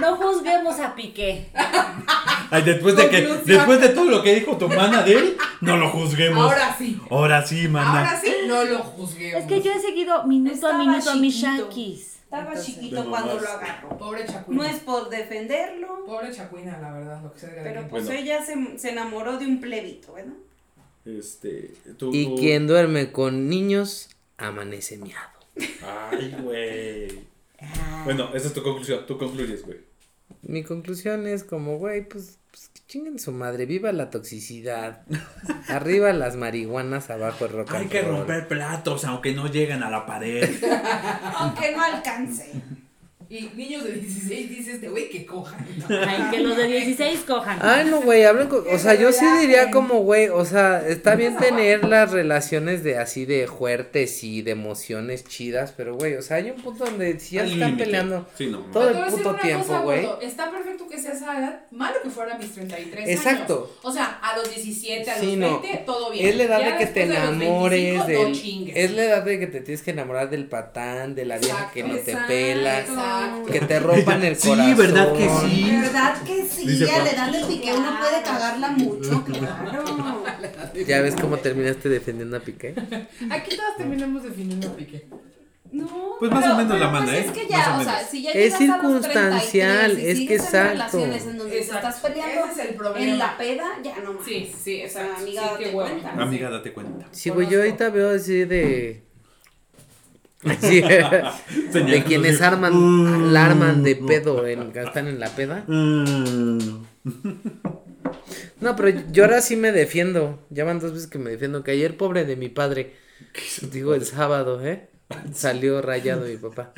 No 0.00 0.16
juzguemos 0.16 0.78
a 0.80 0.94
Piqué. 0.94 1.50
Ay, 2.50 2.62
después 2.62 2.96
de 2.96 3.10
que, 3.10 3.22
después 3.44 3.80
de 3.80 3.88
todo 3.90 4.04
lo 4.06 4.22
que 4.22 4.34
dijo 4.36 4.56
tu 4.56 4.68
mana 4.68 5.02
de 5.02 5.12
él, 5.14 5.36
no 5.60 5.76
lo 5.76 5.90
juzguemos. 5.90 6.42
Ahora 6.50 6.74
sí. 6.78 7.00
Ahora 7.10 7.46
sí, 7.46 7.68
mana. 7.68 8.00
Ahora 8.08 8.20
sí, 8.20 8.32
no 8.46 8.64
lo 8.64 8.78
juzguemos. 8.78 9.42
Es 9.42 9.46
que 9.48 9.60
yo 9.62 9.72
he 9.72 9.80
seguido 9.80 10.24
minuto 10.24 10.54
Estaba 10.54 10.74
a 10.74 10.78
minuto 10.78 11.10
a 11.10 11.14
mis 11.16 11.34
chiquito. 11.34 11.68
Estaba 12.26 12.48
Entonces, 12.50 12.74
chiquito 12.74 13.08
cuando 13.08 13.34
lo 13.40 13.48
agarró. 13.48 13.96
Pobre 13.98 14.26
Chacuina. 14.26 14.62
No 14.62 14.68
es 14.68 14.80
por 14.82 15.08
defenderlo, 15.08 16.04
Pobre 16.04 16.32
Chacuina, 16.32 16.76
la 16.78 16.92
verdad, 16.92 17.22
lo 17.22 17.32
que 17.32 17.38
se 17.40 17.46
pero 17.48 17.86
pues 17.88 18.04
Bueno. 18.06 18.20
ella 18.20 18.44
se, 18.44 18.78
se 18.78 18.90
enamoró 18.90 19.38
de 19.38 19.46
un 19.46 19.60
plebito, 19.60 20.12
¿verdad? 20.14 20.32
Este, 21.04 21.72
tú, 21.96 22.10
Y 22.12 22.24
tú- 22.26 22.34
quien 22.36 22.66
duerme 22.66 23.12
con 23.12 23.48
niños, 23.48 24.10
amanece 24.38 24.98
miado. 24.98 25.30
Ay, 26.10 26.36
güey. 26.42 27.26
Bueno, 28.04 28.34
esa 28.34 28.48
es 28.48 28.52
tu 28.52 28.62
conclusión. 28.62 29.06
Tú 29.06 29.16
concluyes, 29.16 29.64
güey. 29.64 29.78
Mi 30.42 30.64
conclusión 30.64 31.26
es 31.28 31.44
como, 31.44 31.78
güey, 31.78 32.06
pues, 32.08 32.38
pues 32.50 32.70
chinguen 32.88 33.18
su 33.18 33.32
madre, 33.32 33.66
viva 33.66 33.92
la 33.92 34.10
toxicidad. 34.10 35.02
Arriba 35.68 36.12
las 36.12 36.36
marihuanas, 36.36 37.10
abajo 37.10 37.46
el 37.46 37.52
rock 37.52 37.72
Hay 37.72 37.82
and 37.82 37.90
que 37.90 38.02
roll. 38.02 38.18
romper 38.18 38.48
platos, 38.48 39.04
aunque 39.04 39.34
no 39.34 39.48
lleguen 39.48 39.82
a 39.82 39.90
la 39.90 40.06
pared. 40.06 40.48
Aunque 41.38 41.72
no 41.74 41.82
alcance. 41.82 42.52
Y 43.28 43.50
niños 43.56 43.82
de 43.82 43.92
16 43.94 44.48
dices 44.48 44.74
este 44.74 44.88
güey 44.88 45.08
que 45.10 45.26
cojan. 45.26 45.66
Ay, 45.88 46.30
que 46.30 46.38
los 46.38 46.56
de 46.56 46.66
16 46.68 47.20
cojan. 47.26 47.58
Ay, 47.60 47.86
no, 47.90 48.00
güey, 48.02 48.24
hablen 48.24 48.46
con... 48.48 48.60
O 48.60 48.78
sea, 48.78 48.92
se 48.94 49.02
yo 49.02 49.10
sí 49.10 49.24
diría 49.40 49.70
como, 49.72 50.00
güey, 50.02 50.28
o 50.28 50.44
sea, 50.44 50.86
está 50.86 51.16
bien 51.16 51.36
tener 51.36 51.84
las 51.84 52.12
relaciones 52.12 52.84
de 52.84 52.98
así 52.98 53.24
de 53.24 53.48
fuertes 53.48 54.22
y 54.22 54.42
de 54.42 54.52
emociones 54.52 55.24
chidas, 55.24 55.72
pero, 55.76 55.96
güey, 55.96 56.14
o 56.14 56.22
sea, 56.22 56.36
hay 56.36 56.50
un 56.50 56.62
punto 56.62 56.84
donde 56.84 57.18
si 57.18 57.34
ya 57.36 57.44
están 57.44 57.76
peleando 57.76 58.26
Sí, 58.38 58.46
no. 58.46 58.58
todo 58.72 58.90
el 58.90 59.12
puto 59.12 59.34
tiempo, 59.36 59.80
güey. 59.82 60.06
Está 60.22 60.50
perfecto 60.50 60.86
que 60.88 60.98
sea 60.98 61.12
esa 61.12 61.38
edad, 61.38 61.60
malo 61.72 61.96
que 62.02 62.10
fuera 62.10 62.36
a 62.36 62.38
mis 62.38 62.52
33 62.52 63.08
Exacto. 63.08 63.54
años. 63.54 63.78
O 63.82 63.92
sea, 63.92 64.20
a 64.22 64.36
los 64.36 64.48
17, 64.54 65.10
a 65.10 65.18
Sí, 65.18 65.26
los 65.34 65.50
no. 65.50 65.60
20, 65.60 65.82
todo 65.84 66.10
bien. 66.12 66.28
Es 66.28 66.36
la 66.36 66.42
edad 66.44 66.60
Ya 66.60 66.72
de 66.72 66.78
que 66.78 66.86
te 66.86 67.00
después 67.06 67.08
de 67.08 67.14
los 67.14 67.42
enamores 67.42 67.80
25, 68.06 68.12
no 68.22 68.24
del... 68.28 68.40
chingues. 68.40 68.76
Es 68.76 68.90
la 68.92 69.04
edad 69.04 69.22
de 69.24 69.38
que 69.40 69.46
te 69.48 69.60
tienes 69.62 69.82
que 69.82 69.90
enamorar 69.90 70.30
del 70.30 70.46
patán, 70.46 71.14
de 71.16 71.24
la 71.24 71.38
vieja 71.38 71.70
que 71.74 71.82
no 71.82 71.94
te 71.96 72.12
Exacto, 72.12 72.28
pela, 72.28 72.80
exacto. 72.80 73.15
Que 73.50 73.60
te 73.60 73.80
rompan 73.80 74.22
el 74.24 74.36
Sí, 74.36 74.48
corazón. 74.48 74.76
¿verdad 74.76 75.12
que 75.14 75.28
sí? 75.40 75.70
¿Verdad 75.80 76.22
que 76.22 76.42
sí? 76.46 76.66
Dice 76.66 76.84
la 76.86 77.10
edad 77.10 77.32
de 77.32 77.44
pique 77.44 77.72
uno 77.72 77.98
puede 78.00 78.22
cagarla 78.22 78.68
mucho, 78.70 79.24
claro. 79.26 80.22
Ya 80.86 81.00
ves 81.00 81.14
cómo 81.20 81.36
terminaste 81.38 81.88
defendiendo 81.88 82.36
a 82.36 82.40
Piqué. 82.40 82.74
Aquí 83.30 83.56
todas 83.56 83.76
terminamos 83.76 84.22
definiendo 84.22 84.68
a 84.68 84.76
Piqué. 84.76 85.06
No, 85.72 85.88
Pues 86.20 86.30
más 86.30 86.46
o 86.46 86.56
menos 86.56 86.78
la 86.78 86.88
manda, 86.90 87.12
pues 87.12 87.24
¿eh? 87.24 87.26
Es 87.26 87.32
que 87.32 87.40
Más 87.42 87.50
ya, 87.66 87.76
o 87.76 87.80
o, 87.80 87.84
sea, 87.84 87.92
menos. 87.96 88.10
si 88.10 88.22
ya 88.22 88.30
Es 88.30 88.36
llegas 88.36 88.54
a 88.54 88.66
los 88.76 88.82
circunstancial, 89.04 89.90
33 89.92 89.98
y 89.98 90.10
es 90.22 90.28
que 90.28 90.34
en 90.36 90.40
exacto. 90.40 90.68
relaciones 90.70 91.26
en 91.26 91.38
donde 91.38 91.58
Exacto. 91.58 91.88
estás 91.88 92.00
peleando 92.02 92.44
Ese 92.52 92.62
es 92.62 92.68
el 92.68 92.74
problema. 92.76 93.06
en 93.12 93.18
la 93.18 93.36
peda, 93.36 93.64
ya 93.82 93.96
no 93.98 94.12
más. 94.14 94.24
Sí, 94.24 94.52
sí, 94.62 94.84
O 94.84 94.88
sea, 94.88 95.02
exacto. 95.02 95.22
amiga, 95.22 95.42
sí, 95.42 95.48
date 95.64 95.72
cuenta. 95.72 96.10
Amiga, 96.12 96.50
date 96.50 96.72
cuenta. 96.72 97.06
Sí, 97.10 97.30
güey, 97.30 97.48
yo 97.48 97.58
ahorita 97.58 97.90
veo 97.90 98.10
así 98.10 98.44
de... 98.44 99.02
Sí, 100.60 100.80
de 100.80 102.04
quienes 102.06 102.40
arman, 102.40 103.32
la 103.32 103.46
arman 103.46 103.82
de 103.82 103.96
pedo, 103.96 104.46
en, 104.46 104.72
están 104.76 105.08
en 105.08 105.18
la 105.18 105.28
peda. 105.30 105.64
Mm. 105.66 106.84
No, 108.60 108.74
pero 108.76 109.02
yo 109.10 109.24
ahora 109.24 109.42
sí 109.42 109.56
me 109.56 109.72
defiendo. 109.72 110.46
Ya 110.50 110.64
van 110.64 110.78
dos 110.78 110.92
veces 110.92 111.08
que 111.08 111.18
me 111.18 111.30
defiendo. 111.30 111.62
Que 111.62 111.72
ayer, 111.72 111.96
pobre 111.96 112.24
de 112.24 112.36
mi 112.36 112.48
padre, 112.48 112.94
digo 113.72 113.94
el 113.94 114.04
sábado, 114.04 114.64
¿eh? 114.64 114.88
Salió 115.34 115.82
rayado 115.82 116.26
mi 116.26 116.36
papá. 116.36 116.72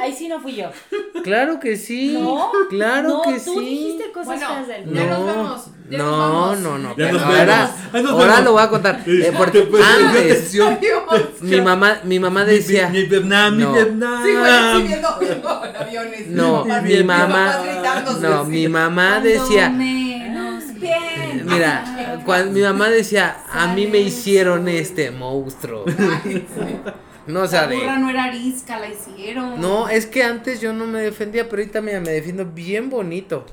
Ay, 0.00 0.12
sí, 0.12 0.28
no 0.28 0.40
fui 0.40 0.54
yo. 0.56 0.70
Claro 1.24 1.58
que 1.60 1.76
sí. 1.76 2.12
No, 2.18 2.50
Claro 2.70 3.08
no, 3.08 3.22
que 3.22 3.40
tú 3.40 3.54
sí. 3.54 3.60
dijiste 3.60 4.12
cosas 4.12 4.26
Bueno, 4.26 4.48
feas 4.48 4.68
del 4.68 4.92
Ya 4.94 5.04
no, 5.06 5.10
nos 5.18 5.26
vemos, 5.26 5.66
ya 5.90 5.98
nos 5.98 6.06
no, 6.06 6.18
vamos. 6.18 6.58
no, 6.60 6.78
no, 6.78 6.88
Ya 6.90 6.94
pero 6.96 7.12
nos 7.14 7.22
ahora, 7.22 7.44
vemos. 7.44 7.70
Ay, 7.92 8.02
nos 8.02 8.12
ahora 8.12 8.26
vemos. 8.26 8.44
lo 8.44 8.52
voy 8.52 8.62
a 8.62 8.68
contar. 8.68 9.02
Eh, 9.06 9.32
porque 9.36 9.60
Pues, 9.62 9.84
antes, 9.84 10.54
mi 11.40 11.60
mamá, 11.60 12.00
mi 12.04 12.18
mamá 12.20 12.44
decía, 12.44 12.88
Mi, 12.88 12.98
mi 13.02 13.04
Vietnam, 13.06 13.56
mi 13.56 13.62
No. 13.64 13.72
Vietnam. 13.72 14.24
Sí, 14.24 14.32
güey, 14.32 14.52
sí, 14.76 14.82
viendo, 14.88 15.18
viendo 15.20 15.48
aviones. 15.48 16.26
no, 16.28 16.62
Papá, 16.64 16.80
mi 16.82 17.02
mamá, 17.04 17.58
no, 18.20 18.44
mi 18.44 18.68
mamá 18.68 19.20
decía, 19.20 19.68
bien. 19.70 21.46
mira, 21.46 22.20
cuando 22.24 22.52
mi 22.52 22.60
mamá 22.60 22.88
decía, 22.90 23.38
a 23.50 23.68
mí 23.68 23.86
me 23.86 23.98
hicieron 24.00 24.68
este 24.68 25.10
monstruo. 25.10 25.84
No, 27.26 27.42
o 27.42 27.46
sea, 27.46 27.62
la 27.62 27.68
de... 27.68 27.76
burra 27.76 27.98
no 27.98 28.10
era 28.10 28.24
arisca, 28.24 28.78
la 28.78 28.88
hicieron. 28.88 29.60
No, 29.60 29.88
es 29.88 30.06
que 30.06 30.22
antes 30.22 30.60
yo 30.60 30.72
no 30.72 30.86
me 30.86 31.00
defendía, 31.00 31.48
pero 31.48 31.62
ahorita 31.62 31.80
mira, 31.82 32.00
me 32.00 32.10
defiendo 32.10 32.44
bien 32.46 32.88
bonito. 32.90 33.44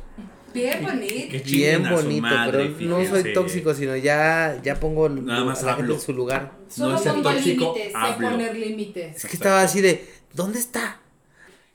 Bien 0.54 0.84
bonito. 0.84 1.32
Que 1.32 1.40
Bien 1.40 1.90
bonito, 1.90 2.22
madre, 2.22 2.74
pero 2.78 2.90
no 3.00 3.06
soy 3.08 3.34
tóxico, 3.34 3.74
sino 3.74 3.95
ya, 3.95 4.60
ya 4.64 4.80
pongo 4.80 5.10
Nada 5.10 5.44
más 5.44 5.64
a 5.64 5.68
la 5.68 5.76
gente 5.76 5.94
en 5.94 6.00
su 6.00 6.14
lugar. 6.14 6.52
Solo 6.68 6.91
No 6.91 6.98
es 6.98 7.02
pongo 7.04 7.24
tóxico, 7.24 7.74
límites, 7.74 7.91
sé 7.91 7.98
hablo. 7.98 8.30
poner 8.30 8.56
límites. 8.56 9.16
Es 9.16 9.26
que 9.26 9.36
estaba 9.36 9.62
así 9.64 9.82
de, 9.82 10.08
¿dónde 10.34 10.60
está? 10.60 11.00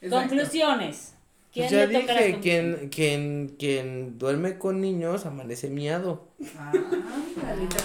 Exacto. 0.00 0.28
Conclusiones. 0.28 1.14
¿Quién 1.52 1.66
Pues 1.68 1.70
ya 1.72 1.86
dije, 1.88 2.38
quien, 2.40 2.88
quien, 2.90 3.56
quien 3.58 4.18
duerme 4.18 4.58
con 4.58 4.80
niños 4.80 5.26
amanece 5.26 5.70
miado. 5.70 6.28
Ah, 6.56 6.70
dijo- 6.72 7.78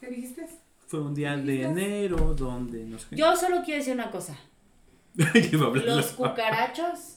¿Qué 0.00 0.06
dijiste? 0.08 0.46
Fue 0.92 1.00
un 1.00 1.14
día 1.14 1.34
de 1.38 1.62
enero 1.62 2.34
donde 2.34 2.84
no 2.84 2.98
sé. 2.98 3.06
Yo 3.12 3.34
solo 3.34 3.62
quiero 3.64 3.78
decir 3.78 3.94
una 3.94 4.10
cosa. 4.10 4.36
Los 5.86 6.06
cucarachos, 6.12 7.16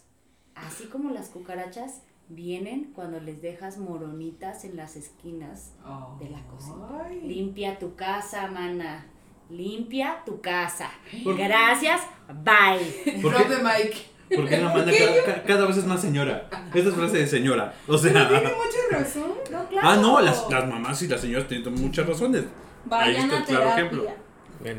así 0.56 0.86
como 0.86 1.12
las 1.12 1.28
cucarachas, 1.28 2.02
vienen 2.30 2.92
cuando 2.96 3.20
les 3.20 3.42
dejas 3.42 3.78
moronitas 3.78 4.64
en 4.64 4.78
las 4.78 4.96
esquinas 4.96 5.74
de 6.22 6.30
la 6.30 6.42
cocina. 6.48 7.04
Ay. 7.06 7.20
Limpia 7.20 7.78
tu 7.78 7.96
casa, 7.96 8.48
mana. 8.48 9.08
Limpia 9.50 10.24
tu 10.26 10.40
casa. 10.40 10.90
¿Por- 11.26 11.36
Gracias. 11.38 12.00
Bye. 12.30 13.20
¿Por 13.22 13.34
Drop 13.34 13.48
qué? 13.50 13.56
the 13.56 13.62
mic. 13.62 14.38
Porque 14.38 14.58
la 14.58 14.74
manda 14.74 14.92
cada, 14.98 15.24
ca- 15.26 15.44
cada 15.44 15.66
vez 15.68 15.76
es 15.78 15.86
más 15.86 16.00
señora. 16.00 16.50
Esta 16.74 16.90
es 16.90 16.96
frase 16.96 17.18
de 17.18 17.28
señora. 17.28 17.74
O 17.90 17.98
sea. 17.98 18.12
Tiene 18.30 18.44
mucha 18.54 18.98
razón. 18.98 19.34
No, 19.52 19.68
claro. 19.68 19.88
Ah, 19.90 19.98
no, 19.98 20.22
las, 20.22 20.50
las 20.50 20.66
mamás 20.66 21.02
y 21.02 21.10
las 21.10 21.20
señoras 21.20 21.50
tienen 21.50 21.74
muchas 21.76 22.08
razones. 22.08 22.46
Ahí 22.92 23.14
Vayan 23.14 23.26
está 23.32 23.38
a 23.40 23.46
claro 23.46 23.70
ejemplo. 23.70 24.08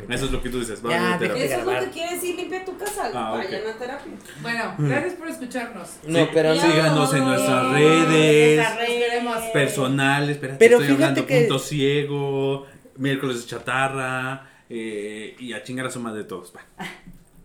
Eso 0.09 0.24
es 0.24 0.31
lo 0.33 0.43
que 0.43 0.49
tú 0.49 0.59
dices. 0.59 0.83
Ya, 0.83 0.89
Vamos 0.89 1.12
a 1.15 1.19
terapia. 1.19 1.45
Eso 1.45 1.59
es 1.59 1.65
lo 1.66 1.81
que 1.81 1.91
quiere 1.91 2.15
decir 2.15 2.35
limpia 2.37 2.65
tu 2.65 2.77
casa. 2.77 3.11
Ah. 3.15 3.31
Vayan 3.37 3.66
a 3.69 3.78
terapia. 3.78 4.12
Bueno, 4.43 4.74
Mm. 4.78 4.89
gracias 4.89 5.15
por 5.15 5.28
escucharnos. 5.28 5.89
No, 6.07 6.19
Sí, 6.24 6.31
pero 6.35 6.55
no. 6.55 6.61
Síganos 6.61 7.15
en 7.15 7.24
nuestras 7.24 7.73
redes 7.73 8.57
nuestras 8.57 8.78
redes. 8.78 9.51
personales. 9.53 10.31
Espérate, 10.31 10.59
Pero 10.59 10.73
estoy 10.81 10.87
fíjate 10.89 11.05
hablando 11.05 11.27
que- 11.27 11.39
punto 11.41 11.59
ciego, 11.59 12.66
miércoles 12.97 13.43
de 13.43 13.47
chatarra. 13.47 14.51
eh, 14.69 15.37
y 15.39 15.53
a 15.53 15.62
chingar 15.62 15.87
a 15.87 15.91
su 15.93 16.01
madre 16.01 16.19
de 16.19 16.24
todos. 16.24 16.53
Va. 16.57 16.61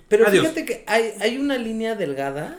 Pero 0.08 0.26
Adiós. 0.28 0.42
fíjate 0.42 0.66
que 0.66 0.84
hay, 0.88 1.12
hay 1.22 1.38
una 1.38 1.56
línea 1.56 1.94
delgada 1.94 2.58